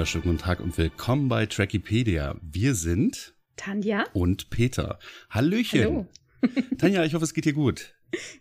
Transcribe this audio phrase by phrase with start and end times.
[0.00, 2.34] wunderschönen guten Tag und willkommen bei Trackipedia.
[2.40, 4.98] Wir sind Tanja und Peter.
[5.28, 5.82] Hallöchen.
[5.82, 6.06] Hallo.
[6.78, 7.92] Tanja, ich hoffe, es geht dir gut.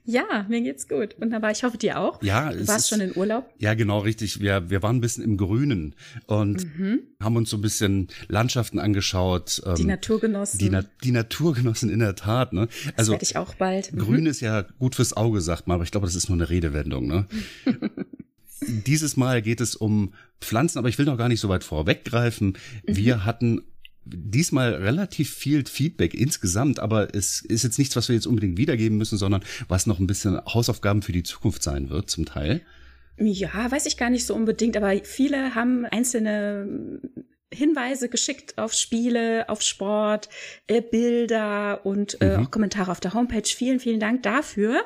[0.05, 1.20] Ja, mir geht's gut.
[1.20, 1.52] Wunderbar.
[1.52, 2.23] Ich hoffe, dir auch.
[2.23, 3.53] Ja, du warst ist, schon in Urlaub.
[3.57, 4.39] Ja, genau, richtig.
[4.39, 5.95] Wir, wir waren ein bisschen im Grünen
[6.27, 7.02] und Mhm.
[7.21, 9.62] haben uns so ein bisschen Landschaften angeschaut.
[9.77, 10.59] Die ähm, Natur genossen.
[10.59, 12.53] die, Na die Natur genossen in der Tat.
[12.53, 12.67] Ne?
[12.67, 13.91] das Also werde ich auch bald.
[13.91, 13.99] Mhm.
[13.99, 16.49] Grün ist ja gut fürs Auge, sagt man, aber ich glaube, das ist nur eine
[16.49, 17.05] Redewendung.
[17.05, 17.26] Ne?
[18.62, 22.57] Dieses Mal geht es um Pflanzen, aber ich will noch gar nicht so weit vorweggreifen.
[22.88, 22.95] Mhm.
[22.95, 23.61] Wir hatten
[24.05, 28.97] diesmal relativ viel Feedback insgesamt, aber es ist jetzt nichts, was wir jetzt unbedingt wiedergeben
[28.97, 32.61] müssen, sondern was noch ein bisschen Hausaufgaben für die Zukunft sein wird, zum Teil.
[33.20, 37.02] Ja, weiß ich gar nicht so unbedingt, aber viele haben einzelne
[37.53, 40.30] Hinweise geschickt auf Spiele, auf Sport,
[40.67, 42.44] äh, Bilder und äh, Mhm.
[42.45, 43.44] auch Kommentare auf der Homepage.
[43.45, 44.83] Vielen, vielen Dank dafür.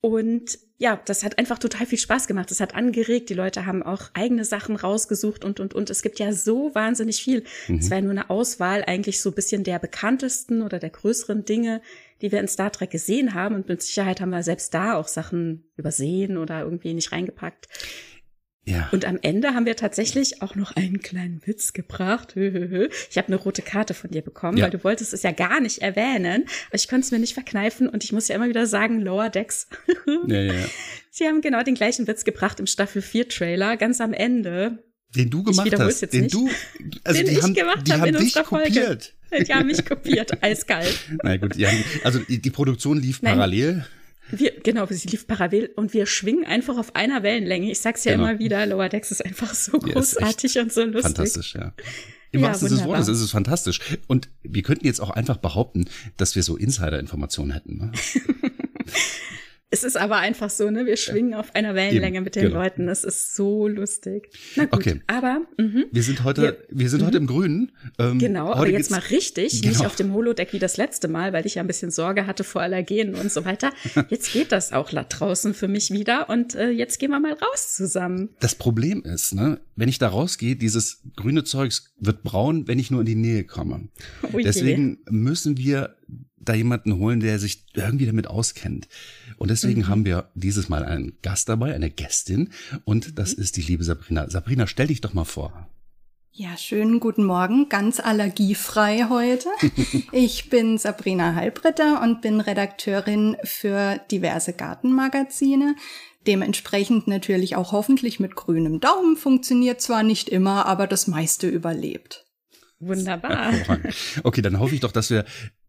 [0.00, 2.50] Und ja, das hat einfach total viel Spaß gemacht.
[2.50, 3.30] Es hat angeregt.
[3.30, 5.90] Die Leute haben auch eigene Sachen rausgesucht und, und, und.
[5.90, 7.44] Es gibt ja so wahnsinnig viel.
[7.68, 11.44] Es war ja nur eine Auswahl eigentlich so ein bisschen der bekanntesten oder der größeren
[11.44, 11.82] Dinge,
[12.20, 13.54] die wir in Star Trek gesehen haben.
[13.54, 17.68] Und mit Sicherheit haben wir selbst da auch Sachen übersehen oder irgendwie nicht reingepackt.
[18.64, 18.88] Ja.
[18.92, 22.34] Und am Ende haben wir tatsächlich auch noch einen kleinen Witz gebracht.
[22.36, 24.64] Ich habe eine rote Karte von dir bekommen, Ja.
[24.64, 26.44] weil du wolltest es ja gar nicht erwähnen.
[26.68, 29.30] Aber ich konnte es mir nicht verkneifen und ich muss ja immer wieder sagen, Lower
[29.30, 29.66] Decks.
[30.28, 30.64] ja, ja, ja.
[31.10, 34.78] Sie haben genau den gleichen Witz gebracht im Staffel 4 Trailer, ganz am Ende.
[35.14, 36.34] Den du gemacht hast, jetzt den nicht.
[36.34, 36.48] du,
[37.04, 38.80] also Den die ich haben, gemacht die hab haben in unserer Folge.
[38.80, 39.14] kopiert.
[39.46, 40.98] Die haben mich kopiert, eiskalt.
[41.22, 43.34] Na gut, die, haben, also die, die Produktion lief Nein.
[43.34, 43.84] parallel.
[44.32, 47.70] Wir, genau, sie lief parallel und wir schwingen einfach auf einer Wellenlänge.
[47.70, 48.24] Ich sag's ja Genau.
[48.28, 51.02] immer wieder, Lower Decks ist einfach so Ja, großartig und so lustig.
[51.02, 51.72] Fantastisch, ja.
[52.32, 52.88] Im Ja, wahrsten Sinne des.
[52.88, 53.78] Wortes ist es fantastisch.
[54.06, 55.84] Und wir könnten jetzt auch einfach behaupten,
[56.16, 57.76] dass wir so Insider-Informationen hätten.
[57.78, 57.92] Ne?
[59.74, 60.84] Es ist aber einfach so, ne?
[60.84, 62.56] Wir schwingen auf einer Wellenlänge Eben, mit den genau.
[62.60, 62.88] Leuten.
[62.90, 64.28] Es ist so lustig.
[64.54, 65.00] Na gut, Okay.
[65.06, 65.86] aber mhm.
[65.90, 67.72] Wir sind heute, wir, Wir- sind heute im Grünen.
[67.98, 69.72] Ähm, genau, aber jetzt mal richtig, Genau.
[69.72, 72.44] nicht auf dem Holodeck wie das letzte Mal, weil ich ja ein bisschen Sorge hatte
[72.44, 73.72] vor Allergenen und so weiter.
[74.10, 77.32] Jetzt geht das auch da draußen für mich wieder und äh, jetzt gehen wir mal
[77.32, 78.28] raus zusammen.
[78.40, 82.90] Das Problem ist, ne, wenn ich da rausgehe, dieses grüne Zeugs wird braun, wenn ich
[82.90, 83.88] nur in die Nähe komme.
[84.22, 84.38] Oh.
[84.38, 85.96] Deswegen müssen wir
[86.44, 88.88] da jemanden holen, der sich irgendwie damit auskennt.
[89.42, 89.88] Und deswegen Mhm.
[89.88, 92.50] haben wir dieses Mal einen Gast dabei, eine Gästin.
[92.84, 93.14] Und Mhm.
[93.16, 94.30] das ist die liebe Sabrina.
[94.30, 95.66] Sabrina, stell dich doch mal vor.
[96.30, 99.48] Ja, schönen guten Morgen, ganz allergiefrei heute.
[100.12, 105.74] Ich bin Sabrina Halbritter und bin Redakteurin für diverse Gartenmagazine.
[106.28, 109.16] Dementsprechend natürlich auch hoffentlich mit grünem Daumen.
[109.16, 112.26] Funktioniert zwar nicht immer, aber das meiste überlebt.
[112.78, 113.52] Wunderbar.
[114.22, 115.24] Okay, dann hoffe ich doch, dass wir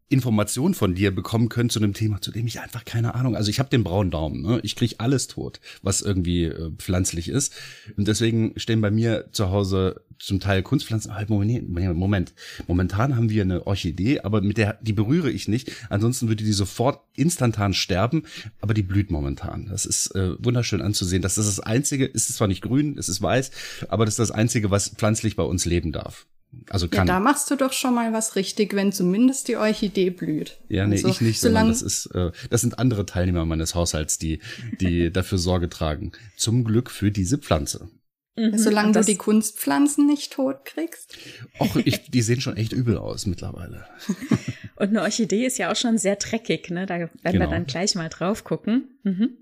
[0.10, 3.36] Informationen von dir bekommen können zu einem Thema, zu dem ich einfach keine Ahnung.
[3.36, 4.60] Also ich habe den braunen Daumen, ne?
[4.64, 7.54] Ich krieg alles tot, was irgendwie äh, pflanzlich ist.
[7.98, 11.16] Und deswegen stehen bei mir zu Hause zum Teil Kunstpflanzen.
[11.16, 12.34] Halt, Moment, Moment.
[12.68, 15.72] Momentan haben wir eine Orchidee, aber mit der, die berühre ich nicht.
[15.90, 18.24] Ansonsten würde die sofort instantan sterben,
[18.62, 19.68] aber die blüht momentan.
[19.68, 21.22] Das ist äh, wunderschön anzusehen.
[21.22, 23.52] Das ist das Einzige, es ist zwar nicht grün, es ist weiß,
[23.90, 26.28] aber das ist das Einzige, was pflanzlich bei uns leben darf.
[26.70, 27.08] Also Ja, kann.
[27.08, 30.60] da machst du doch schon mal was richtig, wenn zumindest die Orchidee blüht.
[30.70, 33.76] Ja, nee, Also, ich nicht, sondern solange, das ist, äh, das sind andere Teilnehmer meines
[33.76, 34.40] Haushalts, die,
[34.80, 36.12] die dafür Sorge tragen.
[36.38, 37.90] Zum Glück für diese Pflanze.
[38.36, 38.58] Mhm.
[38.58, 41.16] solange du die Kunstpflanzen nicht tot kriegst.
[41.60, 43.86] Och, ich, die sehen schon echt übel aus mittlerweile.
[44.76, 46.88] Und eine Orchidee ist ja auch schon sehr dreckig, ne?
[46.88, 47.40] Da werden Genau.
[47.42, 48.98] wir dann gleich mal drauf gucken.
[49.04, 49.38] Mhm.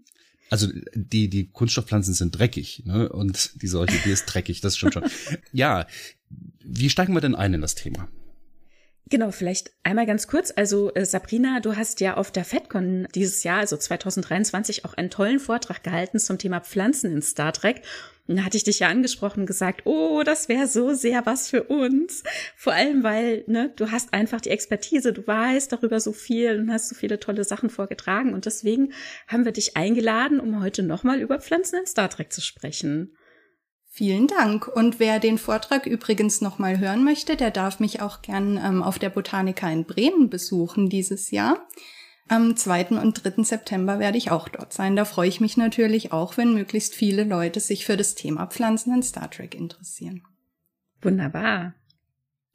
[0.49, 3.07] Also die, die Kunststoffpflanzen sind dreckig, ne?
[3.07, 5.05] Und diese Orchidee ist dreckig, das stimmt schon.
[5.53, 5.88] Ja,
[6.64, 8.08] wie steigen wir denn ein in das Thema?
[9.12, 10.53] Genau, vielleicht einmal ganz kurz.
[10.56, 15.09] Also äh, Sabrina, du hast ja auf der FedCon dieses Jahr, also 2023, auch einen
[15.09, 17.81] tollen Vortrag gehalten zum Thema Pflanzen in Star Trek.
[18.28, 21.50] Und da hatte ich dich ja angesprochen und gesagt, oh, das wäre so sehr was
[21.50, 22.24] für uns.
[22.56, 26.72] Vor allem, weil ne, du hast einfach die Expertise, du weißt darüber so viel und
[26.72, 28.34] hast so viele tolle Sachen vorgetragen.
[28.34, 28.94] Und deswegen
[29.28, 33.11] haben wir dich eingeladen, um heute nochmal über Pflanzen in Star Trek zu sprechen.
[33.93, 34.70] Vielen Dank.
[34.70, 38.99] Und wer den Vortrag übrigens nochmal hören möchte, der darf mich auch gern ähm, auf
[38.99, 41.67] der Botanica in Bremen besuchen dieses Jahr.
[42.29, 42.91] Am 2.
[43.02, 43.43] und 3.
[43.43, 44.96] September werde ich auch dort sein.
[44.96, 48.93] Da freue ich mich natürlich auch, wenn möglichst viele Leute sich für das Thema Pflanzen
[48.93, 50.23] in Star Trek interessieren.
[51.02, 51.73] Wunderbar.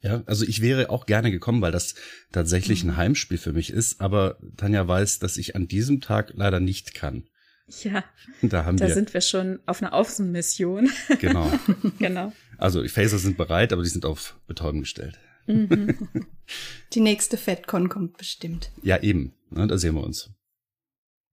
[0.01, 1.93] Ja, also ich wäre auch gerne gekommen, weil das
[2.31, 6.59] tatsächlich ein Heimspiel für mich ist, aber Tanja weiß, dass ich an diesem Tag leider
[6.59, 7.25] nicht kann.
[7.83, 8.03] Ja,
[8.41, 10.89] Da haben da wir, sind wir schon auf einer Außenmission.
[11.19, 11.51] genau.
[11.99, 12.31] genau.
[12.57, 15.19] Also Phaser sind bereit, aber die sind auf Betäuben gestellt.
[16.93, 18.71] Die nächste FedCon kommt bestimmt.
[18.83, 19.33] Ja, eben.
[19.49, 20.29] Ne, da sehen wir uns.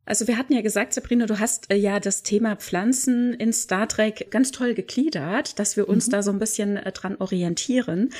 [0.07, 3.89] Also wir hatten ja gesagt, Sabrina, du hast äh, ja das Thema Pflanzen in Star
[3.89, 6.11] Trek ganz toll gegliedert, dass wir uns mhm.
[6.13, 8.11] da so ein bisschen äh, dran orientieren.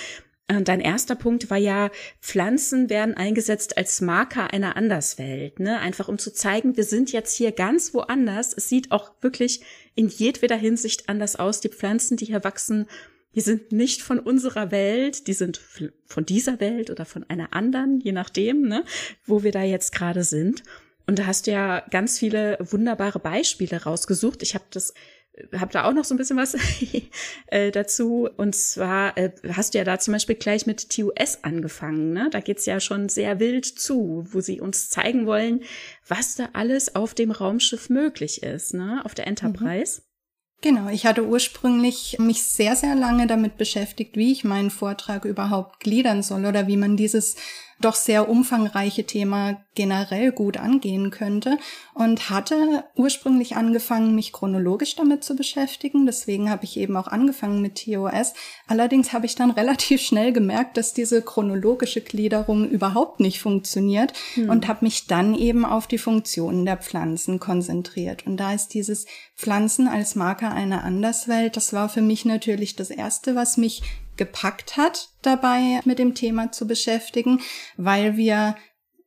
[0.49, 5.79] Äh, dein erster Punkt war ja, Pflanzen werden eingesetzt als Marker einer Anderswelt, ne?
[5.79, 8.53] Einfach um zu zeigen, wir sind jetzt hier ganz woanders.
[8.55, 9.63] Es sieht auch wirklich
[9.95, 11.61] in jedweder Hinsicht anders aus.
[11.61, 12.87] Die Pflanzen, die hier wachsen,
[13.35, 15.61] die sind nicht von unserer Welt, die sind
[16.07, 18.85] von dieser Welt oder von einer anderen, je nachdem, ne,
[19.27, 20.63] wo wir da jetzt gerade sind.
[21.07, 24.43] Und da hast du ja ganz viele wunderbare Beispiele rausgesucht.
[24.43, 24.95] Ich habe das
[25.57, 26.57] habe da auch noch so ein bisschen was
[27.47, 28.29] äh, dazu.
[28.37, 32.13] Und zwar äh, hast du ja da zum Beispiel gleich mit TUS angefangen.
[32.13, 32.29] Ne?
[32.31, 35.63] Da geht's ja schon sehr wild zu, wo sie uns zeigen wollen,
[36.07, 39.03] was da alles auf dem Raumschiff möglich ist, ne?
[39.05, 40.01] auf der Enterprise.
[40.01, 40.15] Mhm.
[40.63, 45.81] Genau, ich hatte ursprünglich mich sehr, sehr lange damit beschäftigt, wie ich meinen Vortrag überhaupt
[45.81, 47.37] gliedern soll oder wie man dieses
[47.81, 51.59] doch sehr umfangreiche Thema generell gut angehen könnte
[51.95, 56.07] und hatte ursprünglich angefangen, mich chronologisch damit zu beschäftigen.
[56.07, 58.35] Deswegen habe ich eben auch angefangen mit TOS.
[58.69, 64.49] Allerdings habe ich dann relativ schnell gemerkt, dass diese chronologische Gliederung überhaupt nicht funktioniert hm.
[64.51, 68.27] und habe mich dann eben auf die Funktionen der Pflanzen konzentriert.
[68.27, 69.07] Und da ist dieses
[69.37, 73.83] Pflanzen als Marker einer Anderswelt, das war für mich natürlich das Erste, was mich
[74.17, 77.41] gepackt hat, dabei mit dem Thema zu beschäftigen,
[77.77, 78.57] weil wir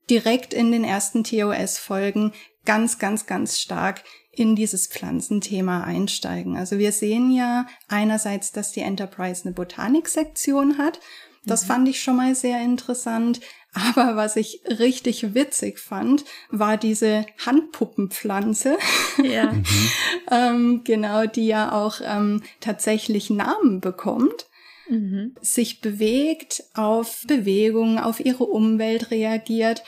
[0.09, 2.33] direkt in den ersten TOS-Folgen
[2.65, 6.57] ganz, ganz, ganz stark in dieses Pflanzenthema einsteigen.
[6.57, 10.99] Also wir sehen ja einerseits, dass die Enterprise eine Botaniksektion hat.
[11.45, 11.67] Das mhm.
[11.67, 13.39] fand ich schon mal sehr interessant.
[13.73, 18.77] Aber was ich richtig witzig fand, war diese Handpuppenpflanze.
[19.23, 19.51] Ja.
[19.51, 19.63] Mhm.
[20.31, 24.47] ähm, genau, die ja auch ähm, tatsächlich Namen bekommt
[24.89, 25.35] mhm.
[25.41, 29.83] sich bewegt, auf Bewegung, auf ihre Umwelt reagiert.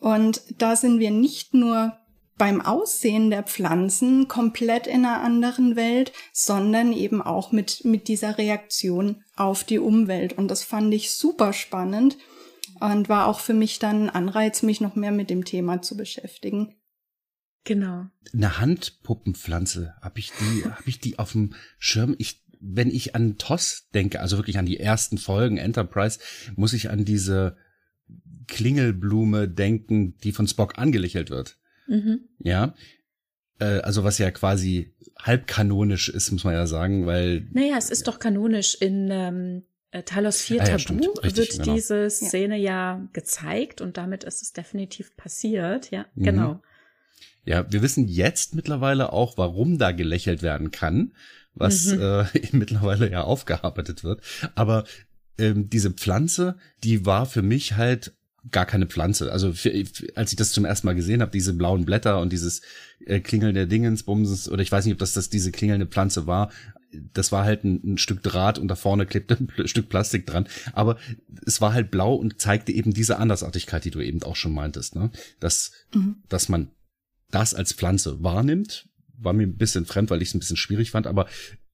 [0.00, 1.96] Und da sind wir nicht nur
[2.38, 8.38] beim Aussehen der Pflanzen komplett in einer anderen Welt, sondern eben auch mit, mit dieser
[8.38, 10.32] Reaktion auf die Umwelt.
[10.32, 12.18] Und das fand ich super spannend
[12.80, 15.96] und war auch für mich dann ein Anreiz, mich noch mehr mit dem Thema zu
[15.96, 16.74] beschäftigen.
[17.64, 18.06] Genau.
[18.32, 22.16] Eine Handpuppenpflanze, habe ich die, habe ich die auf dem Schirm?
[22.18, 26.20] Ich wenn ich an TOS denke, also wirklich an die ersten Folgen Enterprise,
[26.54, 27.56] muss ich an diese
[28.46, 31.58] Klingelblume denken, die von Spock angelächelt wird.
[31.88, 32.20] Mhm.
[32.38, 32.74] Ja.
[33.58, 37.48] Äh, also was ja quasi halbkanonisch ist, muss man ja sagen, weil.
[37.52, 41.50] Naja, es ist doch kanonisch in ähm, äh, Talos 4 ah, ja, Tabu Richtig, wird
[41.50, 41.74] genau.
[41.74, 42.98] diese Szene ja.
[42.98, 43.08] ja.
[43.12, 45.90] gezeigt und damit ist es definitiv passiert.
[45.90, 46.22] Ja, mhm.
[46.22, 46.62] genau.
[47.44, 51.12] Ja, wir wissen jetzt mittlerweile auch, warum da gelächelt werden kann
[51.54, 52.00] was mhm.
[52.00, 54.20] äh, mittlerweile ja aufgearbeitet wird.
[54.54, 54.84] Aber
[55.38, 58.12] ähm, diese Pflanze, die war für mich halt
[58.50, 59.30] gar keine Pflanze.
[59.30, 59.72] Also für,
[60.14, 62.62] als ich das zum ersten Mal gesehen habe, diese blauen Blätter und dieses
[63.06, 66.50] äh, klingelnde Dingensbumsens, oder ich weiß nicht, ob das, das diese klingelnde Pflanze war,
[67.14, 70.48] das war halt ein, ein, Stück Draht und da vorne klebte ein Stück Plastik dran.
[70.72, 70.98] Aber
[71.46, 74.96] es war halt blau und zeigte eben diese Andersartigkeit, die du eben auch schon meintest,
[74.96, 75.10] ne?
[75.40, 76.16] Dass, mhm.
[76.28, 76.70] dass man
[77.30, 78.88] das als Pflanze wahrnimmt,
[79.22, 81.26] war mir ein bisschen fremd, weil ich es ein bisschen schwierig fand, aber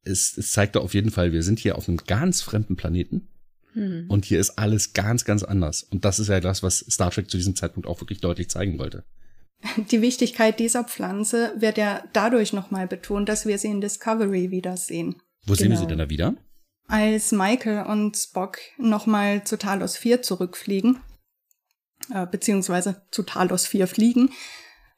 [0.05, 3.29] es, es zeigte auf jeden Fall, wir sind hier auf einem ganz fremden Planeten.
[3.73, 4.06] Hm.
[4.09, 5.83] Und hier ist alles ganz, ganz anders.
[5.83, 8.79] Und das ist ja das, was Star Trek zu diesem Zeitpunkt auch wirklich deutlich zeigen
[8.79, 9.05] wollte.
[9.91, 15.17] Die Wichtigkeit dieser Pflanze wird ja dadurch nochmal betont, dass wir sie in Discovery wiedersehen.
[15.46, 15.56] Wo genau.
[15.56, 15.89] sehen wir sie genau.
[15.89, 16.34] denn da wieder?
[16.87, 21.01] Als Michael und Spock nochmal zu Talos 4 zurückfliegen,
[22.13, 24.31] äh, beziehungsweise zu Talos 4 fliegen,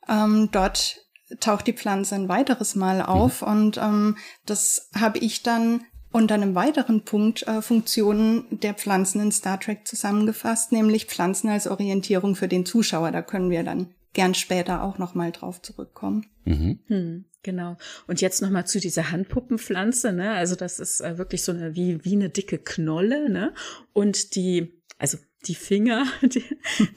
[0.08, 0.98] ähm, dort
[1.38, 3.06] taucht die Pflanze ein weiteres Mal mhm.
[3.06, 3.48] auf mhm.
[3.48, 9.32] und ähm, das habe ich dann unter einem weiteren Punkt äh, Funktionen der Pflanzen in
[9.32, 13.12] Star Trek zusammengefasst, nämlich Pflanzen als Orientierung für den Zuschauer.
[13.12, 16.26] Da können wir dann gern später auch noch mal drauf zurückkommen.
[16.44, 16.80] Mhm.
[16.88, 17.76] Hm, genau.
[18.08, 20.12] Und jetzt noch mal zu dieser Handpuppenpflanze.
[20.12, 20.32] Ne?
[20.32, 23.30] Also das ist äh, wirklich so eine wie wie eine dicke Knolle.
[23.30, 23.54] Ne?
[23.92, 25.16] Und die also
[25.46, 26.44] die Finger, die,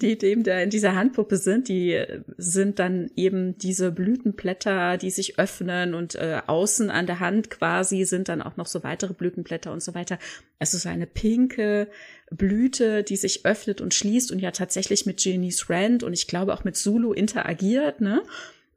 [0.01, 2.03] die dem da in dieser Handpuppe sind, die
[2.37, 8.03] sind dann eben diese Blütenblätter, die sich öffnen und äh, außen an der Hand quasi
[8.03, 10.19] sind dann auch noch so weitere Blütenblätter und so weiter.
[10.59, 11.87] Also so eine pinke
[12.31, 16.53] Blüte, die sich öffnet und schließt und ja tatsächlich mit Genies Rand und ich glaube
[16.53, 18.23] auch mit Zulu interagiert, ne?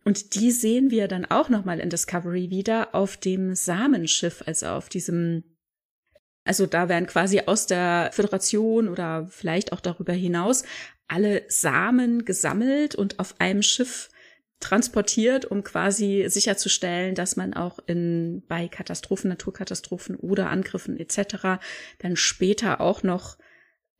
[0.05, 4.89] Und die sehen wir dann auch nochmal in Discovery wieder auf dem Samenschiff, also auf
[4.89, 5.43] diesem
[6.47, 10.65] also da werden quasi aus der Föderation oder vielleicht auch darüber hinaus
[11.09, 14.09] alle Samen gesammelt und auf einem Schiff
[14.59, 21.61] transportiert, um quasi sicherzustellen, dass man auch in bei Katastrophen, Naturkatastrophen oder Angriffen etc.
[21.99, 23.37] dann später auch noch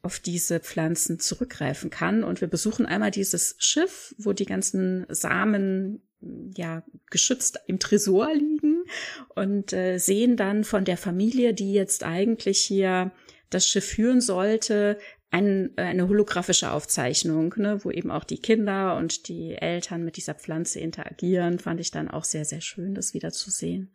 [0.03, 2.25] auf diese Pflanzen zurückgreifen kann.
[2.25, 6.03] Und wir besuchen einmal dieses Schiff, wo die ganzen Samen
[6.57, 8.56] ja geschützt im Tresor liegen
[9.35, 13.13] und äh, sehen dann von der Familie, die jetzt eigentlich hier
[13.51, 14.99] das Schiff führen sollte,
[15.31, 20.35] ein, eine holographische Aufzeichnung, ne, wo eben auch die Kinder und die Eltern mit dieser
[20.35, 23.91] Pflanze interagieren, fand ich dann auch sehr, sehr schön, das wieder zu sehen.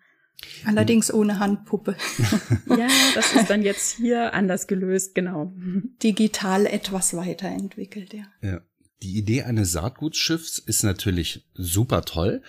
[0.65, 1.95] Allerdings ohne Handpuppe.
[2.67, 5.53] ja, das ist dann jetzt hier anders gelöst, genau.
[6.01, 8.25] Digital etwas weiterentwickelt, ja.
[8.41, 8.61] Ja.
[9.03, 12.43] Die Idee eines Saatgutschiffs ist natürlich super toll.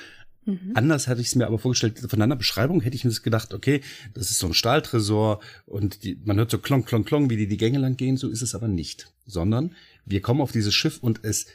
[0.44, 0.72] Mhm.
[0.74, 3.80] Anders hatte ich es mir aber vorgestellt, von einer Beschreibung hätte ich mir gedacht, okay,
[4.14, 7.46] das ist so ein Stahltresor und die, man hört so klong, klong, klong, wie die
[7.46, 9.12] die Gänge lang gehen, so ist es aber nicht.
[9.24, 11.46] Sondern wir kommen auf dieses Schiff und es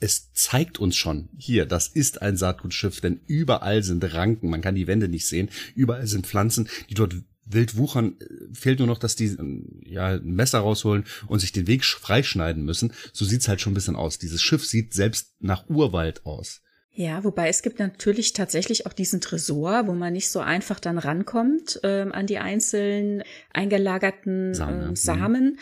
[0.00, 4.74] es zeigt uns schon, hier, das ist ein Saatgutschiff, denn überall sind Ranken, man kann
[4.74, 7.14] die Wände nicht sehen, überall sind Pflanzen, die dort
[7.46, 8.16] wild wuchern,
[8.52, 9.34] fehlt nur noch, dass die
[9.86, 12.92] ja ein Messer rausholen und sich den Weg freischneiden müssen.
[13.12, 14.18] So sieht's halt schon ein bisschen aus.
[14.18, 16.62] Dieses Schiff sieht selbst nach Urwald aus.
[16.96, 20.98] Ja, wobei es gibt natürlich tatsächlich auch diesen Tresor, wo man nicht so einfach dann
[20.98, 24.92] rankommt ähm, an die einzelnen eingelagerten Samen.
[24.92, 25.58] Äh, Samen.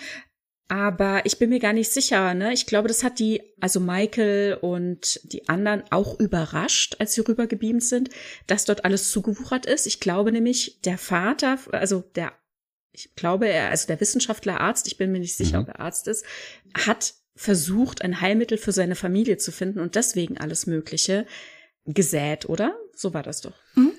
[0.69, 2.53] Aber ich bin mir gar nicht sicher, ne?
[2.53, 7.83] Ich glaube, das hat die, also Michael und die anderen auch überrascht, als sie rübergebeamt
[7.83, 8.11] sind,
[8.47, 9.87] dass dort alles zugewuchert ist.
[9.87, 12.33] Ich glaube nämlich, der Vater, also der,
[12.93, 15.62] ich glaube, er, also der Wissenschaftler Arzt, ich bin mir nicht sicher, mhm.
[15.65, 16.27] ob er Arzt ist,
[16.75, 21.27] hat versucht, ein Heilmittel für seine Familie zu finden und deswegen alles Mögliche
[21.85, 22.77] gesät, oder?
[22.95, 23.55] So war das doch.
[23.75, 23.93] Mhm.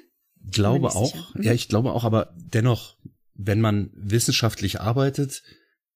[0.52, 1.36] Glaube auch.
[1.36, 1.44] Mhm.
[1.44, 2.98] Ja, ich glaube auch, aber dennoch,
[3.34, 5.44] wenn man wissenschaftlich arbeitet,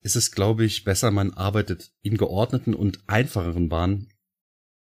[0.01, 4.09] ist es, glaube ich, besser, man arbeitet in geordneten und einfacheren Bahnen,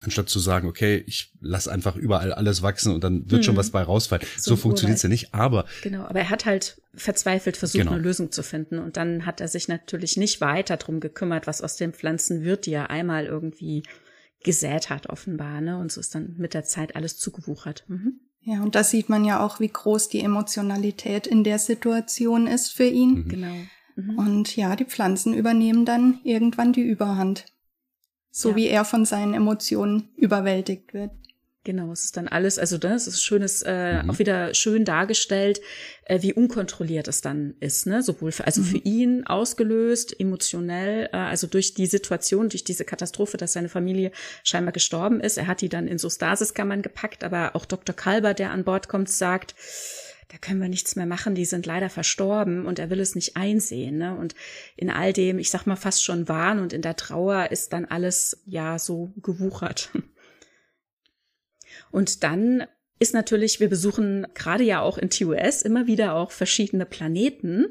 [0.02, 3.44] anstatt zu sagen, okay, ich lasse einfach überall alles wachsen und dann wird hm.
[3.44, 4.26] schon was bei rausfallen.
[4.38, 5.66] So, so funktioniert es ja nicht, aber.
[5.82, 7.94] Genau, aber er hat halt verzweifelt versucht, genau.
[7.94, 8.80] eine Lösung zu finden.
[8.80, 12.66] Und dann hat er sich natürlich nicht weiter drum gekümmert, was aus den Pflanzen wird,
[12.66, 13.84] die er einmal irgendwie
[14.44, 15.62] gesät hat, offenbar.
[15.62, 15.78] Ne?
[15.78, 17.84] Und so ist dann mit der Zeit alles zugewuchert.
[17.88, 18.20] Mhm.
[18.42, 22.72] Ja, und da sieht man ja auch, wie groß die Emotionalität in der Situation ist
[22.72, 23.24] für ihn.
[23.24, 23.28] Mhm.
[23.28, 23.56] Genau.
[23.96, 24.18] Mhm.
[24.18, 27.46] Und ja, die Pflanzen übernehmen dann irgendwann die Überhand.
[28.38, 28.56] So ja.
[28.58, 31.12] wie er von seinen Emotionen überwältigt wird.
[31.64, 34.10] Genau, es ist dann alles, also das ist schönes, äh, mhm.
[34.10, 35.62] auch wieder schön dargestellt,
[36.04, 38.04] äh, wie unkontrolliert es dann ist, ne?
[38.04, 38.66] Sowohl für, also mhm.
[38.66, 44.12] für ihn ausgelöst, emotionell, äh, also durch die Situation, durch diese Katastrophe, dass seine Familie
[44.44, 45.38] scheinbar gestorben ist.
[45.38, 47.96] Er hat die dann in so Stasiskammern gepackt, aber auch Dr.
[47.96, 49.56] Kalber, der an Bord kommt, sagt,
[50.30, 53.38] da können wir nichts mehr machen, die sind leider verstorben und er will es nicht
[53.38, 53.98] einsehen.
[53.98, 54.18] Ne?
[54.18, 54.36] Und
[54.76, 57.86] in all dem, ich sag mal, fast schon Wahn und in der Trauer ist dann
[57.86, 59.92] alles ja so gewuchert.
[61.92, 62.66] Und dann
[63.00, 67.68] ist natürlich, wir besuchen gerade ja auch in TUS immer wieder auch verschiedene Planeten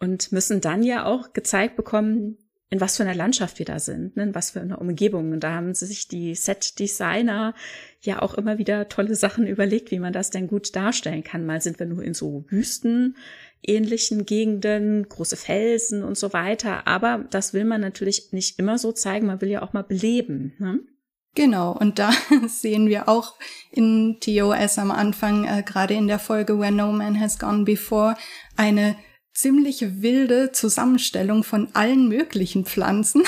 [0.00, 2.38] und müssen dann ja auch gezeigt bekommen,
[2.70, 5.32] in was für einer Landschaft wir da sind, ne, in was für einer Umgebung.
[5.32, 7.54] Und da haben sich die Set-Designer
[8.00, 11.44] ja auch immer wieder tolle Sachen überlegt, wie man das denn gut darstellen kann.
[11.44, 13.16] Mal sind wir nur in so Wüsten
[13.62, 16.86] ähnlichen Gegenden, große Felsen und so weiter.
[16.86, 19.26] Aber das will man natürlich nicht immer so zeigen.
[19.26, 20.54] Man will ja auch mal beleben.
[20.58, 20.80] Ne?
[21.34, 22.10] Genau, und da
[22.48, 23.34] sehen wir auch
[23.70, 28.16] in TOS am Anfang, äh, gerade in der Folge Where No Man Has Gone Before,
[28.56, 28.96] eine
[29.32, 33.22] ziemlich wilde Zusammenstellung von allen möglichen Pflanzen,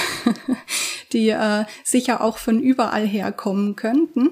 [1.12, 4.30] die äh, sicher auch von überall herkommen könnten.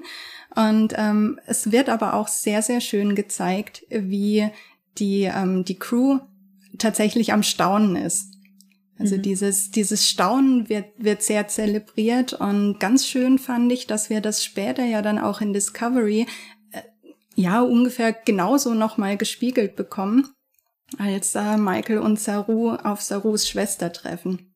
[0.55, 4.49] Und ähm, es wird aber auch sehr, sehr schön gezeigt, wie
[4.99, 6.19] die, ähm, die Crew
[6.79, 8.33] tatsächlich am Staunen ist.
[8.99, 9.23] Also mhm.
[9.23, 14.45] dieses, dieses Staunen wird, wird sehr zelebriert und ganz schön fand ich, dass wir das
[14.45, 16.27] später ja dann auch in Discovery
[16.73, 16.83] äh,
[17.35, 20.29] ja ungefähr genauso nochmal gespiegelt bekommen
[20.99, 24.55] als äh, Michael und Saru auf Sarus Schwester treffen.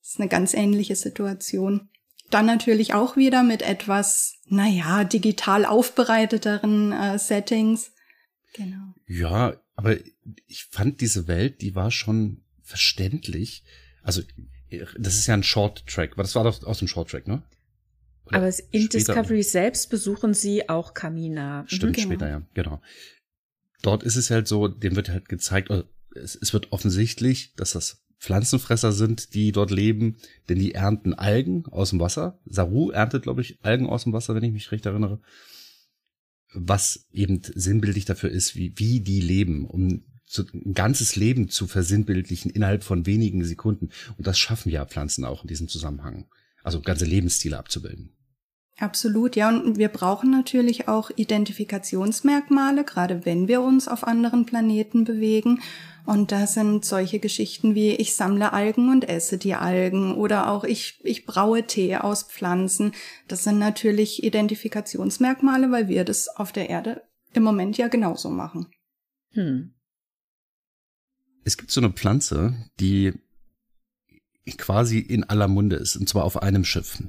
[0.00, 1.88] Das ist eine ganz ähnliche Situation.
[2.30, 7.92] Dann natürlich auch wieder mit etwas, naja, digital aufbereiteteren äh, Settings.
[8.54, 8.94] Genau.
[9.06, 9.96] Ja, aber
[10.46, 13.64] ich fand diese Welt, die war schon verständlich.
[14.02, 14.22] Also,
[14.98, 17.42] das ist ja ein Short Track, aber das war doch aus dem Short Track, ne?
[18.26, 21.64] Oder aber in Discovery selbst besuchen sie auch Kamina.
[21.66, 22.06] Stimmt, genau.
[22.06, 22.80] später, ja, genau
[23.82, 25.70] dort ist es halt so, dem wird halt gezeigt,
[26.14, 30.16] es, es wird offensichtlich, dass das Pflanzenfresser sind, die dort leben,
[30.48, 32.38] denn die ernten Algen aus dem Wasser.
[32.44, 35.20] Saru erntet, glaube ich, Algen aus dem Wasser, wenn ich mich recht erinnere.
[36.52, 41.66] Was eben sinnbildlich dafür ist, wie, wie die leben, um zu, ein ganzes Leben zu
[41.66, 43.88] versinnbildlichen innerhalb von wenigen Sekunden.
[44.18, 46.28] Und das schaffen ja Pflanzen auch in diesem Zusammenhang.
[46.62, 48.12] Also ganze Lebensstile abzubilden.
[48.80, 49.50] Absolut, ja.
[49.50, 55.60] Und wir brauchen natürlich auch Identifikationsmerkmale, gerade wenn wir uns auf anderen Planeten bewegen.
[56.06, 60.64] Und da sind solche Geschichten wie ich sammle Algen und esse die Algen oder auch
[60.64, 62.92] ich, ich braue Tee aus Pflanzen.
[63.28, 67.02] Das sind natürlich Identifikationsmerkmale, weil wir das auf der Erde
[67.34, 68.66] im Moment ja genauso machen.
[69.32, 69.74] Hm.
[71.44, 73.12] Es gibt so eine Pflanze, die
[74.56, 77.02] quasi in aller Munde ist, und zwar auf einem Schiff.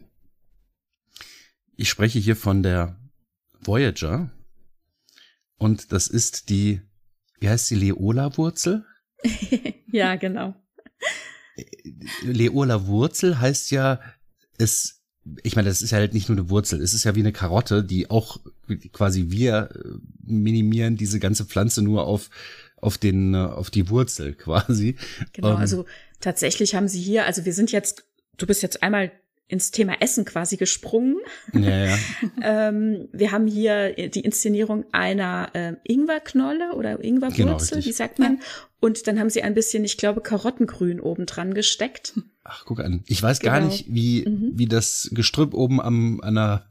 [1.81, 2.95] Ich spreche hier von der
[3.59, 4.29] Voyager
[5.57, 6.79] und das ist die,
[7.39, 8.85] wie heißt sie, Leola-Wurzel?
[9.91, 10.53] ja, genau.
[12.21, 13.99] Leola-Wurzel heißt ja,
[14.59, 15.01] es,
[15.41, 17.33] ich meine, das ist ja halt nicht nur eine Wurzel, es ist ja wie eine
[17.33, 18.39] Karotte, die auch
[18.91, 22.29] quasi wir äh, minimieren diese ganze Pflanze nur auf
[22.75, 24.97] auf den auf die Wurzel quasi.
[25.33, 25.87] Genau, ähm, also
[26.19, 28.05] tatsächlich haben sie hier, also wir sind jetzt,
[28.37, 29.11] du bist jetzt einmal
[29.51, 31.17] ins Thema Essen quasi gesprungen.
[31.53, 31.97] Ja, ja.
[32.41, 38.39] ähm, wir haben hier die Inszenierung einer äh, Ingwerknolle oder Ingwerwurzel, genau, wie sagt man?
[38.79, 42.13] Und dann haben sie ein bisschen, ich glaube, Karottengrün oben dran gesteckt.
[42.43, 43.03] Ach, guck an.
[43.07, 43.53] Ich weiß genau.
[43.53, 44.53] gar nicht, wie, mhm.
[44.55, 46.65] wie das Gestrüpp oben am, an der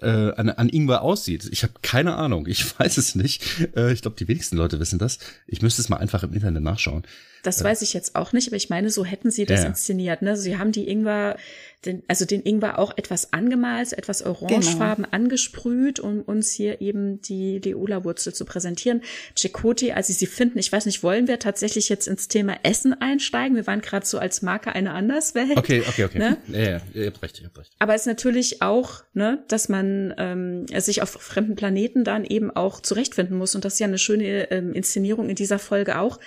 [0.00, 1.48] äh, an, an Ingwer aussieht.
[1.52, 2.46] Ich habe keine Ahnung.
[2.48, 3.44] Ich weiß es nicht.
[3.76, 5.18] Äh, ich glaube, die wenigsten Leute wissen das.
[5.46, 7.04] Ich müsste es mal einfach im Internet nachschauen.
[7.42, 9.68] Das äh, weiß ich jetzt auch nicht, aber ich meine, so hätten sie das ja.
[9.68, 10.22] inszeniert.
[10.22, 10.36] Ne?
[10.36, 11.36] Sie haben die Ingwer,
[11.84, 15.16] den, also den Ingwer auch etwas angemalt, etwas orangefarben genau.
[15.16, 19.02] angesprüht, um uns hier eben die Leola-Wurzel zu präsentieren.
[19.36, 22.94] Chakoti, als sie sie finden, ich weiß nicht, wollen wir tatsächlich jetzt ins Thema Essen
[22.94, 23.56] einsteigen?
[23.56, 25.56] Wir waren gerade so als Marke eine Anderswelt.
[25.56, 26.18] Okay, okay, okay.
[26.18, 26.36] Ne?
[26.48, 27.72] Ja, ja, ihr habt recht, ihr habt recht.
[27.78, 32.50] Aber es ist natürlich auch, ne, dass man ähm, sich auf fremden Planeten dann eben
[32.50, 33.54] auch zurechtfinden muss.
[33.54, 36.18] Und das ist ja eine schöne ähm, Inszenierung in dieser Folge auch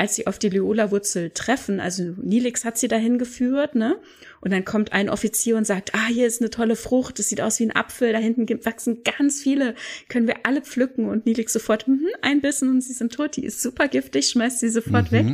[0.00, 4.00] als sie auf die Leola-Wurzel treffen, also Nilix hat sie dahin geführt, ne?
[4.40, 7.42] Und dann kommt ein Offizier und sagt, ah, hier ist eine tolle Frucht, das sieht
[7.42, 9.74] aus wie ein Apfel, da hinten wachsen ganz viele,
[10.08, 11.04] können wir alle pflücken.
[11.04, 14.60] Und Nilix sofort, hm, ein Bissen und sie sind tot, die ist super giftig, schmeißt
[14.60, 15.16] sie sofort mhm.
[15.16, 15.26] weg.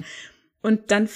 [0.63, 1.09] Und dann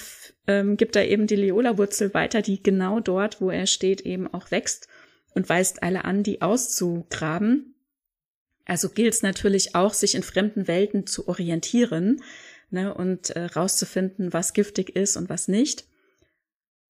[0.47, 4.51] ähm, gibt er eben die Leola-Wurzel weiter, die genau dort, wo er steht, eben auch
[4.51, 4.87] wächst
[5.35, 7.75] und weist alle an, die auszugraben.
[8.63, 12.21] Also gilt es natürlich auch, sich in fremden Welten zu orientieren
[12.71, 15.85] ne, und äh, rauszufinden, was giftig ist und was nicht.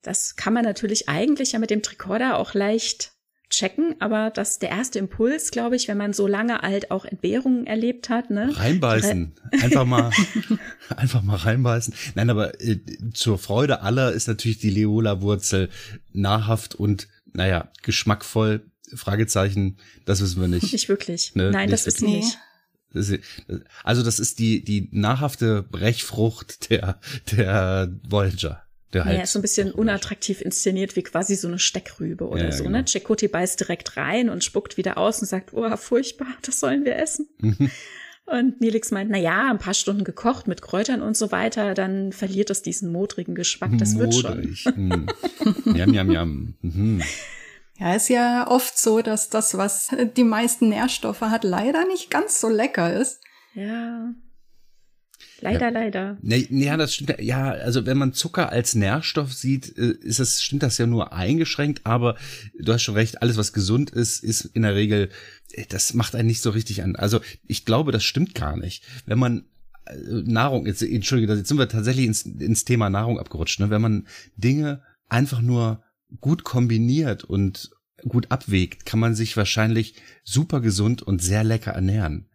[0.02, 3.12] Das kann man natürlich eigentlich ja mit dem Tricorder auch leicht
[3.52, 7.06] checken, aber das ist der erste Impuls, glaube ich, wenn man so lange alt auch
[7.06, 8.30] Entbehrungen erlebt hat.
[8.30, 8.50] Ne?
[8.54, 9.34] Reinbeißen.
[9.62, 10.12] Einfach mal,
[10.96, 11.94] einfach mal reinbeißen.
[12.16, 12.80] Nein, aber äh,
[13.14, 15.70] zur Freude aller ist natürlich die Leola-Wurzel
[16.14, 18.66] nahrhaft und, naja, geschmackvoll.
[18.94, 20.74] Fragezeichen, das wissen wir nicht.
[20.74, 21.36] Nicht wirklich.
[21.36, 21.52] Ne?
[21.52, 22.38] Nein, nicht das ist nicht.
[23.84, 27.00] Also das ist die, die nahrhafte Brechfrucht der,
[27.32, 28.64] der Voyager.
[28.94, 32.46] Der halt ja, ist so ein bisschen unattraktiv inszeniert, wie quasi so eine Steckrübe oder
[32.46, 32.80] ja, so, genau.
[32.80, 32.86] ne?
[32.86, 36.98] Chakoti beißt direkt rein und spuckt wieder aus und sagt, oh, furchtbar, das sollen wir
[36.98, 37.28] essen.
[38.28, 42.14] Und Nilix meint, na ja, ein paar Stunden gekocht mit Kräutern und so weiter, dann
[42.14, 44.16] verliert es diesen modrigen Geschmack, das Modrig.
[44.24, 44.88] wird schon.
[44.88, 45.76] mm.
[45.76, 46.54] Yam, yam, yam.
[46.62, 47.02] Mhm.
[47.82, 52.40] Ja, ist ja oft so, dass das, was die meisten Nährstoffe hat, leider nicht ganz
[52.40, 53.22] so lecker ist.
[53.56, 54.14] Ja.
[55.40, 55.70] Leider, ja.
[55.70, 56.18] leider.
[56.22, 57.20] Nee, ja, das stimmt.
[57.20, 61.12] Ja, also wenn man Zucker als Nährstoff sieht, äh, ist das, stimmt das ja nur
[61.12, 62.18] eingeschränkt, aber
[62.60, 65.10] du hast schon recht, alles, was gesund ist, ist in der Regel,
[65.54, 66.96] äh, das macht einen nicht so richtig an.
[66.96, 68.84] Also ich glaube, das stimmt gar nicht.
[69.08, 69.46] Wenn man
[69.88, 73.72] äh, Nahrung, jetzt, entschuldige, jetzt sind wir tatsächlich ins, ins Thema Nahrung abgerutscht, ne?
[73.72, 75.84] Wenn man Dinge einfach nur
[76.20, 77.72] gut kombiniert und
[78.08, 82.28] gut abwägt, kann man sich wahrscheinlich super gesund und sehr lecker ernähren.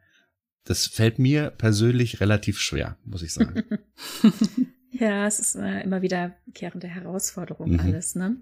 [0.65, 3.63] Das fällt mir persönlich relativ schwer, muss ich sagen.
[4.91, 7.81] ja, es ist äh, immer wieder kehrende Herausforderung mhm.
[7.81, 8.37] alles, ne?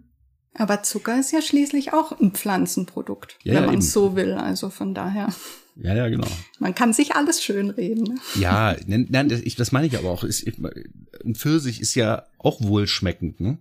[0.57, 4.35] Aber Zucker ist ja schließlich auch ein Pflanzenprodukt, ja, wenn man es so will.
[4.35, 5.29] Also von daher.
[5.75, 6.29] Ja, ja, genau.
[6.61, 8.05] Man kann sich alles schön reden.
[8.05, 8.15] Ne?
[8.37, 10.23] Ja, nein, das, das meine ich aber auch.
[10.23, 13.59] Ein Pfirsich ist ja auch wohlschmeckend, ne?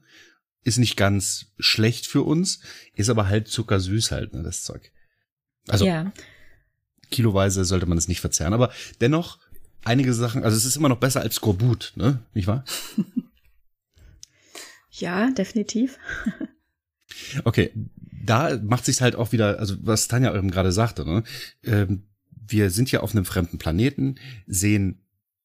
[0.63, 2.59] Ist nicht ganz schlecht für uns,
[2.95, 4.91] ist aber halt zuckersüß halt, ne, das Zeug.
[5.67, 6.11] Also ja.
[7.09, 8.71] kiloweise sollte man es nicht verzehren, aber
[9.01, 9.39] dennoch
[9.83, 12.63] einige Sachen, also es ist immer noch besser als Skorbut, ne, nicht wahr?
[14.91, 15.97] ja, definitiv.
[17.43, 17.71] okay,
[18.23, 21.23] da macht sich's halt auch wieder, also was Tanja eben gerade sagte, ne,
[21.63, 22.07] ähm,
[22.45, 24.15] wir sind ja auf einem fremden Planeten,
[24.47, 25.02] sehen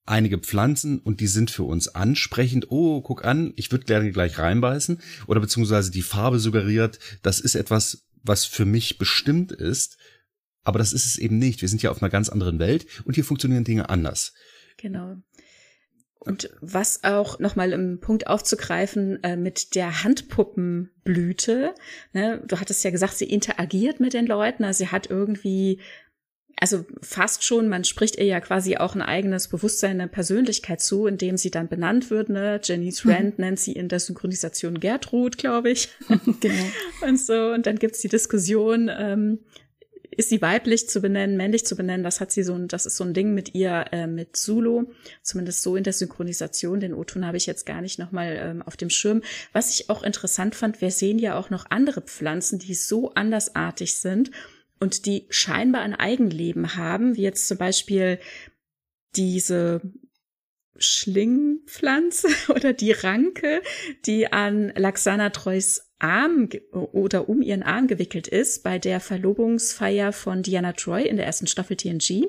[0.09, 2.71] einige Pflanzen und die sind für uns ansprechend.
[2.71, 5.01] Oh, guck an, ich würde gerne gleich reinbeißen.
[5.27, 9.99] Oder beziehungsweise die Farbe suggeriert, das ist etwas, was für mich bestimmt ist.
[10.65, 11.63] Aber das ist es eben nicht.
[11.63, 14.35] Wir sind ja auf einer ganz anderen Welt und hier funktionieren Dinge anders.
[14.77, 15.17] Genau.
[16.21, 21.75] Und was auch nochmal im Punkt aufzugreifen äh, mit der Handpuppenblüte.
[22.13, 22.43] Ne?
[22.47, 25.81] Du hattest ja gesagt, sie interagiert mit den Leuten, also sie hat irgendwie
[26.61, 31.07] also fast schon, man spricht ihr ja quasi auch ein eigenes Bewusstsein, eine Persönlichkeit zu,
[31.07, 32.29] indem sie dann benannt wird.
[32.29, 32.61] Ne?
[32.63, 33.11] Janice mhm.
[33.11, 35.89] Rand nennt sie in der Synchronisation Gertrud, glaube ich.
[36.41, 36.65] genau.
[37.07, 39.39] Und so, und dann gibt's die Diskussion, ähm,
[40.11, 42.97] ist sie weiblich zu benennen, männlich zu benennen, das hat sie so ein, das ist
[42.97, 44.87] so ein Ding mit ihr, äh, mit Zulu,
[45.23, 46.81] zumindest so in der Synchronisation.
[46.81, 49.23] Den O-Ton habe ich jetzt gar nicht nochmal ähm, auf dem Schirm.
[49.53, 53.97] Was ich auch interessant fand, wir sehen ja auch noch andere Pflanzen, die so andersartig
[53.99, 54.33] sind
[54.81, 58.19] und die scheinbar ein Eigenleben haben, wie jetzt zum Beispiel
[59.17, 59.81] diese
[60.77, 63.63] Schlingpflanze oder die Ranke,
[64.07, 70.43] die an Laxana Treus Arm oder um ihren Arm gewickelt ist bei der Verlobungsfeier von
[70.43, 72.29] Diana Troy in der ersten Staffel TNG.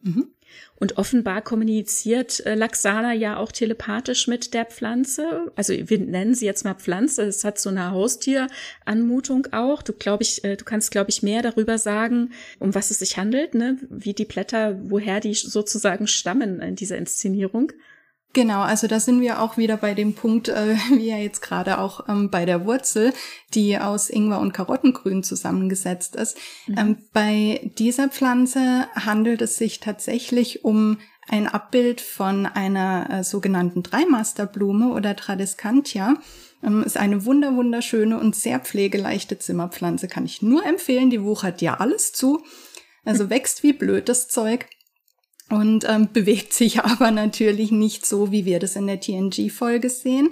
[0.00, 0.33] Mhm.
[0.76, 5.52] Und offenbar kommuniziert äh, Laxana ja auch telepathisch mit der Pflanze.
[5.56, 7.22] Also wir nennen sie jetzt mal Pflanze.
[7.22, 9.82] Es hat so eine Haustieranmutung auch.
[9.82, 13.16] Du glaube ich, äh, du kannst glaube ich mehr darüber sagen, um was es sich
[13.16, 13.78] handelt, ne?
[13.88, 17.72] Wie die Blätter, woher die sozusagen stammen in dieser Inszenierung.
[18.34, 21.78] Genau, also da sind wir auch wieder bei dem Punkt, äh, wie ja jetzt gerade
[21.78, 23.14] auch ähm, bei der Wurzel,
[23.54, 26.36] die aus Ingwer und Karottengrün zusammengesetzt ist.
[26.66, 26.78] Mhm.
[26.78, 33.82] Ähm, bei dieser Pflanze handelt es sich tatsächlich um ein Abbild von einer äh, sogenannten
[33.82, 36.16] Dreimasterblume oder Tradescantia.
[36.62, 41.08] Ähm, ist eine wunder wunderschöne und sehr pflegeleichte Zimmerpflanze, kann ich nur empfehlen.
[41.08, 42.42] Die wuchert ja alles zu.
[43.04, 44.66] Also wächst wie blöd das Zeug
[45.50, 50.30] und ähm, bewegt sich aber natürlich nicht so, wie wir das in der TNG-Folge sehen.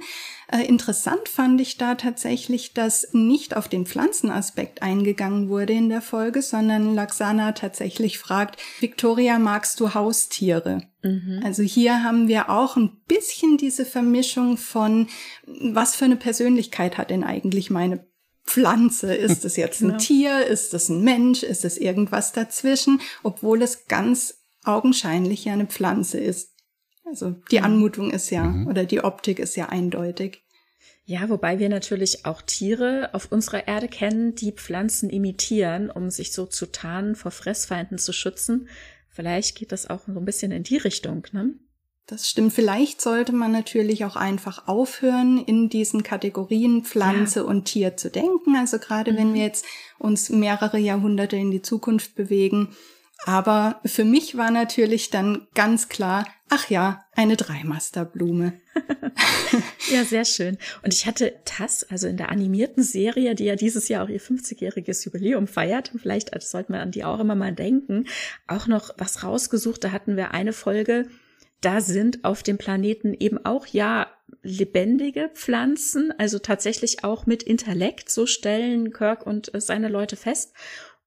[0.51, 6.03] Äh, interessant fand ich da tatsächlich, dass nicht auf den Pflanzenaspekt eingegangen wurde in der
[6.03, 10.83] Folge, sondern Laxana tatsächlich fragt, Victoria, magst du Haustiere?
[11.03, 11.41] Mhm.
[11.43, 15.09] Also hier haben wir auch ein bisschen diese Vermischung von,
[15.47, 18.07] was für eine Persönlichkeit hat denn eigentlich meine
[18.45, 19.15] Pflanze?
[19.15, 19.97] Ist es jetzt ein ja.
[19.97, 20.47] Tier?
[20.47, 21.43] Ist es ein Mensch?
[21.43, 23.01] Ist es irgendwas dazwischen?
[23.23, 26.53] Obwohl es ganz augenscheinlich ja eine Pflanze ist.
[27.05, 27.65] Also die mhm.
[27.65, 28.67] Anmutung ist ja mhm.
[28.67, 30.43] oder die Optik ist ja eindeutig.
[31.05, 36.33] Ja, wobei wir natürlich auch Tiere auf unserer Erde kennen, die Pflanzen imitieren, um sich
[36.33, 38.69] so zu tarnen, vor Fressfeinden zu schützen.
[39.09, 41.55] Vielleicht geht das auch so ein bisschen in die Richtung, ne?
[42.07, 42.53] Das stimmt.
[42.53, 47.47] Vielleicht sollte man natürlich auch einfach aufhören, in diesen Kategorien Pflanze ja.
[47.47, 48.57] und Tier zu denken.
[48.57, 49.17] Also gerade mhm.
[49.17, 49.65] wenn wir jetzt
[49.99, 52.75] uns mehrere Jahrhunderte in die Zukunft bewegen,
[53.25, 58.55] aber für mich war natürlich dann ganz klar, ach ja, eine Dreimasterblume.
[59.93, 60.59] ja, sehr schön.
[60.83, 64.21] Und ich hatte Tass, also in der animierten Serie, die ja dieses Jahr auch ihr
[64.21, 68.07] 50-jähriges Jubiläum feiert, vielleicht sollten wir an die auch immer mal denken,
[68.49, 69.85] auch noch was rausgesucht.
[69.85, 71.07] Da hatten wir eine Folge,
[71.61, 74.09] da sind auf dem Planeten eben auch ja
[74.43, 80.53] lebendige Pflanzen, also tatsächlich auch mit Intellekt, so stellen Kirk und seine Leute fest.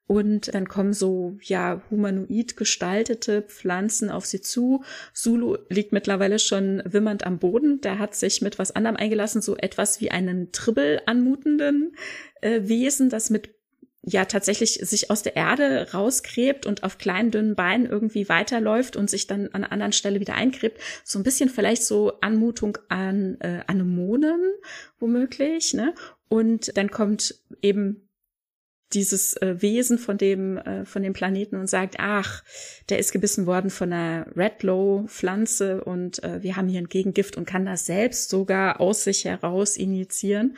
[0.07, 4.83] Und dann kommen so, ja, humanoid gestaltete Pflanzen auf sie zu.
[5.13, 7.81] Zulu liegt mittlerweile schon wimmernd am Boden.
[7.81, 11.95] Der hat sich mit was anderem eingelassen, so etwas wie einen Tribbel anmutenden
[12.41, 13.55] äh, Wesen, das mit
[14.07, 19.09] ja tatsächlich sich aus der Erde rausgräbt und auf kleinen, dünnen Beinen irgendwie weiterläuft und
[19.09, 20.79] sich dann an einer anderen Stelle wieder eingräbt.
[21.03, 24.39] So ein bisschen vielleicht so Anmutung an äh, Anemonen,
[24.99, 25.95] womöglich, ne?
[26.27, 28.04] Und dann kommt eben
[28.95, 32.43] dieses äh, Wesen von dem äh, von dem Planeten und sagt, ach,
[32.89, 37.37] der ist gebissen worden von einer Redlow Pflanze und äh, wir haben hier ein Gegengift
[37.37, 40.57] und kann das selbst sogar aus sich heraus injizieren.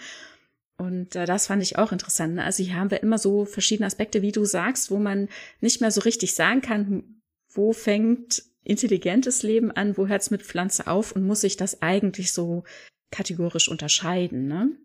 [0.78, 2.36] Und äh, das fand ich auch interessant.
[2.36, 2.44] Ne?
[2.44, 5.28] Also hier haben wir immer so verschiedene Aspekte, wie du sagst, wo man
[5.60, 10.44] nicht mehr so richtig sagen kann, wo fängt intelligentes Leben an, wo hört es mit
[10.44, 12.64] Pflanze auf und muss sich das eigentlich so
[13.12, 14.78] kategorisch unterscheiden, ne?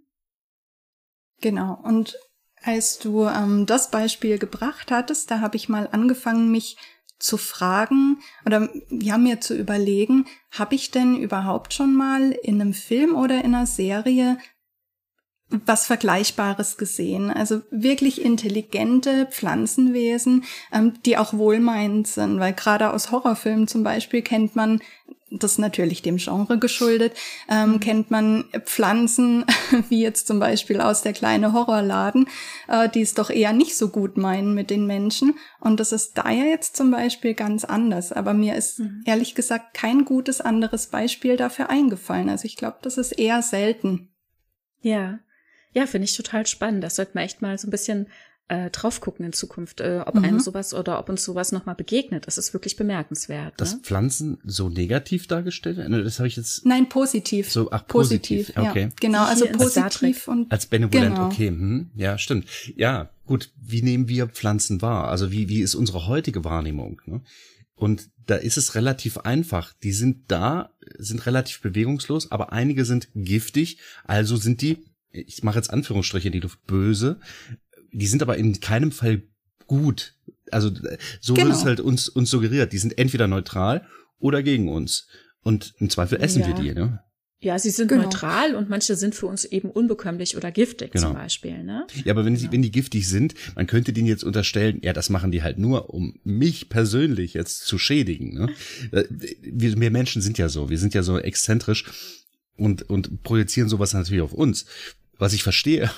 [1.40, 1.78] Genau.
[1.82, 2.16] Und
[2.64, 6.76] als du ähm, das Beispiel gebracht hattest, da habe ich mal angefangen, mich
[7.18, 12.74] zu fragen oder ja mir zu überlegen, habe ich denn überhaupt schon mal in einem
[12.74, 14.38] Film oder in einer Serie
[15.66, 17.30] was Vergleichbares gesehen.
[17.30, 24.22] Also wirklich intelligente Pflanzenwesen, ähm, die auch wohlmeinend sind, weil gerade aus Horrorfilmen zum Beispiel
[24.22, 24.80] kennt man
[25.38, 27.14] das natürlich dem Genre geschuldet,
[27.48, 29.44] ähm, kennt man Pflanzen,
[29.88, 32.28] wie jetzt zum Beispiel aus der kleine Horrorladen,
[32.68, 35.34] äh, die es doch eher nicht so gut meinen mit den Menschen.
[35.60, 38.12] Und das ist da ja jetzt zum Beispiel ganz anders.
[38.12, 39.02] Aber mir ist mhm.
[39.06, 42.28] ehrlich gesagt kein gutes anderes Beispiel dafür eingefallen.
[42.28, 44.10] Also ich glaube, das ist eher selten.
[44.80, 45.20] Ja.
[45.74, 46.84] Ja, finde ich total spannend.
[46.84, 48.08] Das sollte man echt mal so ein bisschen
[48.52, 50.24] äh, drauf gucken in Zukunft, äh, ob mhm.
[50.24, 52.26] einem sowas oder ob uns sowas nochmal begegnet.
[52.26, 53.54] Das ist wirklich bemerkenswert.
[53.56, 53.80] Dass ne?
[53.82, 56.04] Pflanzen so negativ dargestellt werden?
[56.04, 56.66] Das habe ich jetzt.
[56.66, 57.50] Nein, positiv.
[57.50, 58.48] So, ach, positiv.
[58.48, 58.68] positiv.
[58.68, 58.82] Okay.
[58.82, 60.52] Ja, genau, also positiv und.
[60.52, 61.26] Als benevolent, genau.
[61.28, 61.48] okay.
[61.48, 62.46] Hm, ja, stimmt.
[62.76, 63.50] Ja, gut.
[63.58, 65.08] Wie nehmen wir Pflanzen wahr?
[65.08, 67.00] Also wie, wie ist unsere heutige Wahrnehmung?
[67.06, 67.22] Ne?
[67.74, 69.72] Und da ist es relativ einfach.
[69.82, 75.56] Die sind da, sind relativ bewegungslos, aber einige sind giftig, also sind die, ich mache
[75.56, 77.18] jetzt Anführungsstriche in die Luft, böse,
[77.92, 79.22] die sind aber in keinem Fall
[79.66, 80.14] gut.
[80.50, 80.70] Also
[81.20, 81.48] so genau.
[81.48, 82.72] wird es halt uns, uns suggeriert.
[82.72, 83.86] Die sind entweder neutral
[84.18, 85.06] oder gegen uns.
[85.42, 86.48] Und im Zweifel essen ja.
[86.48, 87.02] wir die, ne?
[87.40, 88.04] Ja, sie sind genau.
[88.04, 91.08] neutral und manche sind für uns eben unbekömmlich oder giftig genau.
[91.08, 91.64] zum Beispiel.
[91.64, 91.88] Ne?
[92.04, 92.46] Ja, aber wenn, genau.
[92.46, 95.58] sie, wenn die giftig sind, man könnte denen jetzt unterstellen, ja, das machen die halt
[95.58, 98.34] nur, um mich persönlich jetzt zu schädigen.
[98.34, 98.48] Ne?
[98.92, 101.84] Äh, wir, wir Menschen sind ja so, wir sind ja so exzentrisch
[102.56, 104.66] und, und projizieren sowas natürlich auf uns
[105.22, 105.90] was ich verstehe,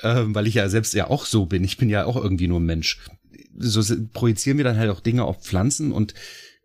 [0.00, 1.64] äh, weil ich ja selbst ja auch so bin.
[1.64, 2.98] Ich bin ja auch irgendwie nur ein Mensch.
[3.56, 3.80] So
[4.12, 6.14] projizieren wir dann halt auch Dinge auf Pflanzen und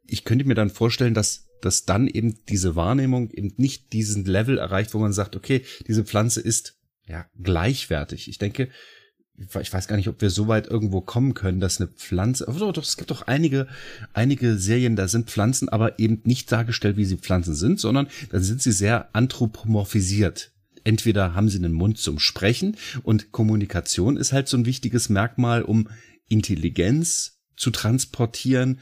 [0.06, 4.60] ich könnte mir dann vorstellen, dass dass dann eben diese Wahrnehmung eben nicht diesen Level
[4.60, 6.78] erreicht, wo man sagt, okay, diese Pflanze ist
[7.08, 8.30] ja gleichwertig.
[8.30, 8.70] Ich denke,
[9.36, 12.72] ich weiß gar nicht, ob wir so weit irgendwo kommen können, dass eine Pflanze, oh,
[12.72, 13.68] doch, es gibt doch einige,
[14.14, 18.40] einige Serien, da sind Pflanzen, aber eben nicht dargestellt, wie sie Pflanzen sind, sondern da
[18.40, 20.52] sind sie sehr anthropomorphisiert
[20.88, 25.62] entweder haben sie einen Mund zum Sprechen und Kommunikation ist halt so ein wichtiges Merkmal,
[25.62, 25.90] um
[26.30, 28.80] Intelligenz zu transportieren.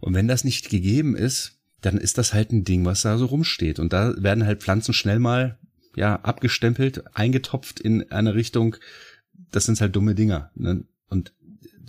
[0.00, 3.26] Und wenn das nicht gegeben ist, dann ist das halt ein Ding, was da so
[3.26, 3.78] rumsteht.
[3.78, 5.58] Und da werden halt Pflanzen schnell mal,
[5.94, 8.76] ja, abgestempelt, eingetopft in eine Richtung,
[9.52, 10.50] das sind halt dumme Dinger.
[10.56, 10.84] Ne?
[11.08, 11.32] Und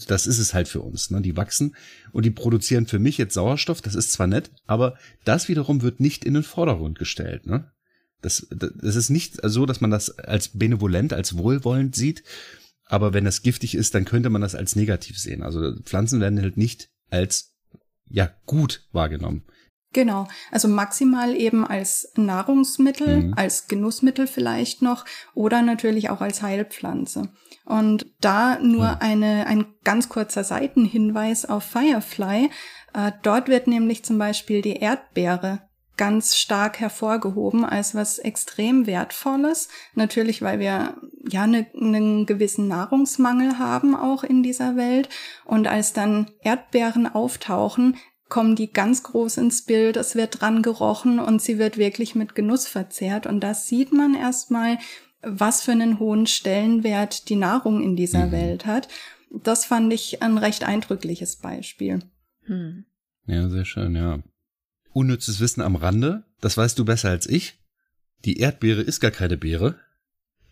[0.07, 1.09] das ist es halt für uns.
[1.09, 1.21] Ne?
[1.21, 1.75] Die wachsen
[2.11, 5.99] und die produzieren für mich jetzt Sauerstoff, das ist zwar nett, aber das wiederum wird
[5.99, 7.47] nicht in den Vordergrund gestellt.
[7.47, 7.71] Ne?
[8.23, 12.23] Das, das ist nicht so, dass man das als benevolent, als wohlwollend sieht.
[12.85, 15.43] Aber wenn das giftig ist, dann könnte man das als negativ sehen.
[15.43, 17.55] Also Pflanzen werden halt nicht als,
[18.09, 19.43] ja, gut wahrgenommen.
[19.93, 23.33] Genau, also maximal eben als Nahrungsmittel, mhm.
[23.35, 25.05] als Genussmittel vielleicht noch
[25.35, 27.29] oder natürlich auch als Heilpflanze.
[27.65, 28.97] Und da nur mhm.
[28.99, 32.49] eine, ein ganz kurzer Seitenhinweis auf Firefly.
[32.93, 35.61] Äh, dort wird nämlich zum Beispiel die Erdbeere
[35.95, 39.69] ganz stark hervorgehoben als was extrem Wertvolles.
[39.93, 40.95] Natürlich, weil wir
[41.29, 45.09] ja ne, einen gewissen Nahrungsmangel haben auch in dieser Welt.
[45.45, 47.97] Und als dann Erdbeeren auftauchen,
[48.29, 52.33] kommen die ganz groß ins Bild, es wird dran gerochen und sie wird wirklich mit
[52.33, 53.27] Genuss verzehrt.
[53.27, 54.79] Und das sieht man erstmal,
[55.21, 58.31] was für einen hohen Stellenwert die Nahrung in dieser mhm.
[58.31, 58.87] Welt hat.
[59.29, 61.99] Das fand ich ein recht eindrückliches Beispiel.
[62.45, 62.85] Hm.
[63.25, 64.19] Ja, sehr schön, ja.
[64.93, 67.59] Unnützes Wissen am Rande, das weißt du besser als ich.
[68.25, 69.75] Die Erdbeere ist gar keine Beere.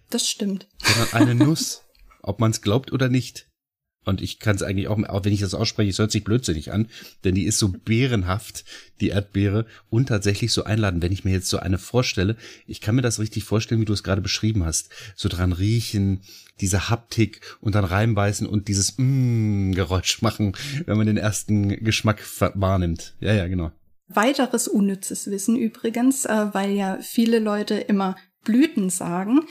[0.10, 0.68] Das stimmt.
[0.84, 1.84] Sondern eine Nuss,
[2.22, 3.48] ob man es glaubt oder nicht.
[4.04, 6.72] Und ich kann es eigentlich auch, auch wenn ich das ausspreche, es hört sich blödsinnig
[6.72, 6.88] an,
[7.24, 8.66] denn die ist so bärenhaft,
[9.00, 11.04] die Erdbeere, und tatsächlich so einladen.
[11.04, 13.94] Wenn ich mir jetzt so eine vorstelle, ich kann mir das richtig vorstellen, wie du
[13.94, 14.90] es gerade beschrieben hast.
[15.16, 16.22] So dran riechen,
[16.62, 20.54] diese Haptik und dann reinbeißen und dieses mm Geräusch machen,
[20.88, 22.24] wenn man den ersten Geschmack
[22.56, 23.14] wahrnimmt.
[23.20, 23.72] Ja, ja, genau.
[24.16, 29.42] Weiteres unnützes Wissen übrigens, äh, weil ja viele Leute immer Blüten sagen.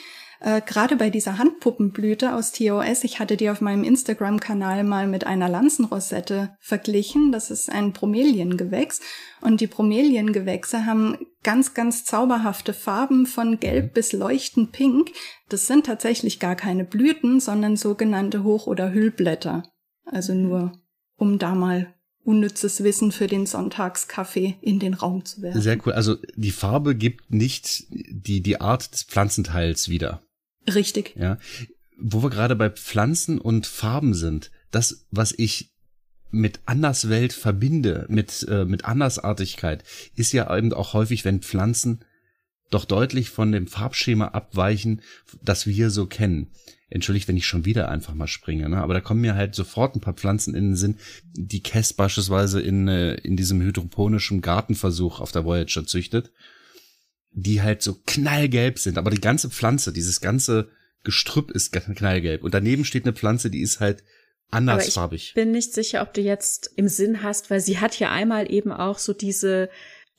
[0.40, 5.26] Äh, Gerade bei dieser Handpuppenblüte aus TOS, ich hatte die auf meinem Instagram-Kanal mal mit
[5.26, 7.30] einer Lanzenrosette verglichen.
[7.30, 9.00] Das ist ein Bromeliengewächs.
[9.42, 13.92] Und die Bromeliengewächse haben ganz, ganz zauberhafte Farben von gelb mhm.
[13.92, 15.12] bis leuchtend pink.
[15.48, 19.64] Das sind tatsächlich gar keine Blüten, sondern sogenannte Hoch- oder Hüllblätter.
[20.06, 20.72] Also nur,
[21.16, 25.60] um da mal unnützes Wissen für den Sonntagskaffee in den Raum zu werfen.
[25.60, 25.92] Sehr cool.
[25.92, 30.22] Also die Farbe gibt nicht die, die Art des Pflanzenteils wieder.
[30.72, 31.14] Richtig.
[31.16, 31.38] Ja.
[31.98, 35.72] Wo wir gerade bei Pflanzen und Farben sind, das, was ich
[36.30, 39.82] mit Anderswelt verbinde, mit, äh, mit Andersartigkeit,
[40.14, 42.04] ist ja eben auch häufig, wenn Pflanzen
[42.70, 45.02] doch deutlich von dem Farbschema abweichen,
[45.42, 46.50] das wir so kennen
[46.90, 48.78] entschuldigt, wenn ich schon wieder einfach mal springe, ne?
[48.78, 50.96] aber da kommen mir halt sofort ein paar Pflanzen in den Sinn,
[51.32, 56.32] die Kess beispielsweise in, äh, in diesem hydroponischen Gartenversuch auf der Voyager züchtet,
[57.30, 60.68] die halt so knallgelb sind, aber die ganze Pflanze, dieses ganze
[61.04, 64.02] Gestrüpp ist knallgelb und daneben steht eine Pflanze, die ist halt
[64.50, 65.28] andersfarbig.
[65.28, 68.52] ich bin nicht sicher, ob du jetzt im Sinn hast, weil sie hat ja einmal
[68.52, 69.70] eben auch so diese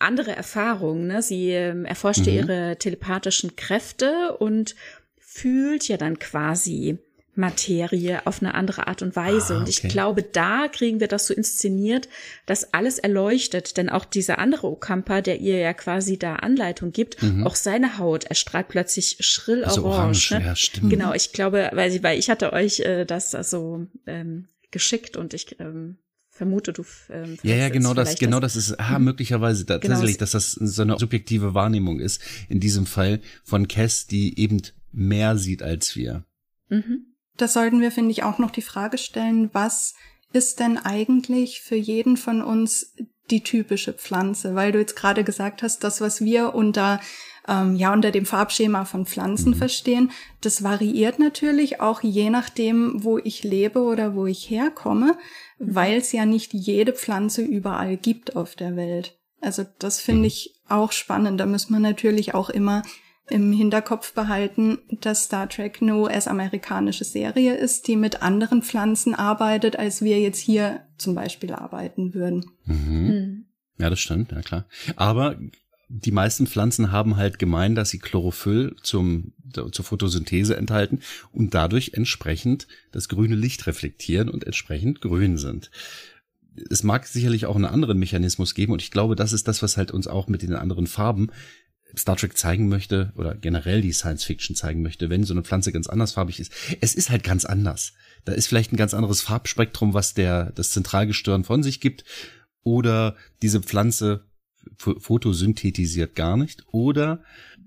[0.01, 1.21] andere Erfahrung, ne?
[1.21, 2.35] Sie ähm, erforschte mhm.
[2.37, 4.75] ihre telepathischen Kräfte und
[5.17, 6.97] fühlt ja dann quasi
[7.33, 9.55] Materie auf eine andere Art und Weise.
[9.55, 9.87] Ah, Und ich okay.
[9.87, 12.09] glaube, da kriegen wir das so inszeniert,
[12.45, 13.77] dass alles erleuchtet.
[13.77, 18.25] Denn auch dieser andere Okampa, der ihr ja quasi da Anleitung gibt, auch seine Haut
[18.25, 19.63] erstrahlt plötzlich schrill Mhm.
[19.63, 20.31] Also orange.
[20.31, 20.45] orange, ne?
[20.45, 20.89] ja, stimmt.
[20.89, 25.33] Genau, ich glaube, weil, ich- weil ich hatte euch äh, das also ähm, geschickt und
[25.33, 25.97] ich ähm,
[26.31, 29.93] vermute, du ähm, Ja, ja, genau das, vielleicht genau das ist, ah, möglicherweise da, Genau,
[29.93, 34.61] tatsächlich, dass das so eine subjektive Wahrnehmung ist, in diesem Fall von Cass, die eben
[34.91, 36.25] mehr sieht als wir.
[36.69, 37.05] Mhm.
[37.37, 39.93] Da sollten wir, finde ich, auch noch die Frage stellen, was
[40.33, 42.95] ist denn eigentlich für jeden von uns
[43.29, 44.55] die typische Pflanze?
[44.55, 46.99] Weil du jetzt gerade gesagt hast, das, was wir unter,
[47.47, 53.17] ähm, ja, unter dem Farbschema von Pflanzen verstehen, das variiert natürlich auch je nachdem, wo
[53.17, 55.17] ich lebe oder wo ich herkomme,
[55.58, 59.17] weil es ja nicht jede Pflanze überall gibt auf der Welt.
[59.41, 61.39] Also das finde ich auch spannend.
[61.39, 62.84] Da muss man natürlich auch immer
[63.30, 69.77] im Hinterkopf behalten, dass Star Trek eine US-amerikanische Serie ist, die mit anderen Pflanzen arbeitet,
[69.77, 72.45] als wir jetzt hier zum Beispiel arbeiten würden.
[72.65, 73.08] Mhm.
[73.08, 73.45] Mhm.
[73.77, 74.65] Ja, das stimmt, ja klar.
[74.95, 75.39] Aber
[75.93, 79.34] die meisten Pflanzen haben halt gemein, dass sie Chlorophyll zum,
[79.71, 81.01] zur Photosynthese enthalten
[81.34, 85.69] und dadurch entsprechend das grüne Licht reflektieren und entsprechend grün sind.
[86.69, 89.75] Es mag sicherlich auch einen anderen Mechanismus geben und ich glaube, das ist das, was
[89.75, 91.30] halt uns auch mit den anderen Farben
[91.97, 95.73] Star Trek zeigen möchte oder generell die Science Fiction zeigen möchte, wenn so eine Pflanze
[95.73, 96.54] ganz andersfarbig ist.
[96.80, 97.91] Es ist halt ganz anders.
[98.23, 102.06] Da ist vielleicht ein ganz anderes Farbspektrum, was der, das Zentralgestirn von sich gibt.
[102.63, 104.23] Oder diese Pflanze
[104.77, 106.65] photosynthetisiert gar nicht.
[106.71, 107.23] Oder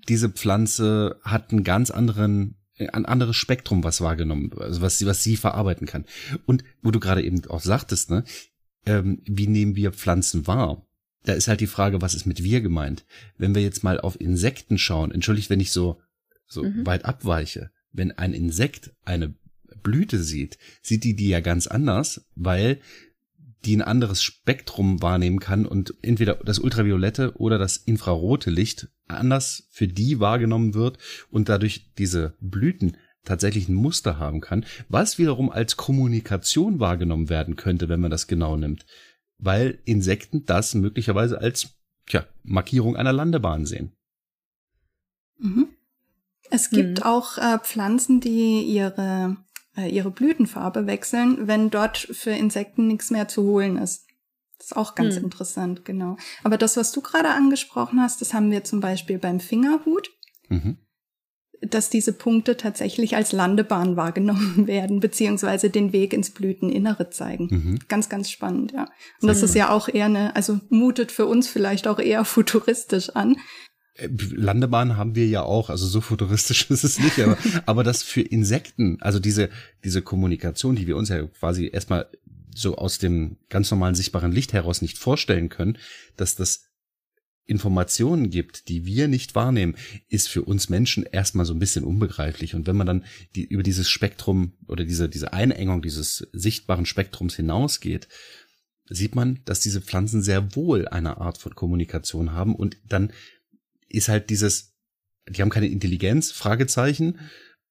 [0.09, 5.07] diese Pflanze hat einen ganz anderen, äh, ein anderes Spektrum, was wahrgenommen, also was sie,
[5.07, 6.05] was sie verarbeiten kann.
[6.47, 8.25] Und wo du gerade eben auch sagtest, ne,
[8.87, 10.87] ähm, wie nehmen wir Pflanzen wahr?
[11.25, 13.05] Da ist halt die Frage, was ist mit wir gemeint?
[13.38, 16.01] Wenn wir jetzt mal auf Insekten schauen, entschuldigt, wenn ich so,
[16.47, 16.85] so Mhm.
[16.85, 19.35] weit abweiche, wenn ein Insekt eine
[19.83, 22.81] Blüte sieht, sieht die die ja ganz anders, weil
[23.64, 29.68] die ein anderes Spektrum wahrnehmen kann und entweder das ultraviolette oder das infrarote Licht anders
[29.70, 30.98] für die wahrgenommen wird
[31.31, 37.57] und dadurch diese Blüten tatsächlich ein Muster haben kann, was wiederum als Kommunikation wahrgenommen werden
[37.57, 38.85] könnte, wenn man das genau nimmt,
[39.38, 41.74] weil Insekten das möglicherweise als
[42.07, 43.92] tja, Markierung einer Landebahn sehen.
[45.38, 45.68] Mhm.
[46.50, 47.05] Es gibt Mhm.
[47.05, 49.37] auch äh, Pflanzen, die ihre,
[49.77, 54.07] äh, ihre Blütenfarbe wechseln, wenn dort für Insekten nichts mehr zu holen ist.
[54.59, 55.25] Das ist auch ganz Hm.
[55.25, 56.17] interessant, genau.
[56.43, 60.11] Aber das, was du gerade angesprochen hast, das haben wir zum Beispiel beim Fingerhut.
[60.49, 60.77] Mhm.
[61.63, 67.49] dass diese Punkte tatsächlich als Landebahn wahrgenommen werden, beziehungsweise den Weg ins Blüteninnere zeigen.
[67.51, 67.79] Mhm.
[67.89, 68.83] Ganz, ganz spannend, ja.
[69.23, 73.11] Und das ist ja auch eher eine, also mutet für uns vielleicht auch eher futuristisch
[73.17, 73.39] an.
[73.95, 78.03] Äh, Landebahn haben wir ja auch, also so futuristisch ist es nicht, aber, aber das
[78.03, 79.51] für Insekten, also diese,
[79.85, 82.07] diese Kommunikation, die wir uns ja quasi erstmal
[82.55, 85.79] so aus dem ganz normalen sichtbaren Licht heraus nicht vorstellen können,
[86.17, 86.71] dass das
[87.47, 89.77] Informationen gibt, die wir nicht wahrnehmen,
[90.09, 92.55] ist für uns Menschen erstmal so ein bisschen unbegreiflich.
[92.55, 93.05] Und wenn man dann
[93.35, 98.09] die, über dieses Spektrum oder diese, diese Einengung dieses sichtbaren Spektrums hinausgeht,
[98.89, 103.13] sieht man, dass diese Pflanzen sehr wohl eine Art von Kommunikation haben und dann
[103.95, 104.75] ist halt dieses,
[105.29, 107.19] die haben keine Intelligenz, Fragezeichen,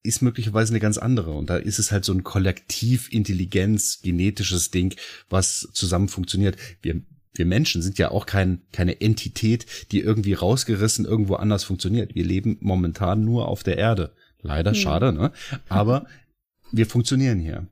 [0.02, 1.32] ist möglicherweise eine ganz andere.
[1.32, 4.94] Und da ist es halt so ein Kollektiv-Intelligenz, genetisches Ding,
[5.30, 6.56] was zusammen funktioniert.
[6.82, 7.00] Wir,
[7.34, 12.14] wir Menschen sind ja auch kein, keine Entität, die irgendwie rausgerissen irgendwo anders funktioniert.
[12.14, 14.14] Wir leben momentan nur auf der Erde.
[14.42, 14.78] Leider, Hm.
[14.78, 15.32] schade, ne?
[15.68, 16.06] Aber
[16.70, 17.66] wir funktionieren hier.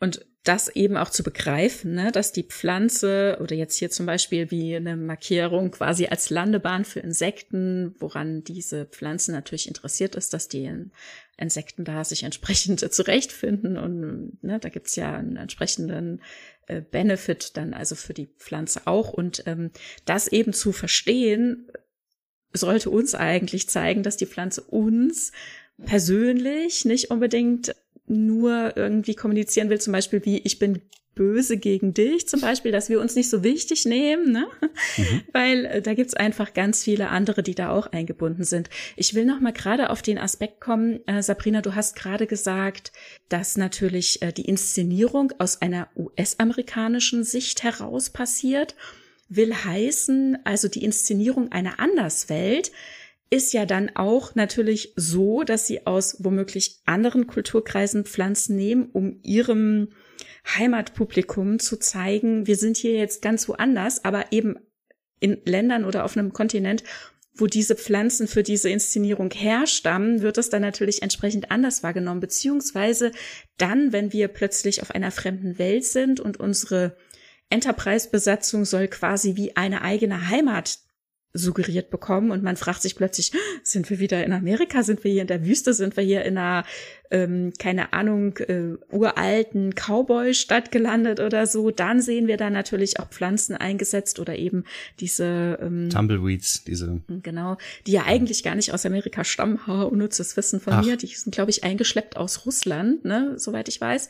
[0.00, 4.50] Und das eben auch zu begreifen, ne, dass die Pflanze oder jetzt hier zum Beispiel
[4.50, 10.48] wie eine Markierung quasi als Landebahn für Insekten, woran diese Pflanze natürlich interessiert ist, dass
[10.48, 10.70] die
[11.36, 16.22] Insekten da sich entsprechend zurechtfinden und ne, da gibt's ja einen entsprechenden
[16.68, 19.12] äh, Benefit dann also für die Pflanze auch.
[19.12, 19.70] Und ähm,
[20.04, 21.70] das eben zu verstehen
[22.52, 25.32] sollte uns eigentlich zeigen, dass die Pflanze uns
[25.84, 27.74] persönlich nicht unbedingt
[28.06, 30.80] nur irgendwie kommunizieren will, zum Beispiel wie ich bin
[31.16, 34.46] böse gegen dich, zum Beispiel, dass wir uns nicht so wichtig nehmen, ne?
[34.96, 35.22] Mhm.
[35.32, 38.70] weil äh, da gibt's einfach ganz viele andere, die da auch eingebunden sind.
[38.96, 42.92] Ich will noch mal gerade auf den Aspekt kommen, äh, Sabrina, du hast gerade gesagt,
[43.30, 48.76] dass natürlich äh, die Inszenierung aus einer US-amerikanischen Sicht heraus passiert,
[49.28, 52.70] will heißen, also die Inszenierung einer Anderswelt
[53.30, 59.18] ist ja dann auch natürlich so, dass sie aus womöglich anderen Kulturkreisen Pflanzen nehmen, um
[59.22, 59.88] ihrem
[60.56, 64.56] Heimatpublikum zu zeigen, wir sind hier jetzt ganz woanders, aber eben
[65.18, 66.84] in Ländern oder auf einem Kontinent,
[67.34, 72.20] wo diese Pflanzen für diese Inszenierung herstammen, wird es dann natürlich entsprechend anders wahrgenommen.
[72.20, 73.12] Beziehungsweise
[73.58, 76.96] dann, wenn wir plötzlich auf einer fremden Welt sind und unsere
[77.50, 80.78] Enterprise-Besatzung soll quasi wie eine eigene Heimat
[81.36, 83.32] suggeriert bekommen und man fragt sich plötzlich,
[83.62, 86.38] sind wir wieder in Amerika, sind wir hier in der Wüste, sind wir hier in
[86.38, 86.64] einer,
[87.10, 93.08] ähm, keine Ahnung, äh, uralten Cowboy-Stadt gelandet oder so, dann sehen wir da natürlich auch
[93.08, 94.64] Pflanzen eingesetzt oder eben
[95.00, 97.56] diese ähm, Tumbleweeds, diese genau,
[97.86, 100.84] die ja eigentlich gar nicht aus Amerika stammen, ha, unnützes Wissen von Ach.
[100.84, 104.08] mir, die sind glaube ich eingeschleppt aus Russland, ne, soweit ich weiß.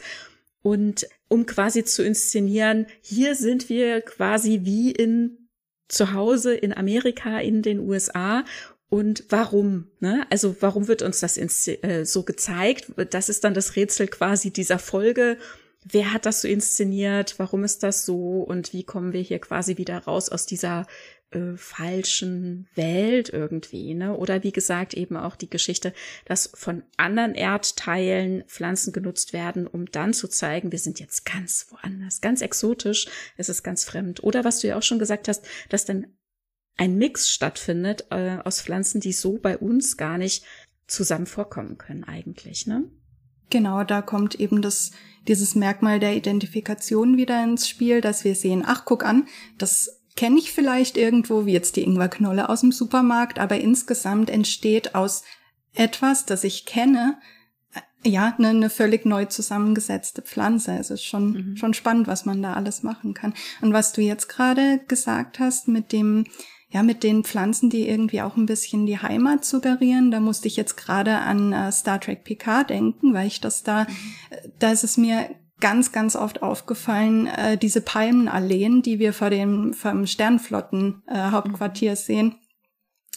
[0.62, 5.45] Und um quasi zu inszenieren, hier sind wir quasi wie in
[5.88, 8.44] zu Hause in Amerika, in den USA
[8.88, 9.88] und warum?
[10.00, 10.26] Ne?
[10.30, 12.92] Also warum wird uns das äh, so gezeigt?
[13.10, 15.38] Das ist dann das Rätsel quasi dieser Folge.
[15.84, 17.34] Wer hat das so inszeniert?
[17.38, 18.42] Warum ist das so?
[18.42, 20.86] Und wie kommen wir hier quasi wieder raus aus dieser
[21.30, 24.16] äh, falschen Welt irgendwie, ne?
[24.16, 25.92] Oder wie gesagt eben auch die Geschichte,
[26.24, 31.66] dass von anderen Erdteilen Pflanzen genutzt werden, um dann zu zeigen, wir sind jetzt ganz
[31.70, 34.22] woanders, ganz exotisch, es ist ganz fremd.
[34.22, 36.06] Oder was du ja auch schon gesagt hast, dass dann
[36.76, 40.44] ein Mix stattfindet äh, aus Pflanzen, die so bei uns gar nicht
[40.86, 42.84] zusammen vorkommen können eigentlich, ne?
[43.50, 44.90] Genau, da kommt eben das,
[45.28, 50.38] dieses Merkmal der Identifikation wieder ins Spiel, dass wir sehen, ach, guck an, das kenne
[50.38, 55.22] ich vielleicht irgendwo, wie jetzt die Ingwerknolle aus dem Supermarkt, aber insgesamt entsteht aus
[55.74, 57.18] etwas, das ich kenne,
[57.74, 60.76] äh, ja, eine, eine völlig neu zusammengesetzte Pflanze.
[60.78, 61.56] Es ist schon, mhm.
[61.56, 63.34] schon spannend, was man da alles machen kann.
[63.60, 66.24] Und was du jetzt gerade gesagt hast mit dem,
[66.70, 70.56] ja, mit den Pflanzen, die irgendwie auch ein bisschen die Heimat suggerieren, da musste ich
[70.56, 73.88] jetzt gerade an äh, Star Trek Picard denken, weil ich das da, mhm.
[74.30, 75.28] Äh, da ist es mir
[75.60, 82.36] ganz, ganz oft aufgefallen, äh, diese Palmenalleen, die wir vor dem vom Sternflotten-Hauptquartier äh, sehen.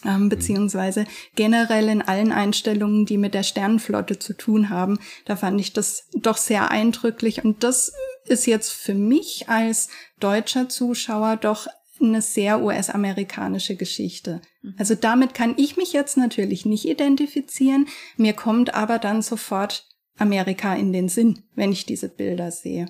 [0.02, 0.28] Ähm, mhm.
[0.30, 1.04] beziehungsweise
[1.36, 4.98] generell in allen Einstellungen, die mit der Sternenflotte zu tun haben.
[5.26, 7.44] Da fand ich das doch sehr eindrücklich.
[7.44, 7.92] Und das
[8.24, 11.66] ist jetzt für mich als deutscher Zuschauer doch
[12.00, 14.40] eine sehr US-amerikanische Geschichte.
[14.62, 14.74] Mhm.
[14.78, 17.86] Also damit kann ich mich jetzt natürlich nicht identifizieren.
[18.16, 19.86] Mir kommt aber dann sofort
[20.20, 22.86] Amerika in den Sinn, wenn ich diese Bilder sehe.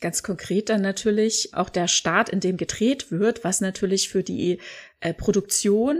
[0.00, 4.58] Ganz konkret dann natürlich auch der Staat, in dem gedreht wird, was natürlich für die
[5.00, 5.98] äh, Produktion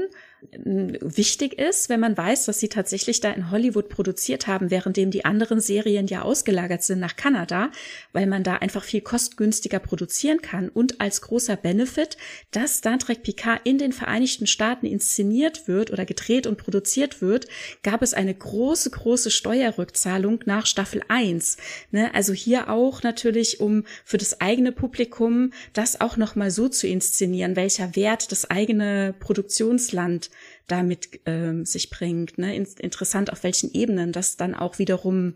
[0.53, 5.25] wichtig ist, wenn man weiß, dass sie tatsächlich da in Hollywood produziert haben, währenddem die
[5.25, 7.71] anderen Serien ja ausgelagert sind nach Kanada,
[8.13, 12.17] weil man da einfach viel kostgünstiger produzieren kann und als großer Benefit,
[12.51, 17.47] dass Star Trek Picard in den Vereinigten Staaten inszeniert wird oder gedreht und produziert wird,
[17.83, 21.57] gab es eine große, große Steuerrückzahlung nach Staffel 1.
[21.91, 22.15] Ne?
[22.15, 27.57] Also hier auch natürlich, um für das eigene Publikum das auch nochmal so zu inszenieren,
[27.57, 30.31] welcher Wert das eigene Produktionsland
[30.67, 32.39] damit ähm, sich bringt.
[32.39, 32.55] Ne?
[32.57, 35.35] In interessant, auf welchen Ebenen das dann auch wiederum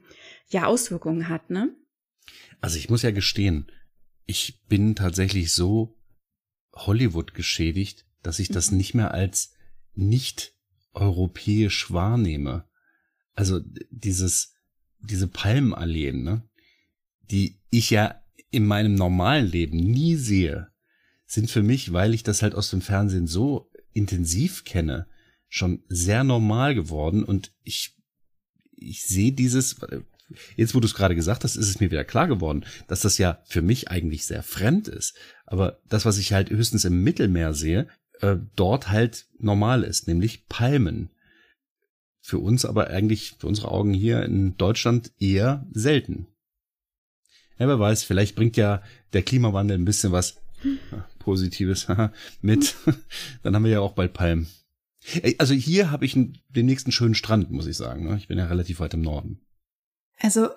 [0.48, 1.50] ja Auswirkungen hat.
[1.50, 1.74] Ne?
[2.60, 3.70] Also ich muss ja gestehen,
[4.26, 5.96] ich bin tatsächlich so
[6.72, 8.76] Hollywood geschädigt, dass ich das mhm.
[8.76, 9.54] nicht mehr als
[9.94, 10.54] nicht
[10.92, 12.68] europäisch wahrnehme.
[13.34, 13.60] Also
[13.90, 14.54] dieses,
[14.98, 16.48] diese Palmenalleen, ne,
[17.30, 20.68] die ich ja in meinem normalen Leben nie sehe,
[21.26, 25.06] sind für mich, weil ich das halt aus dem Fernsehen so intensiv kenne,
[25.50, 27.96] schon sehr normal geworden und ich,
[28.76, 29.76] ich sehe dieses,
[30.56, 33.18] jetzt wo du es gerade gesagt hast, ist es mir wieder klar geworden, dass das
[33.18, 35.16] ja für mich eigentlich sehr fremd ist.
[35.44, 37.88] Aber das, was ich halt höchstens im Mittelmeer sehe,
[38.20, 41.10] äh, dort halt normal ist, nämlich Palmen.
[42.20, 46.28] Für uns aber eigentlich, für unsere Augen hier in Deutschland eher selten.
[47.58, 48.82] Ja, wer weiß, vielleicht bringt ja
[49.12, 50.36] der Klimawandel ein bisschen was
[51.18, 51.88] Positives
[52.40, 52.76] mit.
[53.42, 54.46] Dann haben wir ja auch bald Palmen.
[55.38, 58.04] Also hier habe ich den nächsten schönen Strand, muss ich sagen.
[58.04, 58.16] Ne?
[58.16, 59.40] Ich bin ja relativ weit im Norden.
[60.18, 60.48] Also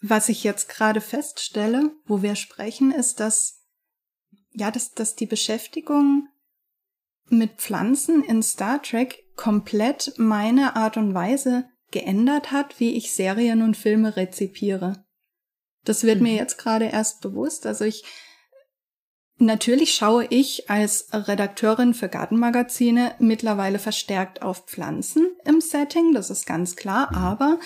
[0.00, 3.62] was ich jetzt gerade feststelle, wo wir sprechen, ist, dass
[4.52, 6.28] ja, dass, dass die Beschäftigung
[7.28, 13.62] mit Pflanzen in Star Trek komplett meine Art und Weise geändert hat, wie ich Serien
[13.62, 15.04] und Filme rezipiere.
[15.84, 16.24] Das wird mhm.
[16.24, 17.66] mir jetzt gerade erst bewusst.
[17.66, 18.04] Also ich
[19.38, 26.46] Natürlich schaue ich als Redakteurin für Gartenmagazine mittlerweile verstärkt auf Pflanzen im Setting, das ist
[26.46, 27.18] ganz klar, mhm.
[27.18, 27.60] aber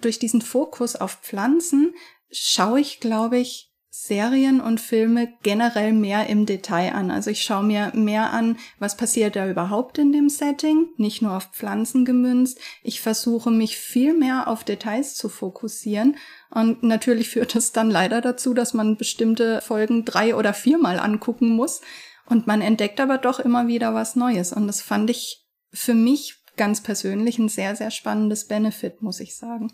[0.00, 1.94] durch diesen Fokus auf Pflanzen
[2.30, 3.65] schaue ich, glaube ich,
[3.98, 7.10] Serien und Filme generell mehr im Detail an.
[7.10, 11.34] Also ich schaue mir mehr an, was passiert da überhaupt in dem Setting, nicht nur
[11.34, 12.60] auf Pflanzen gemünzt.
[12.82, 16.16] Ich versuche mich viel mehr auf Details zu fokussieren.
[16.50, 21.48] Und natürlich führt es dann leider dazu, dass man bestimmte Folgen drei oder viermal angucken
[21.48, 21.80] muss.
[22.26, 24.52] Und man entdeckt aber doch immer wieder was Neues.
[24.52, 29.36] Und das fand ich für mich ganz persönlich ein sehr, sehr spannendes Benefit, muss ich
[29.36, 29.72] sagen.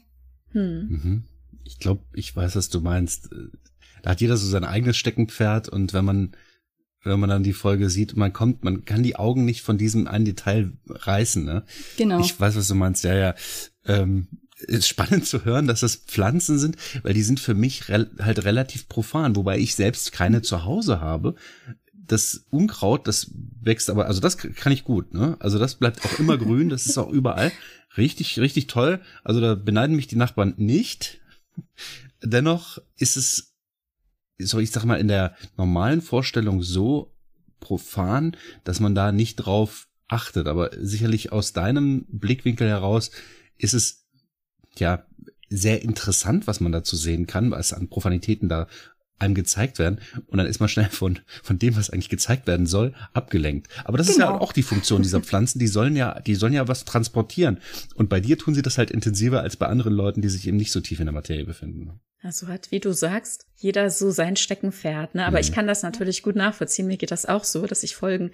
[0.50, 0.88] Hm.
[0.88, 1.24] Mhm.
[1.64, 3.28] Ich glaube, ich weiß, was du meinst.
[4.02, 6.36] Da hat jeder so sein eigenes Steckenpferd und wenn man
[7.04, 10.06] wenn man dann die Folge sieht, man kommt, man kann die Augen nicht von diesem
[10.06, 11.64] einen Detail reißen, ne?
[11.96, 12.20] Genau.
[12.20, 13.34] Ich weiß, was du meinst, ja, ja.
[13.84, 14.28] Ähm,
[14.68, 18.44] ist spannend zu hören, dass das Pflanzen sind, weil die sind für mich re halt
[18.44, 21.34] relativ profan, wobei ich selbst keine zu Hause habe.
[21.92, 25.36] Das Unkraut, das wächst aber, also das kann ich gut, ne?
[25.40, 27.50] Also das bleibt auch immer grün, das ist auch überall.
[27.96, 29.00] Richtig, richtig toll.
[29.24, 31.20] Also da beneiden mich die Nachbarn nicht.
[32.22, 33.51] Dennoch ist es,
[34.44, 37.12] so ich sag mal, in der normalen Vorstellung so
[37.60, 40.46] profan, dass man da nicht drauf achtet.
[40.46, 43.10] Aber sicherlich aus deinem Blickwinkel heraus
[43.56, 44.04] ist es
[44.76, 45.04] ja
[45.48, 48.66] sehr interessant, was man dazu sehen kann, was an Profanitäten da
[49.22, 52.66] einem gezeigt werden und dann ist man schnell von, von dem, was eigentlich gezeigt werden
[52.66, 53.68] soll, abgelenkt.
[53.84, 54.14] Aber das genau.
[54.14, 54.40] ist ja genau.
[54.40, 57.58] auch die Funktion dieser Pflanzen, die sollen ja, die sollen ja was transportieren.
[57.94, 60.56] Und bei dir tun sie das halt intensiver als bei anderen Leuten, die sich eben
[60.56, 62.00] nicht so tief in der Materie befinden.
[62.24, 65.26] Also hat, wie du sagst, jeder so sein Steckenpferd, ne?
[65.26, 65.42] Aber mhm.
[65.42, 66.86] ich kann das natürlich gut nachvollziehen.
[66.86, 68.30] Mir geht das auch so, dass ich Folgen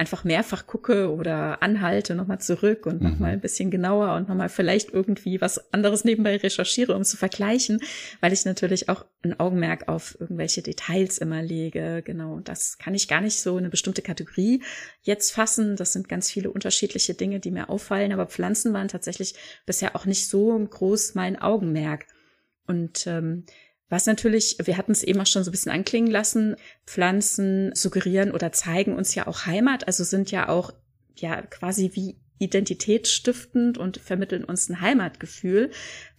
[0.00, 3.10] einfach mehrfach gucke oder anhalte, nochmal zurück und mhm.
[3.10, 7.82] nochmal ein bisschen genauer und nochmal vielleicht irgendwie was anderes nebenbei recherchiere, um zu vergleichen,
[8.22, 12.00] weil ich natürlich auch ein Augenmerk auf irgendwelche Details immer lege.
[12.02, 14.62] Genau, das kann ich gar nicht so eine bestimmte Kategorie
[15.02, 15.76] jetzt fassen.
[15.76, 19.34] Das sind ganz viele unterschiedliche Dinge, die mir auffallen, aber Pflanzen waren tatsächlich
[19.66, 22.06] bisher auch nicht so groß mein Augenmerk.
[22.66, 23.44] Und ähm,
[23.90, 28.30] was natürlich, wir hatten es eben auch schon so ein bisschen anklingen lassen, Pflanzen suggerieren
[28.30, 30.72] oder zeigen uns ja auch Heimat, also sind ja auch
[31.16, 35.70] ja quasi wie identitätsstiftend und vermitteln uns ein Heimatgefühl,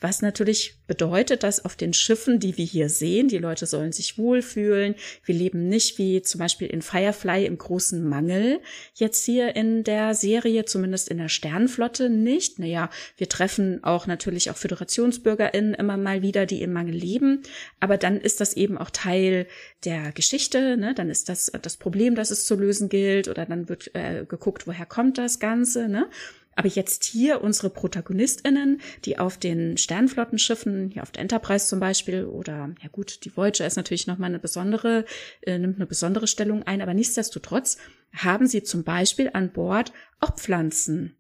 [0.02, 4.18] was natürlich bedeutet, dass auf den Schiffen, die wir hier sehen, die Leute sollen sich
[4.18, 4.96] wohlfühlen.
[5.24, 8.60] Wir leben nicht wie zum Beispiel in Firefly im großen Mangel.
[8.96, 12.58] Jetzt hier in der Serie, zumindest in der Sternenflotte nicht.
[12.58, 17.44] Naja, wir treffen auch natürlich auch FöderationsbürgerInnen immer mal wieder, die im Mangel leben.
[17.80, 19.46] Aber dann ist das eben auch Teil
[19.86, 20.78] der Geschichte.
[20.78, 20.96] Ne?
[20.96, 23.28] Dann ist das das Problem, das es zu lösen gilt.
[23.28, 25.88] Oder dann wird äh, geguckt, woher kommt das Ganze.
[25.88, 26.10] Ne?
[26.56, 32.26] Aber jetzt hier unsere ProtagonistInnen, die auf den Sternflottenschiffen, hier auf der Enterprise zum Beispiel,
[32.26, 35.06] oder ja gut, die Voyager ist natürlich nochmal eine besondere,
[35.42, 37.78] äh, nimmt eine besondere Stellung ein, aber nichtsdestotrotz
[38.14, 41.16] haben sie zum Beispiel an Bord auch Pflanzen.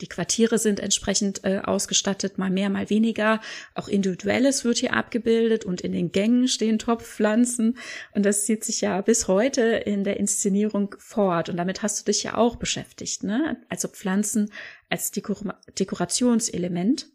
[0.00, 3.40] Die Quartiere sind entsprechend äh, ausgestattet, mal mehr, mal weniger.
[3.74, 7.78] Auch Individuelles wird hier abgebildet und in den Gängen stehen Topfpflanzen.
[8.12, 11.48] Und das zieht sich ja bis heute in der Inszenierung fort.
[11.48, 13.56] Und damit hast du dich ja auch beschäftigt, ne?
[13.68, 14.50] Also Pflanzen
[14.90, 17.06] als Dekor Dekorationselement.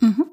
[0.00, 0.26] Mhm.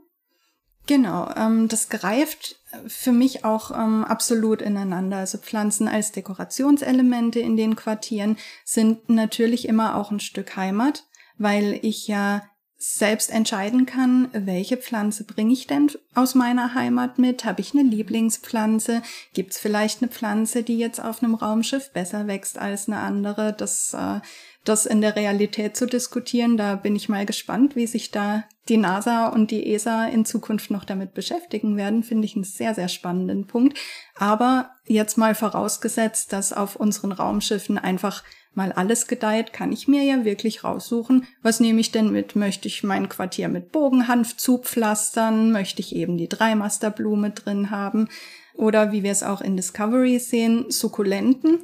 [0.88, 5.18] Genau, ähm, das greift für mich auch ähm, absolut ineinander.
[5.18, 11.06] Also Pflanzen als Dekorationselemente in den Quartieren sind natürlich immer auch ein Stück Heimat
[11.38, 12.44] weil ich ja
[12.78, 17.46] selbst entscheiden kann, welche Pflanze bringe ich denn aus meiner Heimat mit?
[17.46, 19.02] Habe ich eine Lieblingspflanze?
[19.34, 23.54] Gibt es vielleicht eine Pflanze, die jetzt auf einem Raumschiff besser wächst als eine andere?
[23.54, 24.20] Das, äh,
[24.66, 28.78] das in der Realität zu diskutieren, da bin ich mal gespannt, wie sich da die
[28.78, 32.88] NASA und die ESA in Zukunft noch damit beschäftigen werden, finde ich einen sehr, sehr
[32.88, 33.78] spannenden Punkt.
[34.16, 38.24] Aber jetzt mal vorausgesetzt, dass auf unseren Raumschiffen einfach
[38.56, 42.36] mal alles gedeiht, kann ich mir ja wirklich raussuchen, was nehme ich denn mit?
[42.36, 45.51] Möchte ich mein Quartier mit Bogenhanf zupflastern?
[45.51, 48.08] Möchte ich eben die Dreimasterblume drin haben?
[48.53, 51.60] Oder wie wir es auch in Discovery sehen, Sukkulenten.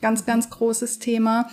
[0.00, 1.48] Ganz, ganz großes Thema.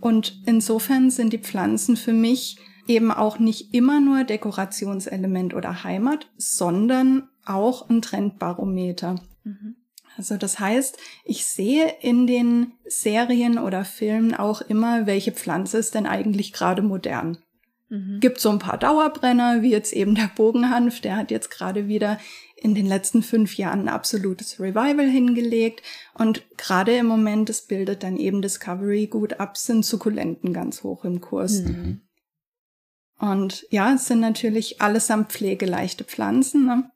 [0.00, 6.30] Und insofern sind die Pflanzen für mich eben auch nicht immer nur Dekorationselement oder Heimat,
[6.36, 9.16] sondern auch ein Trendbarometer.
[9.44, 9.76] Mhm.
[10.16, 15.94] Also das heißt, ich sehe in den Serien oder Filmen auch immer, welche Pflanze ist
[15.94, 17.38] denn eigentlich gerade modern.
[17.88, 18.20] Mhm.
[18.20, 22.18] Gibt so ein paar Dauerbrenner, wie jetzt eben der Bogenhanf, der hat jetzt gerade wieder
[22.56, 25.82] in den letzten fünf Jahren ein absolutes Revival hingelegt.
[26.14, 31.04] Und gerade im Moment, das bildet dann eben Discovery gut ab, sind Sukkulenten ganz hoch
[31.04, 31.60] im Kurs.
[31.60, 32.00] Mhm.
[33.18, 36.66] Und ja, es sind natürlich allesamt pflegeleichte Pflanzen.
[36.66, 36.90] Ne?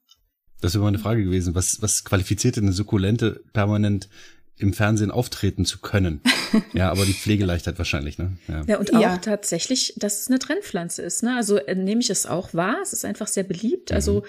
[0.60, 1.54] Das wäre mal eine Frage gewesen.
[1.54, 4.08] Was, was qualifiziert denn eine Sukkulente permanent
[4.56, 6.20] im Fernsehen auftreten zu können?
[6.72, 8.36] ja, aber die Pflegeleichtheit wahrscheinlich, ne?
[8.48, 9.18] Ja, ja und auch ja.
[9.18, 11.36] tatsächlich, dass es eine Trendpflanze ist, ne?
[11.36, 12.78] Also äh, nehme ich es auch wahr.
[12.82, 13.92] Es ist einfach sehr beliebt.
[13.92, 14.26] Also mhm.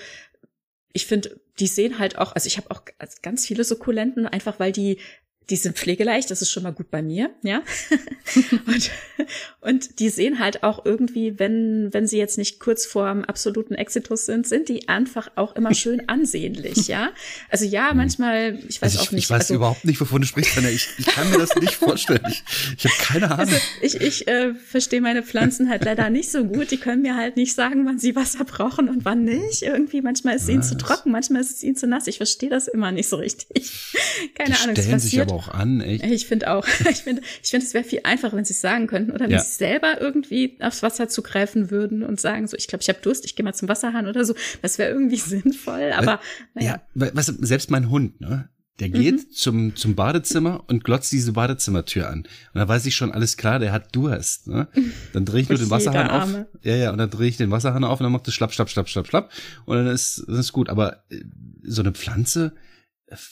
[0.94, 2.84] ich finde, die sehen halt auch, also ich habe auch
[3.22, 5.00] ganz viele Sukkulenten, einfach weil die
[5.50, 7.62] die sind pflegeleicht, das ist schon mal gut bei mir, ja.
[8.68, 8.92] und,
[9.62, 14.26] und die sehen halt auch irgendwie, wenn, wenn sie jetzt nicht kurz vorm absoluten Exitus
[14.26, 17.12] sind, sind die einfach auch immer schön ansehnlich, ja.
[17.50, 17.98] Also ja, hm.
[17.98, 19.24] manchmal, ich weiß also ich, auch nicht.
[19.26, 20.70] Ich weiß also, überhaupt nicht, wovon du sprichst, Anna.
[20.70, 22.26] Ich, ich kann mir das nicht vorstellen.
[22.30, 22.44] Ich,
[22.78, 23.40] ich habe keine Ahnung.
[23.40, 26.72] Also ich ich äh, verstehe meine Pflanzen halt leider nicht so gut.
[26.72, 29.62] Die können mir halt nicht sagen, wann sie Wasser brauchen und wann nicht.
[29.62, 32.08] Irgendwie, manchmal ist es ihnen zu trocken, manchmal ist es ihnen zu nass.
[32.08, 33.94] Ich verstehe das immer nicht so richtig.
[34.36, 35.00] Keine die Ahnung.
[35.00, 36.04] Sich aber auch an, echt.
[36.06, 36.68] Ich finde auch.
[36.90, 39.32] Ich finde, ich finde, es wäre viel einfacher, wenn sie es sagen könnten oder wenn
[39.32, 39.40] ja.
[39.40, 43.26] sie selber irgendwie aufs Wasser zugreifen würden und sagen so, ich glaube, ich habe Durst,
[43.26, 44.34] ich gehe mal zum Wasserhahn oder so.
[44.62, 45.92] Das wäre irgendwie sinnvoll.
[45.96, 46.20] Aber
[46.54, 46.82] naja.
[46.96, 48.50] ja, du, selbst mein Hund, ne?
[48.80, 49.32] Der geht mhm.
[49.32, 52.20] zum, zum Badezimmer und glotzt diese Badezimmertür an.
[52.20, 54.48] Und da weiß ich schon, alles klar, der hat Durst.
[54.48, 54.70] Ne?
[55.12, 56.46] Dann drehe ich nur den Wasserhahn auf.
[56.64, 58.70] Ja, ja, und dann drehe ich den Wasserhahn auf und dann macht es schlapp, schlapp,
[58.70, 59.32] schlapp, schlapp, schlapp.
[59.66, 60.70] Und dann ist, das ist gut.
[60.70, 61.24] Aber äh,
[61.64, 62.54] so eine Pflanze,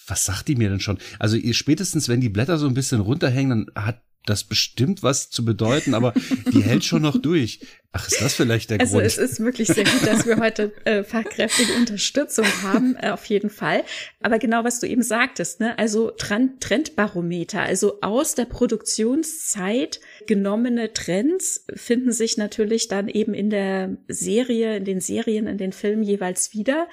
[0.07, 0.97] was sagt die mir denn schon?
[1.19, 5.43] Also spätestens, wenn die Blätter so ein bisschen runterhängen, dann hat das bestimmt was zu
[5.43, 6.13] bedeuten, aber
[6.53, 7.61] die hält schon noch durch.
[7.93, 9.05] Ach, ist das vielleicht der also Grund?
[9.05, 13.25] Also es ist wirklich sehr gut, dass wir heute äh, fachkräftige Unterstützung haben, äh, auf
[13.25, 13.83] jeden Fall.
[14.21, 15.77] Aber genau, was du eben sagtest, ne?
[15.79, 23.49] also Trend Trendbarometer, also aus der Produktionszeit genommene Trends finden sich natürlich dann eben in
[23.49, 26.87] der Serie, in den Serien, in den Filmen jeweils wieder.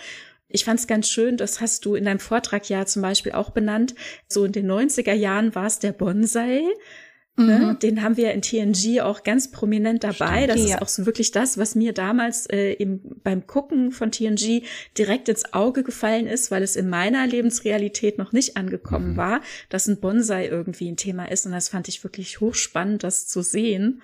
[0.48, 3.50] Ich fand es ganz schön, das hast du in deinem Vortrag ja zum Beispiel auch
[3.50, 3.94] benannt.
[4.28, 6.62] So in den 90er Jahren war es der Bonsai.
[7.36, 7.58] Ne?
[7.58, 7.78] Mhm.
[7.80, 10.44] Den haben wir in TNG auch ganz prominent dabei.
[10.44, 10.76] Stimmt, das ja.
[10.76, 14.62] ist auch so wirklich das, was mir damals äh, im, beim Gucken von TNG
[14.96, 19.16] direkt ins Auge gefallen ist, weil es in meiner Lebensrealität noch nicht angekommen mhm.
[19.16, 21.44] war, dass ein Bonsai irgendwie ein Thema ist.
[21.44, 24.00] Und das fand ich wirklich hochspannend, das zu sehen.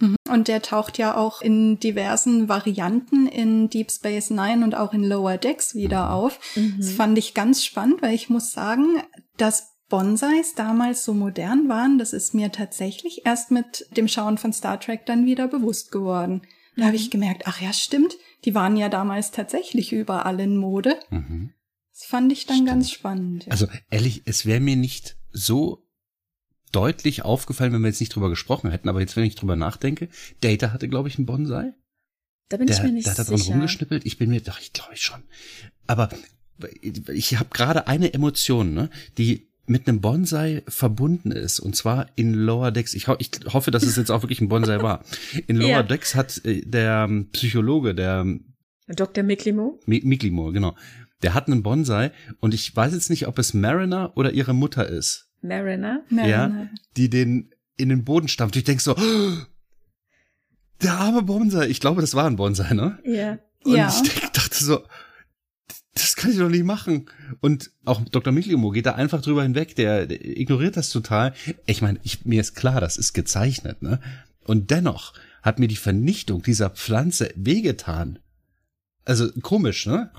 [0.00, 0.16] Mhm.
[0.28, 5.04] Und der taucht ja auch in diversen Varianten in Deep Space Nine und auch in
[5.04, 6.38] Lower Decks wieder auf.
[6.56, 6.76] Mhm.
[6.78, 9.02] Das fand ich ganz spannend, weil ich muss sagen,
[9.36, 14.52] dass Bonsais damals so modern waren, das ist mir tatsächlich erst mit dem Schauen von
[14.52, 16.42] Star Trek dann wieder bewusst geworden.
[16.76, 16.86] Da mhm.
[16.86, 20.98] habe ich gemerkt, ach ja, stimmt, die waren ja damals tatsächlich überall in Mode.
[21.10, 21.52] Mhm.
[21.92, 22.68] Das fand ich dann stimmt.
[22.68, 23.44] ganz spannend.
[23.44, 23.52] Ja.
[23.52, 25.83] Also ehrlich, es wäre mir nicht so
[26.74, 30.08] deutlich aufgefallen, wenn wir jetzt nicht drüber gesprochen hätten, aber jetzt, wenn ich drüber nachdenke,
[30.40, 31.72] Data hatte, glaube ich, einen Bonsai.
[32.48, 33.16] Da bin der, ich mir nicht sicher.
[33.16, 34.06] Der hat da dran rumgeschnippelt.
[34.06, 35.22] Ich bin mir, doch, ich glaube ich schon.
[35.86, 36.10] Aber
[37.12, 41.58] ich habe gerade eine Emotion, ne, die mit einem Bonsai verbunden ist.
[41.60, 42.94] Und zwar in Lower Decks.
[42.94, 45.04] Ich, ho ich hoffe, dass es jetzt auch wirklich ein Bonsai war.
[45.46, 45.82] In Lower ja.
[45.82, 48.54] Decks hat äh, der ähm, Psychologe, der ähm,
[48.88, 49.24] Dr.
[49.24, 49.80] Miklimo.
[49.86, 50.76] Miklimo, genau.
[51.22, 52.10] Der hat einen Bonsai
[52.40, 55.23] und ich weiß jetzt nicht, ob es Mariner oder ihre Mutter ist.
[55.44, 56.02] Mariner?
[56.08, 56.28] Mariner.
[56.28, 58.56] Ja, die den in den Boden stampft.
[58.56, 59.32] Ich denk so, oh,
[60.82, 61.68] der arme Bonsai.
[61.68, 62.98] Ich glaube, das war ein Bonsai, ne?
[63.04, 63.38] Ja.
[63.64, 63.88] Und ja.
[63.88, 64.84] ich denk, dachte so,
[65.94, 67.06] das kann ich doch nicht machen.
[67.40, 68.32] Und auch Dr.
[68.32, 71.34] Michlimo geht da einfach drüber hinweg, der, der ignoriert das total.
[71.66, 74.00] Ich meine, ich, mir ist klar, das ist gezeichnet, ne?
[74.44, 78.18] Und dennoch hat mir die Vernichtung dieser Pflanze wehgetan.
[79.04, 80.10] Also komisch, ne?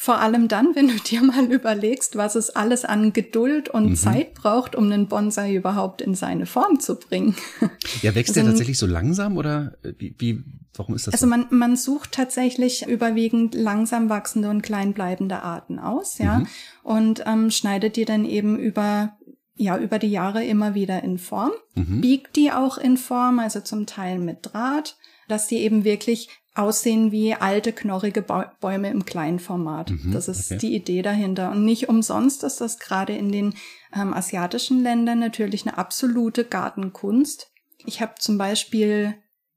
[0.00, 3.96] Vor allem dann, wenn du dir mal überlegst, was es alles an Geduld und mhm.
[3.96, 7.34] Zeit braucht, um einen Bonsai überhaupt in seine Form zu bringen.
[8.02, 10.44] Ja, wächst also, der tatsächlich so langsam oder wie, wie
[10.74, 11.30] warum ist das Also so?
[11.30, 16.46] man, man sucht tatsächlich überwiegend langsam wachsende und kleinbleibende Arten aus, ja, mhm.
[16.84, 19.16] und ähm, schneidet die dann eben über
[19.56, 22.00] ja, über die Jahre immer wieder in Form, mhm.
[22.00, 24.96] biegt die auch in Form, also zum Teil mit Draht,
[25.26, 26.28] dass die eben wirklich
[26.58, 29.90] aussehen wie alte, knorrige Bäume im kleinen Format.
[29.90, 30.58] Mhm, das ist okay.
[30.60, 31.50] die Idee dahinter.
[31.52, 33.54] Und nicht umsonst ist das gerade in den
[33.94, 37.52] ähm, asiatischen Ländern natürlich eine absolute Gartenkunst.
[37.86, 39.14] Ich habe zum Beispiel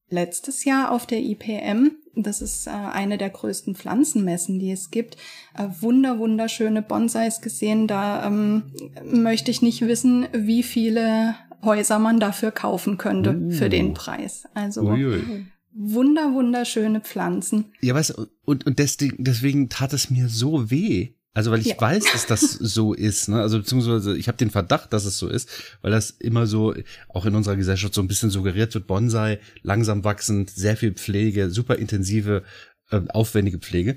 [0.09, 5.17] letztes Jahr auf der IPM, das ist äh, eine der größten Pflanzenmessen, die es gibt,
[5.57, 7.87] äh, wunder wunderschöne Bonsais gesehen.
[7.87, 8.73] Da ähm,
[9.03, 13.51] möchte ich nicht wissen, wie viele Häuser man dafür kaufen könnte uh.
[13.51, 14.43] für den Preis.
[14.53, 17.73] Also Uiui wunder, wunderschöne Pflanzen.
[17.81, 21.13] Ja, weißt du, und, und deswegen, deswegen tat es mir so weh.
[21.33, 21.79] Also weil ich ja.
[21.79, 23.39] weiß, dass das so ist, ne?
[23.41, 25.49] Also beziehungsweise ich habe den Verdacht, dass es so ist,
[25.81, 26.73] weil das immer so
[27.07, 31.49] auch in unserer Gesellschaft so ein bisschen suggeriert wird, Bonsai, langsam wachsend, sehr viel Pflege,
[31.49, 32.43] super intensive,
[32.89, 33.95] äh, aufwendige Pflege.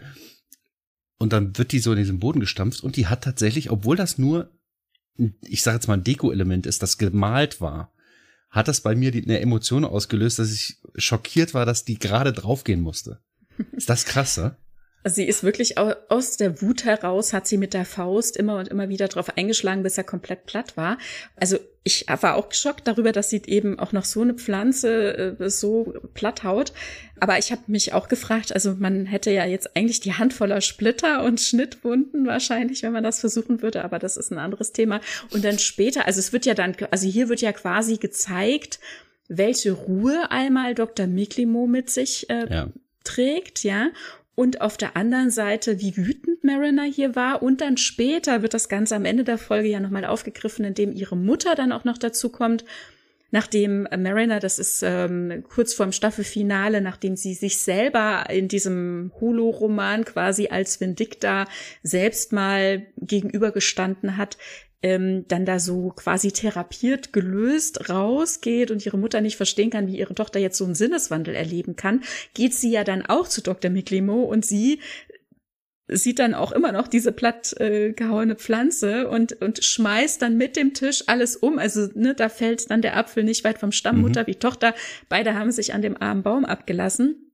[1.18, 4.16] Und dann wird die so in diesen Boden gestampft und die hat tatsächlich, obwohl das
[4.16, 4.53] nur,
[5.43, 7.93] ich sage jetzt mal ein Deko-Element ist, das gemalt war,
[8.55, 12.32] hat das bei mir die, eine Emotion ausgelöst, dass ich schockiert war, dass die gerade
[12.32, 13.18] draufgehen musste.
[13.72, 14.40] Ist das krass,
[15.05, 15.11] ne?
[15.11, 18.88] Sie ist wirklich aus der Wut heraus, hat sie mit der Faust immer und immer
[18.88, 20.98] wieder drauf eingeschlagen, bis er komplett platt war.
[21.36, 25.50] Also ich war auch geschockt darüber, dass sie eben auch noch so eine Pflanze äh,
[25.50, 26.72] so platt haut.
[27.20, 30.62] Aber ich habe mich auch gefragt, also man hätte ja jetzt eigentlich die Hand voller
[30.62, 35.02] Splitter und Schnittwunden wahrscheinlich, wenn man das versuchen würde, aber das ist ein anderes Thema.
[35.30, 38.80] Und dann später, also es wird ja dann, also hier wird ja quasi gezeigt,
[39.28, 41.07] welche Ruhe einmal Dr.
[41.07, 42.68] Miklimo mit sich äh, ja.
[43.05, 43.90] trägt, ja.
[44.35, 47.43] Und auf der anderen Seite, wie wütend Mariner hier war.
[47.43, 51.16] Und dann später wird das Ganze am Ende der Folge ja nochmal aufgegriffen, indem ihre
[51.16, 52.64] Mutter dann auch noch dazu kommt.
[53.30, 60.05] Nachdem Mariner, das ist ähm, kurz vorm Staffelfinale, nachdem sie sich selber in diesem Holo-Roman
[60.05, 61.49] quasi als Vindicta
[61.82, 64.39] selbst mal gegenübergestanden hat,
[64.85, 69.97] ähm, dann da so quasi therapiert, gelöst rausgeht und ihre Mutter nicht verstehen kann, wie
[69.97, 72.03] ihre Tochter jetzt so einen Sinneswandel erleben kann,
[72.35, 73.70] geht sie ja dann auch zu Dr.
[73.70, 74.80] Miklimo und sie
[75.89, 80.55] sieht dann auch immer noch diese platt äh, gehauene Pflanze und, und schmeißt dann mit
[80.55, 81.59] dem Tisch alles um.
[81.59, 84.26] Also ne, da fällt dann der Apfel nicht weit vom Stamm, Mutter mhm.
[84.26, 84.74] wie Tochter.
[85.09, 87.32] Beide haben sich an dem armen Baum abgelassen.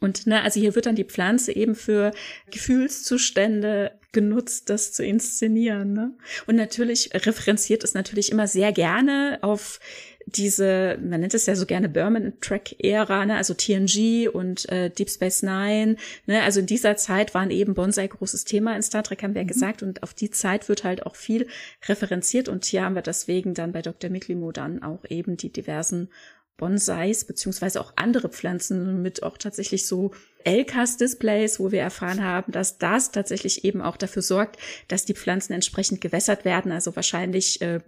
[0.00, 2.12] Und ne, also hier wird dann die Pflanze eben für
[2.50, 5.92] Gefühlszustände genutzt, das zu inszenieren.
[5.92, 6.12] Ne?
[6.46, 9.80] Und natürlich referenziert es natürlich immer sehr gerne auf
[10.26, 13.36] diese, man nennt es ja so gerne Berman-Track-Ära, ne?
[13.36, 15.96] also TNG und äh, Deep Space Nine.
[16.26, 16.42] Ne?
[16.42, 19.44] Also in dieser Zeit waren eben Bonsai großes Thema in Star Trek, haben wir ja
[19.44, 19.48] mhm.
[19.48, 19.82] gesagt.
[19.82, 21.46] Und auf die Zeit wird halt auch viel
[21.86, 22.48] referenziert.
[22.48, 24.10] Und hier haben wir deswegen dann bei Dr.
[24.10, 26.08] Miklimo dann auch eben die diversen
[26.56, 30.12] Bonsais beziehungsweise auch andere Pflanzen mit auch tatsächlich so
[30.44, 35.52] LCAS-Displays, wo wir erfahren haben, dass das tatsächlich eben auch dafür sorgt, dass die Pflanzen
[35.52, 36.72] entsprechend gewässert werden.
[36.72, 37.80] Also wahrscheinlich äh,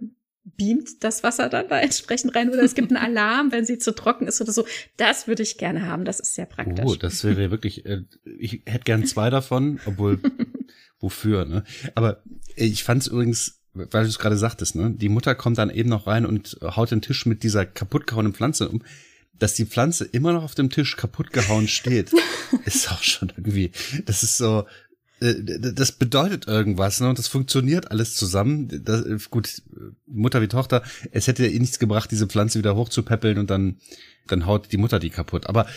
[0.43, 3.93] beamt das Wasser dann da entsprechend rein oder es gibt einen Alarm, wenn sie zu
[3.93, 4.65] trocken ist oder so.
[4.97, 6.05] Das würde ich gerne haben.
[6.05, 6.85] Das ist sehr praktisch.
[6.85, 8.03] Oh, das wäre wirklich, äh,
[8.37, 10.19] ich hätte gern zwei davon, obwohl
[10.99, 11.63] wofür, ne?
[11.95, 12.23] Aber
[12.55, 14.91] ich fand es übrigens weil du es gerade sagtest, ne?
[14.91, 18.69] Die Mutter kommt dann eben noch rein und haut den Tisch mit dieser kaputtgehauenen Pflanze
[18.69, 18.83] um.
[19.37, 22.11] Dass die Pflanze immer noch auf dem Tisch kaputtgehauen steht,
[22.65, 23.71] ist auch schon irgendwie,
[24.05, 24.65] das ist so,
[25.21, 25.33] äh,
[25.73, 27.09] das bedeutet irgendwas, ne?
[27.09, 28.83] Und das funktioniert alles zusammen.
[28.83, 29.61] Das, gut,
[30.05, 33.77] Mutter wie Tochter, es hätte ihr nichts gebracht, diese Pflanze wieder hochzupäppeln und dann,
[34.27, 35.47] dann haut die Mutter die kaputt.
[35.47, 35.67] Aber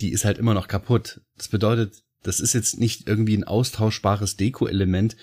[0.00, 1.20] die ist halt immer noch kaputt.
[1.36, 5.16] Das bedeutet, das ist jetzt nicht irgendwie ein austauschbares Deko-Element,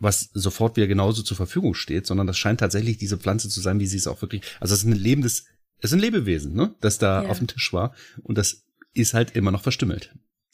[0.00, 3.78] was sofort wieder genauso zur Verfügung steht, sondern das scheint tatsächlich diese Pflanze zu sein,
[3.78, 5.44] wie sie es auch wirklich, also es ist ein lebendes,
[5.78, 7.28] es ist ein Lebewesen, ne, das da ja.
[7.28, 10.12] auf dem Tisch war und das ist halt immer noch verstümmelt.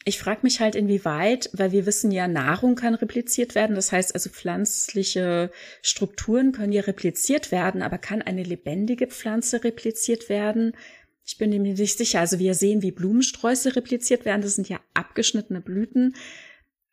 [0.08, 3.74] Ich frage mich halt, inwieweit, weil wir wissen ja, Nahrung kann repliziert werden.
[3.74, 5.50] Das heißt also, pflanzliche
[5.82, 10.76] Strukturen können ja repliziert werden, aber kann eine lebendige Pflanze repliziert werden?
[11.24, 12.20] Ich bin mir nicht sicher.
[12.20, 14.42] Also wir sehen, wie Blumensträuße repliziert werden.
[14.42, 16.14] Das sind ja abgeschnittene Blüten.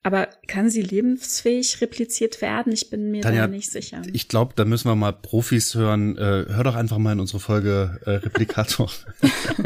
[0.06, 2.74] Aber kann sie lebensfähig repliziert werden?
[2.74, 4.01] Ich bin mir Tanja, da nicht sicher.
[4.12, 6.18] Ich glaube, da müssen wir mal Profis hören.
[6.18, 8.91] Äh, hör doch einfach mal in unsere Folge äh, Replikator.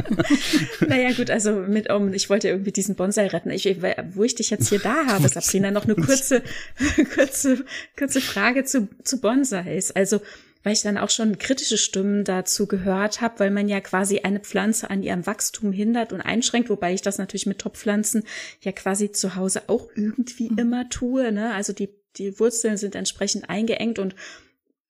[0.87, 3.49] naja, gut, also mit um, ich wollte irgendwie diesen Bonsai retten.
[3.49, 3.65] Ich,
[4.13, 6.43] wo ich dich jetzt hier da habe, Sabrina, noch eine kurze,
[7.15, 7.65] kurze,
[7.97, 9.89] kurze Frage zu, zu Bonsais.
[9.91, 10.21] Also
[10.63, 14.39] weil ich dann auch schon kritische Stimmen dazu gehört habe, weil man ja quasi eine
[14.39, 18.23] Pflanze an ihrem Wachstum hindert und einschränkt, wobei ich das natürlich mit Topfpflanzen
[18.61, 20.57] ja quasi zu Hause auch irgendwie mhm.
[20.57, 21.31] immer tue.
[21.31, 21.53] Ne?
[21.53, 24.15] Also die, die Wurzeln sind entsprechend eingeengt und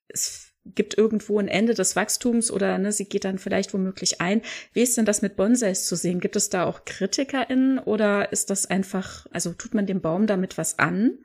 [0.07, 4.41] es gibt irgendwo ein Ende des Wachstums oder ne, sie geht dann vielleicht womöglich ein.
[4.73, 6.19] Wie ist denn das mit Bonsais zu sehen?
[6.19, 10.57] Gibt es da auch KritikerInnen oder ist das einfach, also tut man dem Baum damit
[10.57, 11.19] was an?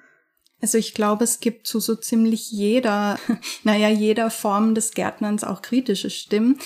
[0.62, 3.18] Also ich glaube, es gibt zu so ziemlich jeder,
[3.64, 6.58] naja, jeder Form des Gärtnerns auch kritische Stimmen.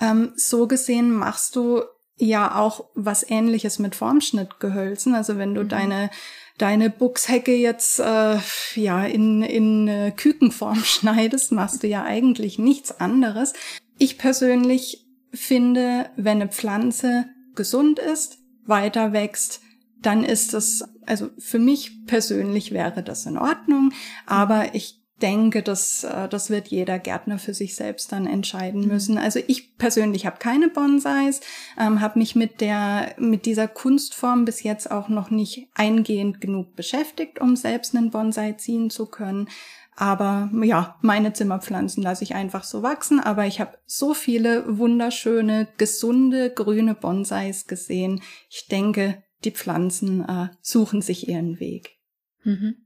[0.00, 1.82] Ähm, so gesehen machst du
[2.16, 5.14] ja auch was ähnliches mit Formschnittgehölzen.
[5.14, 5.68] Also wenn du mhm.
[5.68, 6.10] deine
[6.58, 8.38] deine Buchshecke jetzt äh,
[8.74, 13.52] ja in in äh, Kükenform schneidest, machst du ja eigentlich nichts anderes.
[13.98, 19.60] Ich persönlich finde, wenn eine Pflanze gesund ist, weiter wächst,
[20.02, 23.92] dann ist das, also für mich persönlich wäre das in Ordnung,
[24.26, 28.88] aber ich denke, dass äh, das wird jeder Gärtner für sich selbst dann entscheiden mhm.
[28.88, 29.18] müssen.
[29.18, 31.40] Also ich persönlich habe keine Bonsais,
[31.78, 36.74] ähm, habe mich mit der mit dieser Kunstform bis jetzt auch noch nicht eingehend genug
[36.76, 39.48] beschäftigt, um selbst einen Bonsai ziehen zu können.
[39.96, 43.20] Aber ja, meine Zimmerpflanzen lasse ich einfach so wachsen.
[43.20, 48.22] Aber ich habe so viele wunderschöne, gesunde, grüne Bonsais gesehen.
[48.48, 51.98] Ich denke, die Pflanzen äh, suchen sich ihren Weg.
[52.44, 52.76] Mhm.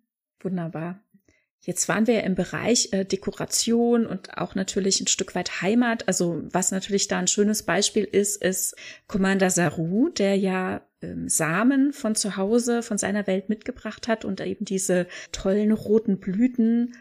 [0.41, 1.01] Wunderbar.
[1.61, 6.07] Jetzt waren wir im Bereich äh, Dekoration und auch natürlich ein Stück weit Heimat.
[6.09, 8.77] Also was natürlich da ein schönes Beispiel ist, ist
[9.07, 14.43] Commander Saru, der ja ähm, Samen von zu Hause, von seiner Welt mitgebracht hat und
[14.43, 16.97] eben diese tollen roten Blüten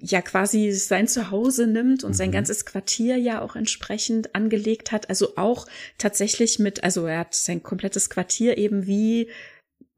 [0.00, 2.16] ja quasi sein Zuhause nimmt und mhm.
[2.16, 5.08] sein ganzes Quartier ja auch entsprechend angelegt hat.
[5.08, 5.66] Also auch
[5.98, 9.28] tatsächlich mit, also er hat sein komplettes Quartier eben wie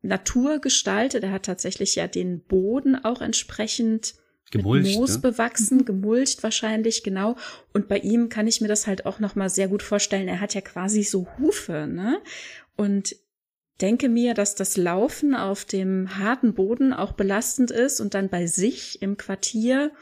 [0.02, 1.22] Natur gestaltet.
[1.22, 4.14] Er hat tatsächlich ja den Boden auch entsprechend
[4.50, 5.18] Gemulcht, mit Moos ne?
[5.20, 7.36] bewachsen, gemulcht wahrscheinlich, genau.
[7.72, 10.26] Und bei ihm kann ich mir das halt auch nochmal sehr gut vorstellen.
[10.26, 12.20] Er hat ja quasi so Hufe, ne?
[12.76, 13.14] Und
[13.80, 18.46] denke mir, dass das Laufen auf dem harten Boden auch belastend ist und dann bei
[18.46, 19.92] sich im Quartier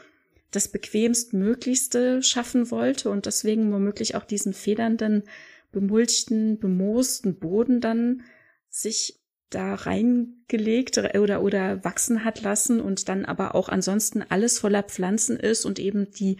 [0.51, 5.23] das bequemst möglichste schaffen wollte und deswegen womöglich auch diesen federnden,
[5.71, 8.23] bemulchten, bemoosten Boden dann
[8.69, 9.19] sich
[9.49, 15.37] da reingelegt oder, oder wachsen hat lassen und dann aber auch ansonsten alles voller Pflanzen
[15.37, 16.37] ist und eben die,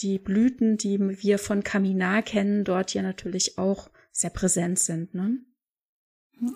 [0.00, 5.38] die Blüten, die wir von Kaminar kennen, dort ja natürlich auch sehr präsent sind, ne?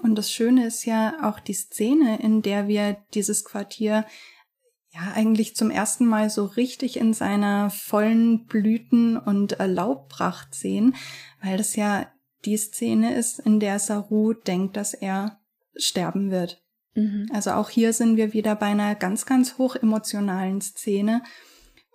[0.02, 4.06] Und das Schöne ist ja auch die Szene, in der wir dieses Quartier
[4.92, 10.94] ja eigentlich zum ersten Mal so richtig in seiner vollen Blüten- und Laubpracht sehen,
[11.42, 12.06] weil das ja
[12.44, 15.40] die Szene ist, in der Saru denkt, dass er
[15.76, 16.62] sterben wird.
[16.94, 17.28] Mhm.
[17.32, 21.22] Also auch hier sind wir wieder bei einer ganz, ganz hoch emotionalen Szene.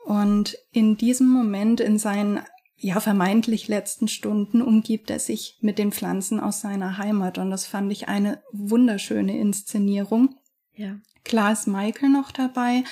[0.05, 2.41] Und in diesem Moment, in seinen
[2.79, 7.37] ja vermeintlich letzten Stunden, umgibt er sich mit den Pflanzen aus seiner Heimat.
[7.37, 10.35] Und das fand ich eine wunderschöne Inszenierung.
[10.73, 10.99] Ja.
[11.23, 12.83] Klar ist Michael noch dabei,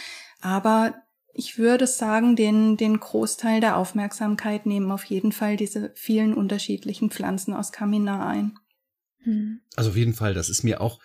[0.41, 0.93] aber
[1.33, 7.11] ich würde sagen, den, den Großteil der Aufmerksamkeit nehmen auf jeden Fall diese vielen unterschiedlichen
[7.11, 8.57] Pflanzen aus Kamina ein.
[9.23, 9.61] Hm.
[9.75, 10.99] Also auf jeden Fall, das ist mir auch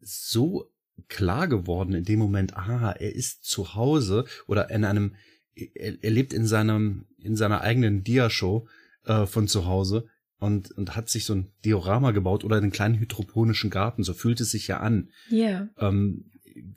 [0.00, 0.70] so
[1.08, 5.14] klar geworden in dem Moment, ah, er ist zu Hause oder in einem,
[5.54, 8.66] er, er lebt in seinem, in seiner eigenen Dia-Show
[9.04, 10.06] äh, von zu Hause
[10.38, 14.40] und, und hat sich so ein Diorama gebaut oder einen kleinen hydroponischen Garten, so fühlt
[14.40, 15.10] es sich ja an.
[15.30, 15.46] Ja.
[15.46, 15.68] Yeah.
[15.78, 16.30] Ähm,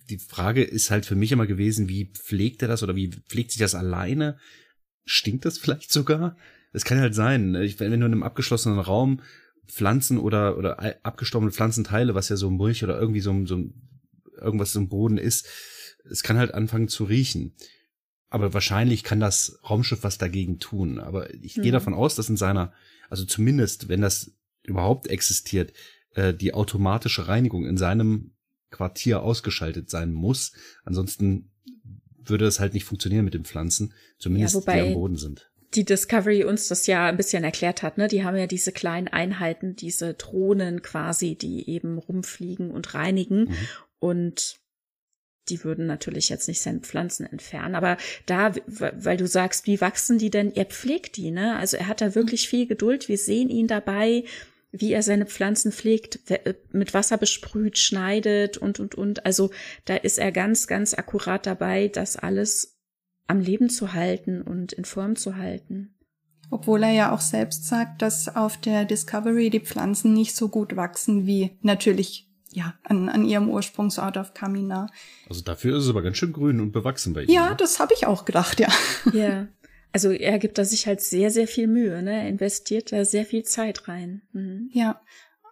[0.10, 3.52] die Frage ist halt für mich immer gewesen, wie pflegt er das oder wie pflegt
[3.52, 4.38] sich das alleine?
[5.06, 6.36] Stinkt das vielleicht sogar?
[6.74, 7.80] Es kann halt sein, ne?
[7.80, 9.22] wenn du in einem abgeschlossenen Raum
[9.68, 13.64] Pflanzen oder, oder abgestorbene Pflanzenteile, was ja so Mulch oder irgendwie so, so
[14.36, 15.48] irgendwas im Boden ist,
[16.10, 17.56] es kann halt anfangen zu riechen.
[18.30, 21.00] Aber wahrscheinlich kann das Raumschiff was dagegen tun.
[21.00, 21.62] Aber ich mhm.
[21.64, 22.74] gehe davon aus, dass in seiner,
[23.10, 24.32] also zumindest, wenn das
[24.64, 25.74] überhaupt existiert,
[26.14, 28.32] äh, die automatische Reinigung in seinem
[28.70, 30.54] Quartier ausgeschaltet sein muss.
[30.84, 31.52] Ansonsten
[32.24, 35.86] würde es halt nicht funktionieren mit den Pflanzen, zumindest ja, die am Boden sind die
[35.86, 38.08] Discovery uns das ja ein bisschen erklärt hat, ne?
[38.08, 43.42] Die haben ja diese kleinen Einheiten, diese Drohnen quasi, die eben rumfliegen und reinigen.
[43.42, 43.58] Mhm.
[44.00, 44.60] Und
[45.50, 47.76] die würden natürlich jetzt nicht seine Pflanzen entfernen.
[47.76, 50.56] Aber da, weil du sagst, wie wachsen die denn?
[50.56, 51.58] Er pflegt die, ne?
[51.58, 53.10] Also er hat da wirklich viel Geduld.
[53.10, 54.24] Wir sehen ihn dabei,
[54.72, 59.26] wie er seine Pflanzen pflegt, äh, mit Wasser besprüht, schneidet und, und, und.
[59.26, 59.52] Also
[59.86, 62.78] da ist er ganz, ganz akkurat dabei, das alles
[63.28, 65.96] am Leben zu halten und in Form zu halten.
[66.52, 70.76] Obwohl er ja auch selbst sagt, dass auf der Discovery die Pflanzen nicht so gut
[70.76, 74.88] wachsen wie natürlich ja, an, an ihrem Ursprungsort auf Kamina.
[75.30, 77.30] Also dafür ist es aber ganz schön grün und bewachsen bei ihm.
[77.30, 77.56] Ja, ne?
[77.56, 78.70] das habe ich auch gedacht, ja.
[79.14, 79.48] Ja.
[79.92, 82.22] Also er gibt da sich halt sehr, sehr viel Mühe, ne?
[82.22, 84.22] Er investiert da sehr viel Zeit rein.
[84.34, 84.70] Mhm.
[84.72, 85.02] Ja.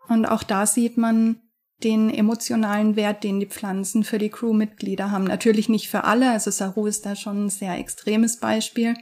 [0.09, 1.41] Und auch da sieht man,
[1.83, 5.25] den emotionalen Wert, den die Pflanzen für die Crewmitglieder haben.
[5.25, 8.95] Natürlich nicht für alle, also Saru ist da schon ein sehr extremes Beispiel.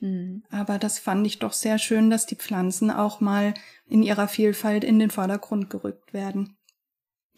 [0.00, 0.44] Mhm.
[0.50, 3.54] Aber das fand ich doch sehr schön, dass die Pflanzen auch mal
[3.88, 6.57] in ihrer Vielfalt in den Vordergrund gerückt werden.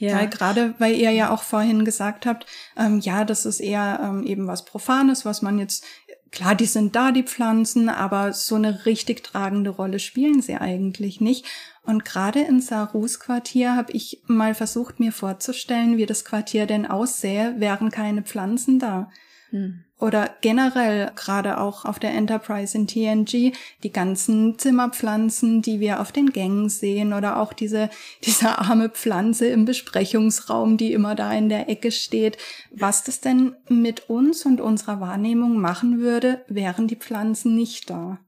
[0.01, 0.17] Ja.
[0.17, 4.23] Weil gerade, weil ihr ja auch vorhin gesagt habt, ähm, ja, das ist eher ähm,
[4.25, 5.85] eben was Profanes, was man jetzt,
[6.33, 11.21] klar, die sind da, die Pflanzen, aber so eine richtig tragende Rolle spielen sie eigentlich
[11.21, 11.45] nicht.
[11.83, 16.87] Und gerade in Sarus Quartier habe ich mal versucht, mir vorzustellen, wie das Quartier denn
[16.87, 19.11] aussähe, wären keine Pflanzen da.
[19.51, 19.85] Hm.
[20.01, 26.11] Oder generell gerade auch auf der Enterprise in TNG die ganzen Zimmerpflanzen, die wir auf
[26.11, 27.91] den Gängen sehen oder auch diese,
[28.25, 32.39] diese arme Pflanze im Besprechungsraum, die immer da in der Ecke steht.
[32.71, 38.19] Was das denn mit uns und unserer Wahrnehmung machen würde, wären die Pflanzen nicht da.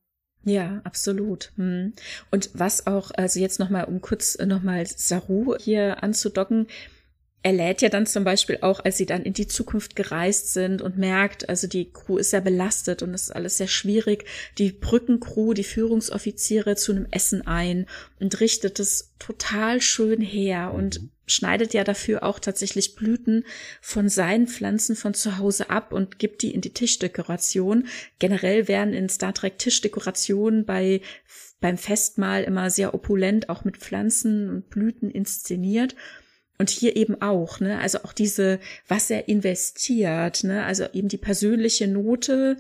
[0.45, 1.53] Ja, absolut.
[1.57, 1.93] Hm.
[2.31, 6.66] Und was auch, also jetzt nochmal, um kurz nochmal Saru hier anzudocken,
[7.45, 10.80] er lädt ja dann zum Beispiel auch, als sie dann in die Zukunft gereist sind
[10.80, 14.24] und merkt, also die Crew ist sehr belastet und es ist alles sehr schwierig,
[14.59, 17.86] die Brückencrew, die Führungsoffiziere zu einem Essen ein
[18.20, 21.11] und richtet es total schön her und mhm.
[21.26, 23.45] schneidet ja dafür auch tatsächlich Blüten
[23.80, 27.88] von seinen Pflanzen von zu Hause ab und gibt die in die Tischdekoration.
[28.20, 31.01] Generell werden in Star Trek Tischdekorationen bei
[31.61, 35.95] beim Festmahl immer sehr opulent, auch mit Pflanzen und Blüten inszeniert.
[36.59, 41.18] Und hier eben auch, ne, also auch diese, was er investiert, ne, also eben die
[41.18, 42.57] persönliche Note.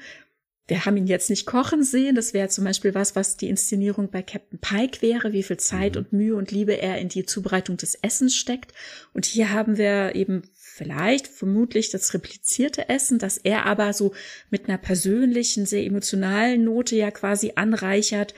[0.66, 2.14] Wir haben ihn jetzt nicht kochen sehen.
[2.14, 5.94] Das wäre zum Beispiel was, was die Inszenierung bei Captain Pike wäre, wie viel Zeit
[5.94, 5.98] mhm.
[5.98, 8.72] und Mühe und Liebe er in die Zubereitung des Essens steckt.
[9.12, 14.14] Und hier haben wir eben vielleicht, vermutlich das replizierte Essen, dass er aber so
[14.50, 18.34] mit einer persönlichen, sehr emotionalen Note ja quasi anreichert,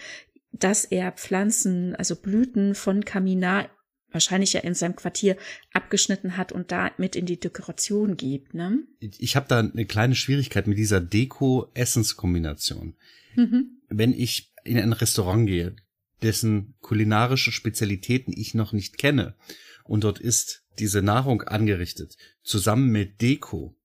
[0.50, 3.68] dass er Pflanzen, also Blüten von Kamina
[4.14, 5.36] wahrscheinlich ja in seinem Quartier
[5.72, 8.54] abgeschnitten hat und da mit in die Dekoration gibt.
[8.54, 8.84] Ne?
[9.00, 12.94] Ich habe da eine kleine Schwierigkeit mit dieser Deko-Essenskombination.
[13.36, 13.80] Mhm.
[13.88, 15.76] Wenn ich in ein Restaurant gehe,
[16.22, 19.34] dessen kulinarische Spezialitäten ich noch nicht kenne
[19.84, 23.76] und dort ist diese Nahrung angerichtet, zusammen mit Deko,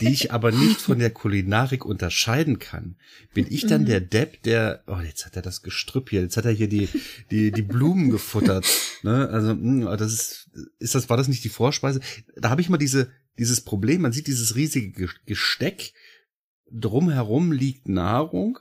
[0.00, 2.96] die ich aber nicht von der Kulinarik unterscheiden kann,
[3.34, 6.44] bin ich dann der Depp, der, oh, jetzt hat er das Gestrüpp hier, jetzt hat
[6.44, 6.88] er hier die,
[7.30, 8.66] die, die Blumen gefuttert,
[9.02, 12.00] ne, also, mh, hm, das ist, ist das, war das nicht die Vorspeise?
[12.36, 15.92] Da habe ich mal diese, dieses Problem, man sieht dieses riesige Gesteck,
[16.70, 18.58] drumherum liegt Nahrung,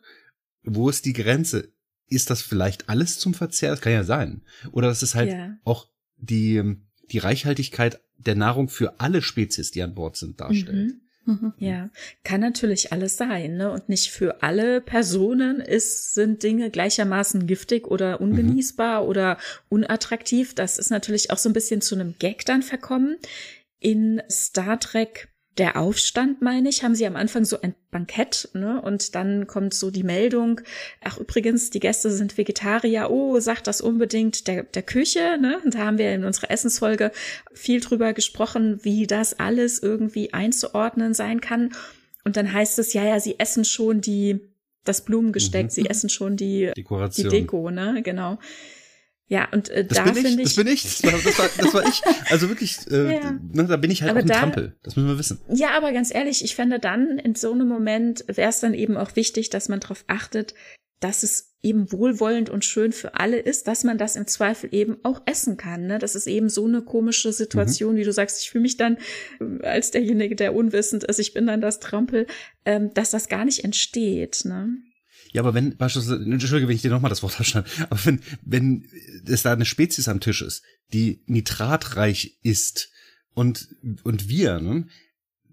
[0.64, 1.72] wo ist die Grenze?
[2.08, 3.72] Ist das vielleicht alles zum Verzehr?
[3.72, 4.44] Das kann ja sein.
[4.72, 5.56] Oder das ist halt ja.
[5.64, 5.88] auch
[6.18, 6.78] die,
[7.12, 10.88] die Reichhaltigkeit der Nahrung für alle Spezies, die an Bord sind, darstellt.
[10.88, 11.02] Mhm.
[11.26, 11.54] Mhm.
[11.58, 11.90] Ja,
[12.24, 13.72] kann natürlich alles sein, ne?
[13.72, 19.10] Und nicht für alle Personen ist, sind Dinge gleichermaßen giftig oder ungenießbar mhm.
[19.10, 19.38] oder
[19.70, 20.56] unattraktiv.
[20.56, 23.18] Das ist natürlich auch so ein bisschen zu einem Gag dann verkommen.
[23.80, 28.82] In Star Trek der Aufstand, meine ich, haben sie am Anfang so ein Bankett, ne?
[28.82, 30.62] Und dann kommt so die Meldung,
[31.04, 35.60] ach übrigens, die Gäste sind Vegetarier, oh, sagt das unbedingt der, der Küche, ne?
[35.64, 37.12] Und da haben wir in unserer Essensfolge
[37.54, 41.74] viel drüber gesprochen, wie das alles irgendwie einzuordnen sein kann.
[42.24, 44.40] Und dann heißt es, ja, ja, sie essen schon die,
[44.86, 45.70] das Blumengesteck, mhm.
[45.70, 47.30] sie essen schon die, Dekoration.
[47.30, 48.02] die Deko, ne?
[48.04, 48.40] Genau.
[49.28, 50.44] Ja, und äh, das da finde ich.
[50.44, 52.02] Das bin ich, das war, das war, das war ich.
[52.30, 53.32] Also wirklich, äh, ja.
[53.32, 54.76] ne, da bin ich halt aber auch ein da, Trampel.
[54.84, 55.40] Das müssen wir wissen.
[55.54, 58.98] Ja, aber ganz ehrlich, ich fände dann in so einem Moment wäre es dann eben
[58.98, 60.54] auch wichtig, dass man darauf achtet,
[61.00, 64.98] dass es eben wohlwollend und schön für alle ist, dass man das im Zweifel eben
[65.04, 65.88] auch essen kann.
[65.88, 66.00] Ne?
[66.00, 67.98] Das ist eben so eine komische Situation, mhm.
[67.98, 68.98] wie du sagst, ich fühle mich dann
[69.40, 72.28] äh, als derjenige, der unwissend ist, ich bin dann das Trampel,
[72.66, 74.44] ähm, dass das gar nicht entsteht.
[74.46, 74.78] Ne?
[75.32, 78.88] Ja, aber wenn, beispielsweise, Entschuldige, wenn ich dir nochmal das Wort abschneide, aber wenn, wenn
[79.26, 80.64] es da eine Spezies am Tisch ist,
[80.94, 82.90] die nitratreich ist
[83.34, 83.70] und,
[84.04, 84.88] und wir, ne,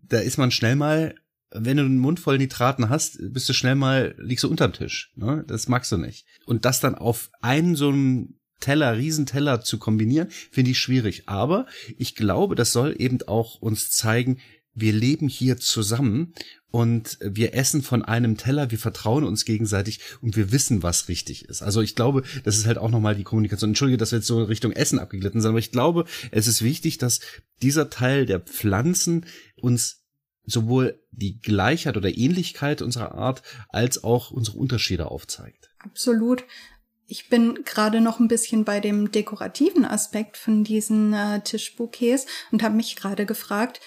[0.09, 1.15] da ist man schnell mal,
[1.51, 5.13] wenn du einen Mund voll Nitraten hast, bist du schnell mal, liegst du unterm Tisch,
[5.17, 6.27] ne, das magst du nicht.
[6.45, 11.29] Und das dann auf einen so einen Teller, Riesenteller zu kombinieren, finde ich schwierig.
[11.29, 11.67] Aber
[11.97, 14.39] ich glaube, das soll eben auch uns zeigen,
[14.81, 16.35] wir leben hier zusammen
[16.71, 21.47] und wir essen von einem Teller, wir vertrauen uns gegenseitig und wir wissen, was richtig
[21.47, 21.63] ist.
[21.63, 23.71] Also ich glaube, das ist halt auch nochmal die Kommunikation.
[23.71, 26.99] Entschuldige, dass wir jetzt so Richtung Essen abgeglitten sind, aber ich glaube, es ist wichtig,
[26.99, 27.21] dass
[27.63, 29.25] dieser Teil der Pflanzen
[29.57, 30.05] uns
[30.45, 35.71] sowohl die Gleichheit oder Ähnlichkeit unserer Art als auch unsere Unterschiede aufzeigt.
[35.79, 36.45] Absolut.
[37.07, 42.63] Ich bin gerade noch ein bisschen bei dem dekorativen Aspekt von diesen äh, Tischbouquets und
[42.63, 43.81] habe mich gerade gefragt,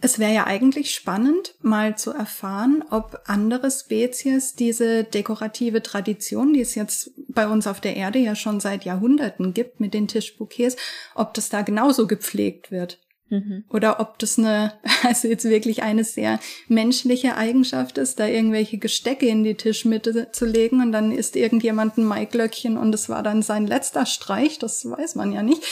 [0.00, 6.60] es wäre ja eigentlich spannend, mal zu erfahren, ob andere Spezies diese dekorative Tradition, die
[6.60, 10.76] es jetzt bei uns auf der Erde ja schon seit Jahrhunderten gibt mit den Tischbouquets,
[11.14, 13.00] ob das da genauso gepflegt wird.
[13.30, 13.64] Mhm.
[13.68, 16.38] Oder ob das eine, also jetzt wirklich eine sehr
[16.68, 21.98] menschliche Eigenschaft ist, da irgendwelche Gestecke in die Tischmitte zu legen und dann ist irgendjemand
[21.98, 25.62] ein Maiglöckchen und es war dann sein letzter Streich, das weiß man ja nicht.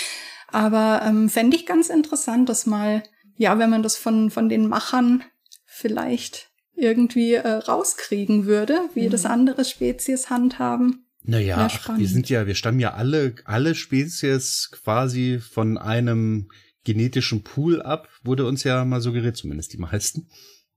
[0.49, 3.03] Aber ähm, fände ich ganz interessant, das mal
[3.37, 5.24] ja, wenn man das von, von den Machern
[5.64, 9.11] vielleicht irgendwie äh, rauskriegen würde, wie mhm.
[9.11, 11.07] das andere Spezies handhaben.
[11.22, 16.49] Naja, ach, wir sind ja, wir stammen ja alle, alle Spezies quasi von einem
[16.84, 20.28] genetischen Pool ab, wurde uns ja mal suggeriert, zumindest die meisten.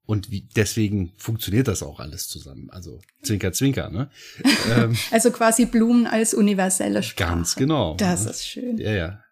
[0.05, 2.71] Und wie, deswegen funktioniert das auch alles zusammen.
[2.71, 4.09] Also Zwinker, Zwinker, ne?
[4.75, 7.29] ähm, also quasi Blumen als universelle Sprache.
[7.29, 7.95] Ganz genau.
[7.95, 8.31] Das ne?
[8.31, 8.77] ist schön.
[8.79, 9.23] Ja, ja.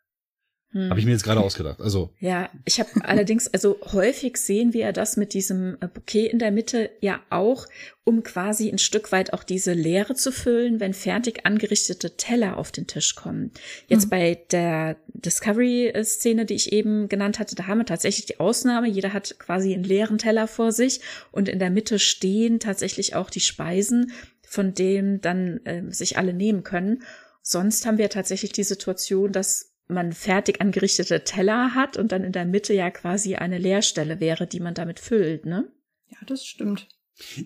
[0.71, 0.89] Hm.
[0.89, 1.79] Habe ich mir jetzt gerade ausgedacht.
[1.79, 6.39] Also ja, ich habe allerdings also häufig sehen wir das mit diesem äh, Bouquet in
[6.39, 7.67] der Mitte ja auch,
[8.03, 12.73] um quasi ein Stück weit auch diese Leere zu füllen, wenn fertig angerichtete Teller auf
[12.73, 13.51] den Tisch kommen.
[13.87, 14.09] Jetzt mhm.
[14.09, 18.89] bei der Discovery-Szene, die ich eben genannt hatte, da haben wir tatsächlich die Ausnahme.
[18.89, 20.99] Jeder hat quasi einen leeren Teller vor sich
[21.31, 24.11] und in der Mitte stehen tatsächlich auch die Speisen,
[24.41, 27.03] von denen dann äh, sich alle nehmen können.
[27.41, 32.33] Sonst haben wir tatsächlich die Situation, dass man fertig angerichtete Teller hat und dann in
[32.33, 35.71] der Mitte ja quasi eine Leerstelle wäre, die man damit füllt, ne?
[36.09, 36.87] Ja, das stimmt.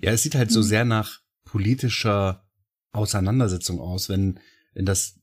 [0.01, 0.63] Ja, es sieht halt so mhm.
[0.63, 2.45] sehr nach politischer
[2.91, 4.39] Auseinandersetzung aus, wenn,
[4.73, 5.19] wenn das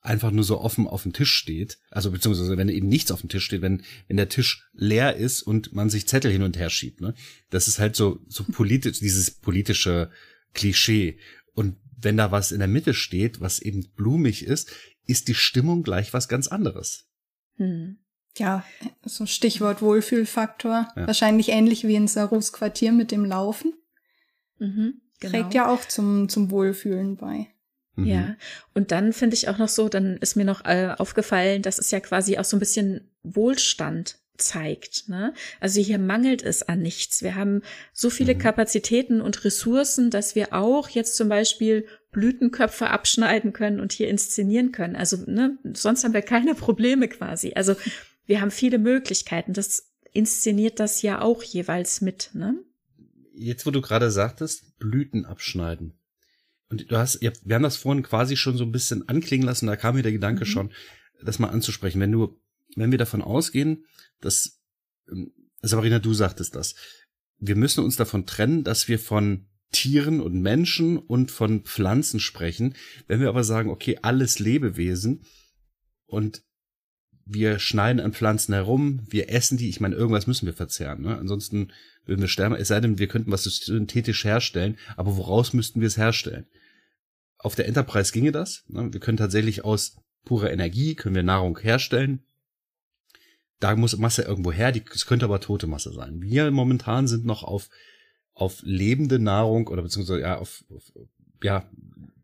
[0.00, 3.28] einfach nur so offen auf dem Tisch steht, also beziehungsweise wenn eben nichts auf dem
[3.28, 6.70] Tisch steht, wenn, wenn der Tisch leer ist und man sich Zettel hin und her
[6.70, 7.14] schiebt, ne?
[7.50, 10.10] Das ist halt so, so politisch, dieses politische
[10.54, 11.18] Klischee.
[11.52, 14.70] Und wenn da was in der Mitte steht, was eben blumig ist,
[15.10, 17.08] ist die Stimmung gleich was ganz anderes.
[17.56, 17.98] Hm.
[18.38, 18.64] Ja,
[19.04, 20.88] so Stichwort Wohlfühlfaktor.
[20.94, 21.06] Ja.
[21.06, 23.74] Wahrscheinlich ähnlich wie in Sarus Quartier mit dem Laufen.
[24.58, 25.32] Mhm, genau.
[25.32, 27.48] Trägt ja auch zum, zum Wohlfühlen bei.
[27.96, 28.04] Mhm.
[28.04, 28.36] Ja,
[28.72, 31.90] und dann finde ich auch noch so, dann ist mir noch äh, aufgefallen, dass es
[31.90, 35.08] ja quasi auch so ein bisschen Wohlstand zeigt.
[35.08, 35.34] Ne?
[35.60, 37.22] Also hier mangelt es an nichts.
[37.22, 37.62] Wir haben
[37.92, 38.38] so viele mhm.
[38.38, 44.72] Kapazitäten und Ressourcen, dass wir auch jetzt zum Beispiel Blütenköpfe abschneiden können und hier inszenieren
[44.72, 44.96] können.
[44.96, 47.52] Also ne, sonst haben wir keine Probleme quasi.
[47.54, 47.76] Also
[48.26, 49.52] wir haben viele Möglichkeiten.
[49.52, 52.30] Das inszeniert das ja auch jeweils mit.
[52.34, 52.56] Ne?
[53.34, 55.94] Jetzt, wo du gerade sagtest, Blüten abschneiden.
[56.68, 59.76] Und du hast, wir haben das vorhin quasi schon so ein bisschen anklingen lassen, da
[59.76, 60.48] kam mir der Gedanke mhm.
[60.48, 60.72] schon,
[61.22, 62.00] das mal anzusprechen.
[62.00, 62.40] Wenn du,
[62.76, 63.84] wenn wir davon ausgehen,
[64.20, 64.60] dass,
[65.10, 66.74] ähm, Sabrina, du sagtest das,
[67.38, 72.74] wir müssen uns davon trennen, dass wir von Tieren und Menschen und von Pflanzen sprechen.
[73.06, 75.24] Wenn wir aber sagen, okay, alles Lebewesen
[76.06, 76.42] und
[77.24, 81.16] wir schneiden an Pflanzen herum, wir essen die, ich meine, irgendwas müssen wir verzehren, ne?
[81.16, 81.70] Ansonsten
[82.04, 85.86] würden wir sterben, es sei denn, wir könnten was synthetisch herstellen, aber woraus müssten wir
[85.86, 86.46] es herstellen?
[87.38, 88.64] Auf der Enterprise ginge das.
[88.68, 88.92] Ne?
[88.92, 92.24] Wir können tatsächlich aus purer Energie, können wir Nahrung herstellen.
[93.60, 96.20] Da muss Masse irgendwo her, die, es könnte aber tote Masse sein.
[96.22, 97.68] Wir momentan sind noch auf,
[98.34, 100.92] auf lebende Nahrung oder beziehungsweise ja, auf, auf
[101.42, 101.70] ja,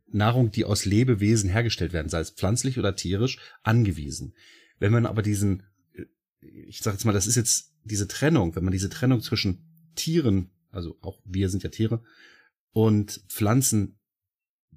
[0.09, 4.35] Nahrung, die aus Lebewesen hergestellt werden, sei es pflanzlich oder tierisch, angewiesen.
[4.79, 5.63] Wenn man aber diesen,
[6.41, 10.51] ich sag jetzt mal, das ist jetzt diese Trennung, wenn man diese Trennung zwischen Tieren,
[10.71, 12.03] also auch wir sind ja Tiere,
[12.73, 13.97] und Pflanzen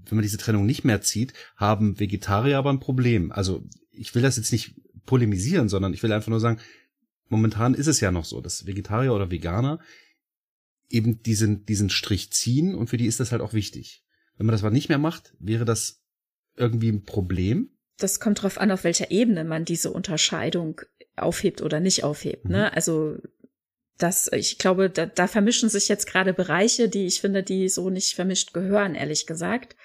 [0.10, 3.32] wenn man diese Trennung nicht mehr zieht, haben Vegetarier aber ein Problem.
[3.32, 4.76] Also ich will das jetzt nicht
[5.06, 6.60] polemisieren, sondern ich will einfach nur sagen,
[7.28, 9.80] momentan ist es ja noch so, dass Vegetarier oder Veganer
[10.90, 14.04] eben diesen, diesen Strich ziehen und für die ist das halt auch wichtig.
[14.38, 16.02] Wenn man das aber nicht mehr macht, wäre das
[16.56, 17.78] irgendwie ein Problem.
[17.98, 20.82] Das kommt darauf an, auf welcher Ebene man diese Unterscheidung
[21.16, 22.46] aufhebt oder nicht aufhebt.
[22.46, 22.50] Ne?
[22.50, 22.54] Mhm.
[22.54, 22.74] Ne?
[22.74, 23.18] Also
[23.98, 27.90] das, ich glaube, da, da vermischen sich jetzt gerade Bereiche, die ich finde, die so
[27.90, 29.76] nicht vermischt gehören, ehrlich gesagt.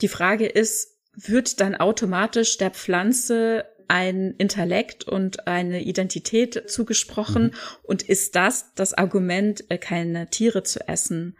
[0.00, 7.52] Die Frage ist, wird dann automatisch der Pflanze ein Intellekt und eine Identität zugesprochen mhm.
[7.82, 11.36] und ist das das Argument, äh, keine Tiere zu essen?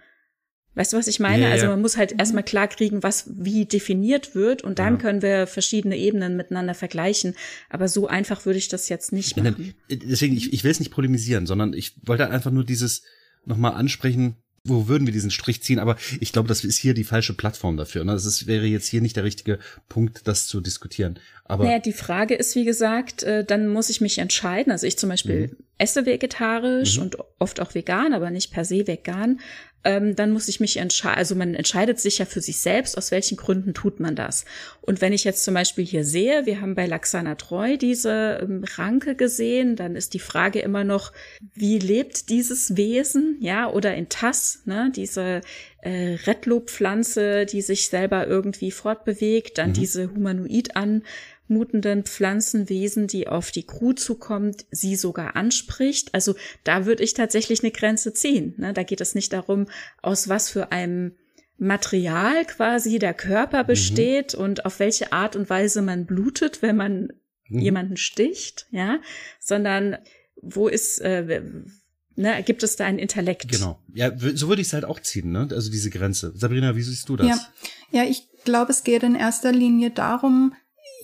[0.75, 1.43] Weißt du, was ich meine?
[1.43, 2.21] Ja, also man muss halt mhm.
[2.21, 5.01] erstmal klar kriegen, was wie definiert wird und dann ja.
[5.01, 7.35] können wir verschiedene Ebenen miteinander vergleichen.
[7.69, 9.75] Aber so einfach würde ich das jetzt nicht machen.
[9.91, 13.03] Deswegen, ich, ich will es nicht polemisieren, sondern ich wollte einfach nur dieses
[13.45, 15.79] nochmal ansprechen, wo würden wir diesen Strich ziehen?
[15.79, 18.05] Aber ich glaube, das ist hier die falsche Plattform dafür.
[18.05, 18.13] Ne?
[18.13, 21.19] Das ist, wäre jetzt hier nicht der richtige Punkt, das zu diskutieren.
[21.49, 24.71] Aber naja, die Frage ist, wie gesagt, äh, dann muss ich mich entscheiden.
[24.71, 25.57] Also ich zum Beispiel mhm.
[25.79, 27.03] esse vegetarisch mhm.
[27.03, 29.41] und oft auch vegan, aber nicht per se vegan
[29.85, 33.11] ähm, dann muss ich mich entscheiden, also man entscheidet sich ja für sich selbst, aus
[33.11, 34.45] welchen Gründen tut man das.
[34.81, 38.65] Und wenn ich jetzt zum Beispiel hier sehe, wir haben bei Laxana Treu diese ähm,
[38.77, 41.13] Ranke gesehen, dann ist die Frage immer noch,
[41.55, 45.43] wie lebt dieses Wesen, ja, oder in Tass, ne, diese
[45.81, 49.75] äh, Redlob-Pflanze, die sich selber irgendwie fortbewegt, dann mhm.
[49.75, 51.05] diese Humanoid an
[51.49, 56.15] mutenden Pflanzenwesen, die auf die Crew zukommt, sie sogar anspricht.
[56.15, 56.35] Also
[56.65, 58.55] da würde ich tatsächlich eine Grenze ziehen.
[58.57, 58.73] Ne?
[58.73, 59.67] Da geht es nicht darum,
[60.03, 61.13] aus was für einem
[61.59, 63.67] Material quasi der Körper mhm.
[63.67, 64.45] besteht mhm.
[64.45, 67.13] und auf welche Art und Weise man blutet, wenn man
[67.49, 67.61] mhm.
[67.61, 69.01] jemanden sticht, ja,
[69.41, 69.99] sondern
[70.41, 71.43] wo ist, äh,
[72.15, 73.51] ne, gibt es da ein Intellekt?
[73.51, 73.81] Genau.
[73.93, 75.49] Ja, so würde ich es halt auch ziehen, ne?
[75.51, 76.33] Also diese Grenze.
[76.37, 77.27] Sabrina, wie siehst du das?
[77.27, 77.49] Ja,
[77.91, 80.55] ja ich glaube, es geht in erster Linie darum,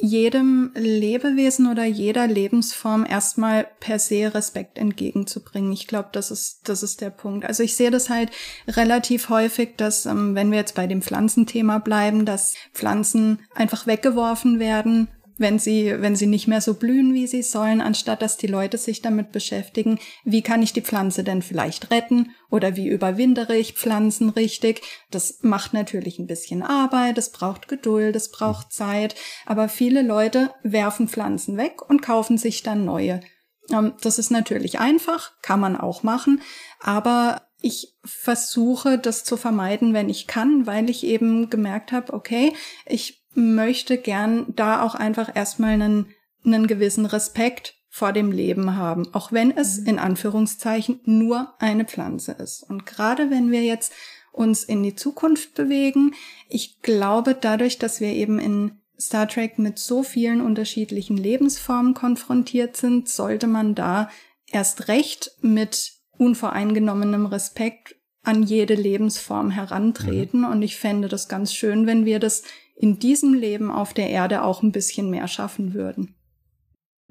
[0.00, 5.72] jedem Lebewesen oder jeder Lebensform erstmal per se Respekt entgegenzubringen.
[5.72, 7.44] Ich glaube, das ist, das ist der Punkt.
[7.46, 8.30] Also ich sehe das halt
[8.68, 14.58] relativ häufig, dass, ähm, wenn wir jetzt bei dem Pflanzenthema bleiben, dass Pflanzen einfach weggeworfen
[14.58, 18.46] werden, wenn sie, wenn sie nicht mehr so blühen, wie sie sollen, anstatt dass die
[18.46, 23.56] Leute sich damit beschäftigen, wie kann ich die Pflanze denn vielleicht retten oder wie überwindere
[23.56, 24.82] ich Pflanzen richtig.
[25.10, 29.16] Das macht natürlich ein bisschen Arbeit, es braucht Geduld, es braucht Zeit,
[29.46, 33.20] aber viele Leute werfen Pflanzen weg und kaufen sich dann neue.
[33.72, 36.42] Ähm, das ist natürlich einfach, kann man auch machen,
[36.80, 42.52] aber ich versuche das zu vermeiden, wenn ich kann, weil ich eben gemerkt habe, okay,
[42.84, 46.06] ich möchte gern da auch einfach erstmal einen,
[46.44, 49.86] einen gewissen Respekt vor dem Leben haben, auch wenn es mhm.
[49.86, 52.64] in Anführungszeichen nur eine Pflanze ist.
[52.68, 53.92] Und gerade wenn wir jetzt
[54.34, 56.14] uns in die Zukunft bewegen.
[56.48, 62.76] Ich glaube, dadurch, dass wir eben in Star Trek mit so vielen unterschiedlichen Lebensformen konfrontiert
[62.76, 64.10] sind, sollte man da
[64.50, 70.40] erst recht mit unvoreingenommenem Respekt an jede Lebensform herantreten.
[70.40, 70.46] Mhm.
[70.46, 72.42] Und ich fände das ganz schön, wenn wir das
[72.74, 76.14] in diesem Leben auf der Erde auch ein bisschen mehr schaffen würden.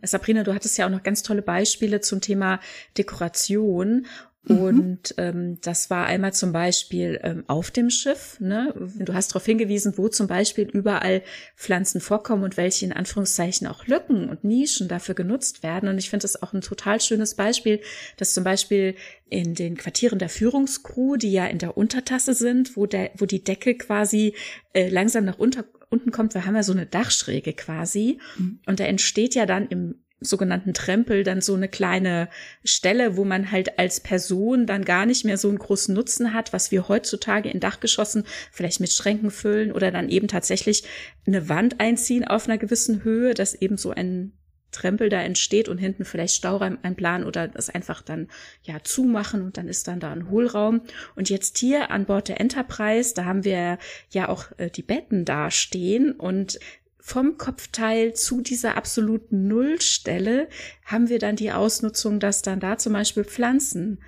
[0.02, 2.60] Sabrina, du hattest ja auch noch ganz tolle Beispiele zum Thema
[2.98, 4.06] Dekoration.
[4.46, 4.60] Mhm.
[4.60, 8.38] Und ähm, das war einmal zum Beispiel ähm, auf dem Schiff.
[8.40, 8.74] Ne?
[9.00, 11.22] Du hast darauf hingewiesen, wo zum Beispiel überall
[11.56, 15.88] Pflanzen vorkommen und welche in Anführungszeichen auch Lücken und Nischen dafür genutzt werden.
[15.88, 17.80] Und ich finde das auch ein total schönes Beispiel,
[18.18, 18.96] dass zum Beispiel
[19.30, 23.44] in den Quartieren der Führungskrew, die ja in der Untertasse sind, wo der, wo die
[23.44, 24.36] Decke quasi
[24.74, 28.20] äh, langsam nach unter, unten kommt, wir haben ja so eine Dachschräge quasi.
[28.38, 28.60] Mhm.
[28.66, 32.30] Und da entsteht ja dann im sogenannten Trempel dann so eine kleine
[32.64, 36.54] Stelle, wo man halt als Person dann gar nicht mehr so einen großen Nutzen hat,
[36.54, 40.84] was wir heutzutage in Dachgeschossen vielleicht mit Schränken füllen oder dann eben tatsächlich
[41.26, 44.34] eine Wand einziehen auf einer gewissen Höhe, dass eben so ein
[44.74, 48.28] Trempel da entsteht und hinten vielleicht Stauraum einplanen oder das einfach dann
[48.64, 50.82] ja zumachen und dann ist dann da ein Hohlraum.
[51.16, 53.78] Und jetzt hier an Bord der Enterprise, da haben wir
[54.10, 56.60] ja auch äh, die Betten da stehen und
[57.06, 60.48] vom Kopfteil zu dieser absoluten Nullstelle
[60.86, 64.02] haben wir dann die Ausnutzung, dass dann da zum Beispiel Pflanzen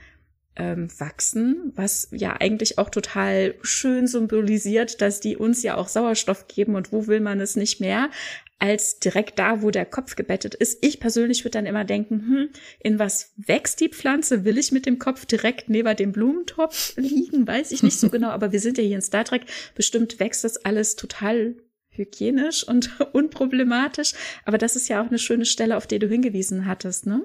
[0.56, 6.48] ähm, wachsen, was ja eigentlich auch total schön symbolisiert, dass die uns ja auch Sauerstoff
[6.48, 8.12] geben und wo will man es nicht mehr
[8.60, 10.78] als direkt da, wo der Kopf gebettet ist.
[10.80, 12.50] Ich persönlich würde dann immer denken, hm,
[12.80, 14.46] in was wächst die Pflanze?
[14.46, 17.46] Will ich mit dem Kopf direkt neben dem Blumentopf liegen?
[17.46, 19.42] Weiß ich nicht so genau, aber wir sind ja hier in Star Trek.
[19.76, 21.56] Bestimmt wächst das alles total
[21.98, 24.14] hygienisch und unproblematisch.
[24.46, 27.24] Aber das ist ja auch eine schöne Stelle, auf die du hingewiesen hattest, ne?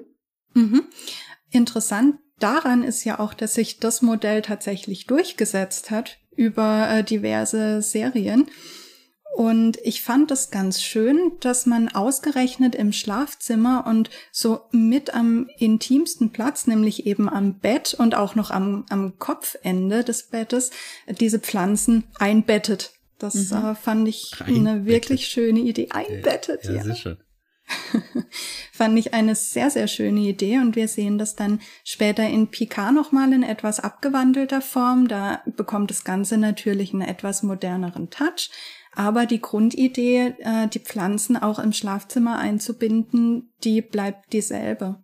[0.53, 0.83] Mhm.
[1.49, 7.81] Interessant daran ist ja auch, dass sich das Modell tatsächlich durchgesetzt hat über äh, diverse
[7.81, 8.49] Serien.
[9.33, 15.49] Und ich fand es ganz schön, dass man ausgerechnet im Schlafzimmer und so mit am
[15.57, 20.71] intimsten Platz, nämlich eben am Bett und auch noch am, am Kopfende des Bettes,
[21.07, 22.91] diese Pflanzen einbettet.
[23.23, 23.57] Das mhm.
[23.57, 25.89] äh, fand ich eine wirklich schöne Idee.
[25.91, 26.73] Einbettet, ja.
[26.73, 26.83] ja.
[26.83, 27.17] Sicher.
[28.73, 32.93] fand ich eine sehr, sehr schöne Idee und wir sehen das dann später in Picard
[32.93, 35.07] nochmal in etwas abgewandelter Form.
[35.07, 38.49] Da bekommt das Ganze natürlich einen etwas moderneren Touch.
[38.93, 45.01] Aber die Grundidee, äh, die Pflanzen auch im Schlafzimmer einzubinden, die bleibt dieselbe.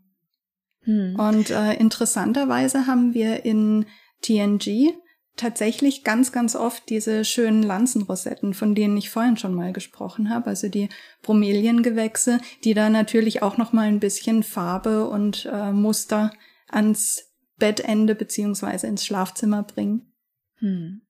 [0.81, 1.15] Hm.
[1.17, 3.85] Und äh, interessanterweise haben wir in
[4.21, 4.93] TNG
[5.37, 10.47] tatsächlich ganz, ganz oft diese schönen Lanzenrosetten, von denen ich vorhin schon mal gesprochen habe,
[10.47, 10.89] also die
[11.21, 16.33] Bromeliengewächse, die da natürlich auch noch mal ein bisschen Farbe und äh, Muster
[16.67, 17.23] ans
[17.57, 20.11] Bettende beziehungsweise ins Schlafzimmer bringen.
[20.57, 21.01] Hm.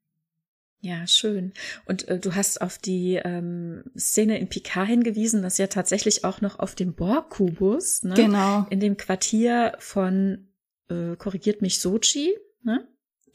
[0.80, 1.54] Ja, schön.
[1.86, 6.40] Und äh, du hast auf die ähm, Szene in Picard hingewiesen, dass ja tatsächlich auch
[6.40, 8.68] noch auf dem Borg-Kubus, ne, genau.
[8.70, 10.48] in dem Quartier von,
[10.90, 12.88] äh, korrigiert mich, Sochi, ne?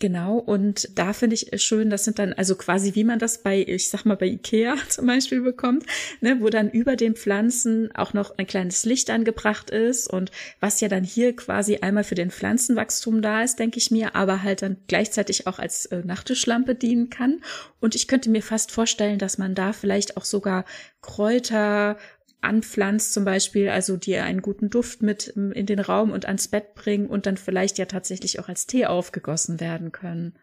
[0.03, 3.65] Genau, und da finde ich schön, das sind dann also quasi, wie man das bei,
[3.65, 5.87] ich sag mal, bei Ikea zum Beispiel bekommt,
[6.21, 10.81] ne, wo dann über den Pflanzen auch noch ein kleines Licht angebracht ist und was
[10.81, 14.63] ja dann hier quasi einmal für den Pflanzenwachstum da ist, denke ich mir, aber halt
[14.63, 17.41] dann gleichzeitig auch als äh, Nachttischlampe dienen kann.
[17.79, 20.65] Und ich könnte mir fast vorstellen, dass man da vielleicht auch sogar
[21.01, 21.97] Kräuter
[22.43, 26.49] anpflanzt zum Beispiel, also die einen guten Duft mit ähm, in den Raum und ans
[26.49, 30.37] Bett bringen und dann vielleicht ja tatsächlich auch als Tee aufgegossen werden können.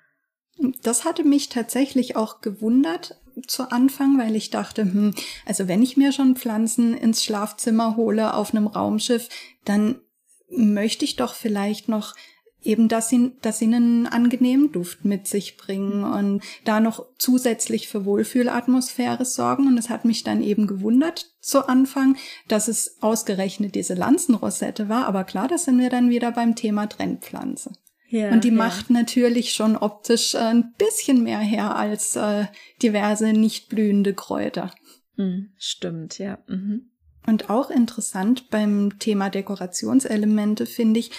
[0.81, 5.13] Das hatte mich tatsächlich auch gewundert zu Anfang, weil ich dachte, hm,
[5.45, 9.29] also wenn ich mir schon Pflanzen ins Schlafzimmer hole auf einem Raumschiff,
[9.63, 10.01] dann
[10.49, 12.15] möchte ich doch vielleicht noch
[12.61, 17.87] eben, dass sie, dass sie einen angenehmen Duft mit sich bringen und da noch zusätzlich
[17.87, 19.67] für Wohlfühlatmosphäre sorgen.
[19.67, 22.17] Und es hat mich dann eben gewundert zu Anfang,
[22.47, 25.05] dass es ausgerechnet diese Lanzenrosette war.
[25.05, 27.71] Aber klar, das sind wir dann wieder beim Thema Trendpflanze.
[28.09, 28.55] Ja, und die ja.
[28.55, 32.45] macht natürlich schon optisch äh, ein bisschen mehr her als äh,
[32.81, 34.73] diverse nicht blühende Kräuter.
[35.15, 36.39] Hm, stimmt, ja.
[36.47, 36.89] Mhm.
[37.27, 41.11] Und auch interessant beim Thema Dekorationselemente finde ich,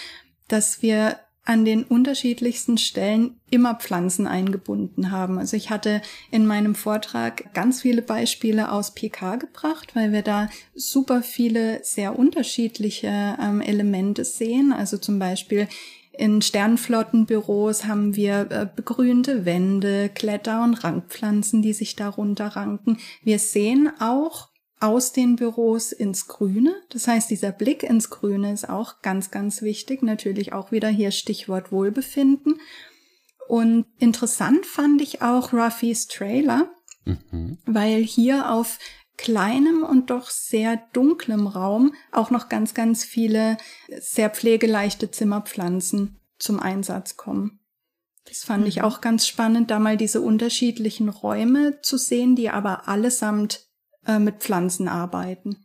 [0.49, 5.39] dass wir an den unterschiedlichsten Stellen immer Pflanzen eingebunden haben.
[5.39, 10.49] Also ich hatte in meinem Vortrag ganz viele Beispiele aus PK gebracht, weil wir da
[10.75, 14.71] super viele sehr unterschiedliche ähm, Elemente sehen.
[14.71, 15.67] Also zum Beispiel
[16.13, 22.97] in Sternflottenbüros haben wir äh, begrünte Wände, Kletter- und Rankpflanzen, die sich darunter ranken.
[23.23, 24.50] Wir sehen auch
[24.81, 26.75] aus den Büros ins Grüne.
[26.89, 30.01] Das heißt, dieser Blick ins Grüne ist auch ganz, ganz wichtig.
[30.01, 32.59] Natürlich auch wieder hier Stichwort Wohlbefinden.
[33.47, 36.71] Und interessant fand ich auch Ruffys Trailer,
[37.05, 37.57] mhm.
[37.65, 38.79] weil hier auf
[39.17, 43.57] kleinem und doch sehr dunklem Raum auch noch ganz, ganz viele
[43.99, 47.59] sehr pflegeleichte Zimmerpflanzen zum Einsatz kommen.
[48.25, 48.67] Das fand mhm.
[48.67, 53.70] ich auch ganz spannend, da mal diese unterschiedlichen Räume zu sehen, die aber allesamt
[54.05, 55.57] äh, mit Pflanzen arbeiten.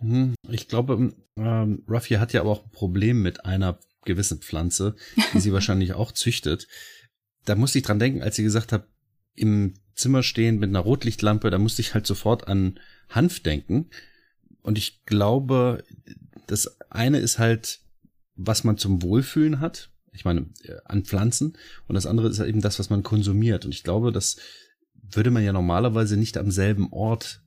[0.00, 0.34] Mhm.
[0.48, 4.96] Ich glaube, ähm, Ruffy hat ja aber auch ein Problem mit einer gewissen Pflanze,
[5.34, 6.68] die sie wahrscheinlich auch züchtet.
[7.44, 8.86] Da musste ich dran denken, als sie gesagt hat,
[9.34, 13.90] im Zimmer stehen mit einer Rotlichtlampe, da musste ich halt sofort an Hanf denken.
[14.62, 15.84] Und ich glaube,
[16.46, 17.80] das eine ist halt,
[18.34, 19.90] was man zum Wohlfühlen hat.
[20.12, 21.56] Ich meine, äh, an Pflanzen.
[21.86, 23.64] Und das andere ist halt eben das, was man konsumiert.
[23.64, 24.36] Und ich glaube, das
[24.94, 27.42] würde man ja normalerweise nicht am selben Ort,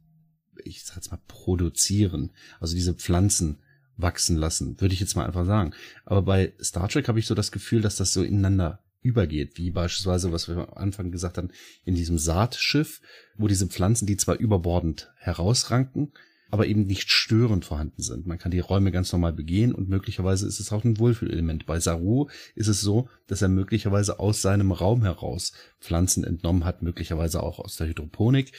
[0.63, 2.31] ich sag jetzt mal, produzieren.
[2.59, 3.57] Also diese Pflanzen
[3.97, 5.73] wachsen lassen, würde ich jetzt mal einfach sagen.
[6.05, 9.69] Aber bei Star Trek habe ich so das Gefühl, dass das so ineinander übergeht, wie
[9.69, 11.49] beispielsweise, was wir am Anfang gesagt haben,
[11.83, 13.01] in diesem Saatschiff,
[13.37, 16.13] wo diese Pflanzen, die zwar überbordend herausranken,
[16.53, 18.27] aber eben nicht störend vorhanden sind.
[18.27, 21.65] Man kann die Räume ganz normal begehen und möglicherweise ist es auch ein Wohlfühlelement.
[21.65, 26.83] Bei Saru ist es so, dass er möglicherweise aus seinem Raum heraus Pflanzen entnommen hat,
[26.83, 28.51] möglicherweise auch aus der Hydroponik,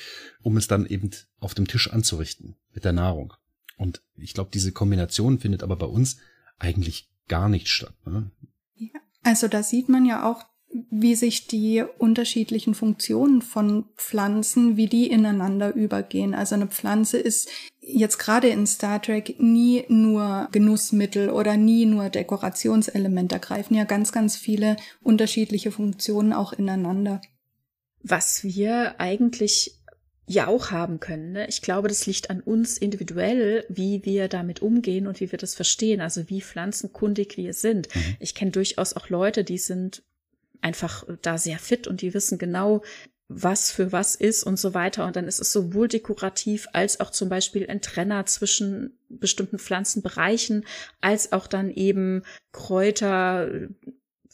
[0.43, 3.35] um es dann eben auf dem Tisch anzurichten mit der Nahrung.
[3.77, 6.17] Und ich glaube, diese Kombination findet aber bei uns
[6.59, 7.95] eigentlich gar nicht statt.
[8.07, 8.29] Ne?
[8.75, 10.43] Ja, also da sieht man ja auch,
[10.91, 16.35] wie sich die unterschiedlichen Funktionen von Pflanzen, wie die ineinander übergehen.
[16.35, 17.49] Also eine Pflanze ist
[17.81, 23.31] jetzt gerade in Star Trek nie nur Genussmittel oder nie nur Dekorationselement.
[23.31, 27.21] Da greifen ja ganz, ganz viele unterschiedliche Funktionen auch ineinander.
[28.03, 29.79] Was wir eigentlich
[30.27, 31.33] ja auch haben können.
[31.33, 31.47] Ne?
[31.49, 35.55] Ich glaube, das liegt an uns individuell, wie wir damit umgehen und wie wir das
[35.55, 37.95] verstehen, also wie pflanzenkundig wir sind.
[37.95, 38.17] Mhm.
[38.21, 40.03] Ich kenne durchaus auch Leute, die sind
[40.61, 42.83] einfach da sehr fit und die wissen genau,
[43.29, 45.07] was für was ist und so weiter.
[45.07, 50.67] Und dann ist es sowohl dekorativ als auch zum Beispiel ein Trenner zwischen bestimmten Pflanzenbereichen,
[51.01, 52.23] als auch dann eben
[52.53, 53.51] Kräuter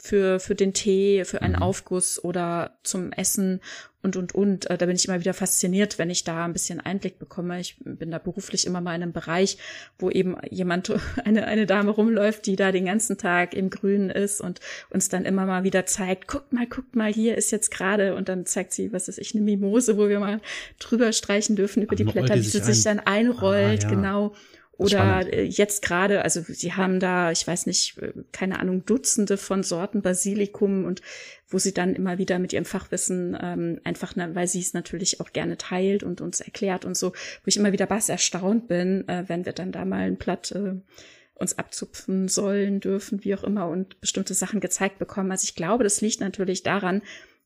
[0.02, 1.62] für, für den Tee, für einen mhm.
[1.62, 3.60] Aufguss oder zum Essen
[4.02, 4.70] und, und, und.
[4.70, 7.60] Äh, da bin ich immer wieder fasziniert, wenn ich da ein bisschen Einblick bekomme.
[7.60, 9.58] Ich bin da beruflich immer mal in einem Bereich,
[9.98, 10.90] wo eben jemand,
[11.24, 15.26] eine, eine Dame rumläuft, die da den ganzen Tag im Grünen ist und uns dann
[15.26, 18.72] immer mal wieder zeigt, guckt mal, guckt mal, hier ist jetzt gerade, und dann zeigt
[18.72, 20.40] sie, was ist ich, eine Mimose, wo wir mal
[20.78, 23.94] drüber streichen dürfen über die Blätter, die sich, sich dann einrollt, ah, ja.
[23.94, 24.34] genau.
[24.80, 25.32] Oder Spannend.
[25.34, 29.62] Äh, jetzt gerade, also sie haben da, ich weiß nicht, äh, keine Ahnung, Dutzende von
[29.62, 31.02] Sorten Basilikum und
[31.48, 35.20] wo sie dann immer wieder mit ihrem Fachwissen ähm, einfach, ne, weil sie es natürlich
[35.20, 39.06] auch gerne teilt und uns erklärt und so, wo ich immer wieder was erstaunt bin,
[39.06, 40.76] äh, wenn wir dann da mal ein Blatt äh,
[41.34, 45.30] uns abzupfen sollen, dürfen, wie auch immer, und bestimmte Sachen gezeigt bekommen.
[45.30, 47.02] Also ich glaube, das liegt natürlich daran,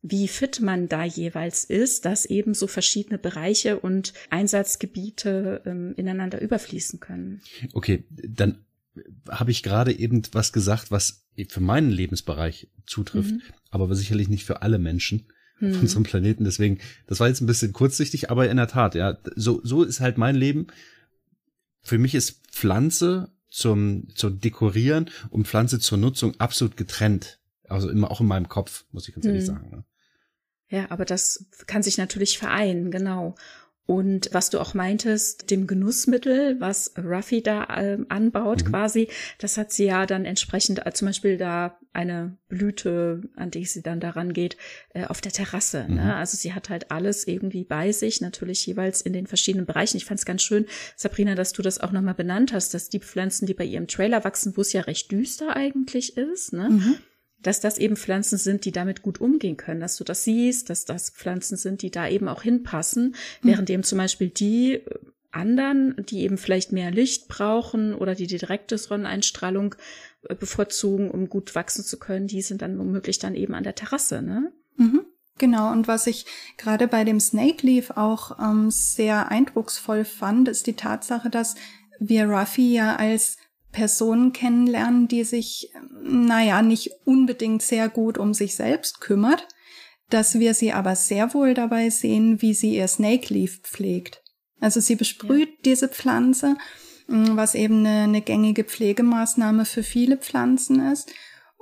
[0.06, 6.42] wie fit man da jeweils ist, dass eben so verschiedene Bereiche und Einsatzgebiete ähm, ineinander
[6.42, 7.40] überfließen können.
[7.72, 8.58] Okay, dann
[9.30, 13.42] habe ich gerade eben was gesagt, was für meinen Lebensbereich zutrifft, mhm.
[13.70, 15.24] aber sicherlich nicht für alle Menschen
[15.58, 15.70] mhm.
[15.70, 16.44] auf unserem Planeten.
[16.44, 20.00] Deswegen, das war jetzt ein bisschen kurzsichtig, aber in der Tat, ja, so, so ist
[20.00, 20.66] halt mein Leben.
[21.80, 27.40] Für mich ist Pflanze zum, zum Dekorieren und Pflanze zur Nutzung absolut getrennt.
[27.66, 29.46] Also immer auch in meinem Kopf, muss ich ganz ehrlich mhm.
[29.46, 29.70] sagen.
[29.70, 29.84] Ne?
[30.74, 33.36] Ja, aber das kann sich natürlich vereinen, genau.
[33.86, 38.70] Und was du auch meintest, dem Genussmittel, was Ruffy da äh, anbaut mhm.
[38.70, 43.66] quasi, das hat sie ja dann entsprechend, äh, zum Beispiel da eine Blüte, an die
[43.66, 44.56] sie dann daran geht,
[44.94, 45.84] äh, auf der Terrasse.
[45.84, 45.88] Ne?
[45.88, 45.96] Mhm.
[45.96, 46.16] Ne?
[46.16, 49.98] Also sie hat halt alles irgendwie bei sich, natürlich jeweils in den verschiedenen Bereichen.
[49.98, 50.64] Ich fand es ganz schön,
[50.96, 54.24] Sabrina, dass du das auch nochmal benannt hast, dass die Pflanzen, die bei ihrem Trailer
[54.24, 56.70] wachsen, wo es ja recht düster eigentlich ist, ne?
[56.70, 56.96] Mhm
[57.46, 60.84] dass das eben Pflanzen sind, die damit gut umgehen können, dass du das siehst, dass
[60.84, 63.48] das Pflanzen sind, die da eben auch hinpassen, mhm.
[63.48, 64.82] während eben zum Beispiel die äh,
[65.30, 69.74] anderen, die eben vielleicht mehr Licht brauchen oder die direkte Sonneneinstrahlung
[70.28, 73.74] äh, bevorzugen, um gut wachsen zu können, die sind dann womöglich dann eben an der
[73.74, 74.52] Terrasse, ne?
[74.76, 75.04] Mhm.
[75.36, 76.26] Genau, und was ich
[76.56, 81.56] gerade bei dem Snake Leaf auch ähm, sehr eindrucksvoll fand, ist die Tatsache, dass
[81.98, 83.36] wir Ruffy ja als
[83.74, 85.70] Personen kennenlernen, die sich,
[86.02, 89.46] naja, nicht unbedingt sehr gut um sich selbst kümmert,
[90.08, 94.22] dass wir sie aber sehr wohl dabei sehen, wie sie ihr Snake Leaf pflegt.
[94.60, 95.56] Also sie besprüht ja.
[95.64, 96.56] diese Pflanze,
[97.08, 101.12] was eben eine, eine gängige Pflegemaßnahme für viele Pflanzen ist.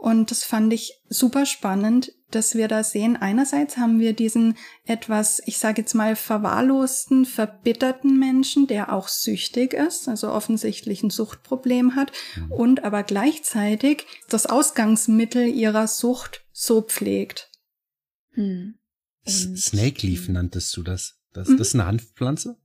[0.02, 3.14] Und das fand ich super spannend, dass wir da sehen.
[3.14, 9.74] Einerseits haben wir diesen etwas, ich sage jetzt mal, verwahrlosten, verbitterten Menschen, der auch süchtig
[9.74, 12.50] ist, also offensichtlich ein Suchtproblem hat mhm.
[12.50, 17.48] und aber gleichzeitig das Ausgangsmittel ihrer Sucht so pflegt.
[18.32, 18.74] Hm.
[19.24, 21.20] Snake Leaf nanntest du das.
[21.32, 21.58] Das, mhm.
[21.58, 22.56] das ist eine Hanfpflanze?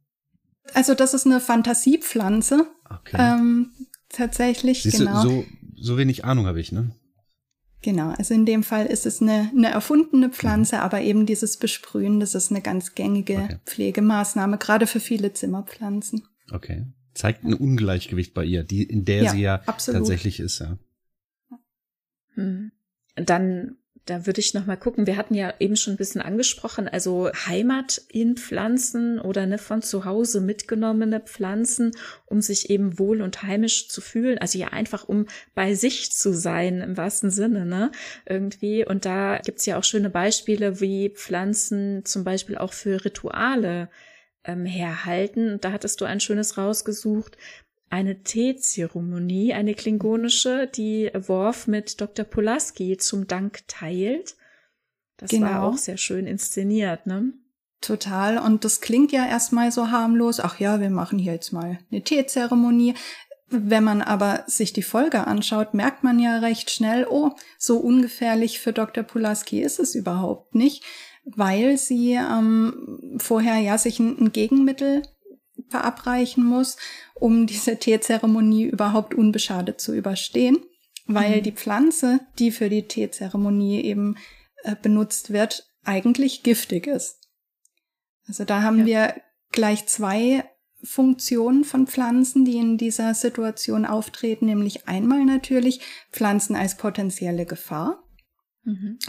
[0.74, 2.66] Also das ist eine Fantasiepflanze.
[2.90, 3.18] Okay.
[3.20, 3.74] Ähm,
[4.10, 5.22] tatsächlich, Siehst genau.
[5.22, 5.46] Du, so,
[5.76, 6.96] so wenig Ahnung habe ich, ne?
[7.84, 10.82] Genau, also in dem Fall ist es eine, eine erfundene Pflanze, mhm.
[10.82, 13.60] aber eben dieses Besprühen, das ist eine ganz gängige okay.
[13.66, 16.28] Pflegemaßnahme, gerade für viele Zimmerpflanzen.
[16.52, 16.88] Okay.
[17.14, 20.02] Zeigt ein Ungleichgewicht bei ihr, die, in der ja, sie ja absolut.
[20.02, 20.78] tatsächlich ist, ja.
[22.34, 22.72] Hm.
[23.16, 23.78] Dann
[24.08, 25.06] da würde ich noch mal gucken.
[25.06, 29.82] Wir hatten ja eben schon ein bisschen angesprochen, also Heimat in Pflanzen oder ne, von
[29.82, 31.92] zu Hause mitgenommene Pflanzen,
[32.26, 34.38] um sich eben wohl und heimisch zu fühlen.
[34.38, 37.92] Also ja einfach, um bei sich zu sein im wahrsten Sinne, ne?
[38.26, 38.86] Irgendwie.
[38.86, 43.90] Und da gibt's ja auch schöne Beispiele, wie Pflanzen zum Beispiel auch für Rituale
[44.46, 45.60] ähm, herhalten.
[45.62, 47.38] Da hattest du ein schönes rausgesucht
[47.90, 52.26] eine Teezeremonie, eine klingonische, die Worf mit Dr.
[52.26, 54.36] Pulaski zum Dank teilt.
[55.18, 55.48] Das genau.
[55.48, 57.34] war auch sehr schön inszeniert, ne?
[57.82, 58.40] Total.
[58.40, 60.40] Und das klingt ja erstmal so harmlos.
[60.40, 62.96] Ach ja, wir machen hier jetzt mal eine Teezeremonie.
[63.50, 68.60] Wenn man aber sich die Folge anschaut, merkt man ja recht schnell, oh, so ungefährlich
[68.60, 69.04] für Dr.
[69.04, 70.84] Pulaski ist es überhaupt nicht,
[71.24, 75.04] weil sie ähm, vorher ja sich ein, ein Gegenmittel
[75.70, 76.78] verabreichen muss,
[77.14, 80.58] um diese Teezeremonie überhaupt unbeschadet zu überstehen,
[81.06, 81.44] weil mhm.
[81.44, 84.18] die Pflanze, die für die Teezeremonie eben
[84.64, 87.30] äh, benutzt wird, eigentlich giftig ist.
[88.28, 88.86] Also da haben ja.
[88.86, 89.22] wir
[89.52, 90.44] gleich zwei
[90.84, 95.82] Funktionen von Pflanzen, die in dieser Situation auftreten, nämlich einmal natürlich
[96.12, 98.04] Pflanzen als potenzielle Gefahr.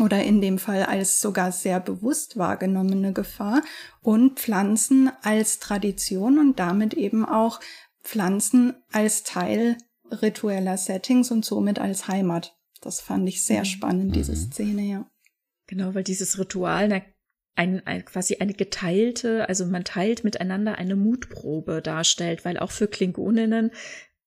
[0.01, 3.63] Oder in dem Fall als sogar sehr bewusst wahrgenommene Gefahr
[4.03, 7.61] und Pflanzen als Tradition und damit eben auch
[8.03, 9.77] Pflanzen als Teil
[10.11, 12.57] ritueller Settings und somit als Heimat.
[12.81, 13.67] Das fand ich sehr mhm.
[13.67, 14.37] spannend, diese mhm.
[14.37, 15.11] Szene, ja.
[15.67, 17.03] Genau, weil dieses Ritual
[17.57, 22.87] ein, ein, quasi eine geteilte, also man teilt miteinander eine Mutprobe darstellt, weil auch für
[22.87, 23.73] Klingoninnen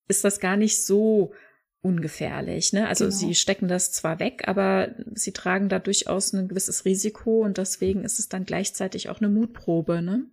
[0.08, 1.34] ist das gar nicht so
[1.82, 2.74] ungefährlich.
[2.74, 2.88] Ne?
[2.88, 3.16] Also genau.
[3.16, 8.04] sie stecken das zwar weg, aber sie tragen da durchaus ein gewisses Risiko und deswegen
[8.04, 10.02] ist es dann gleichzeitig auch eine Mutprobe.
[10.02, 10.26] Ne?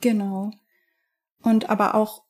[0.00, 0.52] Genau.
[1.42, 2.22] Und aber auch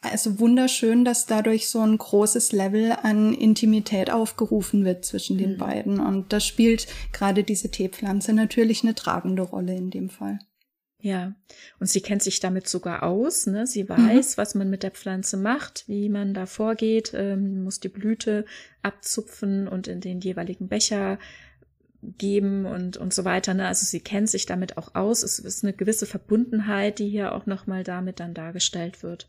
[0.00, 5.58] also wunderschön, dass dadurch so ein großes Level an Intimität aufgerufen wird zwischen den mhm.
[5.58, 6.00] beiden.
[6.00, 10.40] Und da spielt gerade diese Teepflanze natürlich eine tragende Rolle in dem Fall.
[11.04, 11.34] Ja,
[11.80, 13.46] und sie kennt sich damit sogar aus.
[13.46, 13.66] Ne?
[13.66, 13.90] Sie mhm.
[13.90, 14.40] weiß, mhm.
[14.40, 18.46] was man mit der Pflanze macht, wie man da vorgeht, ähm, muss die Blüte
[18.80, 21.18] abzupfen und in den jeweiligen Becher
[22.00, 23.52] geben und, und so weiter.
[23.52, 23.66] Ne?
[23.66, 25.22] Also sie kennt sich damit auch aus.
[25.22, 29.28] Es ist eine gewisse Verbundenheit, die hier auch nochmal damit dann dargestellt wird.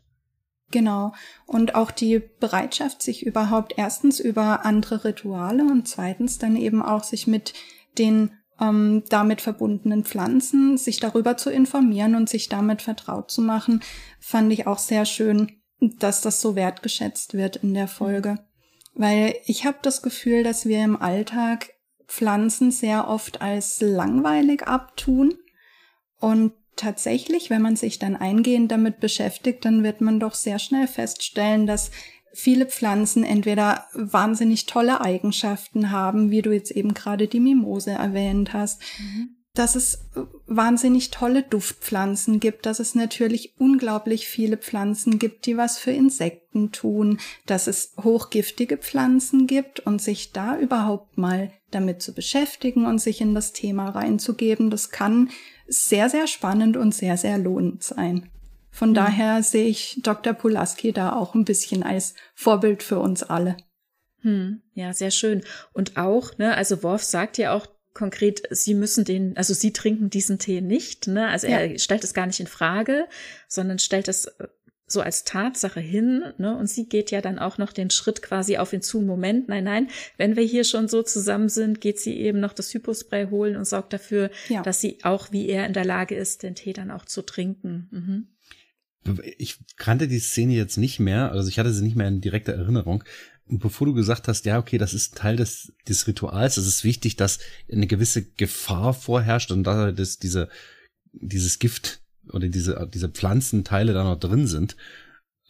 [0.70, 1.12] Genau.
[1.44, 7.04] Und auch die Bereitschaft, sich überhaupt erstens über andere Rituale und zweitens dann eben auch
[7.04, 7.52] sich mit
[7.98, 8.30] den
[8.60, 13.82] ähm, damit verbundenen Pflanzen, sich darüber zu informieren und sich damit vertraut zu machen,
[14.20, 18.38] fand ich auch sehr schön, dass das so wertgeschätzt wird in der Folge.
[18.94, 21.70] Weil ich habe das Gefühl, dass wir im Alltag
[22.06, 25.34] Pflanzen sehr oft als langweilig abtun.
[26.18, 30.86] Und tatsächlich, wenn man sich dann eingehend damit beschäftigt, dann wird man doch sehr schnell
[30.86, 31.90] feststellen, dass
[32.36, 38.52] viele Pflanzen entweder wahnsinnig tolle Eigenschaften haben, wie du jetzt eben gerade die Mimose erwähnt
[38.52, 39.30] hast, mhm.
[39.54, 40.06] dass es
[40.46, 46.72] wahnsinnig tolle Duftpflanzen gibt, dass es natürlich unglaublich viele Pflanzen gibt, die was für Insekten
[46.72, 52.98] tun, dass es hochgiftige Pflanzen gibt und sich da überhaupt mal damit zu beschäftigen und
[52.98, 55.30] sich in das Thema reinzugeben, das kann
[55.66, 58.30] sehr, sehr spannend und sehr, sehr lohnend sein.
[58.76, 58.94] Von mhm.
[58.94, 60.34] daher sehe ich Dr.
[60.34, 63.56] Pulaski da auch ein bisschen als Vorbild für uns alle.
[64.20, 65.42] Hm, ja, sehr schön.
[65.72, 70.10] Und auch, ne, also Worf sagt ja auch konkret, sie müssen den, also sie trinken
[70.10, 71.28] diesen Tee nicht, ne?
[71.28, 71.60] Also ja.
[71.60, 73.06] er stellt es gar nicht in Frage,
[73.48, 74.48] sondern stellt es äh,
[74.86, 76.54] so als Tatsache hin, ne?
[76.54, 79.00] Und sie geht ja dann auch noch den Schritt quasi auf ihn zu.
[79.00, 79.88] Moment, nein, nein,
[80.18, 83.64] wenn wir hier schon so zusammen sind, geht sie eben noch das Hypospray holen und
[83.64, 84.62] sorgt dafür, ja.
[84.62, 87.88] dass sie auch wie er in der Lage ist, den Tee dann auch zu trinken.
[87.90, 88.35] Mhm
[89.38, 92.54] ich kannte die Szene jetzt nicht mehr, also ich hatte sie nicht mehr in direkter
[92.54, 93.04] Erinnerung.
[93.48, 96.84] Und bevor du gesagt hast, ja, okay, das ist Teil des, des Rituals, es ist
[96.84, 97.38] wichtig, dass
[97.70, 100.48] eine gewisse Gefahr vorherrscht und da das, diese,
[101.12, 102.00] dieses Gift
[102.32, 104.76] oder diese, diese Pflanzenteile da noch drin sind,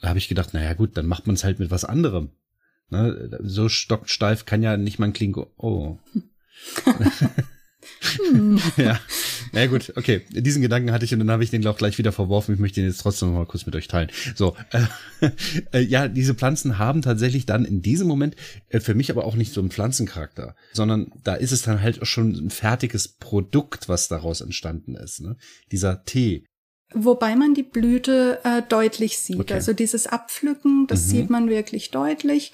[0.03, 2.31] da habe ich gedacht, naja gut, dann macht man es halt mit was anderem.
[2.91, 3.39] Ne?
[3.43, 5.51] So stocksteif kann ja nicht mal ein Klingo.
[5.57, 5.99] Oh.
[8.31, 8.61] hm.
[8.77, 9.01] ja.
[9.57, 10.21] Na gut, okay.
[10.29, 12.55] Diesen Gedanken hatte ich und dann habe ich den auch gleich wieder verworfen.
[12.55, 14.11] Ich möchte den jetzt trotzdem noch mal kurz mit euch teilen.
[14.35, 15.31] So, äh,
[15.73, 18.37] äh, ja, diese Pflanzen haben tatsächlich dann in diesem Moment
[18.69, 22.07] äh, für mich aber auch nicht so einen Pflanzencharakter, sondern da ist es dann halt
[22.07, 25.23] schon ein fertiges Produkt, was daraus entstanden ist.
[25.23, 25.39] Ne?
[25.73, 26.45] Dieser Tee.
[26.93, 29.41] Wobei man die Blüte äh, deutlich sieht.
[29.41, 29.55] Okay.
[29.55, 31.11] Also dieses Abpflücken, das mhm.
[31.11, 32.53] sieht man wirklich deutlich.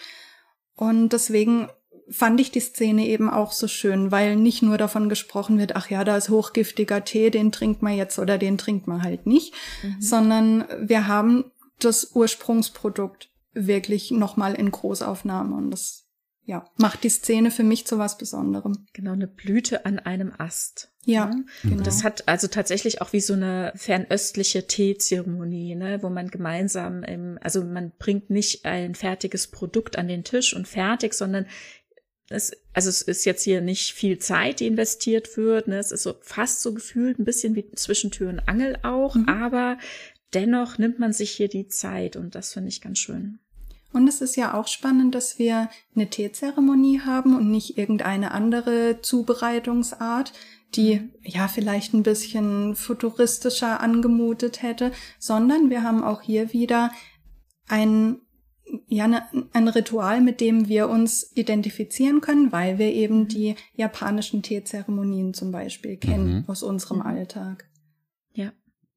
[0.77, 1.69] Und deswegen
[2.11, 5.91] fand ich die Szene eben auch so schön, weil nicht nur davon gesprochen wird, ach
[5.91, 9.55] ja, da ist hochgiftiger Tee, den trinkt man jetzt oder den trinkt man halt nicht,
[9.83, 9.97] mhm.
[10.01, 16.03] sondern wir haben das Ursprungsprodukt wirklich nochmal in Großaufnahme und das
[16.45, 18.87] ja, macht die Szene für mich zu was Besonderem.
[18.93, 20.93] Genau, eine Blüte an einem Ast.
[21.05, 21.45] Ja, ne?
[21.63, 21.83] genau.
[21.83, 27.39] Das hat also tatsächlich auch wie so eine fernöstliche Teezeremonie, ne, wo man gemeinsam, im,
[27.41, 31.47] also man bringt nicht ein fertiges Produkt an den Tisch und fertig, sondern
[32.33, 35.69] es, also es ist jetzt hier nicht viel Zeit, die investiert wird.
[35.69, 35.79] Ne?
[35.79, 39.29] Es ist so fast so gefühlt ein bisschen wie zwischen Tür und Angel auch, mhm.
[39.29, 39.79] aber
[40.35, 43.39] dennoch nimmt man sich hier die Zeit und das finde ich ganz schön.
[43.93, 49.01] Und es ist ja auch spannend, dass wir eine Teezeremonie haben und nicht irgendeine andere
[49.03, 50.33] Zubereitungsart,
[50.75, 51.11] die mhm.
[51.23, 56.91] ja vielleicht ein bisschen futuristischer angemutet hätte, sondern wir haben auch hier wieder
[57.69, 58.21] ein
[58.87, 59.23] ja, ne,
[59.53, 63.29] ein Ritual, mit dem wir uns identifizieren können, weil wir eben mhm.
[63.29, 66.45] die japanischen Teezeremonien zum Beispiel kennen mhm.
[66.49, 67.07] aus unserem mhm.
[67.07, 67.69] Alltag.
[68.35, 68.53] Ja.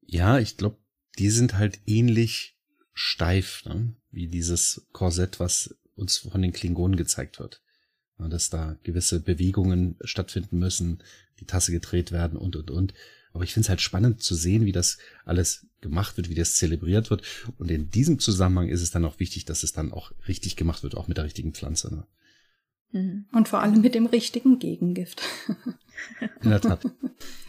[0.06, 0.78] Ja, ich glaube,
[1.18, 2.58] die sind halt ähnlich
[2.92, 3.94] steif, ne?
[4.10, 7.62] wie dieses Korsett, was uns von den Klingonen gezeigt wird.
[8.18, 11.02] Ja, dass da gewisse Bewegungen stattfinden müssen,
[11.40, 12.94] die Tasse gedreht werden und, und, und.
[13.36, 14.96] Aber ich finde es halt spannend zu sehen, wie das
[15.26, 17.20] alles gemacht wird, wie das zelebriert wird.
[17.58, 20.82] Und in diesem Zusammenhang ist es dann auch wichtig, dass es dann auch richtig gemacht
[20.82, 21.94] wird, auch mit der richtigen Pflanze.
[21.94, 22.06] Ne?
[22.92, 23.26] Mhm.
[23.32, 25.20] Und vor allem mit dem richtigen Gegengift.
[26.40, 26.80] In der Tat.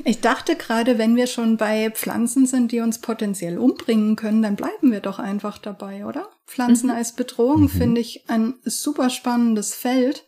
[0.04, 4.58] Ich dachte gerade, wenn wir schon bei Pflanzen sind, die uns potenziell umbringen können, dann
[4.58, 6.28] bleiben wir doch einfach dabei, oder?
[6.46, 6.96] Pflanzen mhm.
[6.96, 7.70] als Bedrohung mhm.
[7.70, 10.27] finde ich ein super spannendes Feld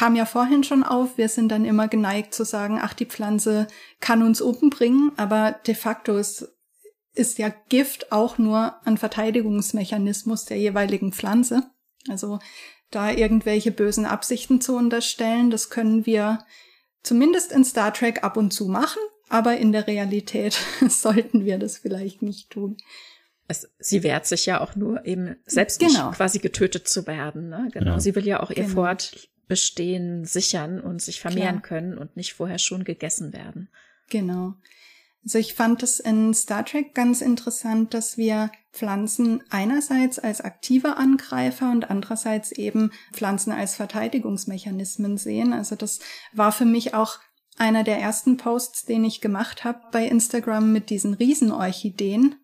[0.00, 3.66] kam ja vorhin schon auf, wir sind dann immer geneigt zu sagen, ach, die Pflanze
[4.00, 6.56] kann uns umbringen, aber de facto ist,
[7.12, 11.64] ist ja Gift auch nur ein Verteidigungsmechanismus der jeweiligen Pflanze.
[12.08, 12.38] Also
[12.90, 16.46] da irgendwelche bösen Absichten zu unterstellen, das können wir
[17.02, 20.58] zumindest in Star Trek ab und zu machen, aber in der Realität
[20.88, 22.78] sollten wir das vielleicht nicht tun.
[23.48, 26.06] Es, sie wehrt sich ja auch nur eben selbst genau.
[26.08, 27.50] nicht quasi getötet zu werden.
[27.50, 27.68] Ne?
[27.70, 27.90] Genau.
[27.90, 28.00] Ja.
[28.00, 28.76] Sie will ja auch ihr genau.
[28.76, 31.80] Fort Bestehen sichern und sich vermehren Klar.
[31.80, 33.68] können und nicht vorher schon gegessen werden.
[34.08, 34.54] Genau.
[35.24, 40.96] Also ich fand es in Star Trek ganz interessant, dass wir Pflanzen einerseits als aktive
[40.96, 45.52] Angreifer und andererseits eben Pflanzen als Verteidigungsmechanismen sehen.
[45.52, 45.98] Also das
[46.32, 47.18] war für mich auch
[47.58, 52.36] einer der ersten Posts, den ich gemacht habe bei Instagram mit diesen Riesenorchideen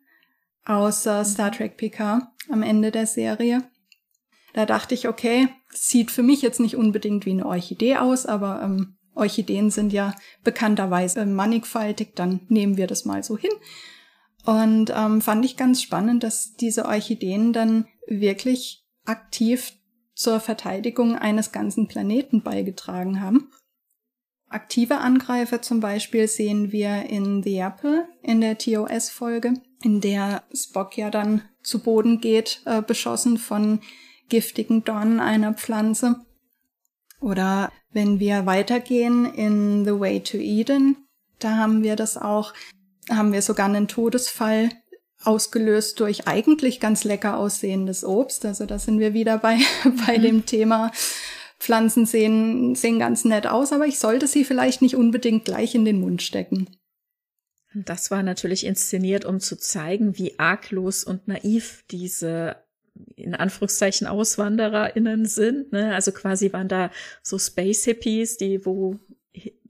[0.64, 3.62] aus äh, Star Trek PK am Ende der Serie.
[4.56, 8.62] Da dachte ich, okay, sieht für mich jetzt nicht unbedingt wie eine Orchidee aus, aber
[8.62, 13.50] ähm, Orchideen sind ja bekannterweise mannigfaltig, dann nehmen wir das mal so hin.
[14.44, 19.72] Und ähm, fand ich ganz spannend, dass diese Orchideen dann wirklich aktiv
[20.14, 23.50] zur Verteidigung eines ganzen Planeten beigetragen haben.
[24.48, 30.96] Aktive Angreifer zum Beispiel sehen wir in The Apple in der TOS-Folge, in der Spock
[30.96, 33.80] ja dann zu Boden geht, äh, beschossen von
[34.28, 36.16] giftigen Dornen einer Pflanze.
[37.20, 40.96] Oder wenn wir weitergehen in The Way to Eden,
[41.38, 42.52] da haben wir das auch,
[43.10, 44.70] haben wir sogar einen Todesfall
[45.22, 48.44] ausgelöst durch eigentlich ganz lecker aussehendes Obst.
[48.44, 49.58] Also da sind wir wieder bei,
[50.06, 50.22] bei mhm.
[50.22, 50.92] dem Thema.
[51.58, 55.86] Pflanzen sehen, sehen ganz nett aus, aber ich sollte sie vielleicht nicht unbedingt gleich in
[55.86, 56.68] den Mund stecken.
[57.74, 62.56] Das war natürlich inszeniert, um zu zeigen, wie arglos und naiv diese
[63.16, 65.72] in Anführungszeichen AuswandererInnen sind.
[65.72, 65.94] Ne?
[65.94, 66.90] Also quasi waren da
[67.22, 68.98] so Space Hippies, die wo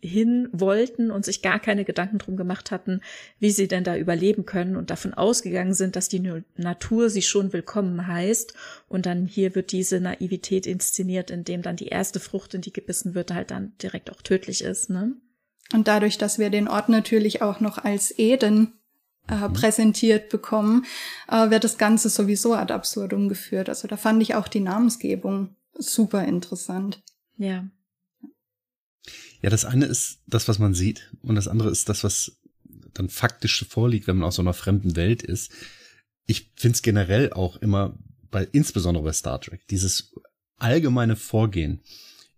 [0.07, 3.01] hin wollten und sich gar keine Gedanken drum gemacht hatten,
[3.39, 6.23] wie sie denn da überleben können und davon ausgegangen sind, dass die
[6.57, 8.55] Natur sie schon willkommen heißt.
[8.89, 13.15] Und dann hier wird diese Naivität inszeniert, indem dann die erste Frucht, in die gebissen
[13.15, 14.91] wird, halt dann direkt auch tödlich ist.
[14.91, 15.13] Ne?
[15.73, 18.73] Und dadurch, dass wir den Ort natürlich auch noch als Eden
[19.29, 20.85] äh, präsentiert bekommen,
[21.29, 23.69] äh, wird das Ganze sowieso ad absurdum geführt.
[23.69, 27.03] Also da fand ich auch die Namensgebung super interessant.
[27.37, 27.69] Ja.
[29.43, 32.39] Ja, das eine ist das, was man sieht, und das andere ist das, was
[32.95, 35.53] dann faktisch vorliegt, wenn man aus so einer fremden Welt ist.
[36.27, 37.99] Ich finde es generell auch immer
[38.31, 40.15] bei, insbesondere bei Star Trek, dieses
[40.57, 41.83] allgemeine Vorgehen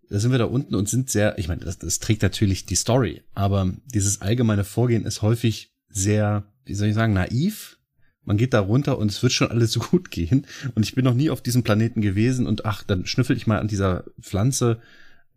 [0.09, 2.75] da sind wir da unten und sind sehr, ich meine, das, das trägt natürlich die
[2.75, 7.77] Story, aber dieses allgemeine Vorgehen ist häufig sehr, wie soll ich sagen, naiv.
[8.23, 10.45] Man geht da runter und es wird schon alles so gut gehen.
[10.75, 13.59] Und ich bin noch nie auf diesem Planeten gewesen und ach, dann schnüffel ich mal
[13.59, 14.81] an dieser Pflanze.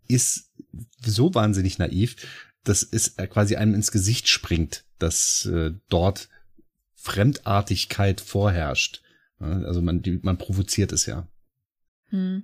[0.07, 0.51] Ist
[1.03, 2.15] so wahnsinnig naiv,
[2.63, 6.29] dass es quasi einem ins Gesicht springt, dass äh, dort
[6.95, 9.01] Fremdartigkeit vorherrscht.
[9.39, 11.27] Also man, die, man provoziert es ja.
[12.09, 12.43] Hm.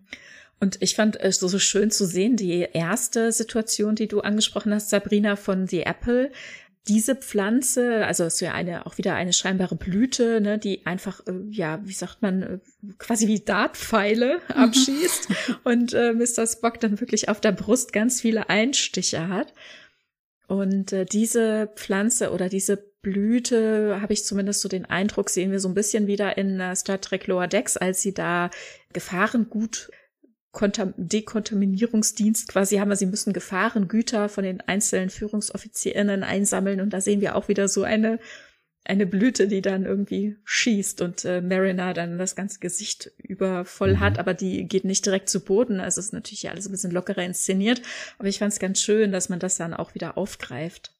[0.59, 4.73] Und ich fand es so, so schön zu sehen, die erste Situation, die du angesprochen
[4.73, 6.31] hast, Sabrina, von The Apple.
[6.87, 11.19] Diese Pflanze, also es ist ja eine, auch wieder eine scheinbare Blüte, ne, die einfach,
[11.27, 12.59] äh, ja, wie sagt man, äh,
[12.97, 15.27] quasi wie Dartpfeile abschießt
[15.63, 16.47] und äh, Mr.
[16.47, 19.53] Spock dann wirklich auf der Brust ganz viele Einstiche hat.
[20.47, 25.59] Und äh, diese Pflanze oder diese Blüte, habe ich zumindest so den Eindruck, sehen wir
[25.59, 28.49] so ein bisschen wieder in äh, Star Trek Lower Decks, als sie da
[28.91, 29.91] Gefahrengut
[30.53, 37.21] Dekontaminierungsdienst quasi haben wir, sie müssen Gefahrengüter von den einzelnen Führungsoffizierinnen einsammeln und da sehen
[37.21, 38.19] wir auch wieder so eine
[38.89, 43.93] eine Blüte, die dann irgendwie schießt und äh, Mariner dann das ganze Gesicht über voll
[43.93, 43.99] mhm.
[43.99, 45.79] hat, aber die geht nicht direkt zu Boden.
[45.79, 47.81] Also ist natürlich alles ein bisschen lockerer inszeniert,
[48.17, 50.95] aber ich fand es ganz schön, dass man das dann auch wieder aufgreift.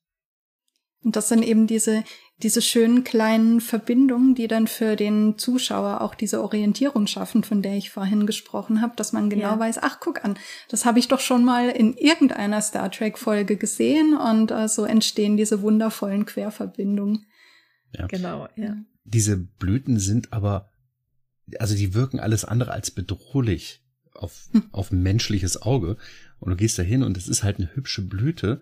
[1.04, 2.04] Und das sind eben diese,
[2.44, 7.78] diese schönen kleinen Verbindungen, die dann für den Zuschauer auch diese Orientierung schaffen, von der
[7.78, 9.60] ich vorhin gesprochen habe, dass man genau ja.
[9.60, 10.38] weiß, ach, guck an,
[10.70, 15.38] das habe ich doch schon mal in irgendeiner Star Trek-Folge gesehen und äh, so entstehen
[15.38, 17.26] diese wundervollen Querverbindungen.
[17.98, 18.08] Ja.
[18.08, 18.76] Genau, ja.
[19.04, 20.72] Diese Blüten sind aber,
[21.60, 24.64] also die wirken alles andere als bedrohlich auf, hm.
[24.72, 25.98] auf menschliches Auge.
[26.40, 28.62] Und du gehst da hin und es ist halt eine hübsche Blüte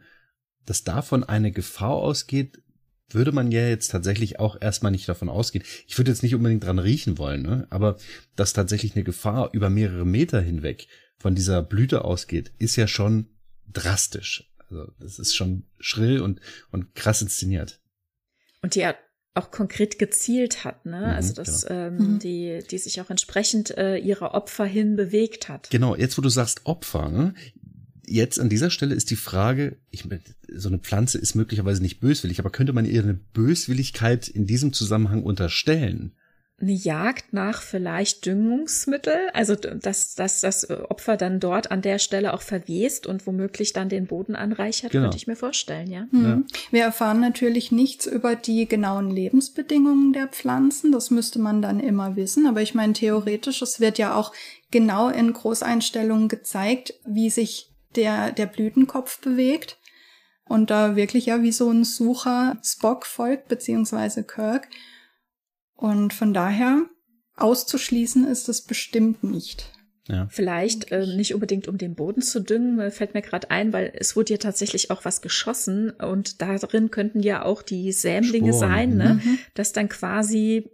[0.68, 2.62] dass davon eine Gefahr ausgeht,
[3.10, 5.64] würde man ja jetzt tatsächlich auch erstmal nicht davon ausgehen.
[5.88, 7.66] Ich würde jetzt nicht unbedingt dran riechen wollen, ne?
[7.70, 7.98] aber
[8.36, 10.88] dass tatsächlich eine Gefahr über mehrere Meter hinweg
[11.18, 13.28] von dieser Blüte ausgeht, ist ja schon
[13.72, 14.52] drastisch.
[14.70, 17.80] Also das ist schon schrill und, und krass inszeniert.
[18.62, 18.86] Und die
[19.36, 20.98] auch konkret gezielt hat, ne?
[20.98, 21.80] Mhm, also dass genau.
[21.80, 22.20] ähm, mhm.
[22.20, 25.70] die, die sich auch entsprechend äh, ihrer Opfer hin bewegt hat.
[25.70, 27.36] Genau, jetzt wo du sagst Opfer, ne?
[28.08, 30.06] Jetzt an dieser Stelle ist die Frage, ich,
[30.52, 34.74] so eine Pflanze ist möglicherweise nicht böswillig, aber könnte man ihr eine Böswilligkeit in diesem
[34.74, 36.14] Zusammenhang unterstellen?
[36.60, 42.34] Eine Jagd nach vielleicht Düngungsmittel, also dass, dass das Opfer dann dort an der Stelle
[42.34, 45.04] auch verwest und womöglich dann den Boden anreichert, genau.
[45.04, 46.08] könnte ich mir vorstellen, ja?
[46.10, 46.24] Hm.
[46.24, 46.42] ja.
[46.72, 52.16] Wir erfahren natürlich nichts über die genauen Lebensbedingungen der Pflanzen, das müsste man dann immer
[52.16, 54.34] wissen, aber ich meine theoretisch, es wird ja auch
[54.72, 59.78] genau in Großeinstellungen gezeigt, wie sich der, der Blütenkopf bewegt
[60.46, 64.68] und da wirklich ja wie so ein Sucher Spock folgt, beziehungsweise Kirk.
[65.76, 66.86] Und von daher
[67.36, 69.72] auszuschließen ist es bestimmt nicht.
[70.08, 70.28] Ja.
[70.30, 74.16] Vielleicht äh, nicht unbedingt, um den Boden zu düngen, fällt mir gerade ein, weil es
[74.16, 78.70] wurde ja tatsächlich auch was geschossen und darin könnten ja auch die Sämlinge Sporen.
[78.70, 79.22] sein, ne?
[79.24, 79.40] Mhm.
[79.54, 80.70] dass dann quasi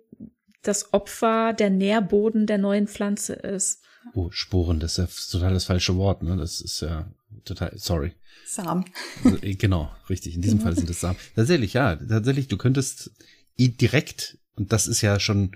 [0.61, 3.83] das Opfer der Nährboden der neuen Pflanze ist.
[4.13, 6.37] Oh, Sporen, das ist ja total das falsche Wort, ne?
[6.37, 7.11] Das ist ja
[7.45, 8.13] total, sorry.
[8.45, 8.85] Samen.
[9.23, 10.35] Also, äh, genau, richtig.
[10.35, 10.69] In diesem genau.
[10.69, 11.17] Fall sind es Samen.
[11.35, 13.11] Tatsächlich, ja, tatsächlich, du könntest
[13.57, 15.55] direkt, und das ist ja schon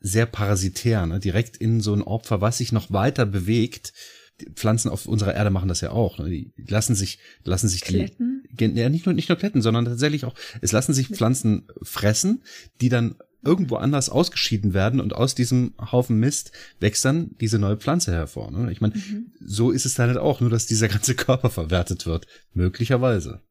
[0.00, 1.18] sehr parasitär, ne?
[1.18, 3.92] direkt in so ein Opfer, was sich noch weiter bewegt.
[4.40, 6.18] Die Pflanzen auf unserer Erde machen das ja auch.
[6.18, 6.30] Ne?
[6.30, 8.44] Die lassen sich, lassen sich kletten?
[8.50, 12.42] die, ja, nicht nur, nicht nur kletten, sondern tatsächlich auch, es lassen sich Pflanzen fressen,
[12.80, 17.76] die dann irgendwo anders ausgeschieden werden und aus diesem Haufen Mist wächst dann diese neue
[17.76, 18.50] Pflanze hervor.
[18.50, 18.70] Ne?
[18.72, 19.32] Ich meine, mhm.
[19.40, 22.26] so ist es dann halt auch, nur dass dieser ganze Körper verwertet wird.
[22.52, 23.42] Möglicherweise.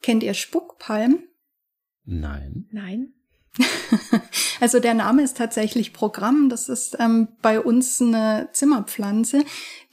[0.00, 1.18] Kennt ihr Spuckpalm?
[2.04, 2.66] Nein.
[2.70, 3.14] Nein.
[4.60, 6.48] also der Name ist tatsächlich Programm.
[6.48, 9.44] Das ist ähm, bei uns eine Zimmerpflanze,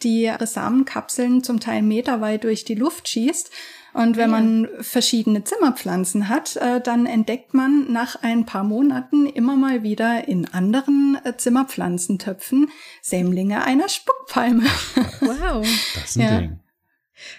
[0.04, 3.52] die ihre Samenkapseln zum Teil meterweit durch die Luft schießt
[3.94, 4.40] und wenn ja.
[4.40, 10.28] man verschiedene Zimmerpflanzen hat, äh, dann entdeckt man nach ein paar Monaten immer mal wieder
[10.28, 12.70] in anderen äh, Zimmerpflanzentöpfen
[13.02, 14.64] Sämlinge einer Spuckpalme.
[15.22, 15.68] Wow.
[15.96, 16.40] Das ist ein ja.
[16.40, 16.60] Ding.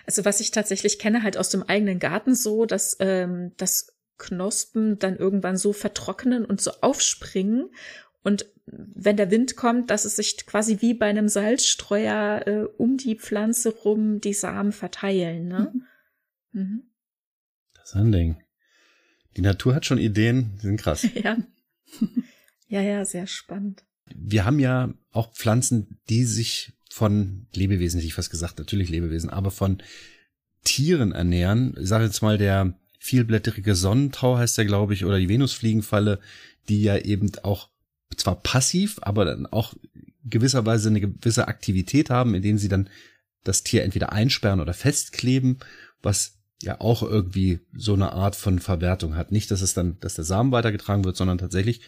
[0.06, 4.98] Also was ich tatsächlich kenne, halt aus dem eigenen Garten so, dass ähm, das Knospen
[4.98, 7.70] dann irgendwann so vertrocknen und so aufspringen
[8.22, 12.96] und wenn der Wind kommt, dass es sich quasi wie bei einem Salzstreuer äh, um
[12.96, 15.48] die Pflanze rum die Samen verteilen.
[15.48, 15.72] Ne?
[15.72, 15.82] Mhm.
[16.52, 16.82] Mhm.
[17.74, 18.42] Das ist ein Ding.
[19.36, 21.06] Die Natur hat schon Ideen, die sind krass.
[21.14, 21.36] Ja.
[22.68, 23.84] ja, ja, sehr spannend.
[24.14, 29.30] Wir haben ja auch Pflanzen, die sich von Lebewesen, hätte ich fast gesagt, natürlich Lebewesen,
[29.30, 29.82] aber von
[30.64, 31.74] Tieren ernähren.
[31.80, 36.20] Ich sage jetzt mal, der vielblättrige Sonnentau heißt der, glaube ich, oder die Venusfliegenfalle,
[36.68, 37.70] die ja eben auch
[38.16, 39.74] zwar passiv, aber dann auch
[40.24, 42.90] gewisserweise eine gewisse Aktivität haben, in denen sie dann
[43.42, 45.58] das Tier entweder einsperren oder festkleben,
[46.02, 49.32] was ja auch irgendwie so eine Art von Verwertung hat.
[49.32, 51.80] Nicht, dass es dann, dass der Samen weitergetragen wird, sondern tatsächlich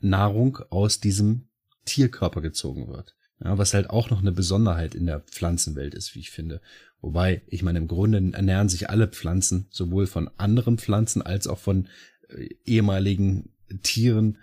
[0.00, 1.48] Nahrung aus diesem
[1.84, 3.14] Tierkörper gezogen wird.
[3.44, 6.60] Ja, was halt auch noch eine Besonderheit in der Pflanzenwelt ist, wie ich finde.
[7.00, 11.58] Wobei, ich meine, im Grunde ernähren sich alle Pflanzen sowohl von anderen Pflanzen als auch
[11.58, 11.88] von
[12.28, 13.50] äh, ehemaligen
[13.82, 14.38] Tieren.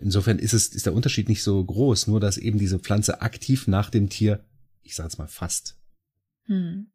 [0.00, 3.66] Insofern ist es, ist der Unterschied nicht so groß, nur dass eben diese Pflanze aktiv
[3.66, 4.44] nach dem Tier,
[4.82, 5.76] ich sag's mal, fast.
[6.44, 6.91] Hm.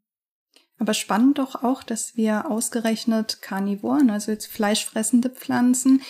[0.80, 6.02] Aber spannend doch auch, dass wir ausgerechnet Karnivoren, also jetzt fleischfressende Pflanzen,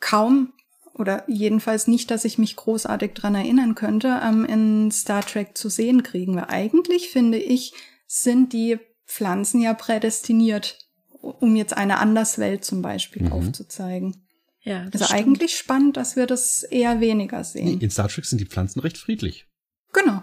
[0.00, 0.52] kaum
[0.94, 5.68] oder jedenfalls nicht, dass ich mich großartig dran erinnern könnte, ähm, in Star Trek zu
[5.68, 6.36] sehen kriegen.
[6.36, 7.74] Weil eigentlich, finde ich,
[8.06, 10.78] sind die Pflanzen ja prädestiniert,
[11.20, 13.32] um jetzt eine Anderswelt zum Beispiel mhm.
[13.32, 14.26] aufzuzeigen.
[14.62, 15.20] Ja, das also stimmt.
[15.20, 17.80] eigentlich spannend, dass wir das eher weniger sehen.
[17.80, 19.46] In Star Trek sind die Pflanzen recht friedlich.
[19.92, 20.22] Genau.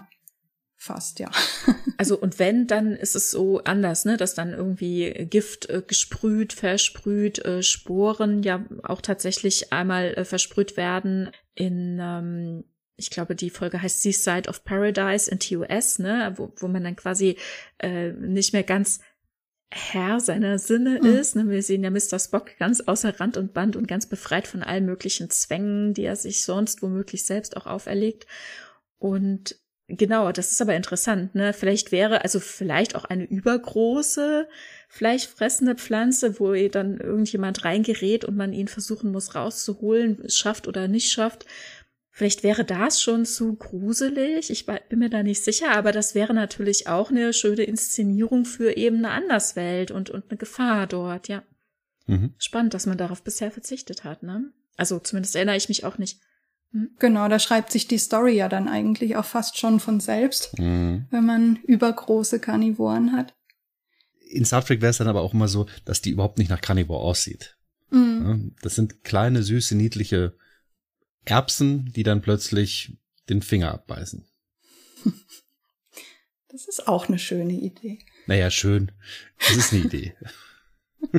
[0.84, 1.30] Fast, ja.
[1.96, 6.52] also und wenn, dann ist es so anders, ne, dass dann irgendwie Gift äh, gesprüht,
[6.52, 12.64] versprüht, äh, Sporen ja auch tatsächlich einmal äh, versprüht werden in ähm,
[12.96, 16.96] ich glaube, die Folge heißt Seaside of Paradise in TOS, ne, wo, wo man dann
[16.96, 17.38] quasi
[17.78, 19.00] äh, nicht mehr ganz
[19.72, 21.08] Herr seiner Sinne mhm.
[21.08, 21.34] ist.
[21.34, 21.48] Ne?
[21.48, 22.18] Wir sehen ja Mr.
[22.18, 26.16] Spock ganz außer Rand und Band und ganz befreit von allen möglichen Zwängen, die er
[26.16, 28.26] sich sonst womöglich selbst auch auferlegt.
[28.98, 31.52] Und Genau, das ist aber interessant, ne?
[31.52, 34.48] Vielleicht wäre also vielleicht auch eine übergroße,
[34.88, 41.12] fleischfressende Pflanze, wo dann irgendjemand reingerät und man ihn versuchen muss rauszuholen, schafft oder nicht
[41.12, 41.44] schafft.
[42.10, 44.48] Vielleicht wäre das schon zu gruselig.
[44.48, 48.76] Ich bin mir da nicht sicher, aber das wäre natürlich auch eine schöne Inszenierung für
[48.76, 51.42] eben eine Anderswelt und, und eine Gefahr dort, ja.
[52.06, 52.34] Mhm.
[52.38, 54.52] Spannend, dass man darauf bisher verzichtet hat, ne?
[54.76, 56.20] Also zumindest erinnere ich mich auch nicht.
[56.74, 56.90] Hm?
[56.98, 61.06] Genau, da schreibt sich die Story ja dann eigentlich auch fast schon von selbst, mhm.
[61.10, 63.34] wenn man übergroße Karnivoren hat.
[64.28, 66.60] In Star Trek wäre es dann aber auch immer so, dass die überhaupt nicht nach
[66.60, 67.56] Karnivor aussieht.
[67.90, 68.56] Mhm.
[68.60, 70.36] Das sind kleine, süße, niedliche
[71.24, 72.98] Erbsen, die dann plötzlich
[73.28, 74.26] den Finger abbeißen.
[76.48, 77.98] Das ist auch eine schöne Idee.
[78.28, 78.92] Naja, schön.
[79.40, 80.14] Das ist eine Idee.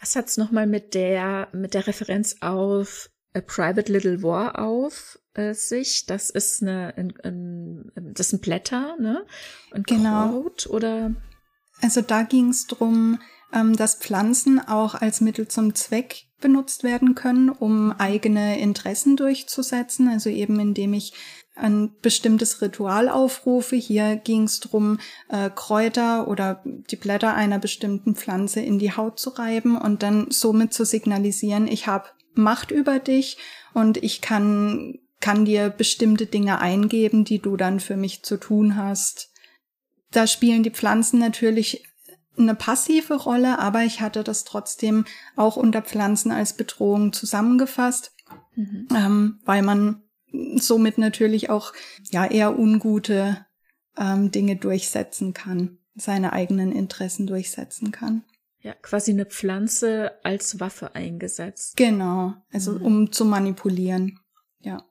[0.00, 5.54] Was hat's nochmal mit der, mit der Referenz auf A Private Little War auf äh,
[5.54, 6.06] sich.
[6.06, 9.24] Das ist eine, ein, ein, das sind Blätter, ne?
[9.72, 10.30] Und genau.
[10.30, 11.14] Kraut oder?
[11.82, 13.18] Also da ging es drum,
[13.52, 20.08] ähm, dass Pflanzen auch als Mittel zum Zweck benutzt werden können, um eigene Interessen durchzusetzen.
[20.08, 21.12] Also eben indem ich
[21.56, 23.76] ein bestimmtes Ritual aufrufe.
[23.76, 24.98] Hier ging es darum,
[25.28, 30.26] äh, Kräuter oder die Blätter einer bestimmten Pflanze in die Haut zu reiben und dann
[30.30, 33.38] somit zu signalisieren, ich habe Macht über dich
[33.72, 38.76] und ich kann, kann dir bestimmte Dinge eingeben, die du dann für mich zu tun
[38.76, 39.30] hast.
[40.10, 41.84] Da spielen die Pflanzen natürlich
[42.36, 45.04] eine passive Rolle, aber ich hatte das trotzdem
[45.36, 48.12] auch unter Pflanzen als Bedrohung zusammengefasst,
[48.56, 48.88] mhm.
[48.94, 50.02] ähm, weil man
[50.56, 51.72] somit natürlich auch
[52.10, 53.46] ja eher ungute
[53.96, 58.24] ähm, Dinge durchsetzen kann, seine eigenen Interessen durchsetzen kann.
[58.64, 61.76] Ja, quasi eine Pflanze als Waffe eingesetzt.
[61.76, 62.82] Genau, also mhm.
[62.82, 64.20] um zu manipulieren.
[64.60, 64.82] Ja.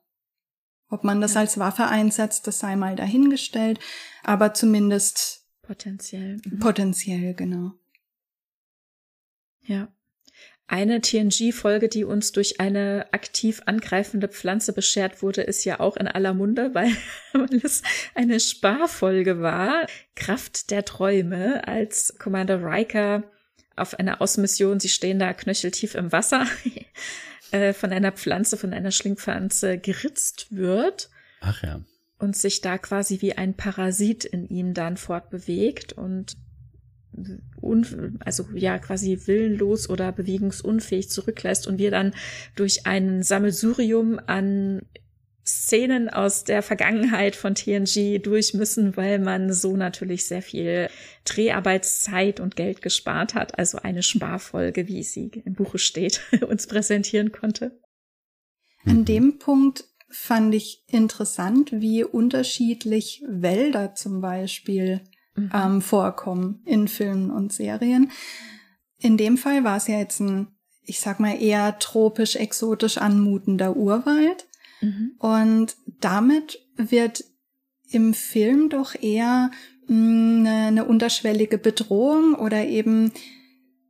[0.88, 1.40] Ob man das ja.
[1.40, 3.80] als Waffe einsetzt, das sei mal dahingestellt,
[4.22, 6.40] aber zumindest potenziell.
[6.44, 6.60] Mhm.
[6.60, 7.72] Potenziell, genau.
[9.62, 9.92] Ja.
[10.68, 16.06] Eine TNG-Folge, die uns durch eine aktiv angreifende Pflanze beschert wurde, ist ja auch in
[16.06, 16.96] aller Munde, weil,
[17.32, 17.82] weil es
[18.14, 19.88] eine Sparfolge war.
[20.14, 23.24] Kraft der Träume, als Commander Riker
[23.76, 26.46] auf einer Außenmission, sie stehen da knöcheltief im Wasser,
[27.50, 31.10] äh, von einer Pflanze, von einer Schlingpflanze geritzt wird.
[31.40, 31.80] Ach ja.
[32.18, 36.36] Und sich da quasi wie ein Parasit in ihm dann fortbewegt und
[38.20, 42.12] also ja quasi willenlos oder bewegungsunfähig zurücklässt und wir dann
[42.56, 44.82] durch ein Sammelsurium an
[45.46, 50.88] Szenen aus der Vergangenheit von TNG durch müssen, weil man so natürlich sehr viel
[51.24, 53.58] Dreharbeitszeit und Geld gespart hat.
[53.58, 57.78] Also eine Sparfolge, wie sie im Buche steht, uns präsentieren konnte.
[58.86, 59.04] An mhm.
[59.04, 65.00] dem Punkt fand ich interessant, wie unterschiedlich Wälder zum Beispiel
[65.34, 65.50] mhm.
[65.52, 68.10] ähm, vorkommen in Filmen und Serien.
[68.98, 70.48] In dem Fall war es ja jetzt ein,
[70.82, 74.46] ich sag mal, eher tropisch, exotisch anmutender Urwald.
[74.84, 75.12] Mhm.
[75.18, 77.24] Und damit wird
[77.90, 79.50] im Film doch eher
[79.86, 83.12] mh, mm, eine, eine unterschwellige Bedrohung oder eben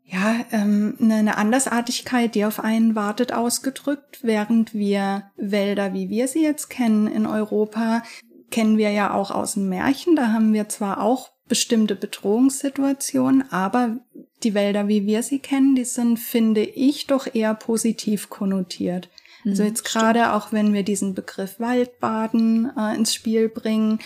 [0.05, 6.43] ja, ähm, eine Andersartigkeit, die auf einen wartet, ausgedrückt, während wir Wälder, wie wir sie
[6.43, 8.03] jetzt kennen in Europa,
[8.51, 10.15] kennen wir ja auch aus dem Märchen.
[10.15, 13.99] Da haben wir zwar auch bestimmte Bedrohungssituationen, aber
[14.43, 19.09] die Wälder, wie wir sie kennen, die sind, finde ich, doch eher positiv konnotiert.
[19.45, 24.01] Also mhm, jetzt gerade auch wenn wir diesen Begriff Waldbaden äh, ins Spiel bringen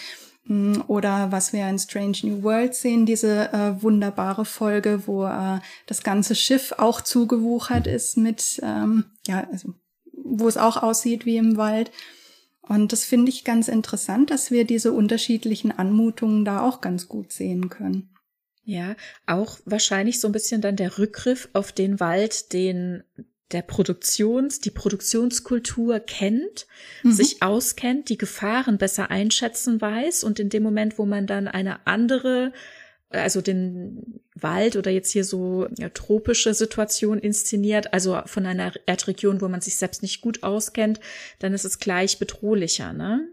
[0.47, 5.61] hm, oder was wir in Strange New World sehen, diese äh, wunderbare Folge, wo äh,
[5.87, 9.75] das ganze Schiff auch zugewuchert ist mit, ähm, ja, also
[10.13, 11.91] wo es auch aussieht wie im Wald.
[12.63, 17.33] Und das finde ich ganz interessant, dass wir diese unterschiedlichen Anmutungen da auch ganz gut
[17.33, 18.11] sehen können.
[18.63, 18.97] Ja,
[19.27, 23.03] auch wahrscheinlich so ein bisschen dann der Rückgriff auf den Wald, den
[23.53, 26.67] der Produktions, die Produktionskultur kennt,
[27.03, 27.13] mhm.
[27.13, 31.87] sich auskennt, die Gefahren besser einschätzen weiß und in dem Moment, wo man dann eine
[31.87, 32.53] andere
[33.11, 39.41] also den Wald oder jetzt hier so ja, tropische Situation inszeniert, also von einer Erdregion,
[39.41, 41.01] wo man sich selbst nicht gut auskennt,
[41.39, 43.27] dann ist es gleich bedrohlicher, ne?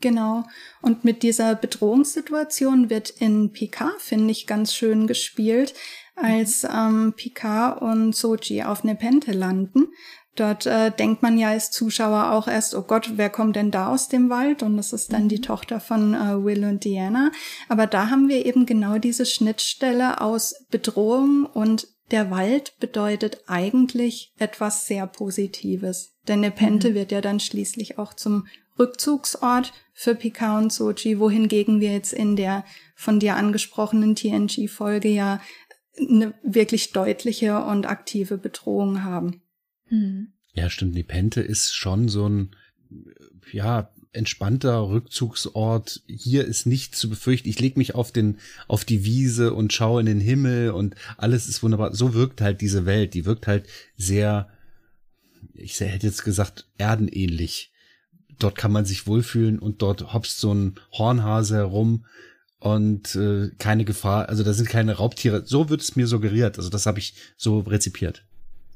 [0.00, 0.44] Genau.
[0.82, 5.74] Und mit dieser Bedrohungssituation wird in Picard, finde ich, ganz schön gespielt,
[6.22, 9.88] als ähm, Picard und Soji auf Nepente landen.
[10.34, 13.88] Dort äh, denkt man ja als Zuschauer auch erst, oh Gott, wer kommt denn da
[13.88, 14.62] aus dem Wald?
[14.62, 15.28] Und das ist dann mhm.
[15.28, 17.30] die Tochter von äh, Will und Diana.
[17.68, 24.32] Aber da haben wir eben genau diese Schnittstelle aus Bedrohung und der Wald bedeutet eigentlich
[24.38, 26.14] etwas sehr Positives.
[26.28, 26.94] Denn Nepente mhm.
[26.94, 28.46] wird ja dann schließlich auch zum
[28.78, 32.64] Rückzugsort für Picard und Soji, wohingegen wir jetzt in der
[32.96, 35.40] von dir angesprochenen TNG-Folge ja
[35.98, 39.42] eine wirklich deutliche und aktive Bedrohung haben.
[39.90, 40.32] Mhm.
[40.54, 40.94] Ja, stimmt.
[40.94, 42.56] Nepente ist schon so ein,
[43.52, 46.02] ja, entspannter Rückzugsort.
[46.06, 47.48] Hier ist nichts zu befürchten.
[47.48, 48.38] Ich lege mich auf den,
[48.68, 51.94] auf die Wiese und schaue in den Himmel und alles ist wunderbar.
[51.94, 53.14] So wirkt halt diese Welt.
[53.14, 53.66] Die wirkt halt
[53.96, 54.48] sehr,
[55.54, 57.72] ich hätte jetzt gesagt, erdenähnlich.
[58.38, 62.04] Dort kann man sich wohlfühlen und dort hopst so ein Hornhase herum
[62.62, 64.28] und äh, keine Gefahr.
[64.28, 65.42] Also da sind keine Raubtiere.
[65.44, 66.58] So wird es mir suggeriert.
[66.58, 68.24] Also das habe ich so rezipiert.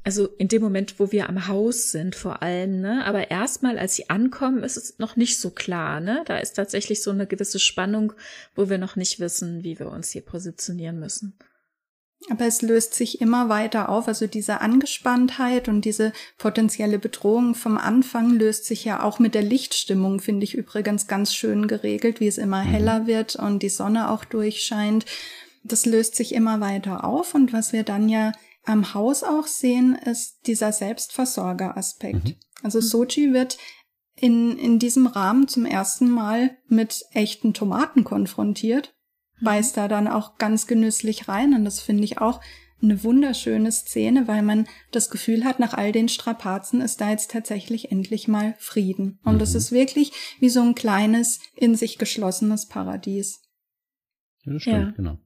[0.03, 3.05] Also in dem Moment, wo wir am Haus sind, vor allem, ne?
[3.05, 6.23] Aber erstmal, als sie ankommen, ist es noch nicht so klar, ne?
[6.25, 8.13] Da ist tatsächlich so eine gewisse Spannung,
[8.55, 11.33] wo wir noch nicht wissen, wie wir uns hier positionieren müssen.
[12.29, 14.07] Aber es löst sich immer weiter auf.
[14.07, 19.43] Also diese Angespanntheit und diese potenzielle Bedrohung vom Anfang löst sich ja auch mit der
[19.43, 22.67] Lichtstimmung, finde ich übrigens ganz schön geregelt, wie es immer mhm.
[22.69, 25.05] heller wird und die Sonne auch durchscheint.
[25.63, 27.33] Das löst sich immer weiter auf.
[27.33, 28.33] Und was wir dann ja
[28.65, 32.25] am Haus auch sehen, ist dieser Selbstversorger-Aspekt.
[32.25, 32.35] Mhm.
[32.63, 33.57] Also Sochi wird
[34.15, 38.96] in, in diesem Rahmen zum ersten Mal mit echten Tomaten konfrontiert, mhm.
[39.41, 42.41] Beißt da dann auch ganz genüsslich rein und das finde ich auch
[42.81, 47.31] eine wunderschöne Szene, weil man das Gefühl hat, nach all den Strapazen ist da jetzt
[47.31, 49.19] tatsächlich endlich mal Frieden.
[49.23, 49.57] Und es mhm.
[49.57, 53.41] ist wirklich wie so ein kleines, in sich geschlossenes Paradies.
[54.43, 54.91] Ja, das stimmt, ja.
[54.91, 55.17] genau.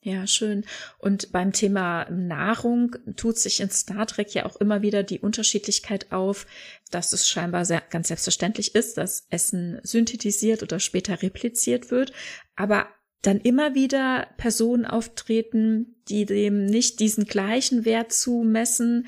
[0.00, 0.64] Ja, schön.
[0.98, 6.12] Und beim Thema Nahrung tut sich in Star Trek ja auch immer wieder die Unterschiedlichkeit
[6.12, 6.46] auf,
[6.92, 12.12] dass es scheinbar sehr, ganz selbstverständlich ist, dass Essen synthetisiert oder später repliziert wird,
[12.54, 12.86] aber
[13.22, 19.06] dann immer wieder Personen auftreten, die dem nicht diesen gleichen Wert zumessen,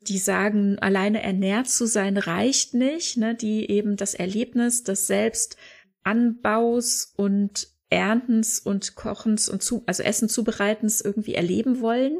[0.00, 7.12] die sagen, alleine ernährt zu sein reicht nicht, ne, die eben das Erlebnis des Selbstanbaus
[7.16, 12.18] und Erntens und Kochens und zu, also Essen zubereitens irgendwie erleben wollen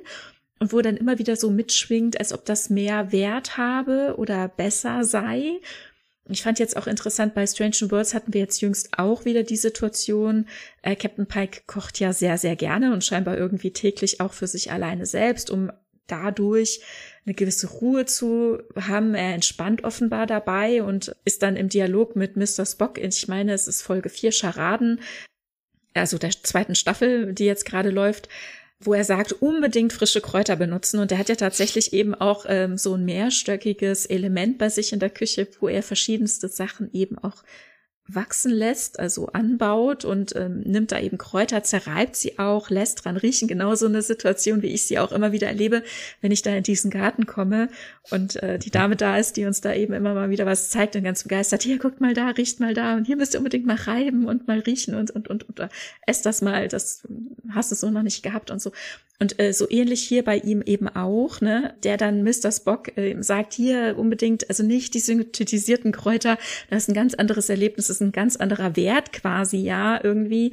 [0.60, 5.05] und wo dann immer wieder so mitschwingt, als ob das mehr Wert habe oder besser
[5.05, 5.60] sei.
[6.30, 9.56] Ich fand jetzt auch interessant, bei Strange Worlds hatten wir jetzt jüngst auch wieder die
[9.56, 10.46] Situation,
[10.82, 14.70] äh, Captain Pike kocht ja sehr, sehr gerne und scheinbar irgendwie täglich auch für sich
[14.70, 15.72] alleine selbst, um
[16.06, 16.80] dadurch
[17.24, 19.14] eine gewisse Ruhe zu haben.
[19.14, 22.66] Er entspannt offenbar dabei und ist dann im Dialog mit Mr.
[22.66, 22.98] Spock.
[22.98, 25.00] Ich meine, es ist Folge 4 Charaden,
[25.94, 28.28] also der zweiten Staffel, die jetzt gerade läuft,
[28.80, 31.00] wo er sagt, unbedingt frische Kräuter benutzen.
[31.00, 35.00] Und er hat ja tatsächlich eben auch ähm, so ein mehrstöckiges Element bei sich in
[35.00, 37.42] der Küche, wo er verschiedenste Sachen eben auch
[38.09, 43.16] wachsen lässt, also anbaut und ähm, nimmt da eben Kräuter, zerreibt sie auch, lässt dran
[43.16, 43.48] riechen.
[43.48, 45.82] Genau so eine Situation, wie ich sie auch immer wieder erlebe,
[46.22, 47.68] wenn ich da in diesen Garten komme
[48.10, 50.97] und äh, die Dame da ist, die uns da eben immer mal wieder was zeigt
[50.97, 53.66] und ganz begeistert, hier guckt mal da, riecht mal da und hier müsst ihr unbedingt
[53.66, 55.70] mal reiben und mal riechen und und und, und,
[56.06, 57.06] esst das mal, das
[57.51, 58.72] hast du so noch nicht gehabt und so.
[59.20, 62.52] Und äh, so ähnlich hier bei ihm eben auch, ne, der dann Mr.
[62.52, 66.39] Spock äh, sagt, hier unbedingt, also nicht die synthetisierten Kräuter,
[66.70, 70.52] das ist ein ganz anderes Erlebnis, ist ein ganz anderer Wert quasi, ja, irgendwie,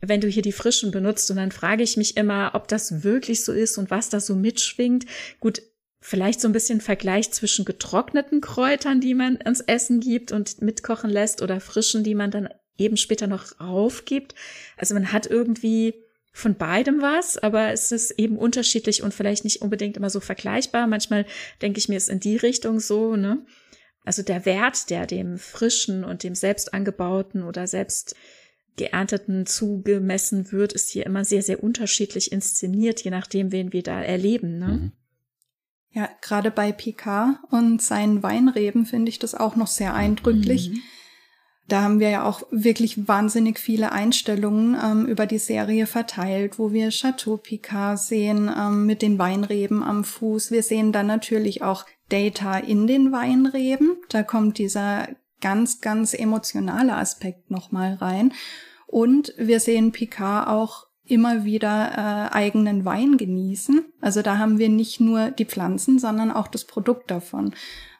[0.00, 1.30] wenn du hier die frischen benutzt.
[1.30, 4.34] Und dann frage ich mich immer, ob das wirklich so ist und was da so
[4.34, 5.06] mitschwingt.
[5.40, 5.62] Gut,
[6.00, 11.10] vielleicht so ein bisschen Vergleich zwischen getrockneten Kräutern, die man ans Essen gibt und mitkochen
[11.10, 12.48] lässt oder frischen, die man dann
[12.78, 14.34] eben später noch raufgibt.
[14.76, 15.94] Also man hat irgendwie
[16.32, 20.86] von beidem was, aber es ist eben unterschiedlich und vielleicht nicht unbedingt immer so vergleichbar.
[20.86, 21.26] Manchmal
[21.60, 23.44] denke ich mir es in die Richtung so, ne?
[24.08, 28.16] Also der Wert, der dem frischen und dem selbst angebauten oder selbst
[28.78, 34.00] geernteten zugemessen wird, ist hier immer sehr, sehr unterschiedlich inszeniert, je nachdem, wen wir da
[34.00, 34.56] erleben.
[34.56, 34.66] Ne?
[34.66, 34.92] Mhm.
[35.90, 40.70] Ja, gerade bei Picard und seinen Weinreben finde ich das auch noch sehr eindrücklich.
[40.70, 40.80] Mhm.
[41.68, 46.72] Da haben wir ja auch wirklich wahnsinnig viele Einstellungen ähm, über die Serie verteilt, wo
[46.72, 50.50] wir Chateau Picard sehen ähm, mit den Weinreben am Fuß.
[50.50, 53.98] Wir sehen dann natürlich auch Data in den Weinreben.
[54.08, 55.08] Da kommt dieser
[55.42, 58.32] ganz, ganz emotionale Aspekt nochmal rein.
[58.86, 61.92] Und wir sehen Picard auch immer wieder
[62.32, 63.84] äh, eigenen Wein genießen.
[64.00, 67.54] Also da haben wir nicht nur die Pflanzen, sondern auch das Produkt davon.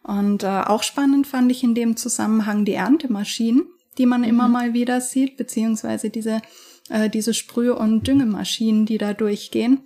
[0.09, 3.67] Und äh, auch spannend fand ich in dem Zusammenhang die Erntemaschinen,
[3.99, 4.29] die man mhm.
[4.29, 6.43] immer mal wieder sieht, beziehungsweise diese,
[6.89, 9.81] äh, diese Sprüh- und Düngemaschinen, die da durchgehen.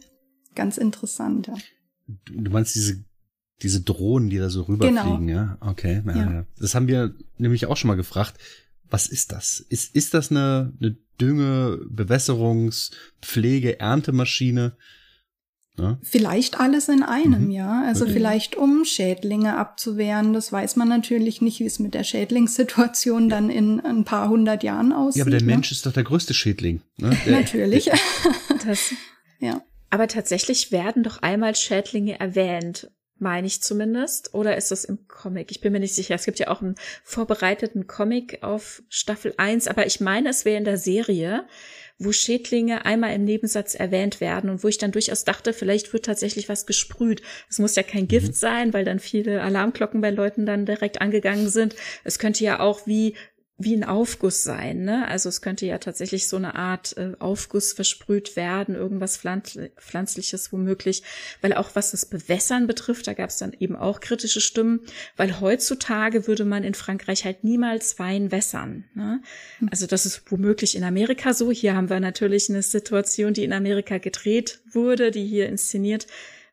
[0.54, 1.54] Ganz interessant, ja.
[2.24, 3.04] Du meinst diese
[3.62, 5.38] diese Drohnen, die da so rüberfliegen, genau.
[5.38, 5.56] ja?
[5.60, 6.46] Okay, ja, ja.
[6.58, 8.40] Das haben wir nämlich auch schon mal gefragt
[8.92, 9.60] was ist das?
[9.60, 12.92] Ist, ist das eine, eine Dünge, Bewässerungs-,
[13.22, 14.76] Pflege-, Erntemaschine?
[15.78, 15.98] Ja?
[16.02, 17.50] Vielleicht alles in einem, mhm.
[17.50, 17.82] ja.
[17.86, 18.14] Also okay.
[18.14, 20.32] vielleicht um Schädlinge abzuwehren.
[20.32, 24.62] Das weiß man natürlich nicht, wie es mit der Schädlingssituation dann in ein paar hundert
[24.62, 25.20] Jahren aussieht.
[25.20, 25.46] Ja, aber der ne?
[25.46, 26.82] Mensch ist doch der größte Schädling.
[26.98, 27.16] Ne?
[27.26, 27.90] Der, natürlich.
[28.66, 28.92] das,
[29.38, 29.62] ja.
[29.90, 32.90] Aber tatsächlich werden doch einmal Schädlinge erwähnt
[33.22, 34.34] meine ich zumindest.
[34.34, 35.50] Oder ist das im Comic?
[35.50, 36.14] Ich bin mir nicht sicher.
[36.14, 36.74] Es gibt ja auch einen
[37.04, 41.46] vorbereiteten Comic auf Staffel 1, aber ich meine, es wäre in der Serie,
[42.04, 46.04] wo Schädlinge einmal im Nebensatz erwähnt werden und wo ich dann durchaus dachte, vielleicht wird
[46.04, 47.22] tatsächlich was gesprüht.
[47.48, 48.32] Es muss ja kein Gift mhm.
[48.34, 51.74] sein, weil dann viele Alarmglocken bei Leuten dann direkt angegangen sind.
[52.04, 53.14] Es könnte ja auch wie
[53.58, 54.84] wie ein Aufguss sein.
[54.84, 55.06] Ne?
[55.06, 60.52] Also es könnte ja tatsächlich so eine Art äh, Aufguss versprüht werden, irgendwas Pflanz Pflanzliches
[60.52, 61.02] womöglich,
[61.42, 64.80] weil auch was das Bewässern betrifft, da gab es dann eben auch kritische Stimmen,
[65.16, 68.84] weil heutzutage würde man in Frankreich halt niemals Wein wässern.
[68.94, 69.22] Ne?
[69.58, 69.68] Hm.
[69.70, 71.50] Also das ist womöglich in Amerika so.
[71.52, 76.06] Hier haben wir natürlich eine Situation, die in Amerika gedreht wurde, die hier inszeniert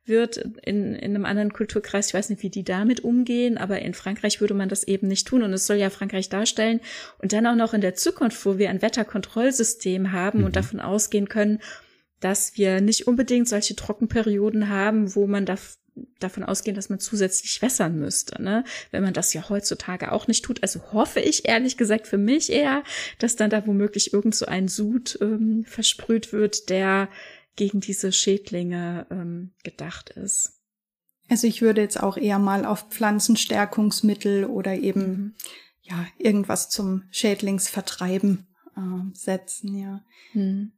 [0.10, 2.07] wird in, in einem anderen Kulturkreis.
[2.07, 5.27] Ich weiß nicht, wie die damit umgehen, aber in Frankreich würde man das eben nicht
[5.27, 5.44] tun.
[5.44, 6.81] Und es soll ja Frankreich darstellen.
[7.19, 10.45] Und dann auch noch in der Zukunft, wo wir ein Wetterkontrollsystem haben mhm.
[10.45, 11.60] und davon ausgehen können,
[12.19, 15.56] dass wir nicht unbedingt solche Trockenperioden haben, wo man da
[16.19, 18.64] davon ausgehen, dass man zusätzlich wässern müsste, ne?
[18.91, 20.61] Wenn man das ja heutzutage auch nicht tut.
[20.64, 22.84] Also hoffe ich ehrlich gesagt für mich eher,
[23.18, 27.10] dass dann da womöglich irgend so ein Sud ähm, versprüht wird, der
[27.55, 30.59] gegen diese Schädlinge ähm, gedacht ist.
[31.30, 35.34] Also ich würde jetzt auch eher mal auf Pflanzenstärkungsmittel oder eben mhm.
[35.81, 40.03] ja irgendwas zum Schädlingsvertreiben äh, setzen, ja.
[40.34, 40.71] Mhm.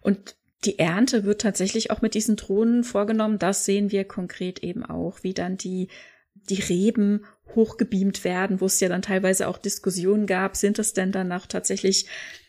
[0.00, 3.38] Und die Ernte wird tatsächlich auch mit diesen Drohnen vorgenommen.
[3.38, 5.88] Das sehen wir konkret eben auch, wie dann die
[6.34, 7.24] die Reben
[7.54, 11.46] hochgebeamt werden, wo es ja dann teilweise auch Diskussionen gab, sind es denn dann auch
[11.46, 12.06] tatsächlich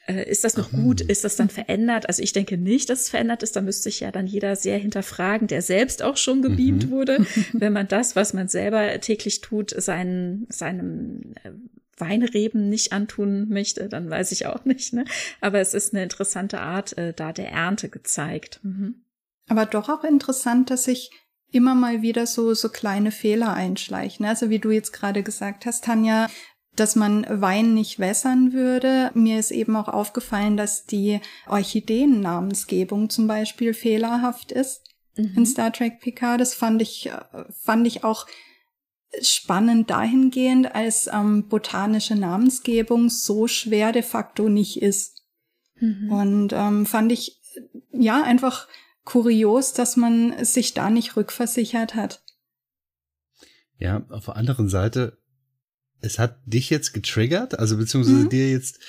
[0.07, 1.01] äh, ist das noch gut?
[1.01, 2.07] Ist das dann verändert?
[2.07, 3.55] Also ich denke nicht, dass es verändert ist.
[3.55, 6.91] Da müsste sich ja dann jeder sehr hinterfragen, der selbst auch schon gebeamt mhm.
[6.91, 7.25] wurde.
[7.53, 11.51] Wenn man das, was man selber täglich tut, seinen, seinem äh,
[11.97, 14.93] Weinreben nicht antun möchte, dann weiß ich auch nicht.
[14.93, 15.05] Ne?
[15.39, 18.59] Aber es ist eine interessante Art äh, da der Ernte gezeigt.
[18.63, 19.03] Mhm.
[19.47, 21.11] Aber doch auch interessant, dass sich
[21.51, 24.25] immer mal wieder so, so kleine Fehler einschleichen.
[24.25, 26.29] Also wie du jetzt gerade gesagt hast, Tanja,
[26.75, 29.11] dass man Wein nicht wässern würde.
[29.13, 34.81] Mir ist eben auch aufgefallen, dass die Orchideennamensgebung zum Beispiel fehlerhaft ist
[35.17, 35.33] mhm.
[35.35, 36.39] in Star Trek Picard.
[36.39, 37.11] Das fand ich,
[37.61, 38.25] fand ich auch
[39.21, 45.23] spannend dahingehend, als ähm, botanische Namensgebung so schwer de facto nicht ist.
[45.79, 46.11] Mhm.
[46.11, 47.41] Und ähm, fand ich
[47.91, 48.67] ja einfach
[49.11, 52.23] kurios, dass man sich da nicht rückversichert hat.
[53.77, 55.17] Ja, auf der anderen Seite
[56.01, 58.29] es hat dich jetzt getriggert, also beziehungsweise mhm.
[58.29, 58.79] dir jetzt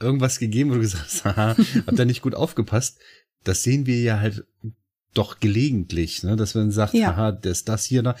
[0.00, 1.56] irgendwas gegeben, wo du gesagt hast, haha,
[1.86, 2.98] hab da nicht gut aufgepasst.
[3.44, 4.46] Das sehen wir ja halt
[5.12, 7.08] doch gelegentlich, ne, dass man sagt, ja.
[7.08, 8.16] haha, das, das hier, da.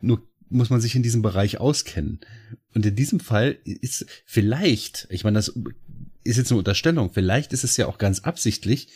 [0.00, 2.20] Nur muss man sich in diesem Bereich auskennen.
[2.74, 5.52] Und in diesem Fall ist vielleicht, ich meine, das
[6.22, 8.88] ist jetzt eine Unterstellung, vielleicht ist es ja auch ganz absichtlich,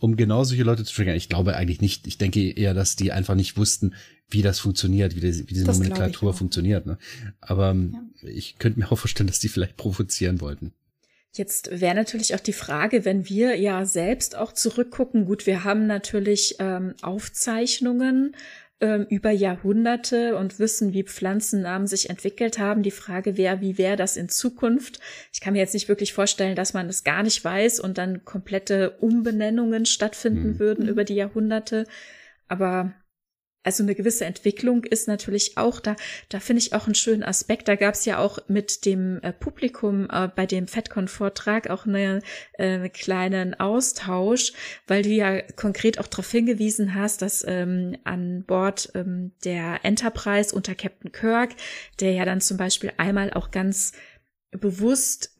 [0.00, 1.16] um genau solche Leute zu triggern.
[1.16, 2.06] Ich glaube eigentlich nicht.
[2.06, 3.94] Ich denke eher, dass die einfach nicht wussten,
[4.28, 6.86] wie das funktioniert, wie, die, wie diese das Nomenklatur funktioniert.
[6.86, 6.98] Ne?
[7.40, 8.28] Aber ähm, ja.
[8.28, 10.72] ich könnte mir auch vorstellen, dass die vielleicht provozieren wollten.
[11.32, 15.26] Jetzt wäre natürlich auch die Frage, wenn wir ja selbst auch zurückgucken.
[15.26, 18.34] Gut, wir haben natürlich ähm, Aufzeichnungen
[18.80, 22.82] ähm, über Jahrhunderte und wissen, wie Pflanzennamen sich entwickelt haben.
[22.82, 25.00] Die Frage wäre, wie wäre das in Zukunft?
[25.32, 28.24] Ich kann mir jetzt nicht wirklich vorstellen, dass man das gar nicht weiß und dann
[28.24, 30.58] komplette Umbenennungen stattfinden mhm.
[30.58, 31.86] würden über die Jahrhunderte.
[32.48, 32.94] Aber
[33.66, 35.96] also eine gewisse Entwicklung ist natürlich auch da.
[36.28, 37.66] Da finde ich auch einen schönen Aspekt.
[37.66, 42.22] Da gab es ja auch mit dem äh, Publikum äh, bei dem FedCon-Vortrag auch einen
[42.54, 44.52] äh, kleinen Austausch,
[44.86, 50.54] weil du ja konkret auch darauf hingewiesen hast, dass ähm, an Bord ähm, der Enterprise
[50.54, 51.50] unter Captain Kirk,
[51.98, 53.92] der ja dann zum Beispiel einmal auch ganz
[54.56, 55.36] bewusst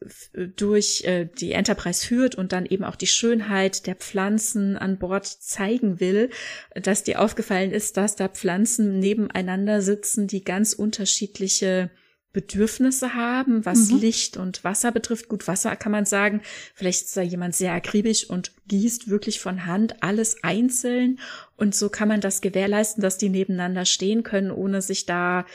[0.57, 5.27] durch äh, die Enterprise führt und dann eben auch die Schönheit der Pflanzen an Bord
[5.27, 6.31] zeigen will,
[6.75, 11.91] dass dir aufgefallen ist, dass da Pflanzen nebeneinander sitzen, die ganz unterschiedliche
[12.37, 13.99] Bedürfnisse haben, was mhm.
[13.99, 15.27] Licht und Wasser betrifft.
[15.31, 16.43] Gut, Wasser kann man sagen,
[16.75, 21.19] vielleicht ist da jemand sehr akribisch und gießt wirklich von Hand alles einzeln.
[21.57, 25.47] Und so kann man das gewährleisten, dass die nebeneinander stehen können, ohne sich da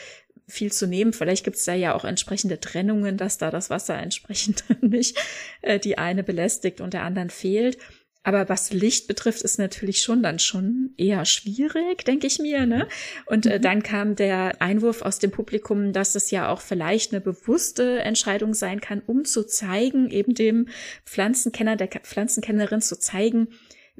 [0.51, 1.13] viel zu nehmen.
[1.13, 5.17] Vielleicht gibt es da ja auch entsprechende Trennungen, dass da das Wasser entsprechend nicht
[5.61, 7.77] äh, die eine belästigt und der anderen fehlt.
[8.23, 12.67] Aber was Licht betrifft, ist natürlich schon dann schon eher schwierig, denke ich mir.
[12.67, 12.87] Ne?
[13.25, 13.61] Und äh, mhm.
[13.63, 18.53] dann kam der Einwurf aus dem Publikum, dass es ja auch vielleicht eine bewusste Entscheidung
[18.53, 20.67] sein kann, um zu zeigen, eben dem
[21.03, 23.47] Pflanzenkenner, der Pflanzenkennerin zu zeigen,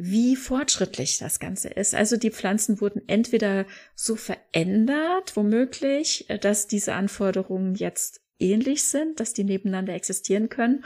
[0.03, 1.93] wie fortschrittlich das Ganze ist.
[1.93, 9.19] Also die Pflanzen wurden entweder so verändert, womöglich, äh, dass diese Anforderungen jetzt ähnlich sind,
[9.19, 10.83] dass die nebeneinander existieren können,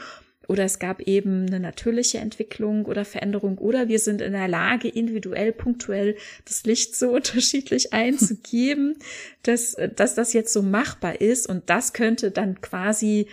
[0.48, 4.88] oder es gab eben eine natürliche Entwicklung oder Veränderung oder wir sind in der Lage,
[4.88, 8.98] individuell, punktuell das Licht so unterschiedlich einzugeben,
[9.44, 13.28] dass, äh, dass das jetzt so machbar ist und das könnte dann quasi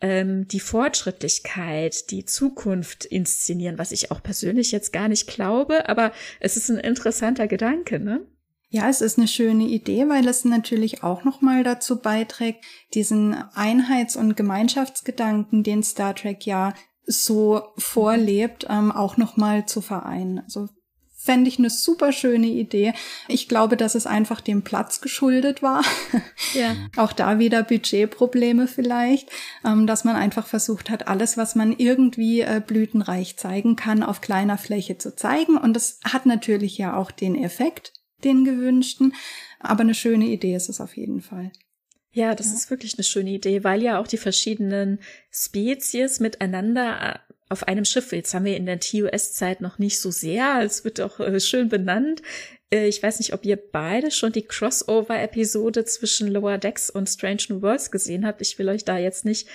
[0.00, 6.12] ähm, die Fortschrittlichkeit, die Zukunft inszenieren, was ich auch persönlich jetzt gar nicht glaube, aber
[6.40, 8.26] es ist ein interessanter Gedanke, ne?
[8.70, 14.14] Ja, es ist eine schöne Idee, weil es natürlich auch nochmal dazu beiträgt, diesen Einheits-
[14.14, 16.74] und Gemeinschaftsgedanken, den Star Trek ja
[17.06, 20.40] so vorlebt, ähm, auch nochmal zu vereinen.
[20.40, 20.68] Also
[21.28, 22.94] fände ich eine super schöne Idee.
[23.28, 25.84] Ich glaube, dass es einfach dem Platz geschuldet war.
[26.54, 26.74] Ja.
[26.96, 29.28] Auch da wieder Budgetprobleme vielleicht,
[29.62, 34.22] ähm, dass man einfach versucht hat, alles, was man irgendwie äh, blütenreich zeigen kann, auf
[34.22, 35.58] kleiner Fläche zu zeigen.
[35.58, 37.92] Und das hat natürlich ja auch den Effekt,
[38.24, 39.12] den gewünschten.
[39.60, 41.52] Aber eine schöne Idee ist es auf jeden Fall.
[42.10, 42.54] Ja, das ja.
[42.54, 45.00] ist wirklich eine schöne Idee, weil ja auch die verschiedenen
[45.30, 47.18] Spezies miteinander äh,
[47.48, 48.12] auf einem Schiff.
[48.12, 50.60] Jetzt haben wir in der TUS-Zeit noch nicht so sehr.
[50.62, 52.22] Es wird auch äh, schön benannt.
[52.70, 57.42] Äh, ich weiß nicht, ob ihr beide schon die Crossover-Episode zwischen Lower Decks und Strange
[57.48, 58.42] New Worlds gesehen habt.
[58.42, 59.48] Ich will euch da jetzt nicht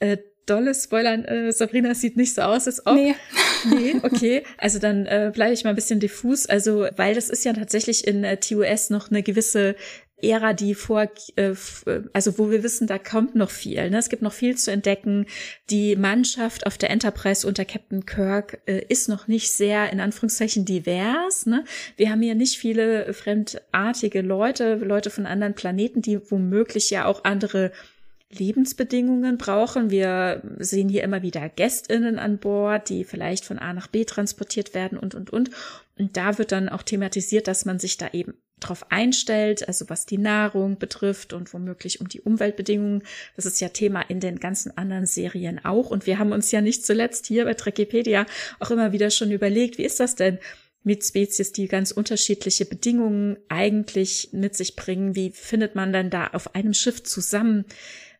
[0.00, 1.24] äh, dolle spoilern.
[1.24, 2.94] Äh, Sabrina sieht nicht so aus, als ob.
[2.94, 3.14] Nee.
[3.70, 4.42] nee, okay.
[4.58, 6.46] Also dann äh, bleibe ich mal ein bisschen diffus.
[6.46, 9.76] Also, weil das ist ja tatsächlich in äh, TUS noch eine gewisse
[10.24, 11.54] Ära, die vor, äh, äh,
[12.12, 13.90] also wo wir wissen, da kommt noch viel.
[13.90, 13.98] Ne?
[13.98, 15.26] Es gibt noch viel zu entdecken.
[15.70, 20.64] Die Mannschaft auf der Enterprise unter Captain Kirk äh, ist noch nicht sehr in Anführungszeichen
[20.64, 21.46] divers.
[21.46, 21.64] Ne?
[21.96, 27.24] Wir haben hier nicht viele fremdartige Leute, Leute von anderen Planeten, die womöglich ja auch
[27.24, 27.72] andere
[28.38, 29.90] Lebensbedingungen brauchen.
[29.90, 34.74] Wir sehen hier immer wieder Gästinnen an Bord, die vielleicht von A nach B transportiert
[34.74, 35.50] werden und, und, und.
[35.98, 38.34] Und da wird dann auch thematisiert, dass man sich da eben
[38.68, 43.02] drauf einstellt, also was die Nahrung betrifft und womöglich um die Umweltbedingungen.
[43.36, 45.90] Das ist ja Thema in den ganzen anderen Serien auch.
[45.90, 48.26] Und wir haben uns ja nicht zuletzt hier bei Trekipedia
[48.60, 50.38] auch immer wieder schon überlegt, wie ist das denn?
[50.84, 55.16] mit Spezies, die ganz unterschiedliche Bedingungen eigentlich mit sich bringen.
[55.16, 57.64] Wie findet man dann da auf einem Schiff zusammen?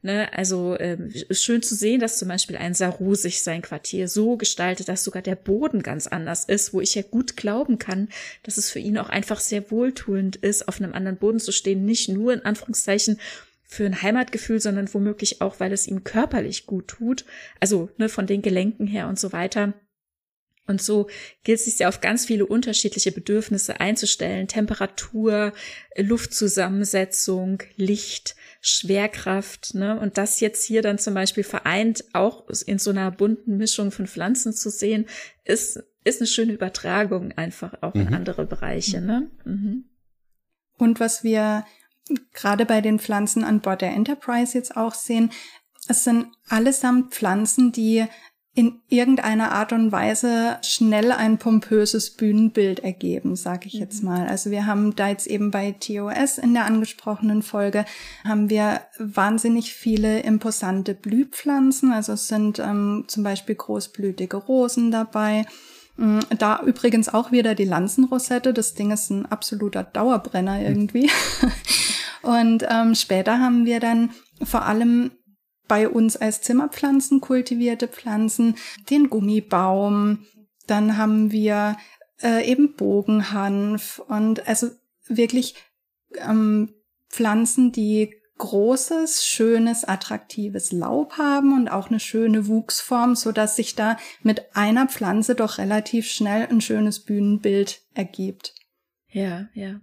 [0.05, 0.99] Ne, also äh,
[1.31, 5.23] schön zu sehen, dass zum Beispiel ein Saru sich sein Quartier so gestaltet, dass sogar
[5.23, 8.11] der Boden ganz anders ist, wo ich ja gut glauben kann,
[8.43, 11.87] dass es für ihn auch einfach sehr wohltuend ist, auf einem anderen Boden zu stehen,
[11.87, 13.19] nicht nur in Anführungszeichen
[13.63, 17.25] für ein Heimatgefühl, sondern womöglich auch, weil es ihm körperlich gut tut,
[17.59, 19.73] also ne, von den Gelenken her und so weiter.
[20.67, 21.09] Und so
[21.43, 24.49] gilt es sich ja auf ganz viele unterschiedliche Bedürfnisse einzustellen.
[24.49, 25.53] Temperatur,
[25.97, 29.75] Luftzusammensetzung, Licht, Schwerkraft.
[29.75, 29.99] Ne?
[30.01, 34.07] Und das jetzt hier dann zum Beispiel vereint, auch in so einer bunten Mischung von
[34.07, 35.07] Pflanzen zu sehen,
[35.45, 38.09] ist, ist eine schöne Übertragung einfach auch mhm.
[38.09, 39.03] in andere Bereiche.
[39.03, 39.31] Ne?
[39.45, 39.85] Mhm.
[40.79, 41.67] Und was wir
[42.33, 45.31] gerade bei den Pflanzen an Bord der Enterprise jetzt auch sehen,
[45.89, 48.07] es sind allesamt Pflanzen, die
[48.57, 54.11] in irgendeiner Art und Weise schnell ein pompöses Bühnenbild ergeben, sage ich jetzt mhm.
[54.11, 54.29] mal.
[54.29, 57.85] Also wir haben da jetzt eben bei TOS in der angesprochenen Folge
[58.25, 61.93] haben wir wahnsinnig viele imposante Blühpflanzen.
[61.93, 65.47] Also es sind ähm, zum Beispiel großblütige Rosen dabei.
[65.97, 68.53] Mm, da übrigens auch wieder die Lanzenrosette.
[68.53, 71.11] Das Ding ist ein absoluter Dauerbrenner irgendwie.
[72.23, 74.11] Und ähm, später haben wir dann
[74.43, 75.11] vor allem
[75.69, 78.57] bei uns als Zimmerpflanzen kultivierte Pflanzen,
[78.91, 80.27] den Gummibaum,
[80.67, 81.77] dann haben wir
[82.23, 84.69] äh, eben Bogenhanf und also
[85.07, 85.55] wirklich
[86.17, 86.75] ähm,
[87.09, 93.75] Pflanzen, die großes, schönes, attraktives Laub haben und auch eine schöne Wuchsform, so dass sich
[93.77, 98.55] da mit einer Pflanze doch relativ schnell ein schönes Bühnenbild ergibt.
[99.09, 99.81] Ja, ja.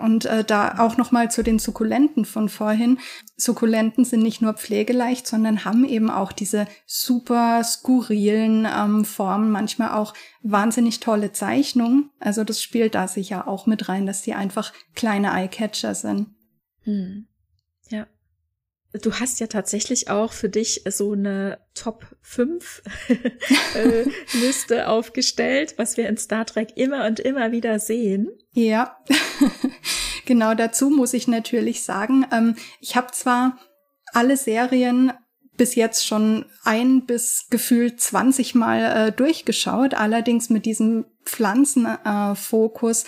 [0.00, 2.98] Und äh, da auch noch mal zu den Sukkulenten von vorhin.
[3.36, 9.90] Sukkulenten sind nicht nur pflegeleicht, sondern haben eben auch diese super skurrilen ähm, Formen, manchmal
[9.90, 12.10] auch wahnsinnig tolle Zeichnungen.
[12.18, 16.28] Also das spielt da sicher auch mit rein, dass die einfach kleine Eyecatcher sind.
[16.82, 17.26] Hm.
[17.88, 18.06] Ja.
[18.92, 22.82] Du hast ja tatsächlich auch für dich so eine Top 5
[23.74, 28.30] äh, Liste aufgestellt, was wir in Star Trek immer und immer wieder sehen.
[28.52, 28.98] Ja,
[30.26, 33.60] genau dazu muss ich natürlich sagen, ähm, ich habe zwar
[34.12, 35.12] alle Serien
[35.56, 43.06] bis jetzt schon ein bis gefühlt 20 Mal äh, durchgeschaut, allerdings mit diesem Pflanzenfokus, äh,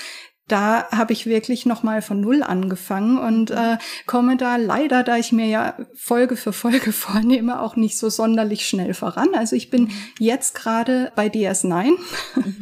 [0.49, 3.57] da habe ich wirklich noch mal von null angefangen und mhm.
[3.57, 8.11] äh, komme da leider, da ich mir ja Folge für Folge vornehme, auch nicht so
[8.11, 9.35] sonderlich schnell voran.
[9.35, 9.93] Also ich bin mhm.
[10.19, 11.93] jetzt gerade bei DS9.
[12.35, 12.57] Mhm.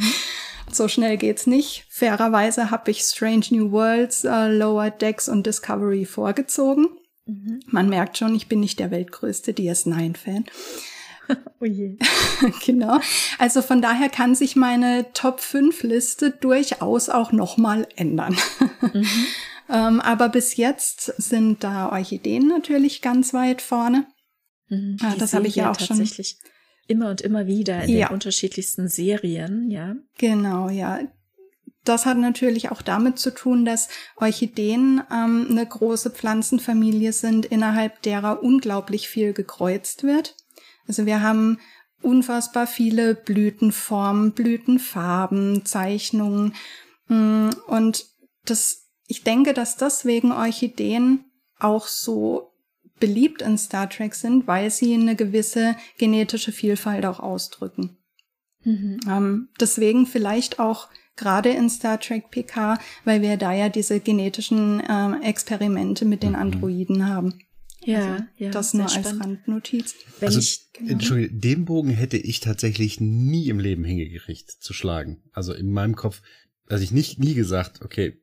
[0.70, 1.86] so schnell geht's nicht.
[1.90, 6.88] Fairerweise habe ich Strange New Worlds, äh, Lower Decks und Discovery vorgezogen.
[7.26, 7.60] Mhm.
[7.66, 10.44] Man merkt schon, ich bin nicht der weltgrößte DS9-Fan.
[11.60, 11.96] Oh je.
[12.66, 13.00] genau.
[13.38, 18.36] Also von daher kann sich meine Top 5 Liste durchaus auch nochmal ändern.
[18.80, 19.06] mhm.
[19.68, 24.06] ähm, aber bis jetzt sind da Orchideen natürlich ganz weit vorne.
[24.68, 26.50] Mhm, ah, das habe ich ja auch tatsächlich schon
[26.90, 28.08] immer und immer wieder in ja.
[28.08, 29.94] den unterschiedlichsten Serien, ja.
[30.18, 31.00] Genau, ja.
[31.84, 38.02] Das hat natürlich auch damit zu tun, dass Orchideen ähm, eine große Pflanzenfamilie sind, innerhalb
[38.02, 40.36] derer unglaublich viel gekreuzt wird.
[40.90, 41.60] Also wir haben
[42.02, 46.56] unfassbar viele Blütenformen, Blütenfarben, Zeichnungen.
[47.06, 48.06] Mm, und
[48.44, 51.26] das, ich denke, dass deswegen Orchideen
[51.60, 52.50] auch so
[52.98, 57.96] beliebt in Star Trek sind, weil sie eine gewisse genetische Vielfalt auch ausdrücken.
[58.64, 58.98] Mhm.
[59.08, 64.80] Ähm, deswegen vielleicht auch gerade in Star Trek PK, weil wir da ja diese genetischen
[64.80, 66.40] äh, Experimente mit den mhm.
[66.40, 67.38] Androiden haben.
[67.84, 68.50] Ja, also, ja.
[68.50, 69.22] Das nur als spannend.
[69.22, 69.94] Randnotiz.
[70.18, 70.92] Wenn also, ich, genau.
[70.92, 75.22] Entschuldige, den Bogen hätte ich tatsächlich nie im Leben hingekriegt zu schlagen.
[75.32, 76.22] Also in meinem Kopf,
[76.66, 78.20] also ich nicht nie gesagt, okay,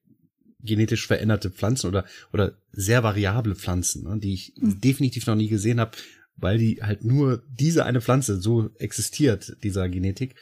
[0.60, 4.80] genetisch veränderte Pflanzen oder oder sehr variable Pflanzen, ne, die ich mhm.
[4.82, 5.98] definitiv noch nie gesehen habe,
[6.36, 10.36] weil die halt nur diese eine Pflanze so existiert, dieser Genetik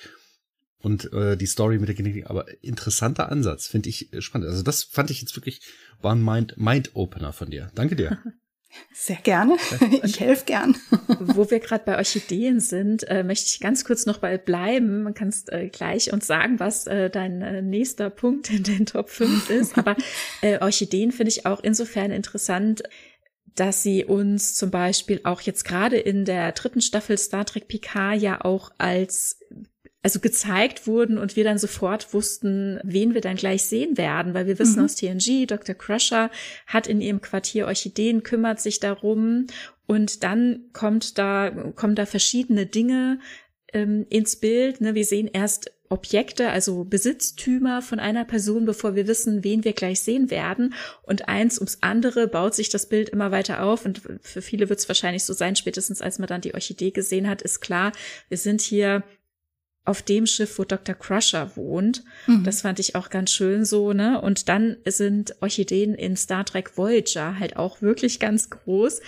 [0.79, 2.29] und äh, die Story mit der Genetik.
[2.29, 4.49] Aber interessanter Ansatz, finde ich spannend.
[4.49, 5.61] Also das fand ich jetzt wirklich
[6.01, 7.71] war ein Mind, Mind Opener von dir.
[7.75, 8.19] Danke dir.
[8.93, 9.57] Sehr gerne.
[10.03, 10.77] Ich helfe gern.
[11.19, 15.03] Wo wir gerade bei Orchideen sind, äh, möchte ich ganz kurz noch bei bleiben.
[15.03, 19.09] Man kannst äh, gleich uns sagen, was äh, dein äh, nächster Punkt in den Top
[19.09, 19.77] 5 ist.
[19.77, 19.95] Aber
[20.41, 22.83] äh, Orchideen finde ich auch insofern interessant,
[23.55, 28.21] dass sie uns zum Beispiel auch jetzt gerade in der dritten Staffel Star Trek Picard
[28.21, 29.39] ja auch als
[30.05, 34.45] also gezeigt wurden und wir dann sofort wussten, wen wir dann gleich sehen werden, weil
[34.45, 34.85] wir wissen mhm.
[34.85, 35.73] aus TNG, Dr.
[35.73, 36.29] Crusher
[36.67, 39.47] hat in ihrem Quartier Orchideen, kümmert sich darum
[39.87, 43.19] und dann kommt da, kommen da verschiedene Dinge
[43.73, 44.79] ähm, ins Bild.
[44.79, 44.93] Ne?
[44.93, 50.01] Wir sehen erst Objekte, also Besitztümer von einer Person, bevor wir wissen, wen wir gleich
[50.01, 50.75] sehen werden.
[51.01, 53.85] Und eins ums andere baut sich das Bild immer weiter auf.
[53.85, 57.27] Und für viele wird es wahrscheinlich so sein, spätestens als man dann die Orchidee gesehen
[57.27, 57.91] hat, ist klar,
[58.29, 59.03] wir sind hier
[59.85, 60.95] auf dem Schiff, wo Dr.
[60.95, 62.03] Crusher wohnt.
[62.27, 62.43] Mhm.
[62.43, 64.19] Das fand ich auch ganz schön so, ne?
[64.19, 69.01] Und dann sind Orchideen in Star Trek Voyager halt auch wirklich ganz groß.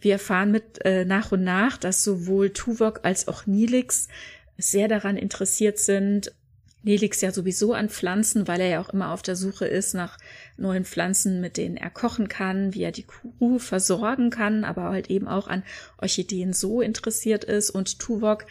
[0.00, 4.08] Wir erfahren mit äh, nach und nach, dass sowohl Tuvok als auch Nilix
[4.58, 6.32] sehr daran interessiert sind.
[6.82, 10.18] Nelix ja sowieso an Pflanzen, weil er ja auch immer auf der Suche ist nach
[10.56, 15.10] neuen Pflanzen, mit denen er kochen kann, wie er die Crew versorgen kann, aber halt
[15.10, 15.64] eben auch an
[15.98, 17.70] Orchideen so interessiert ist.
[17.70, 18.46] Und Tuvok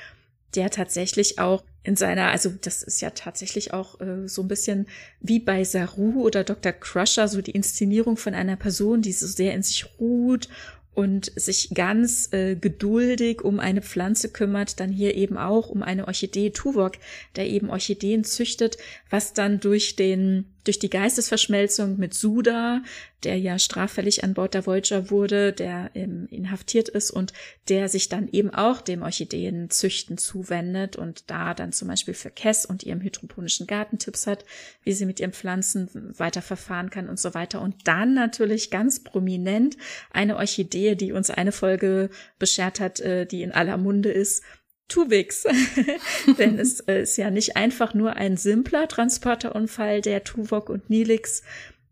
[0.56, 4.88] der tatsächlich auch in seiner, also das ist ja tatsächlich auch äh, so ein bisschen
[5.20, 6.72] wie bei Saru oder Dr.
[6.72, 10.50] Crusher, so die Inszenierung von einer Person, die so sehr in sich ruht
[10.96, 16.08] und sich ganz äh, geduldig um eine Pflanze kümmert, dann hier eben auch um eine
[16.08, 16.94] Orchidee Tuvok,
[17.36, 18.78] der eben Orchideen züchtet,
[19.10, 22.82] was dann durch den durch die Geistesverschmelzung mit Suda,
[23.24, 27.34] der ja straffällig an Bord der Voyager wurde, der ähm, inhaftiert ist und
[27.70, 32.66] der sich dann eben auch dem Orchideenzüchten zuwendet und da dann zum Beispiel für Kess
[32.66, 34.44] und ihrem hydroponischen Garten Tipps hat,
[34.84, 37.62] wie sie mit ihren Pflanzen weiter verfahren kann und so weiter.
[37.62, 39.78] Und dann natürlich ganz prominent
[40.12, 42.10] eine Orchidee, die uns eine Folge
[42.40, 44.44] beschert hat, äh, die in aller Munde ist,
[44.88, 45.44] Tuvix.
[46.38, 51.44] Denn es äh, ist ja nicht einfach nur ein simpler Transporterunfall, der Tuvok und Nilix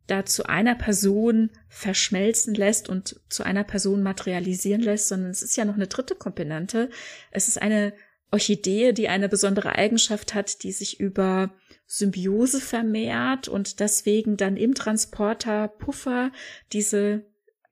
[0.07, 5.55] da zu einer Person verschmelzen lässt und zu einer Person materialisieren lässt, sondern es ist
[5.55, 6.89] ja noch eine dritte Komponente.
[7.31, 7.93] Es ist eine
[8.31, 11.53] Orchidee, die eine besondere Eigenschaft hat, die sich über
[11.85, 16.31] Symbiose vermehrt und deswegen dann im Transporter Puffer
[16.73, 17.25] diese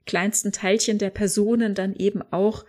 [0.06, 2.66] kleinsten Teilchen der Personen dann eben auch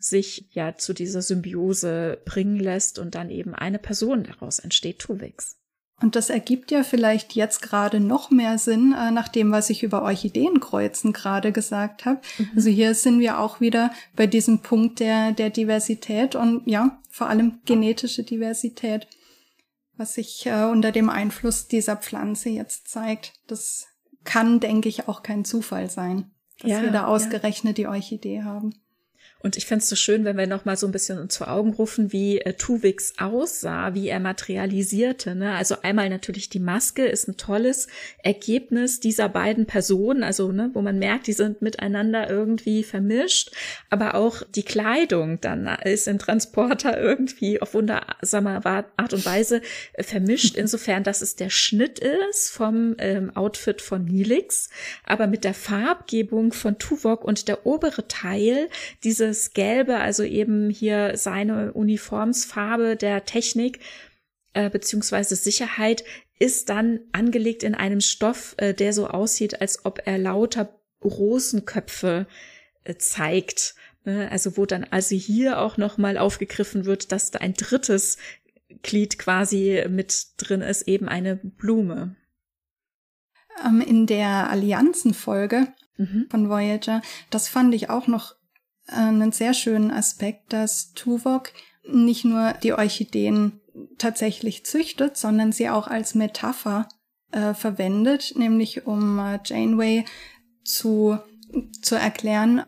[0.00, 5.60] sich ja zu dieser Symbiose bringen lässt und dann eben eine Person daraus entsteht, Tuvix.
[6.02, 9.82] Und das ergibt ja vielleicht jetzt gerade noch mehr Sinn, äh, nach dem, was ich
[9.82, 12.20] über Orchideenkreuzen gerade gesagt habe.
[12.38, 12.50] Mhm.
[12.56, 17.28] Also hier sind wir auch wieder bei diesem Punkt der, der Diversität und ja, vor
[17.28, 19.08] allem genetische Diversität,
[19.96, 23.34] was sich äh, unter dem Einfluss dieser Pflanze jetzt zeigt.
[23.46, 23.86] Das
[24.24, 27.84] kann, denke ich, auch kein Zufall sein, dass ja, wir da ausgerechnet ja.
[27.84, 28.72] die Orchidee haben.
[29.42, 31.50] Und ich fände es so schön, wenn wir noch mal so ein bisschen uns vor
[31.50, 35.34] Augen rufen, wie äh, Tuvix aussah, wie er materialisierte.
[35.34, 35.54] Ne?
[35.54, 37.88] Also einmal natürlich die Maske ist ein tolles
[38.22, 43.52] Ergebnis dieser beiden Personen, also ne, wo man merkt, die sind miteinander irgendwie vermischt.
[43.88, 49.62] Aber auch die Kleidung dann ist im Transporter irgendwie auf wundersame Art und Weise
[49.94, 54.68] äh, vermischt, insofern, dass es der Schnitt ist vom ähm, Outfit von Nilix,
[55.04, 58.68] aber mit der Farbgebung von Tuvok und der obere Teil,
[59.02, 63.80] diese dieses Gelbe, also eben hier seine Uniformsfarbe der Technik
[64.52, 66.04] äh, beziehungsweise Sicherheit,
[66.38, 72.26] ist dann angelegt in einem Stoff, äh, der so aussieht, als ob er lauter Rosenköpfe
[72.84, 73.74] äh, zeigt.
[74.04, 74.28] Ne?
[74.30, 78.16] Also wo dann also hier auch noch mal aufgegriffen wird, dass da ein drittes
[78.82, 82.16] Glied quasi mit drin ist, eben eine Blume.
[83.64, 86.26] Ähm, in der Allianzenfolge mhm.
[86.30, 88.39] von Voyager, das fand ich auch noch
[88.90, 91.52] einen sehr schönen Aspekt, dass Tuvok
[91.84, 93.60] nicht nur die Orchideen
[93.98, 96.88] tatsächlich züchtet, sondern sie auch als Metapher
[97.32, 100.04] äh, verwendet, nämlich um äh, Janeway
[100.64, 101.18] zu,
[101.80, 102.62] zu erklären,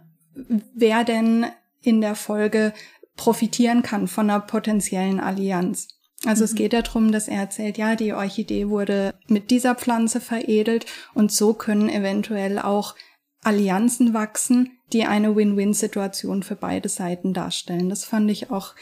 [0.75, 1.47] wer denn
[1.83, 2.73] in der Folge
[3.17, 5.89] profitieren kann von einer potenziellen Allianz.
[6.25, 6.45] Also mhm.
[6.45, 11.33] es geht darum, dass er erzählt, ja, die Orchidee wurde mit dieser Pflanze veredelt und
[11.33, 12.95] so können eventuell auch
[13.43, 17.89] Allianzen wachsen, die eine Win-Win-Situation für beide Seiten darstellen.
[17.89, 18.75] Das fand ich auch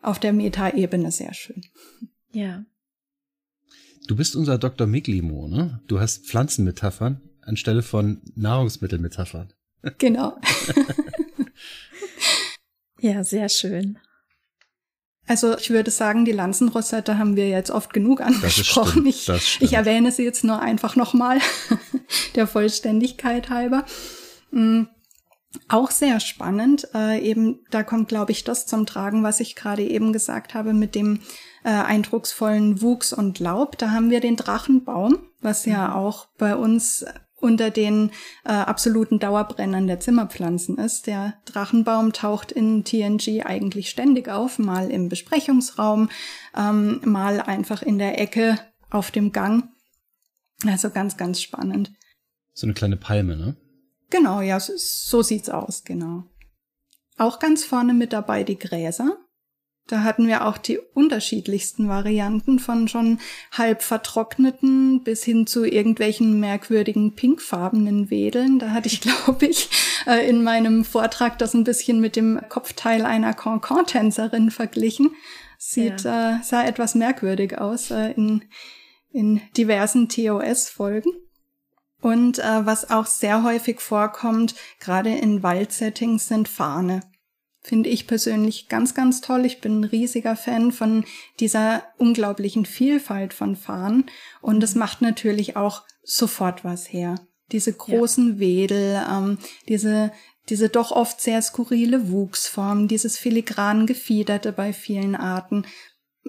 [0.00, 1.62] auf der Meta-Ebene sehr schön.
[2.30, 2.64] Ja.
[4.06, 4.86] Du bist unser Dr.
[4.86, 5.80] Miglimo, ne?
[5.86, 9.52] Du hast Pflanzenmetaphern anstelle von Nahrungsmittelmetaphern.
[9.98, 10.36] Genau.
[13.00, 13.96] ja, sehr schön.
[15.28, 19.06] Also ich würde sagen, die Lanzenrosette haben wir jetzt oft genug angesprochen.
[19.06, 19.28] Ich,
[19.60, 21.38] ich, erwähne sie jetzt nur einfach nochmal,
[22.34, 23.84] der Vollständigkeit halber.
[25.68, 26.88] Auch sehr spannend.
[26.94, 30.72] Äh, eben, da kommt, glaube ich, das zum Tragen, was ich gerade eben gesagt habe
[30.72, 31.20] mit dem
[31.64, 33.76] äh, eindrucksvollen Wuchs und Laub.
[33.78, 35.94] Da haben wir den Drachenbaum, was ja mhm.
[35.94, 37.04] auch bei uns
[37.40, 38.10] unter den
[38.44, 41.06] äh, absoluten Dauerbrennern der Zimmerpflanzen ist.
[41.06, 46.08] Der Drachenbaum taucht in TNG eigentlich ständig auf, mal im Besprechungsraum,
[46.56, 48.58] ähm, mal einfach in der Ecke
[48.90, 49.68] auf dem Gang.
[50.66, 51.92] Also ganz, ganz spannend.
[52.52, 53.56] So eine kleine Palme, ne?
[54.10, 56.24] Genau, ja, so, sieht's aus, genau.
[57.18, 59.18] Auch ganz vorne mit dabei die Gräser.
[59.88, 63.20] Da hatten wir auch die unterschiedlichsten Varianten von schon
[63.52, 68.58] halb vertrockneten bis hin zu irgendwelchen merkwürdigen pinkfarbenen Wedeln.
[68.58, 69.70] Da hatte ich, glaube ich,
[70.06, 75.10] äh, in meinem Vortrag das ein bisschen mit dem Kopfteil einer Cancan-Tänzerin verglichen.
[75.56, 76.36] Sieht, ja.
[76.36, 78.44] äh, sah etwas merkwürdig aus äh, in,
[79.10, 81.10] in diversen TOS-Folgen.
[82.00, 87.00] Und äh, was auch sehr häufig vorkommt, gerade in Waldsettings, sind Fahne.
[87.60, 89.44] Finde ich persönlich ganz, ganz toll.
[89.44, 91.04] Ich bin ein riesiger Fan von
[91.40, 94.06] dieser unglaublichen Vielfalt von Fahnen.
[94.40, 97.16] Und es macht natürlich auch sofort was her.
[97.50, 98.38] Diese großen ja.
[98.38, 99.38] Wedel, ähm,
[99.68, 100.12] diese,
[100.48, 105.66] diese doch oft sehr skurrile Wuchsform, dieses filigran Gefiederte bei vielen Arten.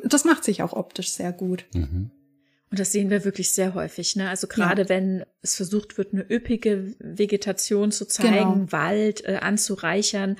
[0.03, 1.65] Das macht sich auch optisch sehr gut.
[1.73, 2.11] Mhm.
[2.71, 4.29] Und das sehen wir wirklich sehr häufig, ne?
[4.29, 4.89] Also gerade ja.
[4.89, 8.71] wenn es versucht wird, eine üppige Vegetation zu zeigen, genau.
[8.71, 10.37] Wald äh, anzureichern,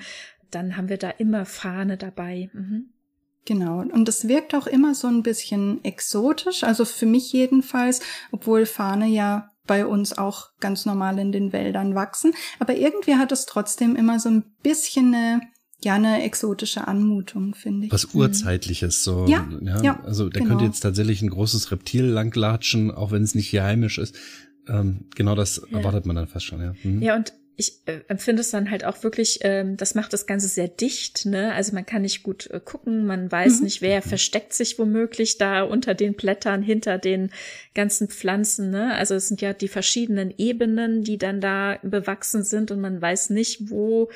[0.50, 2.50] dann haben wir da immer Fahne dabei.
[2.52, 2.90] Mhm.
[3.46, 3.80] Genau.
[3.80, 8.00] Und das wirkt auch immer so ein bisschen exotisch, also für mich jedenfalls,
[8.30, 12.34] obwohl Fahne ja bei uns auch ganz normal in den Wäldern wachsen.
[12.58, 15.40] Aber irgendwie hat es trotzdem immer so ein bisschen eine
[15.84, 17.92] ja eine exotische Anmutung, finde ich.
[17.92, 19.26] Was urzeitliches so.
[19.26, 20.50] Ja, ja, ja also da genau.
[20.50, 24.16] könnte jetzt tatsächlich ein großes Reptil langlatschen, auch wenn es nicht hier heimisch ist.
[24.68, 25.78] Ähm, genau das ja.
[25.78, 26.74] erwartet man dann fast schon, ja.
[26.82, 27.02] Mhm.
[27.02, 30.48] Ja, und ich äh, empfinde es dann halt auch wirklich, ähm, das macht das Ganze
[30.48, 31.52] sehr dicht, ne?
[31.52, 33.64] Also man kann nicht gut äh, gucken, man weiß mhm.
[33.64, 34.08] nicht, wer mhm.
[34.08, 37.30] versteckt sich womöglich da unter den Blättern, hinter den
[37.74, 38.94] ganzen Pflanzen, ne?
[38.94, 43.28] Also es sind ja die verschiedenen Ebenen, die dann da bewachsen sind und man weiß
[43.30, 44.08] nicht, wo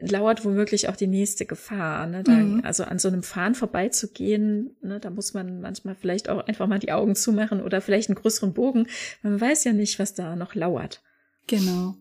[0.00, 2.06] lauert womöglich auch die nächste Gefahr.
[2.06, 2.22] Ne?
[2.22, 2.62] Da, mhm.
[2.64, 6.78] Also an so einem Fahren vorbeizugehen, ne, da muss man manchmal vielleicht auch einfach mal
[6.78, 8.86] die Augen zumachen oder vielleicht einen größeren Bogen.
[9.22, 11.02] Man weiß ja nicht, was da noch lauert.
[11.46, 11.94] Genau.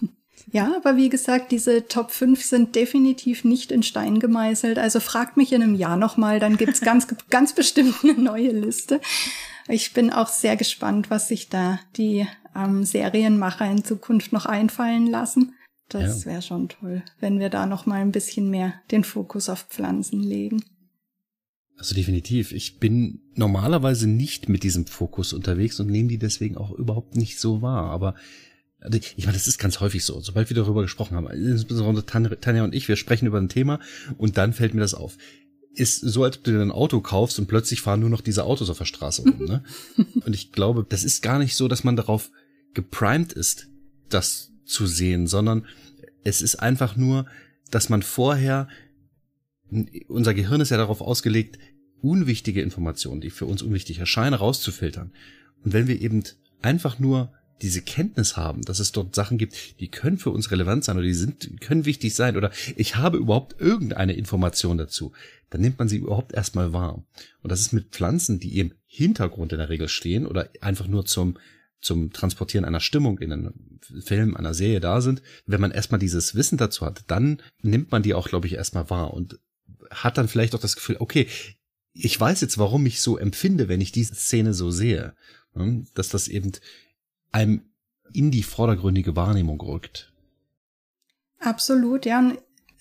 [0.52, 4.78] Ja, aber wie gesagt, diese Top 5 sind definitiv nicht in Stein gemeißelt.
[4.78, 9.00] Also fragt mich in einem Jahr nochmal, dann gibt's ganz, ganz bestimmt eine neue Liste.
[9.68, 12.26] Ich bin auch sehr gespannt, was sich da die
[12.56, 15.54] ähm, Serienmacher in Zukunft noch einfallen lassen.
[15.90, 16.32] Das ja.
[16.32, 20.20] wäre schon toll, wenn wir da noch mal ein bisschen mehr den Fokus auf Pflanzen
[20.20, 20.64] legen.
[21.76, 22.52] Also definitiv.
[22.52, 27.40] Ich bin normalerweise nicht mit diesem Fokus unterwegs und nehme die deswegen auch überhaupt nicht
[27.40, 27.90] so wahr.
[27.90, 28.14] Aber
[28.80, 30.20] also ich meine, das ist ganz häufig so.
[30.20, 33.80] Sobald wir darüber gesprochen haben, insbesondere Tanja und ich, wir sprechen über ein Thema
[34.16, 35.18] und dann fällt mir das auf.
[35.72, 38.44] Ist so, als ob du dir ein Auto kaufst und plötzlich fahren nur noch diese
[38.44, 39.44] Autos auf der Straße rum.
[39.44, 39.64] Ne?
[40.24, 42.30] und ich glaube, das ist gar nicht so, dass man darauf
[42.74, 43.68] geprimed ist,
[44.08, 45.66] das zu sehen, sondern
[46.24, 47.26] es ist einfach nur,
[47.70, 48.68] dass man vorher,
[50.08, 51.58] unser Gehirn ist ja darauf ausgelegt,
[52.02, 55.12] unwichtige Informationen, die für uns unwichtig erscheinen, rauszufiltern.
[55.64, 56.24] Und wenn wir eben
[56.62, 57.32] einfach nur
[57.62, 61.04] diese Kenntnis haben, dass es dort Sachen gibt, die können für uns relevant sein oder
[61.04, 65.12] die sind, können wichtig sein oder ich habe überhaupt irgendeine Information dazu,
[65.50, 67.04] dann nimmt man sie überhaupt erstmal wahr.
[67.42, 71.04] Und das ist mit Pflanzen, die im Hintergrund in der Regel stehen oder einfach nur
[71.04, 71.36] zum
[71.80, 73.54] zum Transportieren einer Stimmung in einem
[74.04, 78.02] Film, einer Serie da sind, wenn man erstmal dieses Wissen dazu hat, dann nimmt man
[78.02, 79.38] die auch, glaube ich, erstmal wahr und
[79.90, 81.26] hat dann vielleicht auch das Gefühl, okay,
[81.92, 85.14] ich weiß jetzt, warum ich so empfinde, wenn ich diese Szene so sehe,
[85.94, 86.52] dass das eben
[87.32, 87.62] einem
[88.12, 90.12] in die vordergründige Wahrnehmung rückt.
[91.38, 92.32] Absolut, ja.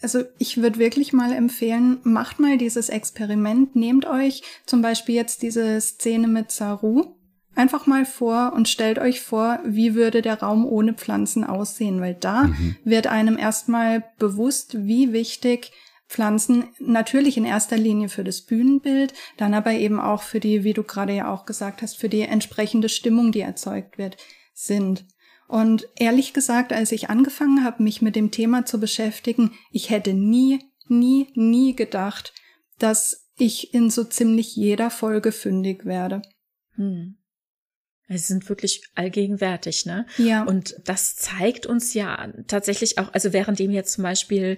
[0.02, 5.42] Also ich würde wirklich mal empfehlen, macht mal dieses Experiment, nehmt euch zum Beispiel jetzt
[5.42, 7.16] diese Szene mit Saru
[7.60, 12.16] einfach mal vor und stellt euch vor, wie würde der Raum ohne Pflanzen aussehen, weil
[12.16, 12.78] da mhm.
[12.86, 15.72] wird einem erstmal bewusst, wie wichtig
[16.08, 20.74] Pflanzen natürlich in erster Linie für das Bühnenbild, dann aber eben auch für die, wie
[20.74, 24.18] du gerade ja auch gesagt hast, für die entsprechende Stimmung, die erzeugt wird,
[24.54, 25.06] sind.
[25.48, 30.14] Und ehrlich gesagt, als ich angefangen habe, mich mit dem Thema zu beschäftigen, ich hätte
[30.14, 32.34] nie, nie, nie gedacht,
[32.80, 36.22] dass ich in so ziemlich jeder Folge fündig werde.
[36.76, 37.19] Hm.
[38.10, 40.06] Sie sind wirklich allgegenwärtig, ne?
[40.18, 40.44] Ja.
[40.44, 44.58] Und das zeigt uns ja tatsächlich auch, also währenddem jetzt zum Beispiel,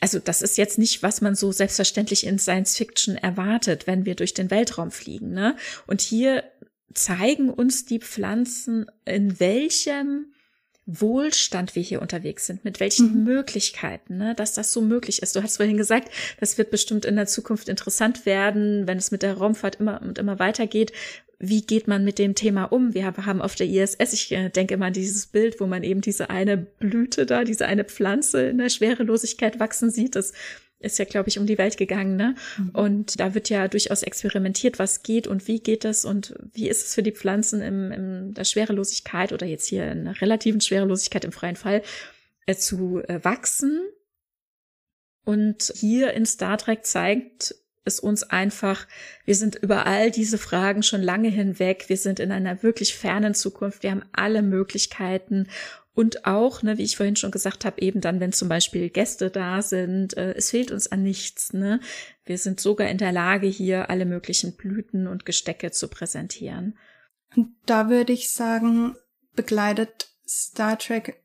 [0.00, 4.14] also das ist jetzt nicht, was man so selbstverständlich in Science Fiction erwartet, wenn wir
[4.14, 5.56] durch den Weltraum fliegen, ne?
[5.86, 6.44] Und hier
[6.94, 10.32] zeigen uns die Pflanzen, in welchem
[10.86, 13.24] Wohlstand wir hier unterwegs sind, mit welchen mhm.
[13.24, 15.34] Möglichkeiten, ne, dass das so möglich ist.
[15.34, 19.22] Du hast vorhin gesagt, das wird bestimmt in der Zukunft interessant werden, wenn es mit
[19.22, 20.92] der Raumfahrt immer und immer weitergeht,
[21.38, 22.94] wie geht man mit dem Thema um?
[22.94, 26.00] Wir haben auf der ISS, ich äh, denke immer an dieses Bild, wo man eben
[26.00, 30.16] diese eine Blüte da, diese eine Pflanze in der Schwerelosigkeit wachsen sieht.
[30.16, 30.32] Das
[30.84, 32.34] ist ja, glaube ich, um die Welt gegangen, ne?
[32.58, 32.70] Mhm.
[32.70, 36.86] Und da wird ja durchaus experimentiert, was geht und wie geht es und wie ist
[36.86, 41.24] es für die Pflanzen im, in der Schwerelosigkeit oder jetzt hier in der relativen Schwerelosigkeit
[41.24, 41.82] im freien Fall
[42.46, 43.80] äh, zu äh, wachsen.
[45.24, 47.54] Und hier in Star Trek zeigt
[47.84, 48.86] es uns einfach,
[49.24, 53.34] wir sind über all diese Fragen schon lange hinweg, wir sind in einer wirklich fernen
[53.34, 55.48] Zukunft, wir haben alle Möglichkeiten
[55.94, 59.30] und auch, ne, wie ich vorhin schon gesagt habe, eben dann, wenn zum Beispiel Gäste
[59.30, 61.52] da sind, äh, es fehlt uns an nichts.
[61.52, 61.78] Ne?
[62.24, 66.76] Wir sind sogar in der Lage, hier alle möglichen Blüten und Gestecke zu präsentieren.
[67.36, 68.96] Und da würde ich sagen,
[69.36, 71.22] begleitet Star Trek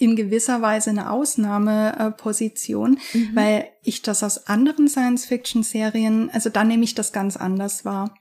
[0.00, 3.30] in gewisser Weise eine Ausnahmeposition, mhm.
[3.34, 8.14] weil ich das aus anderen Science-Fiction-Serien, also da nehme ich das ganz anders wahr.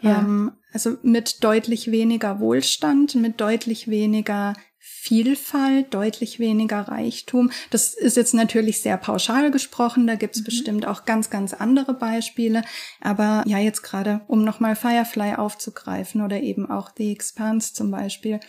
[0.00, 0.20] Ja.
[0.20, 7.50] Ähm, also mit deutlich weniger Wohlstand, mit deutlich weniger Vielfalt, deutlich weniger Reichtum.
[7.70, 10.44] Das ist jetzt natürlich sehr pauschal gesprochen, da gibt's mhm.
[10.44, 12.64] bestimmt auch ganz, ganz andere Beispiele.
[13.00, 18.40] Aber ja, jetzt gerade, um nochmal Firefly aufzugreifen oder eben auch The Expanse zum Beispiel,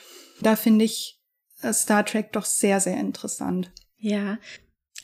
[0.41, 1.19] da finde ich
[1.71, 3.71] Star Trek doch sehr, sehr interessant.
[3.97, 4.37] Ja,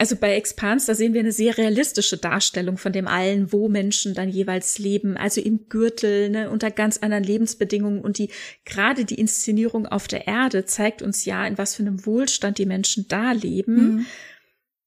[0.02, 4.14] Also bei Expans, da sehen wir eine sehr realistische Darstellung von dem allen, wo Menschen
[4.14, 8.30] dann jeweils leben, also im Gürtel, ne, unter ganz anderen Lebensbedingungen und die,
[8.64, 12.66] gerade die Inszenierung auf der Erde zeigt uns ja, in was für einem Wohlstand die
[12.66, 13.76] Menschen da leben.
[13.76, 14.06] Mhm.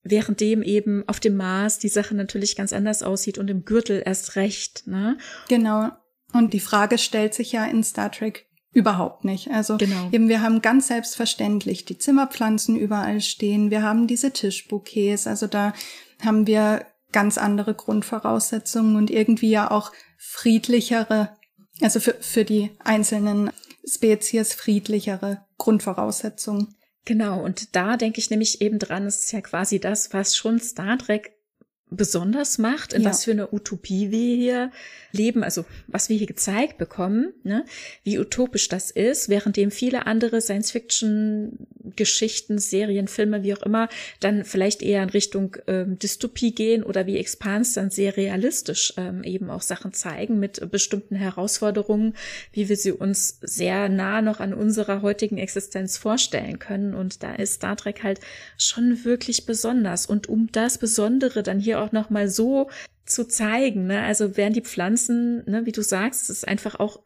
[0.02, 4.36] Währenddem eben auf dem Mars die Sache natürlich ganz anders aussieht und im Gürtel erst
[4.36, 5.18] recht, ne?
[5.48, 5.90] Genau.
[6.32, 9.50] Und die Frage stellt sich ja in Star Trek Überhaupt nicht.
[9.50, 10.08] Also genau.
[10.12, 13.70] eben wir haben ganz selbstverständlich die Zimmerpflanzen überall stehen.
[13.70, 15.26] Wir haben diese Tischbouquets.
[15.26, 15.74] Also da
[16.24, 21.36] haben wir ganz andere Grundvoraussetzungen und irgendwie ja auch friedlichere,
[21.82, 23.50] also für, für die einzelnen
[23.86, 26.74] Spezies friedlichere Grundvoraussetzungen.
[27.04, 30.60] Genau, und da denke ich nämlich eben dran, es ist ja quasi das, was schon
[30.60, 31.36] Star Trek
[31.96, 33.10] besonders macht, in ja.
[33.10, 34.70] was für eine Utopie wir hier
[35.12, 37.64] leben, also was wir hier gezeigt bekommen, ne,
[38.02, 43.88] wie utopisch das ist, währenddem viele andere Science-Fiction-Geschichten, Serien, Filme, wie auch immer,
[44.20, 49.22] dann vielleicht eher in Richtung ähm, Dystopie gehen oder wie Expans dann sehr realistisch ähm,
[49.22, 52.14] eben auch Sachen zeigen mit bestimmten Herausforderungen,
[52.52, 56.94] wie wir sie uns sehr nah noch an unserer heutigen Existenz vorstellen können.
[56.94, 58.20] Und da ist Star Trek halt
[58.56, 60.06] schon wirklich besonders.
[60.06, 62.70] Und um das Besondere dann hier auch nochmal so
[63.04, 63.86] zu zeigen.
[63.86, 64.02] Ne?
[64.02, 67.02] Also werden die Pflanzen, ne, wie du sagst, es ist einfach auch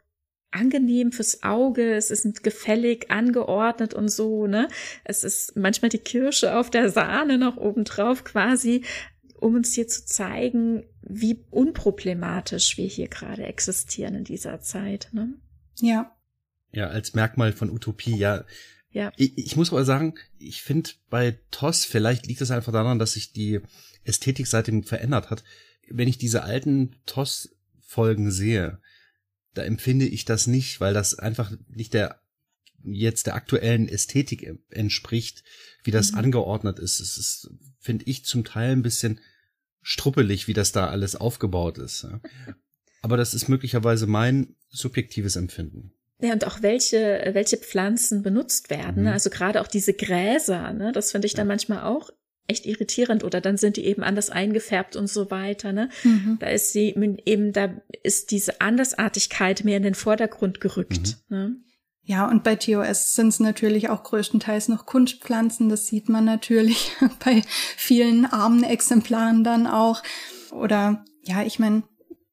[0.51, 4.69] angenehm fürs Auge, es ist gefällig angeordnet und so, ne?
[5.03, 8.83] Es ist manchmal die Kirsche auf der Sahne noch obendrauf quasi,
[9.39, 15.33] um uns hier zu zeigen, wie unproblematisch wir hier gerade existieren in dieser Zeit, ne?
[15.79, 16.15] Ja.
[16.71, 18.45] Ja, als Merkmal von Utopie, ja.
[18.91, 19.11] Ja.
[19.15, 23.13] Ich, ich muss aber sagen, ich finde bei TOS, vielleicht liegt es einfach daran, dass
[23.13, 23.61] sich die
[24.07, 25.43] Ästhetik seitdem verändert hat
[25.89, 28.79] wenn ich diese alten TOS-Folgen sehe,
[29.53, 32.21] da empfinde ich das nicht, weil das einfach nicht der
[32.83, 35.43] jetzt der aktuellen Ästhetik entspricht,
[35.83, 36.19] wie das mhm.
[36.19, 36.99] angeordnet ist.
[36.99, 39.19] Es ist, finde ich, zum Teil ein bisschen
[39.81, 42.07] struppelig, wie das da alles aufgebaut ist.
[43.01, 45.93] Aber das ist möglicherweise mein subjektives Empfinden.
[46.19, 49.03] Ja, und auch welche, welche Pflanzen benutzt werden.
[49.03, 49.09] Mhm.
[49.09, 52.11] Also gerade auch diese Gräser, ne, das finde ich dann manchmal auch
[52.47, 55.73] echt irritierend oder dann sind die eben anders eingefärbt und so weiter.
[55.73, 55.89] Ne?
[56.03, 56.37] Mhm.
[56.39, 56.95] Da ist sie
[57.25, 57.69] eben, da
[58.03, 61.17] ist diese Andersartigkeit mehr in den Vordergrund gerückt.
[61.29, 61.37] Mhm.
[61.37, 61.55] Ne?
[62.03, 65.67] Ja, und bei TOS sind es natürlich auch größtenteils noch Kunstpflanzen.
[65.67, 66.93] Das sieht man natürlich
[67.25, 67.41] bei
[67.75, 70.01] vielen armen Exemplaren dann auch.
[70.51, 71.83] Oder ja, ich meine,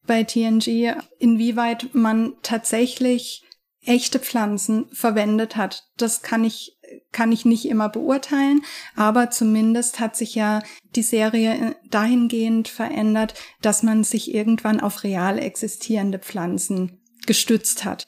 [0.06, 3.42] bei TNG, inwieweit man tatsächlich
[3.80, 6.73] echte Pflanzen verwendet hat, das kann ich
[7.12, 8.62] kann ich nicht immer beurteilen,
[8.96, 10.62] aber zumindest hat sich ja
[10.94, 18.06] die Serie dahingehend verändert, dass man sich irgendwann auf real existierende Pflanzen gestützt hat.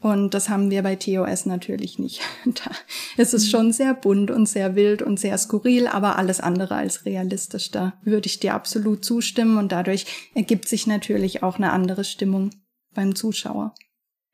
[0.00, 2.20] Und das haben wir bei TOS natürlich nicht.
[2.44, 2.70] Da
[3.16, 3.50] ist es mhm.
[3.50, 7.70] schon sehr bunt und sehr wild und sehr skurril, aber alles andere als realistisch.
[7.70, 12.50] Da würde ich dir absolut zustimmen und dadurch ergibt sich natürlich auch eine andere Stimmung
[12.94, 13.74] beim Zuschauer.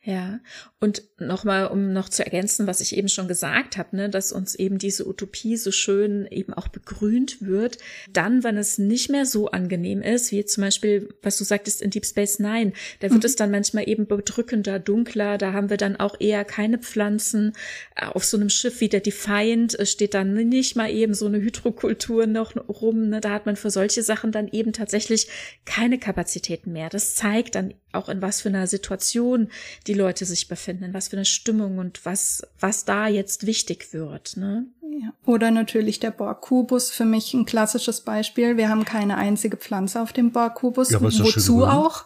[0.07, 0.41] Ja,
[0.81, 4.55] und nochmal, um noch zu ergänzen, was ich eben schon gesagt habe, ne, dass uns
[4.55, 7.79] eben diese Utopie so schön eben auch begrünt wird,
[8.13, 11.89] dann, wenn es nicht mehr so angenehm ist, wie zum Beispiel, was du sagtest in
[11.89, 13.27] Deep Space Nine, da wird mhm.
[13.27, 17.55] es dann manchmal eben bedrückender, dunkler, da haben wir dann auch eher keine Pflanzen.
[17.97, 21.39] Auf so einem Schiff wie der Defiant äh, steht dann nicht mal eben so eine
[21.41, 25.29] Hydrokultur noch rum, ne, da hat man für solche Sachen dann eben tatsächlich
[25.65, 26.91] keine Kapazitäten mehr.
[26.91, 29.49] Das zeigt dann auch in was für einer Situation
[29.87, 33.93] die Leute sich befinden, in was für eine Stimmung und was, was da jetzt wichtig
[33.93, 34.37] wird.
[34.37, 34.67] Ne?
[35.01, 35.13] Ja.
[35.27, 38.57] Oder natürlich der Borg-Kubus, für mich ein klassisches Beispiel.
[38.57, 40.91] Wir haben keine einzige Pflanze auf dem Borg-Kubus.
[40.91, 42.05] Ja, Wozu auch?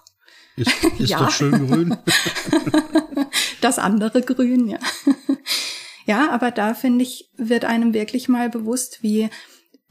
[0.56, 1.18] Ist, ist ja.
[1.18, 1.96] doch schön grün.
[3.60, 4.78] das andere Grün, ja.
[6.06, 9.28] Ja, aber da finde ich, wird einem wirklich mal bewusst, wie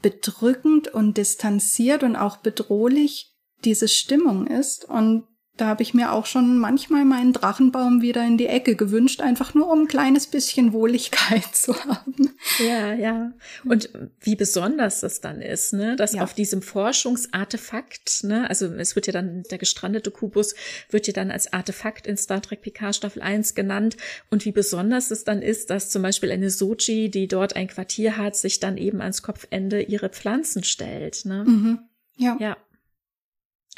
[0.02, 5.27] bedrückend und distanziert und auch bedrohlich diese Stimmung ist und
[5.60, 9.54] da habe ich mir auch schon manchmal meinen Drachenbaum wieder in die Ecke gewünscht, einfach
[9.54, 12.30] nur um ein kleines bisschen Wohligkeit zu haben.
[12.58, 13.32] Ja, ja.
[13.64, 13.90] Und
[14.20, 16.22] wie besonders das dann ist, ne, dass ja.
[16.22, 20.54] auf diesem Forschungsartefakt, ne, also es wird ja dann der gestrandete Kubus
[20.90, 23.96] wird ja dann als Artefakt in Star Trek PK Staffel 1 genannt
[24.30, 28.16] und wie besonders es dann ist, dass zum Beispiel eine Sochi, die dort ein Quartier
[28.16, 31.44] hat, sich dann eben ans Kopfende ihre Pflanzen stellt, ne?
[31.44, 31.78] Mhm.
[32.16, 32.36] Ja.
[32.40, 32.56] Ja.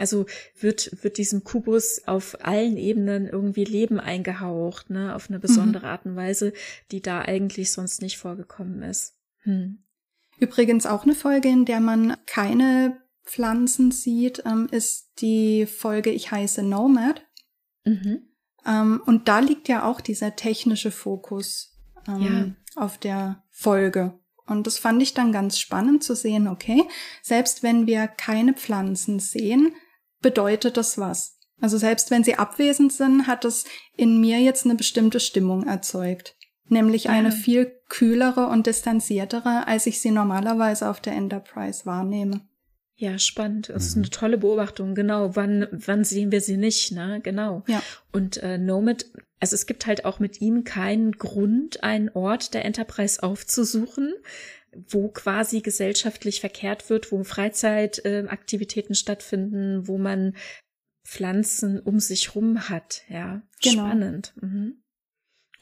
[0.01, 0.27] Also
[0.59, 5.90] wird, wird diesem Kubus auf allen Ebenen irgendwie Leben eingehaucht, ne, auf eine besondere mhm.
[5.90, 6.52] Art und Weise,
[6.90, 9.14] die da eigentlich sonst nicht vorgekommen ist.
[9.43, 9.85] Hm.
[10.39, 16.31] Übrigens auch eine Folge, in der man keine Pflanzen sieht, ähm, ist die Folge Ich
[16.31, 17.22] heiße Nomad.
[17.85, 18.31] Mhm.
[18.66, 21.78] Ähm, und da liegt ja auch dieser technische Fokus
[22.09, 22.82] ähm, ja.
[22.82, 24.18] auf der Folge.
[24.47, 26.82] Und das fand ich dann ganz spannend zu sehen, okay,
[27.22, 29.74] selbst wenn wir keine Pflanzen sehen,
[30.20, 31.36] bedeutet das was.
[31.60, 33.64] Also selbst wenn sie abwesend sind, hat es
[33.97, 36.36] in mir jetzt eine bestimmte Stimmung erzeugt.
[36.68, 37.10] Nämlich ja.
[37.10, 42.42] eine viel kühlere und distanziertere, als ich sie normalerweise auf der Enterprise wahrnehme.
[42.94, 43.70] Ja, spannend.
[43.70, 44.10] Das ist eine mhm.
[44.10, 44.94] tolle Beobachtung.
[44.94, 45.34] Genau.
[45.34, 47.20] Wann, wann sehen wir sie nicht, ne?
[47.22, 47.64] Genau.
[47.66, 47.82] Ja.
[48.12, 49.06] Und äh, Nomad,
[49.40, 54.12] also es gibt halt auch mit ihm keinen Grund, einen Ort der Enterprise aufzusuchen,
[54.88, 60.36] wo quasi gesellschaftlich verkehrt wird, wo Freizeitaktivitäten äh, stattfinden, wo man
[61.05, 63.02] Pflanzen um sich rum hat.
[63.09, 63.86] Ja, genau.
[63.86, 64.32] spannend.
[64.40, 64.82] Mhm.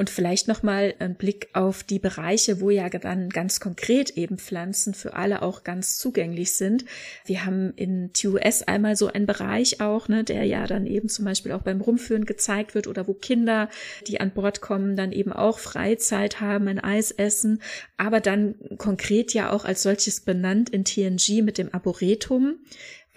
[0.00, 4.94] Und vielleicht nochmal ein Blick auf die Bereiche, wo ja dann ganz konkret eben Pflanzen
[4.94, 6.84] für alle auch ganz zugänglich sind.
[7.24, 11.24] Wir haben in TUS einmal so einen Bereich auch, ne, der ja dann eben zum
[11.24, 13.68] Beispiel auch beim Rumführen gezeigt wird oder wo Kinder,
[14.06, 17.60] die an Bord kommen, dann eben auch Freizeit haben, ein Eis essen,
[17.96, 22.60] aber dann konkret ja auch als solches benannt in TNG mit dem Arboretum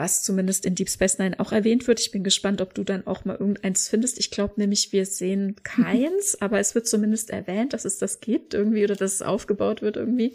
[0.02, 1.99] was zumindest in Deep Space Nine auch erwähnt wird.
[1.99, 4.18] Ich bin gespannt, ob du dann auch mal irgendeins findest.
[4.18, 8.56] Ich glaube nämlich, wir sehen keins, aber es wird zumindest erwähnt, dass es das gibt
[8.56, 10.34] irgendwie oder dass es aufgebaut wird irgendwie.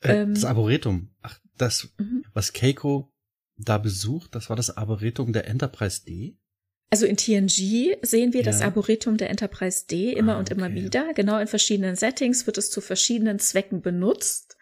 [0.00, 1.08] Äh, ähm, das Arboretum.
[1.22, 2.26] Ach, das, mhm.
[2.34, 3.10] was Keiko
[3.56, 6.36] da besucht, das war das Arboretum der Enterprise D?
[6.90, 8.44] Also in TNG sehen wir ja.
[8.44, 11.14] das Arboretum der Enterprise D immer ah, und immer wieder.
[11.14, 14.58] Genau in verschiedenen Settings wird es zu verschiedenen Zwecken benutzt.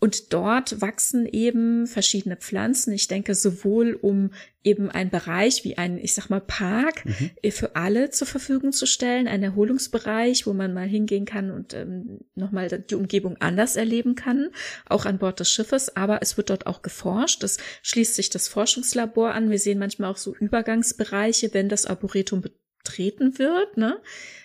[0.00, 2.92] Und dort wachsen eben verschiedene Pflanzen.
[2.92, 4.30] Ich denke, sowohl um
[4.62, 7.30] eben einen Bereich wie ein, ich sag mal, Park mhm.
[7.42, 11.74] Äh, für alle zur Verfügung zu stellen, ein Erholungsbereich, wo man mal hingehen kann und
[11.74, 14.50] ähm, nochmal die Umgebung anders erleben kann,
[14.86, 15.96] auch an Bord des Schiffes.
[15.96, 17.42] Aber es wird dort auch geforscht.
[17.42, 19.50] Es schließt sich das Forschungslabor an.
[19.50, 22.42] Wir sehen manchmal auch so Übergangsbereiche, wenn das Arboretum
[22.84, 23.76] betreten wird.
[23.76, 24.00] Ne?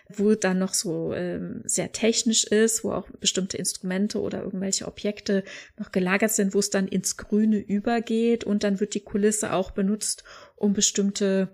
[0.10, 5.44] Wo dann noch so ähm, sehr technisch ist, wo auch bestimmte Instrumente oder irgendwelche Objekte
[5.78, 9.72] noch gelagert sind, wo es dann ins Grüne übergeht und dann wird die Kulisse auch
[9.72, 10.24] benutzt,
[10.56, 11.50] um bestimmte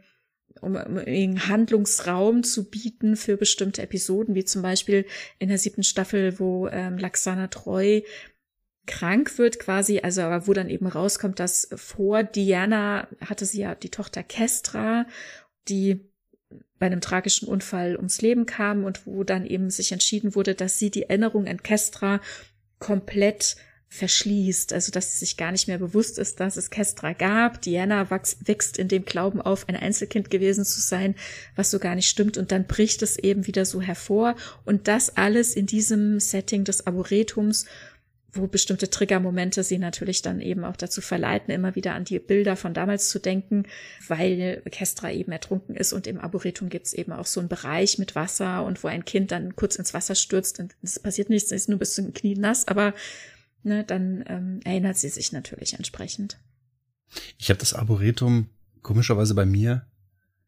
[0.61, 5.05] um einen Handlungsraum zu bieten für bestimmte Episoden, wie zum Beispiel
[5.37, 8.01] in der siebten Staffel, wo ähm, Laxana Treu
[8.87, 13.75] krank wird quasi, also aber wo dann eben rauskommt, dass vor Diana hatte sie ja
[13.75, 15.05] die Tochter Kestra,
[15.67, 16.09] die
[16.79, 20.77] bei einem tragischen Unfall ums Leben kam und wo dann eben sich entschieden wurde, dass
[20.77, 22.19] sie die Erinnerung an Kestra
[22.79, 23.55] komplett
[23.87, 27.61] verschließt, also dass sie sich gar nicht mehr bewusst ist, dass es Kestra gab.
[27.61, 31.15] Diana wächst in dem Glauben auf, ein Einzelkind gewesen zu sein,
[31.55, 32.37] was so gar nicht stimmt.
[32.37, 34.35] Und dann bricht es eben wieder so hervor.
[34.65, 37.65] Und das alles in diesem Setting des Arboretums
[38.35, 42.55] wo bestimmte Triggermomente sie natürlich dann eben auch dazu verleiten, immer wieder an die Bilder
[42.55, 43.63] von damals zu denken,
[44.07, 47.97] weil Kestra eben ertrunken ist und im Arboretum gibt es eben auch so einen Bereich
[47.97, 51.51] mit Wasser und wo ein Kind dann kurz ins Wasser stürzt und es passiert nichts,
[51.51, 52.93] es ist nur bis zum Knie nass, aber
[53.63, 56.37] ne, dann ähm, erinnert sie sich natürlich entsprechend.
[57.37, 58.49] Ich habe das Arboretum
[58.81, 59.87] komischerweise bei mir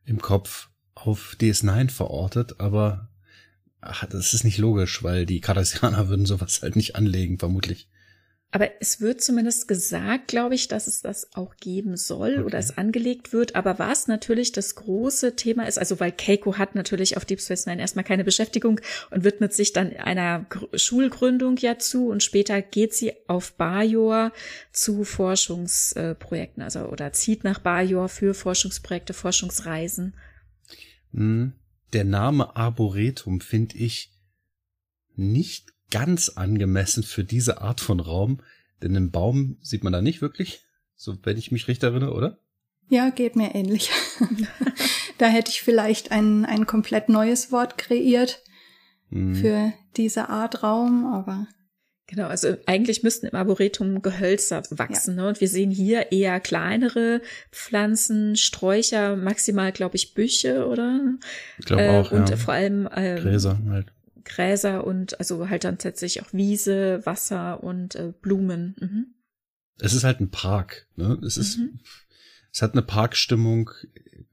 [0.05, 3.06] im Kopf auf DS9 verortet, aber
[3.87, 7.89] ach, das ist nicht logisch, weil die Cardassianer würden sowas halt nicht anlegen, vermutlich.
[8.49, 12.43] Aber es wird zumindest gesagt, glaube ich, dass es das auch geben soll okay.
[12.43, 13.55] oder es angelegt wird.
[13.55, 17.65] Aber was natürlich das große Thema ist, also weil Keiko hat natürlich auf Deep Space
[17.65, 18.79] Nine erstmal keine Beschäftigung
[19.11, 24.31] und widmet sich dann einer Schulgründung ja zu und später geht sie auf Bajor
[24.71, 30.15] zu Forschungsprojekten, also oder zieht nach Bajor für Forschungsprojekte, Forschungsreisen.
[31.11, 31.53] Mhm
[31.93, 34.11] der Name Arboretum finde ich
[35.15, 38.41] nicht ganz angemessen für diese Art von Raum,
[38.81, 40.61] denn einen Baum sieht man da nicht wirklich,
[40.95, 42.39] so wenn ich mich richtig erinnere, oder?
[42.89, 43.91] Ja, geht mir ähnlich.
[45.17, 48.41] da hätte ich vielleicht ein, ein komplett neues Wort kreiert
[49.09, 49.35] hm.
[49.35, 51.47] für diese Art Raum, aber
[52.07, 55.17] Genau, also eigentlich müssten im Arboretum Gehölzer wachsen.
[55.17, 55.23] Ja.
[55.23, 55.27] Ne?
[55.29, 57.21] Und wir sehen hier eher kleinere
[57.51, 61.01] Pflanzen, Sträucher, maximal, glaube ich, Büche, oder?
[61.59, 62.37] Ich glaube äh, auch, Und ja.
[62.37, 63.87] vor allem ähm, Gräser halt.
[64.23, 68.75] Gräser und also halt dann tatsächlich auch Wiese, Wasser und äh, Blumen.
[68.79, 69.05] Mhm.
[69.79, 70.87] Es ist halt ein Park.
[70.95, 71.19] Ne?
[71.25, 71.79] Es ist, mhm.
[72.53, 73.69] es hat eine Parkstimmung.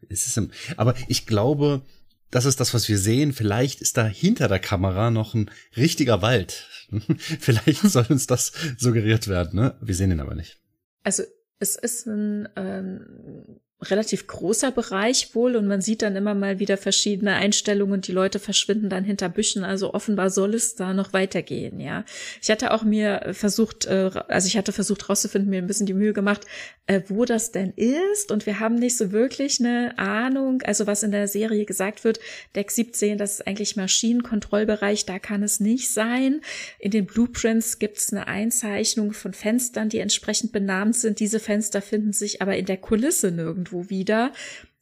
[0.09, 0.41] Es ist,
[0.77, 1.83] aber ich glaube,
[2.31, 3.33] das ist das, was wir sehen.
[3.33, 6.69] Vielleicht ist da hinter der Kamera noch ein richtiger Wald.
[7.19, 9.77] Vielleicht soll uns das suggeriert werden, ne?
[9.81, 10.61] Wir sehen ihn aber nicht.
[11.03, 11.23] Also
[11.59, 16.77] es ist ein ähm, relativ großer Bereich wohl und man sieht dann immer mal wieder
[16.77, 19.65] verschiedene Einstellungen und die Leute verschwinden dann hinter Büschen.
[19.65, 22.05] Also offenbar soll es da noch weitergehen, ja.
[22.43, 25.95] Ich hatte auch mir versucht, äh, also ich hatte versucht rauszufinden, mir ein bisschen die
[25.95, 26.47] Mühe gemacht,
[26.87, 31.03] äh, wo das denn ist und wir haben nicht so wirklich eine Ahnung, also was
[31.03, 32.21] in der Serie gesagt wird,
[32.55, 36.41] Deck 17, das ist eigentlich Maschinenkontrollbereich, da kann es nicht sein.
[36.79, 41.21] In den Blueprints gibt es eine Einzeichnung von Fenstern, die entsprechend benannt sind.
[41.21, 44.33] Diese Fenster finden sich aber in der Kulisse nirgendwo irgendwo wieder.